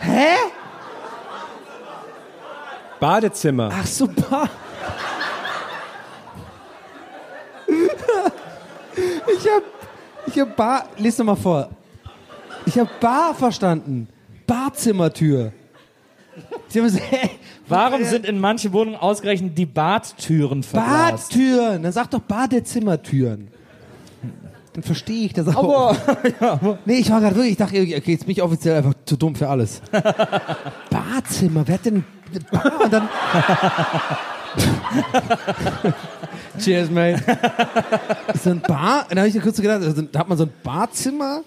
Hä? 0.00 0.34
Badezimmer. 3.00 3.70
Ach 3.72 3.86
so, 3.86 4.06
Bar. 4.06 4.48
Ich 9.34 9.48
hab, 9.48 9.62
ich 10.26 10.38
hab 10.38 10.54
Bar, 10.54 10.84
lies 10.98 11.16
doch 11.16 11.24
mal 11.24 11.34
vor. 11.34 11.70
Ich 12.66 12.78
hab 12.78 13.00
Bar 13.00 13.34
verstanden. 13.34 14.06
Badzimmertür. 14.46 15.52
Sie 16.34 16.42
haben 16.42 16.50
gesagt, 16.50 16.50
hä? 16.50 16.60
Warum 17.68 18.04
sind 18.04 18.26
in 18.26 18.38
manchen 18.38 18.72
Wohnungen 18.72 18.96
ausgerechnet 18.96 19.56
die 19.56 19.66
Badtüren 19.66 20.62
verglast? 20.62 21.30
Badtüren? 21.30 21.82
Dann 21.82 21.92
sag 21.92 22.10
doch 22.10 22.20
Badezimmertüren. 22.20 23.48
Dann 24.72 24.82
verstehe 24.82 25.26
ich 25.26 25.32
das 25.34 25.48
auch. 25.54 25.94
Aber, 26.40 26.78
Nee, 26.84 26.98
ich 26.98 27.10
war 27.10 27.20
gerade 27.20 27.36
wirklich, 27.36 27.52
ich 27.52 27.58
dachte, 27.58 27.76
okay, 27.76 28.12
jetzt 28.12 28.24
bin 28.24 28.32
ich 28.32 28.42
offiziell 28.42 28.76
einfach 28.76 28.94
zu 29.04 29.16
dumm 29.16 29.34
für 29.34 29.48
alles. 29.48 29.82
Badzimmer, 30.90 31.66
wer 31.66 31.74
hat 31.74 31.84
denn 31.84 32.04
Bar? 32.50 32.84
Und 32.84 32.92
dann. 32.92 33.08
Cheers, 36.58 36.90
mate. 36.90 37.22
So 38.42 38.50
ein 38.50 38.60
Bar? 38.60 39.06
Dann 39.08 39.18
habe 39.18 39.28
ich 39.28 39.34
mir 39.34 39.40
kurz 39.40 39.56
so 39.56 39.62
gedacht, 39.62 39.82
also, 39.82 40.02
da 40.02 40.20
hat 40.20 40.28
man 40.28 40.38
so 40.38 40.44
ein 40.44 40.52
Badzimmer, 40.62 41.42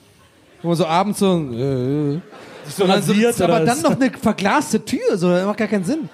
wo 0.61 0.69
man 0.69 0.77
so 0.77 0.85
abends 0.85 1.19
so. 1.19 1.39
Äh, 1.39 2.19
so 2.70 2.84
und 2.84 2.90
dann 2.90 3.02
so, 3.02 3.14
rasiert 3.14 3.42
aber 3.42 3.58
oder 3.58 3.66
dann 3.66 3.82
noch 3.82 3.96
eine 3.96 4.12
verglaste 4.12 4.84
Tür, 4.84 5.18
so, 5.18 5.30
das 5.30 5.46
macht 5.46 5.58
gar 5.58 5.68
keinen 5.68 5.84
Sinn. 5.84 6.10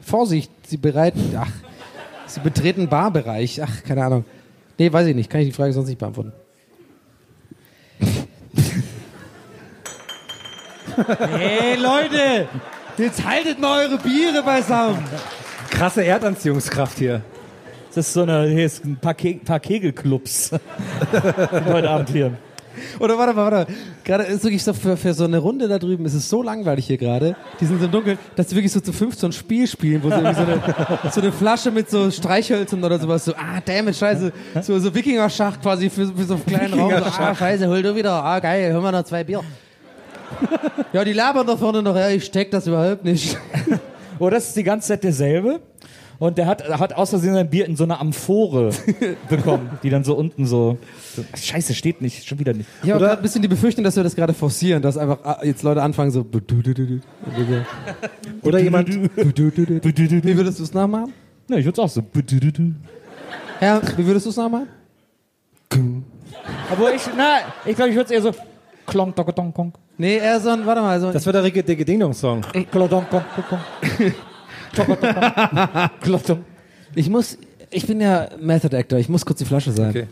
Vorsicht, 0.00 0.50
sie 0.66 0.76
bereiten, 0.76 1.34
ach, 1.38 1.50
sie 2.26 2.40
betreten 2.40 2.88
Barbereich, 2.88 3.62
ach, 3.62 3.82
keine 3.86 4.04
Ahnung. 4.04 4.24
Nee, 4.78 4.92
weiß 4.92 5.06
ich 5.08 5.14
nicht, 5.14 5.28
kann 5.28 5.40
ich 5.40 5.48
die 5.48 5.52
Frage 5.52 5.72
sonst 5.72 5.88
nicht 5.88 5.98
beantworten. 5.98 6.32
hey 11.06 11.76
Leute, 11.76 12.48
jetzt 12.96 13.24
haltet 13.24 13.60
mal 13.60 13.86
eure 13.86 13.98
Biere 13.98 14.42
beisammen. 14.42 15.04
Krasse 15.70 16.04
Erdanziehungskraft 16.04 16.98
hier. 16.98 17.22
Das 17.88 18.06
ist 18.06 18.12
so 18.12 18.22
eine, 18.22 18.48
hier 18.48 18.66
ist 18.66 18.84
ein 18.84 18.96
paar, 18.96 19.14
Ke 19.14 19.34
paar 19.34 19.60
Kegelclubs. 19.60 20.52
Heute 21.66 21.90
Abend 21.90 22.08
hier. 22.10 22.38
Oder 22.98 23.18
warte 23.18 23.34
mal, 23.34 23.50
warte 23.50 23.72
mal. 23.72 23.78
Gerade 24.04 24.24
ist 24.24 24.42
wirklich 24.42 24.62
so 24.62 24.72
für, 24.72 24.96
für 24.96 25.14
so 25.14 25.24
eine 25.24 25.38
Runde 25.38 25.68
da 25.68 25.78
drüben, 25.78 26.04
ist 26.04 26.14
es 26.14 26.28
so 26.28 26.42
langweilig 26.42 26.86
hier 26.86 26.98
gerade. 26.98 27.36
Die 27.60 27.66
sind 27.66 27.80
so 27.80 27.86
dunkel, 27.86 28.18
dass 28.36 28.50
sie 28.50 28.56
wirklich 28.56 28.72
so 28.72 28.80
zu 28.80 28.92
fünf 28.92 29.16
so 29.16 29.26
ein 29.26 29.32
Spiel 29.32 29.66
spielen, 29.66 30.02
wo 30.02 30.08
sie 30.08 30.16
irgendwie 30.16 30.34
so 30.34 30.42
eine, 30.42 31.10
so 31.12 31.20
eine 31.20 31.32
Flasche 31.32 31.70
mit 31.70 31.90
so 31.90 32.10
Streichhölzern 32.10 32.82
oder 32.82 32.98
sowas 32.98 33.24
so, 33.24 33.32
ah, 33.34 33.60
damn 33.64 33.88
it, 33.88 33.96
scheiße. 33.96 34.32
So, 34.62 34.78
so 34.78 34.94
Wikinger-Schach 34.94 35.60
quasi 35.60 35.90
für, 35.90 36.06
für 36.06 36.24
so 36.24 36.34
einen 36.34 36.46
kleinen 36.46 36.78
Raum. 36.78 36.90
So, 36.90 37.04
ah, 37.04 37.34
scheiße, 37.34 37.68
hol 37.68 37.82
du 37.82 37.94
wieder. 37.94 38.24
Ah, 38.24 38.38
geil, 38.40 38.72
hör 38.72 38.80
mal 38.80 38.92
noch 38.92 39.04
zwei 39.04 39.24
Bier. 39.24 39.42
Ja, 40.92 41.04
die 41.04 41.12
labern 41.12 41.46
da 41.46 41.56
vorne 41.56 41.82
noch, 41.82 41.96
ja, 41.96 42.08
ich 42.10 42.24
steck 42.24 42.50
das 42.50 42.66
überhaupt 42.66 43.04
nicht. 43.04 43.36
Oh, 44.18 44.28
das 44.28 44.48
ist 44.48 44.56
die 44.56 44.64
ganze 44.64 44.88
Zeit 44.88 45.04
derselbe. 45.04 45.60
Und 46.20 46.36
der 46.36 46.46
hat, 46.46 46.68
hat 46.68 46.92
aus 46.92 47.08
Versehen 47.10 47.32
sein 47.32 47.48
Bier 47.48 47.64
in 47.64 47.76
so 47.76 47.84
einer 47.84 47.98
Amphore 47.98 48.72
bekommen, 49.30 49.70
die 49.82 49.88
dann 49.88 50.04
so 50.04 50.14
unten 50.14 50.44
so, 50.44 50.76
so 51.16 51.24
ach, 51.32 51.38
Scheiße, 51.38 51.74
steht 51.74 52.02
nicht, 52.02 52.28
schon 52.28 52.38
wieder 52.38 52.52
nicht. 52.52 52.68
Ich 52.82 52.90
habe 52.90 53.00
gerade 53.00 53.16
ein 53.16 53.22
bisschen 53.22 53.40
die 53.40 53.48
Befürchtung, 53.48 53.82
dass 53.84 53.96
wir 53.96 54.02
das 54.02 54.14
gerade 54.14 54.34
forcieren, 54.34 54.82
dass 54.82 54.98
einfach 54.98 55.18
ah, 55.24 55.40
jetzt 55.42 55.62
Leute 55.62 55.82
anfangen 55.82 56.10
so. 56.10 56.26
Oder 58.42 58.58
jemand, 58.58 58.90
Wie 58.90 60.36
würdest 60.36 60.58
du 60.58 60.62
es 60.62 60.74
nachmachen? 60.74 61.14
Ne, 61.48 61.58
ich 61.58 61.64
würde 61.64 61.80
auch 61.80 61.88
so. 61.88 62.02
Ja, 63.62 63.80
wie 63.96 64.06
würdest 64.06 64.26
du 64.26 64.30
es 64.30 64.36
nachmachen? 64.36 64.68
Aber 66.70 66.94
ich, 66.94 67.02
na, 67.16 67.38
ich 67.64 67.74
glaube, 67.74 67.90
ich 67.92 67.96
würde 67.96 68.04
es 68.04 68.10
eher 68.10 68.20
so. 68.20 68.34
Klonk, 68.86 69.16
donk, 69.16 69.34
donk, 69.34 69.54
donk. 69.54 69.74
Nee, 69.96 70.18
eher 70.18 70.38
so 70.38 70.50
ein, 70.50 70.66
warte 70.66 70.82
mal, 70.82 71.00
so 71.00 71.06
ein, 71.06 71.12
das 71.14 71.24
war 71.24 71.32
der 71.32 71.44
Ricky 71.44 71.62
Dicke 71.62 71.84
Ding 71.84 71.98
Dong 71.98 72.12
Song. 72.12 72.42
Klonk, 72.70 72.90
donk. 72.90 73.08
Klonk, 73.08 74.14
donk. 76.26 76.44
Ich 76.94 77.08
muss, 77.08 77.38
ich 77.70 77.86
bin 77.86 78.00
ja 78.00 78.28
Method 78.40 78.76
Actor, 78.76 78.98
ich 78.98 79.08
muss 79.08 79.24
kurz 79.24 79.38
die 79.38 79.44
Flasche 79.44 79.72
sein. 79.72 79.90
Okay. 79.90 80.06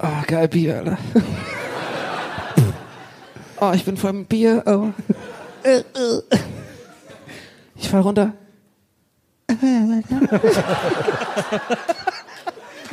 Oh, 0.00 0.22
geil 0.26 0.48
Bier, 0.48 0.76
Alter. 0.78 0.98
Oh, 3.60 3.72
ich 3.74 3.84
bin 3.84 3.96
voll 3.96 4.12
mit 4.12 4.28
Bier. 4.28 4.62
Oh. 4.66 4.90
Ich 7.74 7.88
fall 7.88 8.00
runter. 8.02 8.32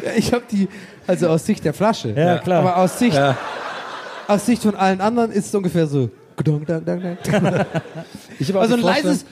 Ja, 0.03 0.11
ich 0.15 0.33
habe 0.33 0.43
die, 0.51 0.67
also 1.07 1.29
aus 1.29 1.45
Sicht 1.45 1.63
der 1.65 1.73
Flasche. 1.73 2.09
Ja, 2.09 2.37
klar. 2.39 2.59
Aber 2.59 2.77
aus 2.77 2.99
Sicht, 2.99 3.15
Ja. 3.15 3.35
aus 4.27 4.45
Sicht 4.45 4.61
von 4.61 4.75
allen 4.75 5.01
anderen 5.01 5.31
ist 5.31 5.47
es 5.47 5.55
ungefähr 5.55 5.87
so. 5.87 6.09
Gedong, 6.37 6.65
dang, 6.65 6.83
dang, 6.85 7.01
dang. 7.01 7.17
Ich 8.39 8.49
habe 8.49 8.59
auch 8.59 8.63
Also 8.63 8.75
die 8.75 8.81
ein 8.83 8.85
leises. 8.87 9.25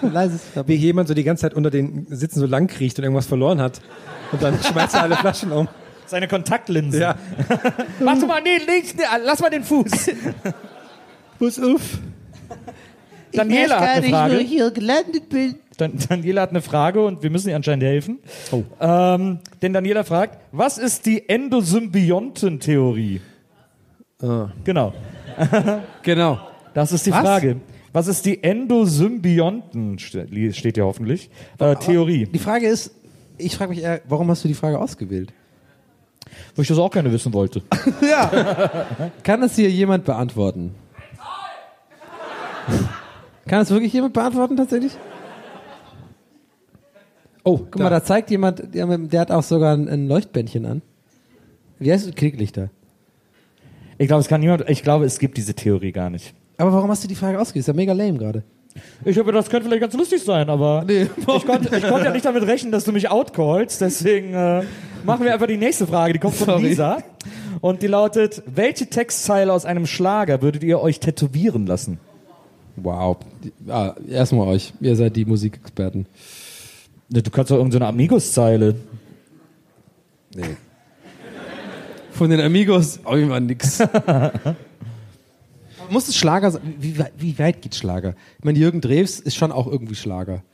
Leises. 0.00 0.40
wie 0.66 0.74
jemand 0.74 1.08
so 1.08 1.14
die 1.14 1.24
ganze 1.24 1.42
Zeit 1.42 1.54
unter 1.54 1.70
den 1.70 2.06
Sitzen 2.08 2.40
so 2.40 2.46
lang 2.46 2.66
kriecht 2.66 2.98
und 2.98 3.04
irgendwas 3.04 3.26
verloren 3.26 3.60
hat. 3.60 3.80
Und 4.32 4.42
dann 4.42 4.58
schmeißt 4.62 4.94
er 4.94 5.02
alle 5.02 5.16
Flaschen 5.16 5.52
um. 5.52 5.68
Seine 6.06 6.28
Kontaktlinse. 6.28 6.98
Ja. 7.00 7.14
Mach 8.00 8.18
du 8.18 8.26
mal, 8.26 8.40
nee, 8.42 8.58
links, 8.66 8.94
nee, 8.94 9.02
lass 9.24 9.40
mal 9.40 9.50
den 9.50 9.64
Fuß. 9.64 10.10
Muss 11.38 11.58
auf. 11.62 11.98
Daniela 13.32 13.80
hat 13.80 13.88
eine 13.88 14.08
Frage. 14.08 14.38
hier 14.38 14.70
gelandet 14.70 15.28
bin. 15.30 15.54
Dan 15.78 15.92
Daniela 16.08 16.42
hat 16.42 16.50
eine 16.50 16.60
Frage 16.60 17.02
und 17.04 17.22
wir 17.22 17.30
müssen 17.30 17.48
ihr 17.48 17.56
anscheinend 17.56 17.84
helfen. 17.84 18.18
Ähm, 18.80 19.38
denn 19.62 19.72
Daniela 19.72 20.04
fragt, 20.04 20.38
was 20.52 20.76
ist 20.76 21.06
die 21.06 21.28
Endosymbiontentheorie? 21.28 23.20
Genau, 24.64 24.92
Genau. 26.02 26.38
das 26.74 26.92
ist 26.92 27.04
die 27.06 27.10
Was? 27.10 27.20
Frage. 27.20 27.56
Was 27.92 28.06
ist 28.06 28.24
die 28.24 28.42
Endosymbionten, 28.42 29.98
ste- 29.98 30.26
steht 30.54 30.76
ja 30.78 30.84
hoffentlich, 30.84 31.28
äh, 31.58 31.74
Theorie? 31.76 32.26
Die 32.26 32.38
Frage 32.38 32.66
ist, 32.68 32.94
ich 33.36 33.56
frage 33.56 33.70
mich 33.70 33.82
eher, 33.82 34.00
warum 34.08 34.30
hast 34.30 34.44
du 34.44 34.48
die 34.48 34.54
Frage 34.54 34.78
ausgewählt? 34.78 35.32
Wo 36.54 36.62
ich 36.62 36.68
das 36.68 36.78
auch 36.78 36.90
gerne 36.90 37.12
wissen 37.12 37.32
wollte. 37.34 37.62
Ja. 38.00 38.30
Kann 39.22 39.40
das 39.42 39.56
hier 39.56 39.68
jemand 39.70 40.04
beantworten? 40.04 40.74
Kann 43.46 43.58
das 43.58 43.70
wirklich 43.70 43.92
jemand 43.92 44.14
beantworten 44.14 44.56
tatsächlich? 44.56 44.92
Oh, 47.44 47.58
Guck 47.58 47.78
mal, 47.80 47.90
da 47.90 48.02
zeigt 48.04 48.30
jemand, 48.30 48.72
der, 48.74 48.86
der 48.86 49.20
hat 49.20 49.30
auch 49.32 49.42
sogar 49.42 49.74
ein, 49.76 49.88
ein 49.88 50.06
Leuchtbändchen 50.06 50.64
an. 50.64 50.82
Wie 51.80 51.92
heißt 51.92 52.06
es? 52.08 52.14
Klicklichter. 52.14 52.70
Ich 53.98 54.06
glaube, 54.06 54.20
es 54.20 54.28
kann 54.28 54.40
niemand, 54.40 54.68
ich 54.68 54.82
glaube, 54.82 55.04
es 55.04 55.18
gibt 55.18 55.36
diese 55.36 55.54
Theorie 55.54 55.92
gar 55.92 56.10
nicht. 56.10 56.34
Aber 56.58 56.72
warum 56.72 56.90
hast 56.90 57.04
du 57.04 57.08
die 57.08 57.14
Frage 57.14 57.38
ausgewählt? 57.40 57.62
Ist 57.62 57.68
ja 57.68 57.74
mega 57.74 57.92
lame 57.92 58.18
gerade. 58.18 58.42
Ich 59.04 59.18
hoffe, 59.18 59.32
das 59.32 59.50
könnte 59.50 59.68
vielleicht 59.68 59.82
ganz 59.82 59.94
lustig 59.94 60.22
sein, 60.22 60.48
aber 60.48 60.84
Nee, 60.86 61.02
ich, 61.16 61.46
konnte, 61.46 61.76
ich 61.76 61.86
konnte 61.86 62.06
ja 62.06 62.10
nicht 62.12 62.24
damit 62.24 62.46
rechnen, 62.46 62.72
dass 62.72 62.84
du 62.84 62.92
mich 62.92 63.10
outcallst, 63.10 63.82
deswegen, 63.82 64.32
äh, 64.32 64.62
machen 65.04 65.24
wir 65.24 65.34
einfach 65.34 65.46
die 65.46 65.58
nächste 65.58 65.86
Frage. 65.86 66.14
Die 66.14 66.18
kommt 66.18 66.34
von 66.36 66.46
Sorry. 66.46 66.68
Lisa. 66.68 67.02
Und 67.60 67.82
die 67.82 67.86
lautet, 67.86 68.42
welche 68.46 68.86
Textzeile 68.86 69.52
aus 69.52 69.66
einem 69.66 69.86
Schlager 69.86 70.40
würdet 70.40 70.64
ihr 70.64 70.80
euch 70.80 71.00
tätowieren 71.00 71.66
lassen? 71.66 71.98
Wow. 72.76 73.18
Ah, 73.68 73.94
erstmal 74.08 74.48
euch. 74.48 74.72
Ihr 74.80 74.96
seid 74.96 75.16
die 75.16 75.26
Musikexperten. 75.26 76.06
Du 77.10 77.30
kannst 77.30 77.50
doch 77.50 77.56
irgendeine 77.56 77.86
Amigos-Zeile. 77.86 78.74
Nee. 80.34 80.56
Von 82.22 82.30
den 82.30 82.40
Amigos 82.40 83.00
auch 83.02 83.16
immer 83.16 83.40
nix. 83.40 83.82
Muss 85.90 86.06
es 86.06 86.16
Schlager 86.16 86.52
sein? 86.52 86.76
Wie, 86.78 86.96
wie 87.18 87.36
weit 87.36 87.60
geht 87.60 87.74
Schlager? 87.74 88.14
Ich 88.38 88.44
meine, 88.44 88.60
Jürgen 88.60 88.80
Drews 88.80 89.18
ist 89.18 89.34
schon 89.34 89.50
auch 89.50 89.66
irgendwie 89.66 89.96
Schlager. 89.96 90.44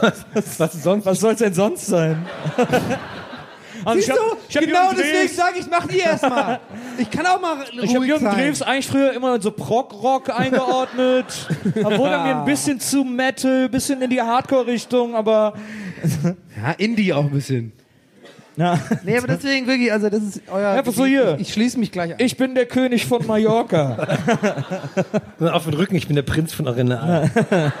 Was 0.00 0.72
sonst? 0.82 1.06
Was 1.06 1.20
soll's 1.20 1.38
denn 1.38 1.54
sonst 1.54 1.86
sein? 1.86 2.26
Also 3.84 4.00
ich 4.00 4.10
hab, 4.10 4.18
ich 4.48 4.56
hab 4.56 4.64
genau 4.64 4.90
Jürgen 4.90 4.96
deswegen 4.98 5.34
sage 5.34 5.58
ich, 5.60 5.66
mach 5.70 5.86
die 5.86 5.98
erstmal. 5.98 6.58
Ich 6.98 7.08
kann 7.08 7.24
auch 7.26 7.40
mal 7.40 7.64
Ich 7.70 7.90
habe 7.90 7.98
ruhig 7.98 8.08
Jürgen 8.08 8.24
sein. 8.24 8.46
Drews 8.48 8.62
eigentlich 8.62 8.88
früher 8.88 9.12
immer 9.12 9.36
in 9.36 9.40
so 9.40 9.52
Prog-Rock 9.52 10.36
eingeordnet. 10.36 11.26
Da 11.76 11.96
wurde 11.96 12.10
er 12.10 12.24
mir 12.24 12.36
ein 12.40 12.44
bisschen 12.44 12.80
zu 12.80 13.04
Metal, 13.04 13.68
bisschen 13.68 14.02
in 14.02 14.10
die 14.10 14.20
Hardcore-Richtung, 14.20 15.14
aber 15.14 15.54
Ja, 16.60 16.72
Indie 16.72 17.12
auch 17.12 17.26
ein 17.26 17.30
bisschen. 17.30 17.72
Ja. 18.58 18.78
Nee, 19.04 19.16
aber 19.16 19.28
deswegen 19.28 19.66
wirklich, 19.66 19.92
also 19.92 20.10
das 20.10 20.22
ist 20.22 20.42
euer... 20.52 20.70
Einfach 20.70 20.92
so 20.92 21.06
hier. 21.06 21.34
Ich, 21.36 21.48
ich 21.48 21.52
schließe 21.52 21.78
mich 21.78 21.92
gleich 21.92 22.12
an. 22.12 22.18
ich 22.18 22.36
bin 22.36 22.54
der 22.54 22.66
König 22.66 23.06
von 23.06 23.26
Mallorca. 23.26 24.18
Auf 25.40 25.64
den 25.64 25.74
Rücken, 25.74 25.94
ich 25.94 26.06
bin 26.06 26.16
der 26.16 26.22
Prinz 26.22 26.52
von 26.52 26.66
Arenal. 26.66 27.30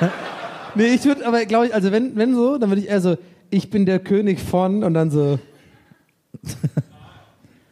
Nee, 0.74 0.88
ich 0.94 1.04
würde, 1.06 1.26
aber 1.26 1.44
glaube 1.46 1.66
ich, 1.66 1.74
also 1.74 1.90
wenn, 1.90 2.14
wenn 2.14 2.34
so, 2.34 2.58
dann 2.58 2.68
würde 2.68 2.82
ich 2.82 2.88
eher 2.88 3.00
so, 3.00 3.16
ich 3.50 3.70
bin 3.70 3.86
der 3.86 3.98
König 3.98 4.38
von 4.38 4.84
und 4.84 4.94
dann 4.94 5.10
so. 5.10 5.38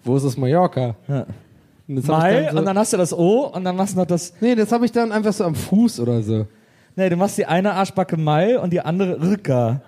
Wo 0.02 0.16
ist 0.16 0.24
das 0.24 0.36
Mallorca? 0.36 0.96
Ja. 1.06 1.26
Und 1.86 2.08
Mal 2.08 2.44
dann 2.44 2.52
so, 2.52 2.58
und 2.58 2.64
dann 2.64 2.78
hast 2.78 2.92
du 2.94 2.96
das 2.96 3.12
O 3.12 3.46
und 3.54 3.64
dann 3.64 3.76
machst 3.76 3.94
du 3.94 3.98
noch 3.98 4.06
das. 4.06 4.32
Nee, 4.40 4.54
das 4.54 4.72
habe 4.72 4.86
ich 4.86 4.92
dann 4.92 5.12
einfach 5.12 5.32
so 5.32 5.44
am 5.44 5.54
Fuß 5.54 6.00
oder 6.00 6.22
so. 6.22 6.46
Nee, 6.96 7.10
du 7.10 7.16
machst 7.16 7.38
die 7.38 7.46
eine 7.46 7.74
Arschbacke 7.74 8.16
Mal 8.16 8.56
und 8.56 8.72
die 8.72 8.80
andere 8.80 9.20
Rücker. 9.20 9.82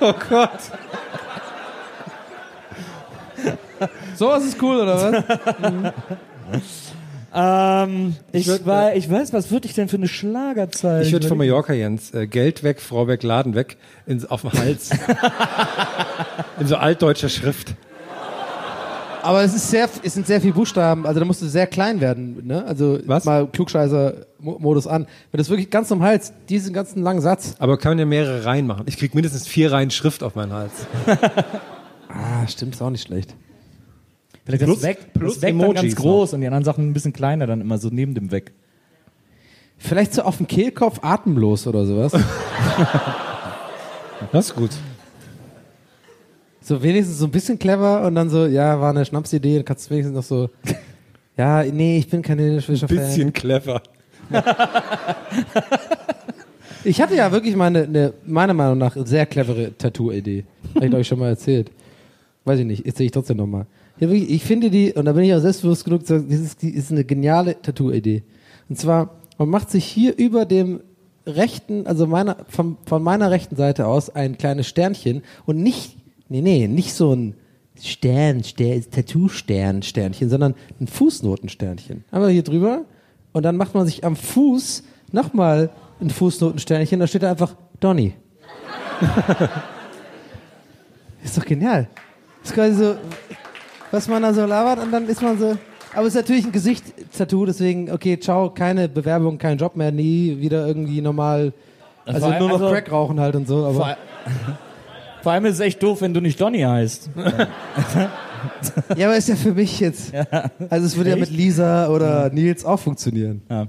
Oh 0.00 0.14
Gott. 0.28 0.50
So 4.16 4.28
was 4.28 4.44
ist 4.44 4.60
cool, 4.62 4.78
oder 4.80 5.12
was? 5.12 5.92
Ähm, 7.34 8.16
ich, 8.32 8.46
würd, 8.46 8.64
wei- 8.64 8.96
ich 8.96 9.08
weiß, 9.10 9.34
was 9.34 9.50
würde 9.50 9.66
ich 9.68 9.74
denn 9.74 9.88
für 9.88 9.98
eine 9.98 10.08
Schlagerzeile? 10.08 11.02
Ich 11.04 11.12
würde 11.12 11.28
von 11.28 11.36
Mallorca, 11.36 11.74
Jens. 11.74 12.12
Äh, 12.14 12.26
Geld 12.26 12.62
weg, 12.62 12.80
Frau 12.80 13.06
weg, 13.06 13.22
Laden 13.22 13.54
weg. 13.54 13.76
In, 14.06 14.24
auf 14.30 14.40
dem 14.40 14.52
Hals. 14.54 14.90
In 16.58 16.66
so 16.66 16.76
altdeutscher 16.76 17.28
Schrift. 17.28 17.74
Aber 19.22 19.42
es 19.42 19.54
ist 19.54 19.70
sehr, 19.70 19.88
es 20.02 20.14
sind 20.14 20.26
sehr 20.26 20.40
viele 20.40 20.52
Buchstaben, 20.54 21.06
also 21.06 21.18
da 21.20 21.26
musst 21.26 21.42
du 21.42 21.46
sehr 21.46 21.66
klein 21.66 22.00
werden, 22.00 22.46
ne? 22.46 22.64
Also 22.64 22.98
Was? 23.06 23.24
mal 23.24 23.46
Klugscheißer-Modus 23.48 24.86
an. 24.86 25.06
Wenn 25.30 25.38
das 25.38 25.48
wirklich 25.50 25.70
ganz 25.70 25.90
am 25.92 26.02
Hals, 26.02 26.32
diesen 26.48 26.72
ganzen 26.72 27.02
langen 27.02 27.20
Satz. 27.20 27.54
Aber 27.58 27.76
kann 27.78 27.92
man 27.92 27.98
ja 27.98 28.06
mehrere 28.06 28.44
Reihen 28.44 28.66
machen. 28.66 28.84
Ich 28.86 28.96
krieg 28.96 29.14
mindestens 29.14 29.46
vier 29.46 29.72
Reihen 29.72 29.90
Schrift 29.90 30.22
auf 30.22 30.34
meinen 30.34 30.52
Hals. 30.52 30.72
Ah, 32.10 32.48
stimmt, 32.48 32.74
ist 32.74 32.80
auch 32.80 32.88
nicht 32.88 33.06
schlecht. 33.06 33.34
Vielleicht 34.46 34.64
Plus- 34.64 34.76
das 34.80 34.82
weg, 34.88 35.12
plus 35.12 35.34
das 35.34 35.42
weg 35.42 35.50
dann 35.50 35.58
ganz 35.58 35.78
Emojis 35.80 35.94
groß 35.96 36.32
und 36.32 36.40
die 36.40 36.46
anderen 36.46 36.64
Sachen 36.64 36.88
ein 36.88 36.94
bisschen 36.94 37.12
kleiner 37.12 37.46
dann 37.46 37.60
immer 37.60 37.76
so 37.76 37.90
neben 37.92 38.14
dem 38.14 38.30
weg. 38.32 38.52
Vielleicht 39.76 40.14
so 40.14 40.22
auf 40.22 40.38
dem 40.38 40.46
Kehlkopf 40.46 41.00
atemlos 41.02 41.66
oder 41.66 41.84
sowas. 41.84 42.12
Das 44.32 44.46
ist 44.48 44.56
gut. 44.56 44.70
So 46.68 46.82
wenigstens 46.82 47.18
so 47.18 47.24
ein 47.24 47.30
bisschen 47.30 47.58
clever 47.58 48.06
und 48.06 48.14
dann 48.14 48.28
so, 48.28 48.44
ja, 48.44 48.78
war 48.78 48.90
eine 48.90 49.02
Schnapsidee, 49.02 49.56
dann 49.56 49.64
kannst 49.64 49.86
du 49.86 49.90
wenigstens 49.90 50.14
noch 50.14 50.22
so, 50.22 50.50
ja, 51.38 51.62
nee, 51.64 51.96
ich 51.96 52.10
bin 52.10 52.20
kein 52.20 52.60
Schwischer 52.60 52.86
Fan. 52.86 52.98
Bisschen 52.98 53.32
clever. 53.32 53.82
Ich 56.84 57.02
hatte 57.02 57.16
ja 57.16 57.32
wirklich 57.32 57.56
meine, 57.56 57.82
eine, 57.82 58.14
meiner 58.24 58.54
Meinung 58.54 58.78
nach, 58.78 58.96
sehr 59.04 59.26
clevere 59.26 59.76
Tattoo-Idee. 59.76 60.44
Habe 60.76 60.86
ich 60.86 60.94
euch 60.94 61.08
schon 61.08 61.18
mal 61.18 61.28
erzählt. 61.28 61.72
Weiß 62.44 62.60
ich 62.60 62.64
nicht, 62.64 62.86
erzähle 62.86 63.06
ich 63.06 63.12
trotzdem 63.12 63.36
nochmal. 63.36 63.66
Ja, 63.98 64.08
wirklich, 64.08 64.30
ich 64.30 64.44
finde 64.44 64.70
die, 64.70 64.92
und 64.92 65.04
da 65.04 65.12
bin 65.12 65.24
ich 65.24 65.34
auch 65.34 65.40
selbstbewusst 65.40 65.84
genug, 65.84 66.06
zu 66.06 66.14
sagen, 66.14 66.28
das 66.30 66.38
ist, 66.38 66.62
die 66.62 66.70
ist 66.70 66.92
eine 66.92 67.04
geniale 67.04 67.60
Tattoo-Idee. 67.60 68.22
Und 68.68 68.78
zwar, 68.78 69.16
man 69.38 69.48
macht 69.48 69.70
sich 69.70 69.84
hier 69.84 70.16
über 70.16 70.46
dem 70.46 70.80
rechten, 71.26 71.86
also 71.86 72.06
meiner, 72.06 72.36
von, 72.48 72.78
von 72.86 73.02
meiner 73.02 73.30
rechten 73.30 73.56
Seite 73.56 73.86
aus 73.86 74.08
ein 74.08 74.38
kleines 74.38 74.66
Sternchen 74.68 75.22
und 75.46 75.62
nicht, 75.62 75.97
nee, 76.28 76.40
nee, 76.40 76.68
nicht 76.68 76.94
so 76.94 77.14
ein 77.14 77.34
Stern, 77.80 78.42
Stern 78.42 78.84
Tattoo-Stern, 78.90 79.82
Sternchen, 79.82 80.28
sondern 80.28 80.54
ein 80.80 80.86
Fußnotensternchen. 80.86 82.04
Einfach 82.10 82.28
hier 82.28 82.42
drüber 82.42 82.82
und 83.32 83.42
dann 83.44 83.56
macht 83.56 83.74
man 83.74 83.86
sich 83.86 84.04
am 84.04 84.16
Fuß 84.16 84.82
nochmal 85.12 85.70
ein 86.00 86.10
Fußnotensternchen, 86.10 87.00
da 87.00 87.06
steht 87.06 87.22
da 87.22 87.30
einfach 87.30 87.54
Donny. 87.80 88.14
ist 91.22 91.38
doch 91.38 91.44
genial. 91.44 91.88
ist 92.42 92.52
quasi 92.54 92.74
so, 92.74 92.96
was 93.90 94.08
man 94.08 94.22
da 94.22 94.34
so 94.34 94.44
labert 94.44 94.82
und 94.82 94.92
dann 94.92 95.06
ist 95.08 95.22
man 95.22 95.38
so. 95.38 95.56
Aber 95.94 96.06
es 96.06 96.14
ist 96.14 96.20
natürlich 96.20 96.44
ein 96.44 96.52
Gesicht-Tattoo, 96.52 97.46
deswegen, 97.46 97.90
okay, 97.90 98.18
ciao, 98.20 98.50
keine 98.50 98.88
Bewerbung, 98.88 99.38
kein 99.38 99.56
Job 99.56 99.74
mehr, 99.76 99.90
nie 99.90 100.36
wieder 100.38 100.66
irgendwie 100.66 101.00
normal. 101.00 101.52
Also 102.04 102.28
nur 102.28 102.40
noch 102.40 102.52
also- 102.52 102.70
Crack 102.70 102.92
rauchen 102.92 103.20
halt 103.20 103.36
und 103.36 103.48
so. 103.48 103.64
Aber 103.64 103.96
Vor, 105.22 105.32
allem 105.32 105.44
ist 105.46 105.54
es 105.54 105.60
echt 105.60 105.82
doof, 105.82 106.00
wenn 106.00 106.14
du 106.14 106.20
nicht 106.20 106.40
Donny 106.40 106.60
heißt. 106.60 107.10
ja, 108.96 109.06
aber 109.08 109.16
ist 109.16 109.28
ja 109.28 109.36
für 109.36 109.52
mich 109.52 109.80
jetzt. 109.80 110.12
Also 110.70 110.86
es 110.86 110.96
würde 110.96 111.10
ja 111.10 111.16
mit 111.16 111.30
Lisa 111.30 111.88
oder 111.88 112.30
Nils 112.30 112.64
auch 112.64 112.78
funktionieren. 112.78 113.42
Ja. 113.50 113.68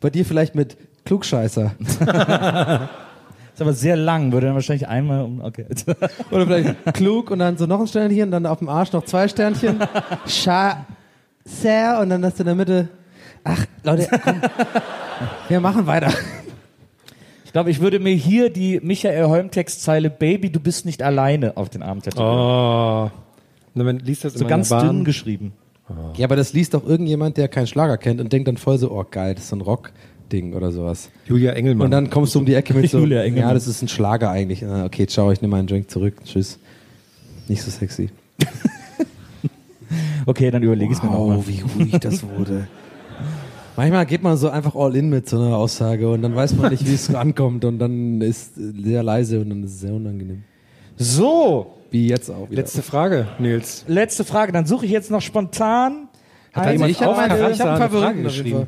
Bei 0.00 0.10
dir 0.10 0.24
vielleicht 0.24 0.54
mit 0.54 0.76
Klugscheißer. 1.04 1.72
Ist 3.56 3.62
aber 3.62 3.72
sehr 3.72 3.96
lang, 3.96 4.32
würde 4.32 4.48
dann 4.48 4.54
wahrscheinlich 4.54 4.86
einmal 4.86 5.22
um. 5.22 5.40
Okay. 5.40 5.64
Oder 6.30 6.44
vielleicht 6.46 6.92
klug 6.92 7.30
und 7.30 7.38
dann 7.38 7.56
so 7.56 7.64
noch 7.64 7.80
ein 7.80 7.86
Sternchen 7.86 8.24
und 8.24 8.30
dann 8.32 8.44
auf 8.44 8.58
dem 8.58 8.68
Arsch 8.68 8.92
noch 8.92 9.06
zwei 9.06 9.28
Sternchen. 9.28 9.78
Scha 10.26 10.84
sehr 11.42 12.00
und 12.00 12.10
dann 12.10 12.22
hast 12.22 12.38
du 12.38 12.42
in 12.42 12.46
der 12.48 12.54
Mitte. 12.54 12.88
Ach, 13.44 13.64
Leute, 13.82 14.08
komm. 14.22 14.42
Wir 15.48 15.60
machen 15.60 15.86
weiter. 15.86 16.12
Ich 17.56 17.58
glaube, 17.58 17.70
ich 17.70 17.80
würde 17.80 18.00
mir 18.00 18.12
hier 18.12 18.50
die 18.50 18.80
Michael 18.82 19.28
Holm-Textzeile 19.28 20.10
Baby, 20.10 20.50
du 20.50 20.60
bist 20.60 20.84
nicht 20.84 21.02
alleine 21.02 21.56
auf 21.56 21.70
den 21.70 21.82
Arm 21.82 22.02
tätowieren. 22.02 22.36
Oh. 22.38 23.10
Na, 23.72 23.82
man 23.82 23.98
liest 23.98 24.26
das 24.26 24.34
so 24.34 24.46
ganz 24.46 24.68
dünn 24.68 25.06
geschrieben. 25.06 25.54
Ja, 26.18 26.26
aber 26.26 26.36
das 26.36 26.52
liest 26.52 26.74
doch 26.74 26.86
irgendjemand, 26.86 27.38
der 27.38 27.48
keinen 27.48 27.66
Schlager 27.66 27.96
kennt 27.96 28.20
und 28.20 28.30
denkt 28.30 28.46
dann 28.46 28.58
voll 28.58 28.76
so, 28.76 28.90
oh 28.90 29.06
geil, 29.10 29.34
das 29.34 29.44
ist 29.44 29.48
so 29.48 29.56
ein 29.56 29.62
Rock-Ding 29.62 30.52
oder 30.52 30.70
sowas. 30.70 31.08
Julia 31.24 31.52
Engelmann. 31.52 31.86
Und 31.86 31.92
dann 31.92 32.10
kommst 32.10 32.34
du 32.34 32.40
um 32.40 32.44
die 32.44 32.52
Ecke 32.52 32.74
mit 32.74 32.90
so, 32.90 32.98
Julia 32.98 33.22
Engelmann. 33.22 33.48
ja, 33.48 33.54
das 33.54 33.66
ist 33.66 33.80
ein 33.80 33.88
Schlager 33.88 34.28
eigentlich. 34.28 34.62
Ah, 34.62 34.84
Okay, 34.84 35.06
ciao, 35.06 35.32
ich 35.32 35.40
nehme 35.40 35.52
meinen 35.52 35.66
Drink 35.66 35.90
zurück. 35.90 36.16
Tschüss. 36.26 36.58
Nicht 37.48 37.62
so 37.62 37.70
sexy. 37.70 38.10
Okay, 40.28 40.50
dann 40.50 40.62
überlege 40.62 40.92
ich 40.92 40.98
es 40.98 41.04
mir 41.04 41.10
nochmal. 41.10 41.38
Oh, 41.38 41.44
wie 41.46 41.60
ruhig 41.60 42.00
das 42.00 42.22
wurde. 42.22 42.66
Manchmal 43.76 44.06
geht 44.06 44.22
man 44.22 44.36
so 44.36 44.48
einfach 44.48 44.74
all 44.74 44.96
in 44.96 45.10
mit 45.10 45.28
so 45.28 45.38
einer 45.38 45.56
Aussage 45.56 46.08
und 46.10 46.22
dann 46.22 46.34
weiß 46.34 46.54
man 46.56 46.70
nicht, 46.70 46.86
wie 46.86 46.94
es 46.94 47.14
ankommt 47.14 47.64
und 47.64 47.78
dann 47.78 48.20
ist 48.22 48.54
sehr 48.54 49.02
leise 49.02 49.40
und 49.40 49.50
dann 49.50 49.64
ist 49.64 49.72
es 49.74 49.80
sehr 49.80 49.92
unangenehm. 49.92 50.44
So, 50.96 51.74
Wie 51.90 52.08
jetzt 52.08 52.30
auch 52.30 52.48
wieder. 52.50 52.62
Letzte 52.62 52.82
Frage, 52.82 53.28
Nils. 53.38 53.84
letzte 53.86 54.24
Frage. 54.24 54.52
Dann 54.52 54.64
suche 54.64 54.86
ich 54.86 54.92
jetzt 54.92 55.10
noch 55.10 55.20
spontan 55.20 56.08
eine 56.54 56.72
jemand 56.72 56.90
ich 56.90 57.02
habe 57.02 57.16
hab 57.16 57.30
einen 57.30 57.42
eine 57.42 57.54
Favoriten 57.54 58.22
geschrieben? 58.22 58.66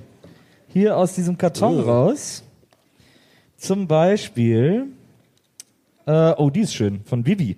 Hier 0.68 0.96
aus 0.96 1.14
diesem 1.14 1.38
Karton 1.38 1.78
Oh. 1.80 1.82
raus. 1.82 2.42
Zum 3.56 3.88
Beispiel, 3.88 4.88
äh, 6.06 6.32
oh, 6.36 6.50
die 6.50 6.60
ist 6.60 6.74
schön, 6.74 7.00
von 7.04 7.24
Vivi. 7.26 7.56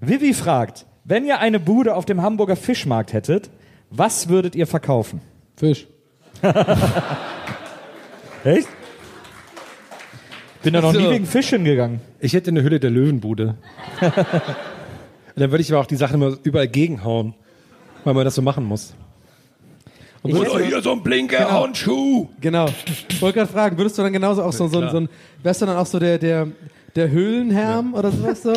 Vivi 0.00 0.32
fragt, 0.32 0.86
wenn 1.04 1.24
ihr 1.26 1.40
eine 1.40 1.58
Bude 1.58 1.96
auf 1.96 2.04
dem 2.04 2.22
Hamburger 2.22 2.56
Fischmarkt 2.56 3.12
hättet, 3.12 3.50
was 3.90 4.28
würdet 4.28 4.54
ihr 4.54 4.66
verkaufen? 4.66 5.20
Fisch. 5.56 5.88
Echt? 8.44 8.68
Bin 10.62 10.72
da 10.72 10.80
noch 10.80 10.92
So. 10.92 11.00
nie 11.00 11.10
wegen 11.10 11.26
Fisch 11.26 11.50
hingegangen. 11.50 12.00
Ich 12.20 12.32
hätte 12.32 12.50
eine 12.50 12.62
Hülle 12.62 12.80
der 12.80 12.90
Löwenbude. 12.90 13.56
Und 14.00 14.12
dann 15.42 15.50
würde 15.50 15.60
ich 15.62 15.72
aber 15.72 15.80
auch 15.80 15.86
die 15.86 15.96
Sachen 15.96 16.14
immer 16.20 16.36
überall 16.42 16.68
gegenhauen, 16.68 17.34
weil 18.04 18.14
man 18.14 18.24
das 18.24 18.34
so 18.34 18.42
machen 18.42 18.64
muss. 18.64 18.94
Und 20.22 20.32
Würdest 20.32 20.54
du- 20.54 20.58
hier 20.58 20.82
so 20.82 20.92
ein 20.92 21.02
blinker 21.02 21.50
Handschuh. 21.50 22.28
Genau. 22.40 22.66
Ich 23.08 23.22
wollte 23.22 23.38
gerade 23.40 23.52
fragen, 23.52 23.78
würdest 23.78 23.96
du 23.98 24.02
dann 24.02 24.12
genauso 24.12 24.42
auch 24.42 24.52
so, 24.52 24.66
so, 24.66 24.80
ein- 24.80 24.90
so 24.90 24.96
ein, 24.98 25.08
wärst 25.42 25.62
du 25.62 25.66
dann 25.66 25.76
auch 25.76 25.86
so 25.86 25.98
der, 26.00 26.18
der, 26.18 26.48
der 26.96 27.10
Höhlenherm 27.10 27.94
oder 27.94 28.10
sowas 28.10 28.42
so? 28.42 28.52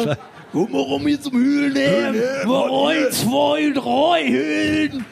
Komm 0.51 0.71
mal 0.71 0.81
rum 0.81 1.05
hier 1.05 1.21
zum 1.21 1.33
Höhlenherrn. 1.33 2.15
Ein, 2.15 3.11
zwei, 3.11 3.71
drei 3.71 4.27
Höhlen. 4.29 5.05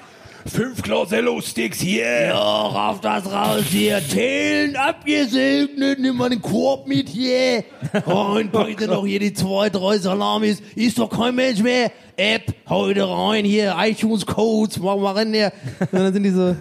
Fünf 0.48 0.82
Clausello-Sticks 0.82 1.80
hier. 1.80 2.28
Ja, 2.28 2.36
rauf 2.36 3.02
das 3.02 3.32
raus 3.32 3.64
hier. 3.69 4.02
Teilen 4.07 4.76
abgesegnet. 4.76 5.99
Nimm 5.99 6.15
mal 6.18 6.30
den 6.30 6.41
Korb 6.41 6.88
mit 6.88 7.10
hier. 7.10 7.64
Und 8.06 8.52
pack 8.52 8.78
dir 8.78 8.88
noch 8.88 9.06
hier 9.06 9.19
die 9.19 9.34
zwei, 9.34 9.69
drei 9.69 9.98
Salamis. 9.98 10.61
Ist 10.76 10.99
doch 10.99 11.10
kein 11.10 11.36
Mensch 11.36 11.61
mehr. 11.61 11.91
App, 12.15 12.53
heute 12.69 13.07
rein 13.10 13.44
hier. 13.44 13.76
iTunes-Codes. 13.78 14.80
Mach 14.80 14.98
mal 14.98 15.14
rein 15.14 15.34
hier. 15.34 15.52
Und 15.80 15.88
dann 15.91 16.14
sind 16.14 16.24
die 16.24 16.30
so, 16.30 16.56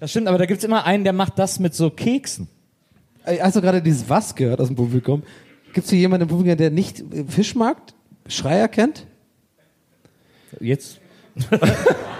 Das 0.00 0.10
stimmt, 0.10 0.26
aber 0.26 0.38
da 0.38 0.46
gibt's 0.46 0.64
immer 0.64 0.84
einen, 0.84 1.04
der 1.04 1.12
macht 1.12 1.38
das 1.38 1.60
mit 1.60 1.74
so 1.74 1.90
Keksen. 1.90 2.48
Hast 3.24 3.54
du 3.54 3.60
gerade 3.60 3.82
dieses 3.82 4.08
Was 4.08 4.34
gehört 4.34 4.60
aus 4.60 4.66
dem 4.66 4.76
Publikum? 4.76 5.22
Gibt 5.72 5.84
es 5.84 5.90
hier 5.90 6.00
jemanden 6.00 6.22
im 6.22 6.28
Publikum, 6.28 6.56
der 6.56 6.70
nicht 6.70 7.00
äh, 7.00 7.24
Fischmarkt, 7.28 7.94
Schreier 8.26 8.66
kennt? 8.66 9.06
Jetzt. 10.58 11.00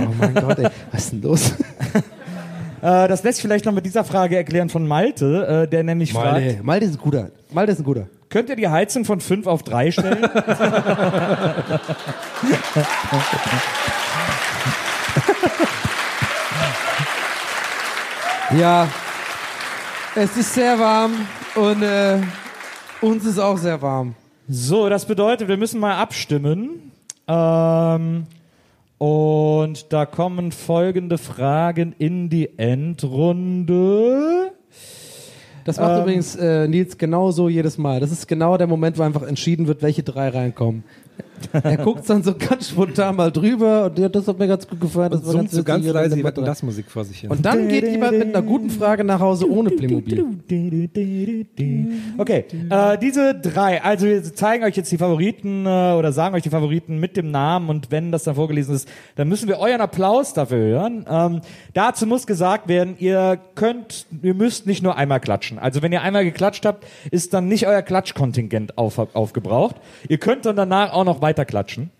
Oh 0.00 0.14
mein 0.18 0.34
Gott, 0.34 0.58
ey. 0.58 0.68
Was 0.92 1.04
ist 1.04 1.12
denn 1.12 1.22
los? 1.22 1.54
Äh, 2.80 3.08
das 3.08 3.24
lässt 3.24 3.38
sich 3.38 3.42
vielleicht 3.42 3.64
noch 3.64 3.72
mit 3.72 3.84
dieser 3.84 4.04
Frage 4.04 4.36
erklären 4.36 4.68
von 4.68 4.86
Malte, 4.86 5.64
äh, 5.64 5.68
der 5.68 5.82
nämlich 5.82 6.12
fragt, 6.12 6.30
Malte, 6.30 6.62
Malte 6.62 6.84
ist 6.86 6.92
ein 6.94 6.98
guter. 7.02 7.30
Malte 7.50 7.72
ist 7.72 7.80
ein 7.80 7.84
guter. 7.84 8.06
könnt 8.28 8.50
ihr 8.50 8.54
die 8.54 8.68
Heizung 8.68 9.04
von 9.04 9.18
5 9.20 9.48
auf 9.48 9.64
3 9.64 9.90
stellen? 9.90 10.18
Ja, 18.56 18.88
es 20.14 20.34
ist 20.36 20.54
sehr 20.54 20.78
warm 20.78 21.12
und 21.54 21.82
äh, 21.82 22.16
uns 23.02 23.26
ist 23.26 23.38
auch 23.38 23.58
sehr 23.58 23.80
warm. 23.82 24.14
so, 24.48 24.88
das 24.88 25.04
bedeutet, 25.04 25.48
wir 25.48 25.58
müssen 25.58 25.78
mal 25.78 25.96
abstimmen. 25.96 26.92
Ähm, 27.26 28.26
und 28.98 29.92
da 29.92 30.06
kommen 30.06 30.52
folgende 30.52 31.18
Fragen 31.18 31.94
in 31.98 32.28
die 32.28 32.58
Endrunde. 32.58 34.52
Das 35.64 35.78
macht 35.78 35.92
Ähm. 35.92 36.02
übrigens 36.02 36.34
äh, 36.36 36.66
Nils 36.66 36.98
genauso 36.98 37.48
jedes 37.48 37.78
Mal. 37.78 38.00
Das 38.00 38.10
ist 38.10 38.26
genau 38.26 38.56
der 38.56 38.66
Moment, 38.66 38.98
wo 38.98 39.02
einfach 39.02 39.22
entschieden 39.22 39.66
wird, 39.66 39.82
welche 39.82 40.02
drei 40.02 40.28
reinkommen. 40.30 40.82
Er 41.52 41.76
guckt 41.78 42.08
dann 42.08 42.22
so 42.22 42.34
ganz 42.34 42.70
spontan 42.70 43.16
mal 43.16 43.30
drüber 43.30 43.86
und 43.86 43.98
ja, 43.98 44.08
das 44.08 44.26
hat 44.28 44.38
mir 44.38 44.48
ganz 44.48 44.66
gut 44.66 44.80
gefallen. 44.80 45.10
Das 45.10 45.20
Und 45.20 45.26
war 45.26 45.32
zoomt 45.34 45.50
so 45.50 45.62
ganz 45.64 45.86
leise 45.86 46.10
dann 46.10 46.18
die 46.18 46.40
drei. 46.40 46.46
das 46.46 46.62
Musik 46.62 46.90
vor 46.90 47.04
sich 47.04 47.20
hin. 47.20 47.30
Und 47.30 47.44
dann 47.44 47.68
geht 47.68 47.84
jemand 47.84 48.18
mit 48.18 48.34
einer 48.34 48.42
guten 48.42 48.70
Frage 48.70 49.04
nach 49.04 49.20
Hause 49.20 49.50
ohne 49.50 49.70
Playmobil. 49.70 50.24
Okay, 52.18 52.44
äh, 52.70 52.98
diese 52.98 53.34
drei, 53.34 53.82
also 53.82 54.06
wir 54.06 54.22
zeigen 54.22 54.64
euch 54.64 54.76
jetzt 54.76 54.90
die 54.92 54.98
Favoriten 54.98 55.66
äh, 55.66 55.68
oder 55.68 56.12
sagen 56.12 56.34
euch 56.34 56.42
die 56.42 56.50
Favoriten 56.50 56.98
mit 56.98 57.16
dem 57.16 57.30
Namen 57.30 57.68
und 57.68 57.90
wenn 57.90 58.12
das 58.12 58.24
dann 58.24 58.34
vorgelesen 58.34 58.74
ist, 58.74 58.88
dann 59.16 59.28
müssen 59.28 59.48
wir 59.48 59.58
euren 59.58 59.80
Applaus 59.80 60.34
dafür 60.34 60.58
hören. 60.58 61.06
Ähm, 61.08 61.40
dazu 61.74 62.06
muss 62.06 62.26
gesagt 62.26 62.68
werden, 62.68 62.96
ihr 62.98 63.38
könnt, 63.54 64.06
ihr 64.22 64.34
müsst 64.34 64.66
nicht 64.66 64.82
nur 64.82 64.96
einmal 64.96 65.20
klatschen. 65.20 65.58
Also 65.58 65.82
wenn 65.82 65.92
ihr 65.92 66.02
einmal 66.02 66.24
geklatscht 66.24 66.66
habt, 66.66 66.86
ist 67.10 67.34
dann 67.34 67.48
nicht 67.48 67.66
euer 67.66 67.82
Klatschkontingent 67.82 68.76
auf, 68.78 68.98
aufgebraucht. 68.98 69.76
Ihr 70.08 70.18
könnt 70.18 70.46
dann 70.46 70.56
danach 70.56 70.92
auch 70.92 71.04
noch 71.08 71.22
weiter 71.22 71.44
klatschen 71.44 71.90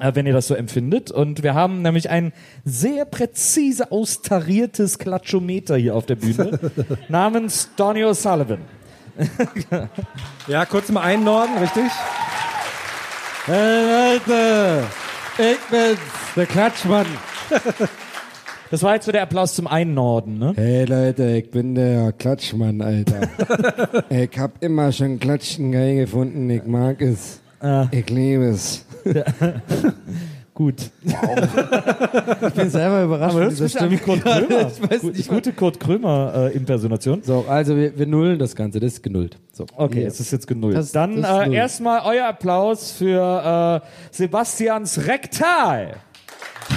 äh, 0.00 0.12
wenn 0.14 0.26
ihr 0.26 0.32
das 0.32 0.48
so 0.48 0.54
empfindet. 0.54 1.10
Und 1.10 1.42
wir 1.42 1.54
haben 1.54 1.82
nämlich 1.82 2.10
ein 2.10 2.32
sehr 2.64 3.04
präzise 3.04 3.92
austariertes 3.92 4.98
Klatschometer 4.98 5.76
hier 5.76 5.94
auf 5.94 6.06
der 6.06 6.16
Bühne 6.16 6.58
namens 7.08 7.70
Donny 7.76 8.04
O'Sullivan. 8.04 8.58
ja, 10.48 10.66
kurz 10.66 10.90
mal 10.90 11.02
einnorden, 11.02 11.56
richtig? 11.58 11.84
Hey 13.46 14.14
Leute, 14.16 14.84
ich 15.38 15.58
bin's, 15.70 15.98
der 16.36 16.46
Klatschmann. 16.46 17.06
Das 18.70 18.82
war 18.82 18.94
jetzt 18.94 19.04
so 19.04 19.12
der 19.12 19.22
Applaus 19.22 19.54
zum 19.54 19.68
Einnorden, 19.68 20.38
ne? 20.38 20.52
Hey 20.56 20.84
Leute, 20.84 21.36
ich 21.36 21.50
bin 21.50 21.76
der 21.76 22.12
Klatschmann, 22.12 22.80
Alter. 22.80 23.28
ich 24.08 24.36
hab 24.36 24.60
immer 24.64 24.90
schon 24.90 25.20
Klatschen 25.20 25.70
geil 25.70 25.94
gefunden. 25.94 26.50
Ich 26.50 26.64
mag 26.64 27.00
es. 27.00 27.40
Ich 27.92 28.10
liebe 28.10 28.44
es. 28.50 28.84
Gut. 30.54 30.76
Ich 31.04 32.52
bin 32.54 32.70
selber 32.70 33.02
überrascht 33.04 33.34
Aber 33.34 33.44
das 33.46 33.58
ist 33.58 33.74
ja 33.74 33.80
Stimme. 33.80 33.98
Kurt 33.98 34.20
Krömer. 34.24 34.70
ich 34.70 34.90
weiß 34.90 35.02
nicht, 35.02 35.28
gute 35.28 35.52
Kurt 35.52 35.80
Krömer-Impersonation. 35.80 37.22
So, 37.24 37.44
also 37.48 37.76
wir, 37.76 37.98
wir 37.98 38.06
nullen 38.06 38.38
das 38.38 38.54
Ganze, 38.54 38.78
das 38.78 38.92
ist 38.94 39.02
genullt. 39.02 39.36
So. 39.52 39.66
Okay, 39.76 40.00
Hier. 40.00 40.08
es 40.08 40.20
ist 40.20 40.30
jetzt 40.30 40.46
genullt. 40.46 40.76
Das- 40.76 40.92
Dann 40.92 41.22
das 41.22 41.48
äh, 41.48 41.52
erstmal 41.54 42.02
euer 42.04 42.26
Applaus 42.28 42.92
für 42.92 43.82
äh, 43.82 43.86
Sebastians 44.12 45.06
Rektal. 45.08 45.96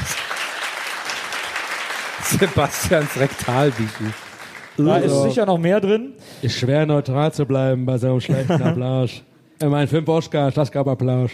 Sebastians 2.23 3.17
Rektalbieten. 3.19 4.13
Da 4.77 4.97
ist 4.97 5.11
So. 5.11 5.23
sicher 5.29 5.45
noch 5.45 5.57
mehr 5.57 5.79
drin. 5.79 6.13
Ist 6.41 6.57
schwer 6.57 6.85
neutral 6.85 7.31
zu 7.31 7.45
bleiben 7.45 7.85
bei 7.85 7.97
so 7.97 8.07
einem 8.07 8.21
schlechten 8.21 8.61
Applaus. 8.61 9.23
Ich 9.59 9.67
meine, 9.67 9.87
fünf 9.87 10.07
Oscars, 10.07 10.53
das 10.53 10.71
gab 10.71 10.87
Applaus. 10.87 11.31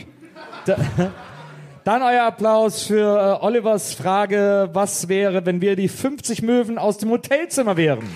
Dann 1.84 2.02
euer 2.02 2.24
Applaus 2.24 2.84
für 2.84 3.40
äh, 3.42 3.46
Olivers 3.46 3.94
Frage, 3.94 4.70
was 4.72 5.10
wäre, 5.10 5.46
wenn 5.46 5.60
wir 5.60 5.76
die 5.76 5.90
50 5.90 6.42
Möwen 6.42 6.78
aus 6.78 6.98
dem 6.98 7.10
Hotelzimmer 7.10 7.76
wären? 7.76 8.08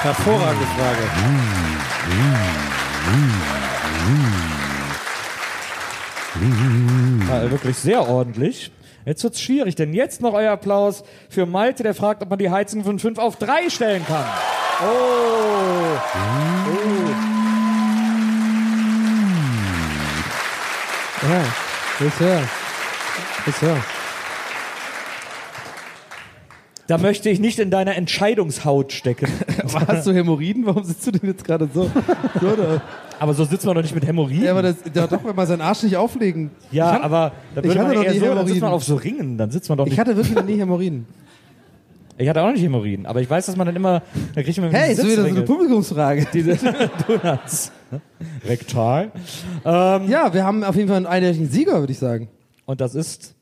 Hervorragende 0.00 0.66
Frage. 0.66 1.02
War 7.28 7.50
wirklich 7.50 7.76
sehr 7.76 8.08
ordentlich. 8.08 8.72
Jetzt 9.04 9.24
wird's 9.24 9.40
schwierig, 9.40 9.74
denn 9.74 9.92
jetzt 9.94 10.20
noch 10.20 10.32
euer 10.32 10.52
Applaus 10.52 11.02
für 11.28 11.44
Malte, 11.44 11.82
der 11.82 11.94
fragt, 11.94 12.22
ob 12.22 12.30
man 12.30 12.38
die 12.38 12.50
Heizung 12.50 12.84
von 12.84 12.98
5 12.98 13.18
auf 13.18 13.36
3 13.36 13.68
stellen 13.68 14.06
kann. 14.06 14.24
Oh. 14.80 15.98
Ja, 21.22 22.06
ist 22.06 22.20
ja. 22.20 22.40
Ist 23.46 23.62
ja. 23.62 23.76
Da 26.88 26.98
möchte 26.98 27.30
ich 27.30 27.40
nicht 27.40 27.58
in 27.58 27.70
deiner 27.70 27.96
Entscheidungshaut 27.96 28.92
stecken. 28.92 29.28
Hast 29.88 30.06
du 30.06 30.12
Hämorrhoiden? 30.12 30.66
Warum 30.66 30.84
sitzt 30.84 31.06
du 31.06 31.12
denn 31.12 31.30
jetzt 31.30 31.44
gerade 31.44 31.68
so? 31.72 31.90
Aber 33.22 33.34
so 33.34 33.44
sitzt 33.44 33.64
man 33.64 33.76
doch 33.76 33.82
nicht 33.82 33.94
mit 33.94 34.04
Hämorrhoiden. 34.04 34.42
Ja, 34.44 34.50
aber 34.50 34.62
das, 34.62 34.76
ja, 34.92 35.06
doch, 35.06 35.24
wenn 35.24 35.36
man 35.36 35.46
seinen 35.46 35.60
Arsch 35.60 35.84
nicht 35.84 35.96
auflegen. 35.96 36.50
Ja, 36.72 36.88
Ich 36.90 36.94
hab- 36.96 37.04
aber 37.04 37.32
da 37.54 37.60
ich 37.60 37.66
würde 37.68 37.78
hatte 37.80 37.94
man 37.94 38.04
eher 38.04 38.12
nie 38.12 38.18
so, 38.18 38.24
dann 38.26 38.34
sitzt 38.38 38.56
Hämorrhoiden. 38.56 38.60
man 38.62 38.72
auf 38.72 38.84
so 38.84 38.94
Ringen, 38.96 39.38
dann 39.38 39.50
sitzt 39.52 39.68
man 39.68 39.78
doch 39.78 39.84
nicht. 39.84 39.92
Ich 39.94 40.00
hatte 40.00 40.16
wirklich 40.16 40.34
noch 40.34 40.44
nie 40.44 40.56
Hämorrhoiden. 40.58 41.06
ich 42.18 42.28
hatte 42.28 42.42
auch 42.42 42.50
nicht 42.50 42.62
Hämorrhoiden, 42.62 43.06
aber 43.06 43.20
ich 43.20 43.30
weiß, 43.30 43.46
dass 43.46 43.54
man 43.56 43.66
dann 43.68 43.76
immer, 43.76 44.02
da 44.34 44.42
kriegt 44.42 44.58
man 44.58 44.70
Hey, 44.72 44.92
ist 44.92 45.04
wieder 45.06 45.22
so 45.22 45.28
eine. 45.28 45.42
Publikumsfrage. 45.42 46.26
Diese 46.32 46.58
Donuts. 47.06 47.70
Rektal. 48.48 49.12
Ähm, 49.64 50.08
Ja, 50.08 50.34
wir 50.34 50.44
haben 50.44 50.64
auf 50.64 50.74
jeden 50.74 50.88
Fall 50.88 50.96
einen 50.96 51.06
eindeutigen 51.06 51.48
Sieger, 51.48 51.78
würde 51.78 51.92
ich 51.92 51.98
sagen. 52.00 52.28
Und 52.66 52.80
das 52.80 52.96
ist 52.96 53.34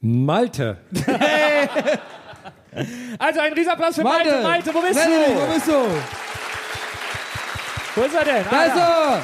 Malte. 0.00 0.76
Also 3.18 3.40
ein 3.40 3.52
Riesenapplaus 3.54 3.94
für 3.94 4.02
Malte. 4.02 4.42
Malte, 4.42 4.70
wo 4.74 4.80
bist 4.80 4.94
Melanie, 4.94 5.34
du? 5.34 5.40
Wo 5.40 5.54
bist 5.54 5.68
du? 5.68 5.72
Wo 7.94 8.02
ist 8.02 8.14
er 8.14 8.24
denn? 8.24 8.44
Da 8.50 8.64
ist 8.64 8.76
er! 8.76 9.22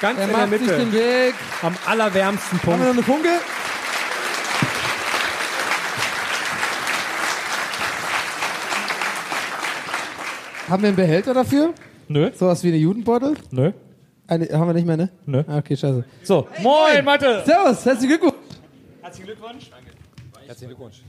Ganz 0.00 0.18
Er 0.18 0.24
in 0.24 0.30
der 0.30 0.38
macht 0.38 0.50
sich 0.50 0.60
Mitte. 0.60 0.76
den 0.78 0.92
Weg. 0.92 1.34
Am 1.62 1.74
allerwärmsten 1.86 2.58
Haben 2.62 2.66
wir 2.68 2.76
Punkt. 2.76 2.86
noch 2.86 2.92
eine 2.92 3.02
Funke? 3.02 3.40
Haben 10.68 10.82
wir 10.82 10.88
einen 10.88 10.96
Behälter 10.96 11.32
dafür? 11.34 11.72
Nö, 12.08 12.30
Sowas 12.34 12.62
wie 12.64 12.68
eine 12.68 12.76
Judenbeutel? 12.76 13.34
nö, 13.50 13.72
Eine, 14.26 14.48
haben 14.52 14.66
wir 14.68 14.74
nicht 14.74 14.86
mehr, 14.86 14.96
ne? 14.96 15.10
nö. 15.24 15.42
Ah, 15.46 15.58
okay, 15.58 15.76
scheiße. 15.76 16.04
So, 16.24 16.48
moin, 16.62 17.04
Malte. 17.04 17.42
Servus, 17.46 17.84
herzlichen 17.84 18.08
Glückwunsch. 18.18 18.34
Herzlichen 19.02 19.26
Glückwunsch. 19.26 19.70
Herzlichen 20.46 20.68
Glückwunsch. 20.68 21.02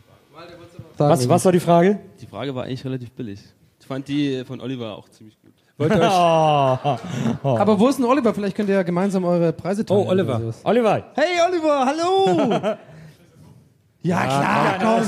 Was, 0.98 1.28
was 1.28 1.46
war 1.46 1.52
die 1.52 1.60
Frage? 1.60 2.00
Die 2.22 2.28
Frage 2.28 2.54
war 2.54 2.66
eigentlich 2.66 2.86
relativ 2.86 3.12
billig. 3.12 3.40
Ich 3.80 3.88
fand 3.88 4.08
die 4.08 4.44
von 4.46 4.62
Oliver 4.62 4.96
auch 4.96 5.10
ziemlich 5.10 5.40
gut. 5.42 5.47
Wollt 5.78 5.92
ihr 5.94 6.02
euch, 6.02 6.08
Aber 7.44 7.80
wo 7.80 7.88
ist 7.90 7.98
denn 8.00 8.06
Oliver? 8.06 8.34
Vielleicht 8.34 8.56
könnt 8.56 8.70
ihr 8.70 8.76
ja 8.76 8.84
gemeinsam 8.84 9.24
eure 9.26 9.54
Preise 9.54 9.86
teilen. 9.86 10.00
Oh, 10.00 10.10
Oliver. 10.10 10.36
oder 10.36 10.40
sowas. 10.42 10.60
Oliver. 10.64 11.04
Hey, 11.16 11.40
Oliver, 11.48 11.86
hallo! 11.86 12.52
ja, 14.02 14.22
klar, 14.26 14.76
komm. 14.80 15.04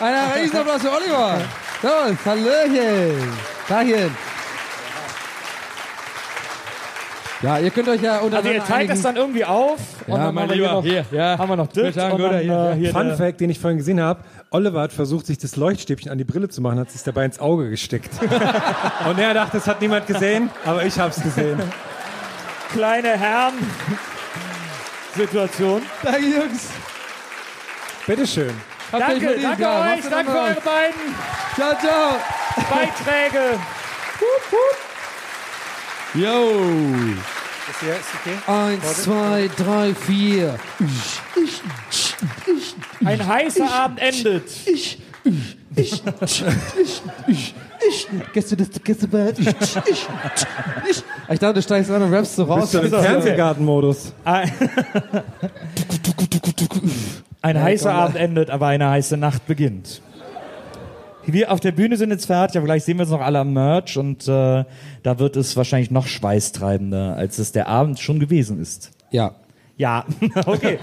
Ein 0.06 0.14
Riesenapplaus 0.40 0.82
für 0.82 0.90
Oliver. 0.90 1.38
Servus, 1.80 2.26
Hallöchen. 2.26 3.28
Tagchen. 3.68 4.16
Ja, 7.42 7.58
ihr 7.58 7.70
könnt 7.70 7.88
euch 7.88 8.00
ja 8.00 8.12
Also 8.12 8.26
untereinander 8.26 8.58
ihr 8.58 8.64
teilt 8.64 8.90
das 8.90 9.02
dann 9.02 9.16
irgendwie 9.16 9.44
auf 9.44 9.78
und 10.06 10.14
Ja, 10.14 10.26
dann 10.26 10.34
mein 10.34 10.44
haben 10.44 10.50
wir 10.50 10.54
hier 10.54 10.62
Lieber, 10.62 10.72
noch, 10.74 10.82
hier, 10.84 11.04
ja. 11.10 11.36
haben 11.38 11.48
wir 11.48 11.56
noch 11.56 11.66
und 11.66 11.74
hier, 12.40 12.70
äh, 12.70 12.74
hier 12.76 12.92
Fun 12.92 13.08
der- 13.08 13.16
Fact, 13.16 13.40
den 13.40 13.50
ich 13.50 13.58
vorhin 13.58 13.78
gesehen 13.78 14.00
habe. 14.00 14.20
Oliver 14.52 14.82
hat 14.82 14.92
versucht, 14.92 15.26
sich 15.26 15.38
das 15.38 15.56
Leuchtstäbchen 15.56 16.10
an 16.10 16.18
die 16.18 16.24
Brille 16.24 16.48
zu 16.48 16.60
machen, 16.60 16.78
hat 16.78 16.90
sich 16.90 17.02
dabei 17.02 17.24
ins 17.24 17.38
Auge 17.38 17.70
gesteckt. 17.70 18.10
Und 19.08 19.18
er 19.18 19.34
dachte, 19.34 19.56
das 19.56 19.66
hat 19.66 19.80
niemand 19.80 20.06
gesehen, 20.06 20.50
aber 20.64 20.84
ich 20.84 20.98
hab's 20.98 21.22
gesehen. 21.22 21.60
kleine 22.72 23.18
Herren. 23.18 23.54
Situation. 25.16 25.82
Danke, 26.02 26.20
Jungs. 26.20 26.68
Bitteschön. 28.06 28.52
Habt 28.90 29.02
Danke, 29.02 29.38
danke 29.40 29.62
ja. 29.62 29.94
euch, 29.94 30.00
danke 30.08 30.32
für 30.32 30.38
eure 30.38 30.60
beiden 30.60 31.14
Ciao, 31.54 31.72
ciao. 31.78 32.16
Beiträge. 32.70 33.58
Yo. 36.14 36.50
Ist 37.70 37.80
hier, 37.80 37.94
ist 37.94 38.08
okay? 38.20 38.36
Eins, 38.46 39.02
zwei, 39.02 39.50
drei, 39.56 39.94
vier. 39.94 40.58
Ein 43.04 43.26
heißer 43.26 43.70
Abend 43.70 44.00
endet. 44.00 44.44
Gehst 48.32 48.52
du 48.52 48.56
das, 48.56 48.68
gehst 48.84 49.02
du 49.02 49.08
bald? 49.08 49.38
Ich 49.38 49.48
dachte, 51.38 51.54
du 51.54 51.62
steigst 51.62 51.90
an 51.90 52.02
und 52.02 52.12
rappst 52.12 52.36
so 52.36 52.44
raus. 52.44 52.70
Bist 52.70 52.74
du 52.74 52.96
im 52.96 53.02
Fernsehgartenmodus? 53.02 54.12
Ein 57.42 57.60
heißer 57.60 57.92
Abend 57.92 58.16
endet, 58.16 58.50
aber 58.50 58.68
eine 58.68 58.88
heiße 58.90 59.16
Nacht 59.16 59.46
beginnt. 59.46 60.00
Wir 61.24 61.52
auf 61.52 61.60
der 61.60 61.72
Bühne 61.72 61.96
sind 61.96 62.10
jetzt 62.10 62.26
fertig, 62.26 62.56
aber 62.56 62.66
gleich 62.66 62.84
sehen 62.84 62.98
wir 62.98 63.02
uns 63.02 63.12
noch 63.12 63.20
alle 63.20 63.38
am 63.38 63.52
Merch 63.52 63.96
und 63.96 64.26
äh, 64.26 64.64
da 65.04 65.18
wird 65.18 65.36
es 65.36 65.56
wahrscheinlich 65.56 65.92
noch 65.92 66.08
schweißtreibender, 66.08 67.16
als 67.16 67.38
es 67.38 67.52
der 67.52 67.68
Abend 67.68 68.00
schon 68.00 68.18
gewesen 68.18 68.60
ist. 68.60 68.90
Ja. 69.10 69.32
Ja, 69.76 70.04
okay. 70.46 70.78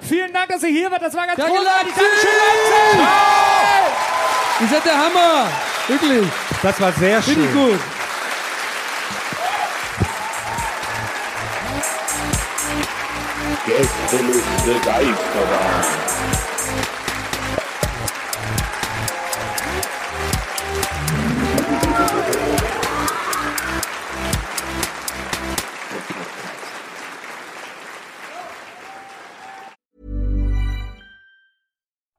Vielen 0.00 0.32
Dank, 0.32 0.48
dass 0.48 0.62
ihr 0.62 0.68
hier 0.70 0.90
wart. 0.90 1.02
Das 1.02 1.14
war 1.14 1.26
ganz 1.26 1.38
Danke, 1.38 1.52
großartig. 1.56 1.92
Dankeschön, 1.94 2.30
Leipzig! 2.38 3.06
Ihr 4.60 4.68
seid 4.68 4.84
der 4.84 4.98
Hammer. 4.98 5.48
Wirklich. 5.86 6.28
Das 6.62 6.80
war 6.80 6.92
sehr 6.92 7.22
schön. 7.22 7.34
Finde 7.34 7.48
ich 7.48 7.54
gut. 7.54 7.80
Gästeliste 13.66 14.80
Geisterbahn. 14.84 16.37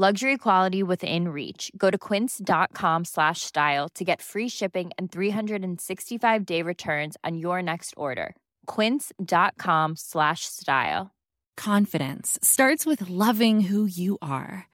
Luxury 0.00 0.38
quality 0.38 0.82
within 0.82 1.28
reach. 1.28 1.70
Go 1.76 1.90
to 1.90 1.98
quince.com 1.98 3.04
slash 3.04 3.42
style 3.42 3.90
to 3.90 4.02
get 4.02 4.22
free 4.22 4.48
shipping 4.48 4.92
and 4.96 5.12
365 5.12 6.46
day 6.46 6.62
returns 6.62 7.18
on 7.22 7.36
your 7.36 7.60
next 7.60 7.92
order. 7.98 8.34
Quince.com 8.64 9.96
slash 9.96 10.46
style. 10.46 11.10
Confidence 11.58 12.38
starts 12.42 12.86
with 12.86 13.10
loving 13.10 13.60
who 13.60 13.84
you 13.84 14.16
are. 14.22 14.69